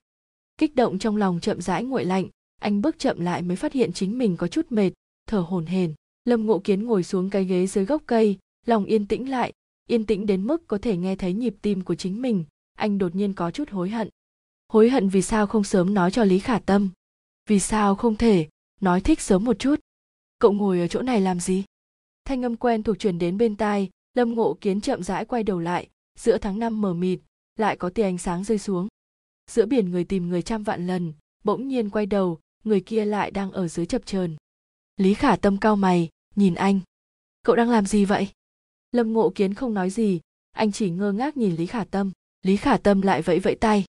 Kích 0.58 0.76
động 0.76 1.00
trong 1.00 1.18
lòng 1.18 1.40
chậm 1.40 1.62
rãi 1.62 1.84
nguội 1.84 2.06
lạnh 2.06 2.28
anh 2.62 2.82
bước 2.82 3.00
chậm 3.00 3.20
lại 3.20 3.42
mới 3.42 3.56
phát 3.56 3.74
hiện 3.74 3.94
chính 3.94 4.18
mình 4.18 4.38
có 4.38 4.48
chút 4.48 4.66
mệt, 4.70 4.92
thở 5.28 5.40
hổn 5.40 5.66
hển. 5.66 5.94
Lâm 6.26 6.46
ngộ 6.46 6.60
kiến 6.60 6.84
ngồi 6.84 7.04
xuống 7.04 7.30
cái 7.30 7.46
ghế 7.46 7.68
dưới 7.68 7.86
gốc 7.86 8.04
cây, 8.06 8.38
lòng 8.66 8.86
yên 8.86 9.06
tĩnh 9.06 9.30
lại, 9.30 9.54
yên 9.88 10.06
tĩnh 10.06 10.26
đến 10.26 10.48
mức 10.48 10.68
có 10.68 10.78
thể 10.78 10.98
nghe 10.98 11.16
thấy 11.16 11.34
nhịp 11.34 11.56
tim 11.62 11.82
của 11.82 11.96
chính 11.96 12.22
mình. 12.22 12.46
Anh 12.78 12.98
đột 12.98 13.16
nhiên 13.16 13.34
có 13.34 13.52
chút 13.52 13.70
hối 13.70 13.90
hận. 13.90 14.10
Hối 14.68 14.90
hận 14.90 15.10
vì 15.10 15.22
sao 15.22 15.48
không 15.48 15.64
sớm 15.64 15.94
nói 15.94 16.12
cho 16.12 16.24
lý 16.24 16.40
khả 16.40 16.60
tâm? 16.60 16.90
Vì 17.50 17.60
sao 17.60 17.96
không 17.96 18.16
thể 18.16 18.48
nói 18.82 19.02
thích 19.02 19.22
sớm 19.22 19.46
một 19.46 19.60
chút? 19.60 19.76
Cậu 20.40 20.52
ngồi 20.52 20.80
ở 20.80 20.88
chỗ 20.88 21.02
này 21.02 21.22
làm 21.22 21.40
gì? 21.40 21.64
Thanh 22.26 22.46
âm 22.46 22.56
quen 22.56 22.84
thuộc 22.84 23.00
truyền 23.00 23.20
đến 23.20 23.38
bên 23.38 23.56
tai, 23.56 23.90
lâm 24.14 24.34
ngộ 24.34 24.58
kiến 24.62 24.82
chậm 24.82 25.04
rãi 25.04 25.26
quay 25.26 25.44
đầu 25.44 25.60
lại, 25.60 25.90
giữa 26.20 26.38
tháng 26.38 26.60
năm 26.60 26.82
mờ 26.82 26.94
mịt, 26.94 27.20
lại 27.56 27.78
có 27.78 27.90
tia 27.90 28.04
ánh 28.04 28.18
sáng 28.18 28.44
rơi 28.44 28.58
xuống. 28.58 28.88
Giữa 29.52 29.66
biển 29.66 29.92
người 29.92 30.04
tìm 30.04 30.30
người 30.30 30.42
trăm 30.42 30.64
vạn 30.64 30.88
lần, 30.88 31.14
bỗng 31.44 31.68
nhiên 31.68 31.90
quay 31.90 32.06
đầu 32.06 32.40
người 32.64 32.82
kia 32.82 33.06
lại 33.06 33.32
đang 33.32 33.52
ở 33.52 33.68
dưới 33.68 33.86
chập 33.86 34.06
chờn. 34.06 34.36
Lý 34.98 35.14
khả 35.14 35.36
tâm 35.36 35.58
cao 35.58 35.76
mày, 35.76 36.10
nhìn 36.36 36.56
anh. 36.56 36.80
Cậu 37.44 37.56
đang 37.56 37.70
làm 37.70 37.86
gì 37.86 38.06
vậy? 38.06 38.28
Lâm 38.92 39.14
ngộ 39.14 39.32
kiến 39.36 39.54
không 39.54 39.74
nói 39.74 39.90
gì, 39.90 40.20
anh 40.52 40.72
chỉ 40.72 40.90
ngơ 40.90 41.12
ngác 41.12 41.38
nhìn 41.38 41.56
lý 41.56 41.66
khả 41.66 41.84
tâm. 41.84 42.12
Lý 42.42 42.58
khả 42.58 42.78
tâm 42.78 43.02
lại 43.02 43.22
vẫy 43.22 43.40
vẫy 43.40 43.56
tay. 43.56 43.86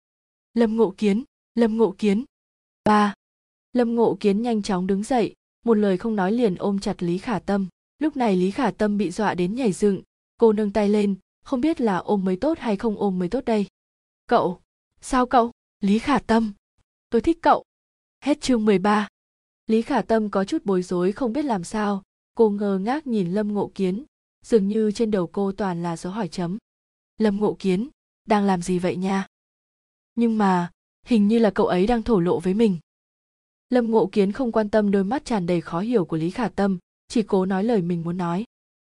Lâm 0.55 0.77
ngộ 0.77 0.95
kiến, 0.97 1.25
lâm 1.55 1.77
ngộ 1.77 1.95
kiến. 1.99 2.25
Ba. 2.85 3.15
Lâm 3.73 3.95
ngộ 3.95 4.17
kiến 4.21 4.43
nhanh 4.43 4.63
chóng 4.63 4.87
đứng 4.87 5.03
dậy, 5.03 5.35
một 5.65 5.75
lời 5.75 5.99
không 5.99 6.17
nói 6.17 6.33
liền 6.33 6.55
ôm 6.55 6.79
chặt 6.79 7.03
lý 7.03 7.19
khả 7.19 7.39
tâm. 7.39 7.69
Lúc 7.99 8.17
này 8.17 8.37
lý 8.37 8.51
khả 8.51 8.71
tâm 8.71 8.99
bị 8.99 9.11
dọa 9.11 9.35
đến 9.35 9.55
nhảy 9.55 9.73
dựng, 9.73 10.03
cô 10.39 10.53
nâng 10.53 10.73
tay 10.73 10.89
lên, 10.89 11.15
không 11.45 11.61
biết 11.61 11.81
là 11.81 11.97
ôm 11.97 12.25
mới 12.25 12.37
tốt 12.37 12.59
hay 12.59 12.77
không 12.77 12.97
ôm 12.99 13.19
mới 13.19 13.29
tốt 13.29 13.45
đây. 13.45 13.67
Cậu, 14.27 14.61
sao 15.01 15.27
cậu? 15.27 15.51
Lý 15.81 15.99
khả 15.99 16.19
tâm, 16.19 16.53
tôi 17.11 17.21
thích 17.21 17.39
cậu 17.43 17.65
hết 18.25 18.41
chương 18.41 18.65
13. 18.65 19.09
lý 19.67 19.83
khả 19.83 20.03
tâm 20.03 20.31
có 20.31 20.45
chút 20.45 20.65
bối 20.65 20.83
rối 20.83 21.13
không 21.13 21.33
biết 21.33 21.45
làm 21.45 21.65
sao. 21.65 22.03
Cô 22.35 22.51
ngơ 22.51 22.79
ngác 22.79 23.07
nhìn 23.07 23.35
lâm 23.35 23.55
ngộ 23.55 23.71
kiến. 23.75 24.05
Dường 24.45 24.69
như 24.69 24.93
trên 24.93 25.11
đầu 25.11 25.27
cô 25.27 25.53
toàn 25.53 25.83
là 25.83 25.97
dấu 25.97 26.13
hỏi 26.13 26.29
chấm. 26.29 26.59
Lâm 27.19 27.37
ngộ 27.37 27.57
kiến, 27.59 27.89
đang 28.27 28.45
làm 28.45 28.63
gì 28.63 28.79
vậy 28.79 28.97
nha? 28.97 29.27
Nhưng 30.15 30.39
mà, 30.39 30.71
hình 31.07 31.29
như 31.29 31.39
là 31.39 31.51
cậu 31.51 31.67
ấy 31.67 31.87
đang 31.87 32.03
thổ 32.03 32.21
lộ 32.21 32.41
với 32.41 32.55
mình. 32.55 32.79
Lâm 33.71 33.91
ngộ 33.91 34.09
kiến 34.13 34.33
không 34.33 34.53
quan 34.53 34.69
tâm 34.69 34.91
đôi 34.91 35.05
mắt 35.05 35.25
tràn 35.25 35.47
đầy 35.47 35.61
khó 35.61 35.81
hiểu 35.81 36.05
của 36.05 36.17
lý 36.17 36.31
khả 36.31 36.49
tâm, 36.49 36.79
chỉ 37.09 37.23
cố 37.23 37.47
nói 37.47 37.65
lời 37.65 37.83
mình 37.83 38.03
muốn 38.03 38.17
nói. 38.17 38.45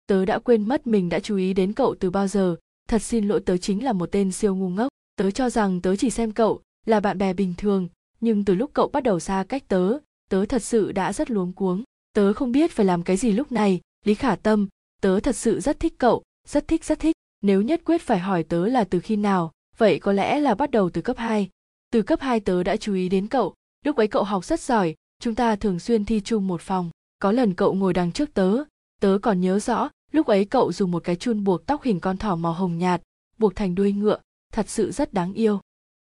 Tớ 0.07 0.25
đã 0.25 0.39
quên 0.39 0.67
mất 0.67 0.87
mình 0.87 1.09
đã 1.09 1.19
chú 1.19 1.37
ý 1.37 1.53
đến 1.53 1.73
cậu 1.73 1.95
từ 1.99 2.09
bao 2.09 2.27
giờ. 2.27 2.55
Thật 2.87 2.99
xin 2.99 3.27
lỗi 3.27 3.39
tớ 3.39 3.57
chính 3.57 3.83
là 3.83 3.93
một 3.93 4.11
tên 4.11 4.31
siêu 4.31 4.55
ngu 4.55 4.69
ngốc. 4.69 4.89
Tớ 5.15 5.31
cho 5.31 5.49
rằng 5.49 5.81
tớ 5.81 5.95
chỉ 5.95 6.09
xem 6.09 6.31
cậu 6.31 6.61
là 6.85 6.99
bạn 6.99 7.17
bè 7.17 7.33
bình 7.33 7.53
thường 7.57 7.89
nhưng 8.23 8.45
từ 8.45 8.55
lúc 8.55 8.71
cậu 8.73 8.87
bắt 8.87 9.03
đầu 9.03 9.19
xa 9.19 9.45
cách 9.49 9.63
tớ 9.67 9.97
tớ 10.29 10.45
thật 10.45 10.63
sự 10.63 10.91
đã 10.91 11.13
rất 11.13 11.31
luống 11.31 11.53
cuống 11.53 11.83
tớ 12.13 12.33
không 12.33 12.51
biết 12.51 12.71
phải 12.71 12.85
làm 12.85 13.03
cái 13.03 13.17
gì 13.17 13.31
lúc 13.31 13.51
này 13.51 13.81
lý 14.05 14.13
khả 14.13 14.35
tâm 14.35 14.67
tớ 15.01 15.19
thật 15.19 15.35
sự 15.35 15.59
rất 15.59 15.79
thích 15.79 15.93
cậu 15.97 16.23
rất 16.47 16.67
thích 16.67 16.85
rất 16.85 16.99
thích 16.99 17.15
nếu 17.41 17.61
nhất 17.61 17.81
quyết 17.85 18.01
phải 18.01 18.19
hỏi 18.19 18.43
tớ 18.43 18.67
là 18.67 18.83
từ 18.83 18.99
khi 18.99 19.15
nào 19.15 19.51
vậy 19.77 19.99
có 19.99 20.11
lẽ 20.11 20.39
là 20.39 20.55
bắt 20.55 20.71
đầu 20.71 20.89
từ 20.89 21.01
cấp 21.01 21.17
2. 21.17 21.49
Từ 21.91 22.01
cấp 22.01 22.19
2 22.21 22.39
tớ 22.39 22.63
đã 22.63 22.77
chú 22.77 22.93
ý 22.93 23.09
đến 23.09 23.27
cậu, 23.27 23.53
lúc 23.85 23.95
ấy 23.95 24.07
cậu 24.07 24.23
học 24.23 24.45
rất 24.45 24.59
giỏi, 24.59 24.95
chúng 25.19 25.35
ta 25.35 25.55
thường 25.55 25.79
xuyên 25.79 26.05
thi 26.05 26.21
chung 26.21 26.47
một 26.47 26.61
phòng. 26.61 26.89
Có 27.19 27.31
lần 27.31 27.53
cậu 27.53 27.73
ngồi 27.73 27.93
đằng 27.93 28.11
trước 28.11 28.33
tớ, 28.33 28.63
tớ 29.01 29.17
còn 29.21 29.41
nhớ 29.41 29.59
rõ, 29.59 29.89
lúc 30.11 30.27
ấy 30.27 30.45
cậu 30.45 30.71
dùng 30.71 30.91
một 30.91 31.03
cái 31.03 31.15
chun 31.15 31.43
buộc 31.43 31.65
tóc 31.65 31.83
hình 31.83 31.99
con 31.99 32.17
thỏ 32.17 32.35
màu 32.35 32.53
hồng 32.53 32.77
nhạt, 32.77 33.01
buộc 33.37 33.55
thành 33.55 33.75
đuôi 33.75 33.91
ngựa, 33.91 34.17
thật 34.53 34.69
sự 34.69 34.91
rất 34.91 35.13
đáng 35.13 35.33
yêu. 35.33 35.59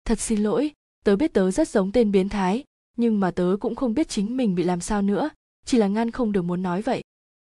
Thật 0.04 0.20
xin 0.20 0.42
lỗi, 0.42 0.72
tớ 1.04 1.16
biết 1.16 1.32
tớ 1.32 1.50
rất 1.50 1.68
giống 1.68 1.92
tên 1.92 2.12
biến 2.12 2.28
thái, 2.28 2.64
nhưng 2.96 3.20
mà 3.20 3.30
tớ 3.30 3.56
cũng 3.60 3.74
không 3.74 3.94
biết 3.94 4.08
chính 4.08 4.36
mình 4.36 4.54
bị 4.54 4.62
làm 4.62 4.80
sao 4.80 5.02
nữa, 5.02 5.30
chỉ 5.64 5.78
là 5.78 5.86
ngăn 5.86 6.10
không 6.10 6.32
được 6.32 6.42
muốn 6.42 6.62
nói 6.62 6.82
vậy. 6.82 7.02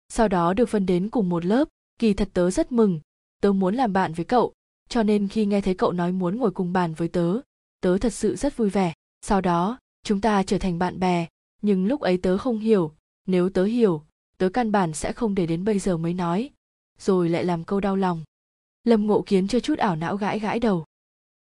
Sau 0.10 0.28
đó 0.28 0.54
được 0.54 0.70
phân 0.70 0.86
đến 0.86 1.10
cùng 1.10 1.30
một 1.30 1.46
lớp, 1.46 1.68
kỳ 2.00 2.14
thật 2.14 2.30
tớ 2.34 2.52
rất 2.52 2.72
mừng, 2.72 3.00
tớ 3.42 3.52
muốn 3.52 3.76
làm 3.76 3.94
bạn 3.94 4.14
với 4.14 4.26
cậu, 4.26 4.54
cho 4.90 5.04
nên 5.04 5.28
khi 5.28 5.46
nghe 5.46 5.62
thấy 5.62 5.74
cậu 5.74 5.92
nói 5.92 6.12
muốn 6.12 6.38
ngồi 6.38 6.52
cùng 6.52 6.74
bàn 6.74 6.94
với 6.94 7.08
tớ 7.08 7.40
tớ 7.82 7.98
thật 7.98 8.14
sự 8.14 8.36
rất 8.36 8.58
vui 8.58 8.70
vẻ. 8.70 8.94
Sau 9.22 9.42
đó 9.42 9.80
chúng 10.04 10.22
ta 10.22 10.44
trở 10.44 10.58
thành 10.58 10.80
bạn 10.80 11.00
bè 11.00 11.28
nhưng 11.62 11.86
lúc 11.88 12.02
ấy 12.02 12.18
tớ 12.18 12.38
không 12.38 12.60
hiểu 12.60 12.92
nếu 13.28 13.50
tớ 13.50 13.64
hiểu 13.64 14.04
tớ 14.38 14.50
căn 14.50 14.72
bản 14.72 14.94
sẽ 14.94 15.14
không 15.14 15.36
để 15.36 15.46
đến 15.46 15.64
bây 15.64 15.80
giờ 15.80 15.98
mới 15.98 16.14
nói 16.14 16.50
rồi 17.00 17.30
lại 17.30 17.46
làm 17.46 17.64
câu 17.64 17.80
đau 17.80 17.96
lòng. 17.96 18.24
Lâm 18.84 19.08
ngộ 19.08 19.24
kiến 19.26 19.48
chưa 19.48 19.60
chút 19.60 19.78
ảo 19.78 19.96
não 19.96 20.18
gãi 20.18 20.40
gãi 20.40 20.60
đầu 20.60 20.86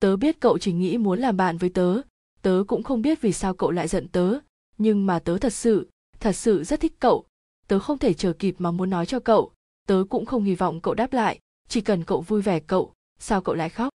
tớ 0.00 0.16
biết 0.16 0.40
cậu 0.40 0.58
chỉ 0.58 0.72
nghĩ 0.72 0.98
muốn 0.98 1.18
làm 1.18 1.36
bạn 1.36 1.58
với 1.58 1.70
tớ. 1.70 2.00
Tớ 2.42 2.64
cũng 2.66 2.82
không 2.82 3.02
biết 3.02 3.20
vì 3.20 3.32
sao 3.32 3.54
cậu 3.54 3.70
lại 3.70 3.88
giận 3.88 4.08
tớ. 4.08 4.38
Nhưng 4.78 5.06
mà 5.06 5.18
tớ 5.18 5.38
thật 5.38 5.52
sự 5.52 5.88
thật 6.20 6.32
sự 6.32 6.64
rất 6.64 6.80
thích 6.80 6.94
cậu. 6.98 7.24
Tớ 7.68 7.78
không 7.78 7.98
thể 7.98 8.14
chờ 8.14 8.32
kịp 8.32 8.54
mà 8.58 8.70
muốn 8.70 8.90
nói 8.90 9.06
cho 9.06 9.20
cậu. 9.20 9.52
Tớ 9.86 10.04
cũng 10.10 10.26
không 10.26 10.44
hy 10.44 10.54
vọng 10.54 10.80
cậu 10.80 10.94
đáp 10.94 11.12
lại. 11.12 11.38
Chỉ 11.68 11.80
cần 11.80 12.04
cậu 12.04 12.20
vui 12.20 12.42
vẻ 12.42 12.60
cậu, 12.60 12.92
sao 13.18 13.40
cậu 13.40 13.54
lại 13.54 13.68
khóc? 13.68 13.88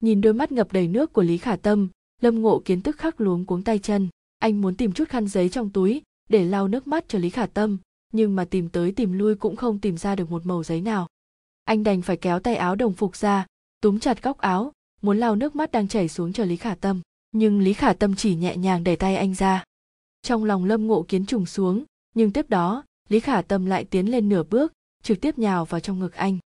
Nhìn 0.00 0.20
đôi 0.20 0.32
mắt 0.32 0.52
ngập 0.52 0.72
đầy 0.72 0.88
nước 0.88 1.12
của 1.12 1.22
lý 1.22 1.38
khả 1.38 1.56
tâm, 1.56 1.88
lâm 2.22 2.42
ngộ 2.42 2.62
kiến 2.64 2.82
tức 2.82 2.96
khắc 2.98 3.20
luống 3.20 3.44
cuống 3.44 3.62
tay 3.62 3.78
chân. 3.78 4.08
Anh 4.38 4.60
muốn 4.60 4.74
tìm 4.74 4.92
chút 4.92 5.08
khăn 5.08 5.28
giấy 5.28 5.48
trong 5.48 5.70
túi 5.70 6.02
để 6.28 6.44
lau 6.44 6.68
nước 6.68 6.86
mắt 6.86 7.04
cho 7.08 7.18
lý 7.18 7.30
khả 7.30 7.46
tâm, 7.46 7.78
nhưng 8.12 8.36
mà 8.36 8.44
tìm 8.44 8.68
tới 8.68 8.92
tìm 8.92 9.12
lui 9.12 9.34
cũng 9.34 9.56
không 9.56 9.78
tìm 9.78 9.96
ra 9.96 10.16
được 10.16 10.30
một 10.30 10.46
màu 10.46 10.62
giấy 10.62 10.80
nào. 10.80 11.06
Anh 11.64 11.82
đành 11.82 12.02
phải 12.02 12.16
kéo 12.16 12.40
tay 12.40 12.56
áo 12.56 12.74
đồng 12.74 12.92
phục 12.92 13.16
ra, 13.16 13.46
túm 13.80 13.98
chặt 13.98 14.22
góc 14.22 14.38
áo 14.38 14.72
muốn 15.06 15.18
lau 15.18 15.36
nước 15.36 15.56
mắt 15.56 15.72
đang 15.72 15.88
chảy 15.88 16.08
xuống 16.08 16.32
cho 16.32 16.44
lý 16.44 16.56
khả 16.56 16.74
tâm. 16.74 17.00
Nhưng 17.32 17.60
lý 17.60 17.72
khả 17.72 17.92
tâm 17.92 18.14
chỉ 18.16 18.34
nhẹ 18.34 18.56
nhàng 18.56 18.84
đẩy 18.84 18.96
tay 18.96 19.16
anh 19.16 19.34
ra. 19.34 19.64
Trong 20.22 20.44
lòng 20.44 20.64
lâm 20.64 20.86
ngộ 20.86 21.04
kiến 21.08 21.26
trùng 21.26 21.46
xuống, 21.46 21.84
nhưng 22.14 22.32
tiếp 22.32 22.50
đó, 22.50 22.84
lý 23.08 23.20
khả 23.20 23.42
tâm 23.42 23.66
lại 23.66 23.84
tiến 23.84 24.10
lên 24.10 24.28
nửa 24.28 24.42
bước, 24.42 24.72
trực 25.02 25.20
tiếp 25.20 25.38
nhào 25.38 25.64
vào 25.64 25.80
trong 25.80 25.98
ngực 25.98 26.14
anh. 26.14 26.38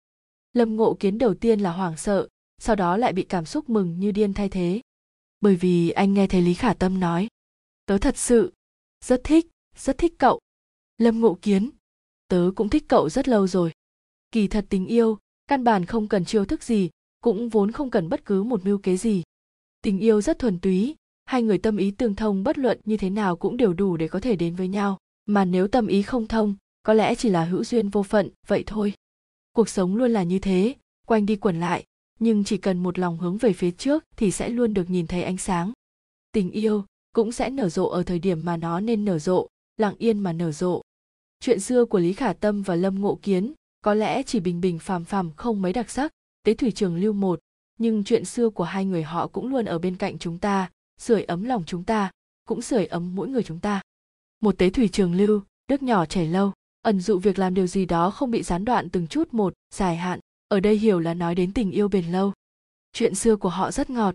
Lâm 0.53 0.77
ngộ 0.77 0.97
kiến 1.01 1.19
đầu 1.19 1.35
tiên 1.35 1.61
là 1.61 1.73
hoảng 1.73 1.97
sợ, 1.97 2.28
sau 2.59 2.77
đó 2.77 2.97
lại 2.97 3.12
bị 3.12 3.23
cảm 3.23 3.45
xúc 3.45 3.69
mừng 3.69 4.01
như 4.01 4.12
điên 4.12 4.35
thay 4.35 4.49
thế. 4.49 4.81
Bởi 5.41 5.57
vì 5.57 5.91
anh 5.91 6.15
nghe 6.15 6.27
thấy 6.27 6.43
lý 6.43 6.55
khả 6.55 6.74
tâm 6.74 7.01
nói, 7.01 7.28
tớ 7.87 7.99
thật 7.99 8.16
sự 8.16 8.53
rất 9.05 9.20
thích 9.24 9.47
rất 9.77 9.99
thích 9.99 10.15
cậu. 10.19 10.41
Lâm 10.99 11.20
ngộ 11.20 11.39
kiến, 11.43 11.70
tớ 12.28 12.51
cũng 12.57 12.69
thích 12.69 12.85
cậu 12.89 13.09
rất 13.09 13.28
lâu 13.28 13.47
rồi. 13.47 13.73
Kỳ 14.32 14.49
thật 14.49 14.66
tình 14.69 14.87
yêu, 14.87 15.19
căn 15.47 15.65
bản 15.65 15.87
không 15.87 16.09
cần 16.09 16.24
chiêu 16.24 16.45
thức 16.45 16.62
gì 16.62 16.91
cũng 17.21 17.49
vốn 17.49 17.71
không 17.71 17.91
cần 17.91 18.09
bất 18.09 18.25
cứ 18.25 18.43
một 18.43 18.65
mưu 18.65 18.79
kế 18.79 18.97
gì. 18.97 19.23
Tình 19.83 19.99
yêu 19.99 20.21
rất 20.21 20.39
thuần 20.39 20.59
túy, 20.59 20.97
hai 21.25 21.43
người 21.43 21.59
tâm 21.59 21.77
ý 21.77 21.91
tương 21.91 22.15
thông 22.15 22.45
bất 22.45 22.59
luận 22.59 22.81
như 22.85 22.97
thế 22.97 23.11
nào 23.11 23.37
cũng 23.37 23.57
đều 23.57 23.73
đủ 23.73 23.97
để 23.97 24.09
có 24.09 24.21
thể 24.21 24.37
đến 24.37 24.55
với 24.55 24.69
nhau. 24.69 24.99
Mà 25.27 25.45
nếu 25.45 25.69
tâm 25.69 25.87
ý 25.87 26.03
không 26.03 26.27
thông, 26.27 26.55
có 26.83 26.95
lẽ 26.95 27.15
chỉ 27.15 27.29
là 27.29 27.45
hữu 27.45 27.65
duyên 27.65 27.89
vô 27.89 28.03
phận, 28.03 28.29
vậy 28.47 28.65
thôi. 28.67 28.93
Cuộc 29.53 29.69
sống 29.69 29.97
luôn 29.97 30.11
là 30.11 30.23
như 30.23 30.39
thế, 30.39 30.75
quanh 31.07 31.27
đi 31.27 31.37
quẩn 31.37 31.61
lại, 31.61 31.85
nhưng 32.19 32.45
chỉ 32.45 32.57
cần 32.57 32.83
một 32.83 32.99
lòng 32.99 33.19
hướng 33.19 33.39
về 33.39 33.53
phía 33.53 33.71
trước 33.71 34.05
thì 34.17 34.31
sẽ 34.31 34.49
luôn 34.49 34.75
được 34.75 34.91
nhìn 34.91 35.07
thấy 35.07 35.23
ánh 35.23 35.37
sáng. 35.37 35.73
Tình 36.33 36.51
yêu 36.51 36.85
cũng 37.15 37.33
sẽ 37.33 37.51
nở 37.51 37.69
rộ 37.69 37.87
ở 37.87 38.03
thời 38.03 38.19
điểm 38.19 38.41
mà 38.45 38.57
nó 38.57 38.81
nên 38.81 39.05
nở 39.05 39.19
rộ, 39.19 39.49
lặng 39.77 39.95
yên 39.99 40.19
mà 40.19 40.33
nở 40.33 40.53
rộ. 40.53 40.83
Chuyện 41.41 41.61
xưa 41.61 41.85
của 41.85 41.99
lý 41.99 42.13
khả 42.13 42.33
tâm 42.33 42.63
và 42.63 42.75
lâm 42.75 43.01
ngộ 43.01 43.19
kiến 43.23 43.53
có 43.85 43.95
lẽ 43.95 44.23
chỉ 44.23 44.41
bình 44.41 44.61
bình 44.61 44.79
phàm 44.79 45.05
phàm, 45.05 45.31
không 45.37 45.63
mấy 45.63 45.73
đặc 45.73 45.91
sắc 45.91 46.13
tế 46.43 46.55
thủy 46.55 46.73
trường 46.73 46.97
lưu 46.97 47.12
một. 47.12 47.41
Nhưng 47.79 48.05
chuyện 48.05 48.25
xưa 48.25 48.51
của 48.51 48.65
hai 48.65 48.85
người 48.85 49.03
họ 49.03 49.27
cũng 49.27 49.49
luôn 49.49 49.65
ở 49.65 49.79
bên 49.79 49.97
cạnh 49.97 50.19
chúng 50.19 50.39
ta, 50.39 50.71
sưởi 50.99 51.25
ấm 51.25 51.45
lòng 51.45 51.65
chúng 51.67 51.85
ta, 51.85 52.11
cũng 52.45 52.62
sưởi 52.62 52.87
ấm 52.87 53.15
mỗi 53.15 53.29
người 53.29 53.43
chúng 53.43 53.61
ta. 53.61 53.81
Một 54.41 54.59
tế 54.59 54.71
thủy 54.71 54.89
trường 54.89 55.15
lưu 55.15 55.43
đức 55.69 55.83
nhỏ 55.83 56.07
chảy 56.07 56.27
lâu, 56.27 56.53
ẩn 56.83 57.01
dụ 57.01 57.19
việc 57.19 57.39
làm 57.39 57.55
điều 57.55 57.67
gì 57.67 57.87
đó 57.87 58.11
không 58.11 58.31
bị 58.31 58.43
gián 58.43 58.65
đoạn 58.65 58.89
từng 58.89 59.07
chút 59.07 59.35
một, 59.35 59.55
dài 59.75 59.97
hạn, 59.97 60.21
ở 60.49 60.61
đây 60.61 60.77
hiểu 60.77 61.01
là 61.01 61.15
nói 61.15 61.35
đến 61.35 61.53
tình 61.53 61.71
yêu 61.71 61.89
bền 61.89 62.12
lâu. 62.12 62.33
Chuyện 62.93 63.15
xưa 63.15 63.37
của 63.37 63.49
họ 63.49 63.71
rất 63.71 63.91
ngọt, 63.91 64.15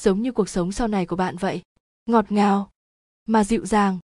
giống 0.00 0.22
như 0.22 0.32
cuộc 0.32 0.48
sống 0.48 0.72
sau 0.72 0.88
này 0.88 1.06
của 1.06 1.16
bạn 1.16 1.36
vậy. 1.36 1.62
Ngọt 2.06 2.32
ngào, 2.32 2.70
mà 3.26 3.44
dịu 3.44 3.66
dàng 3.66 3.98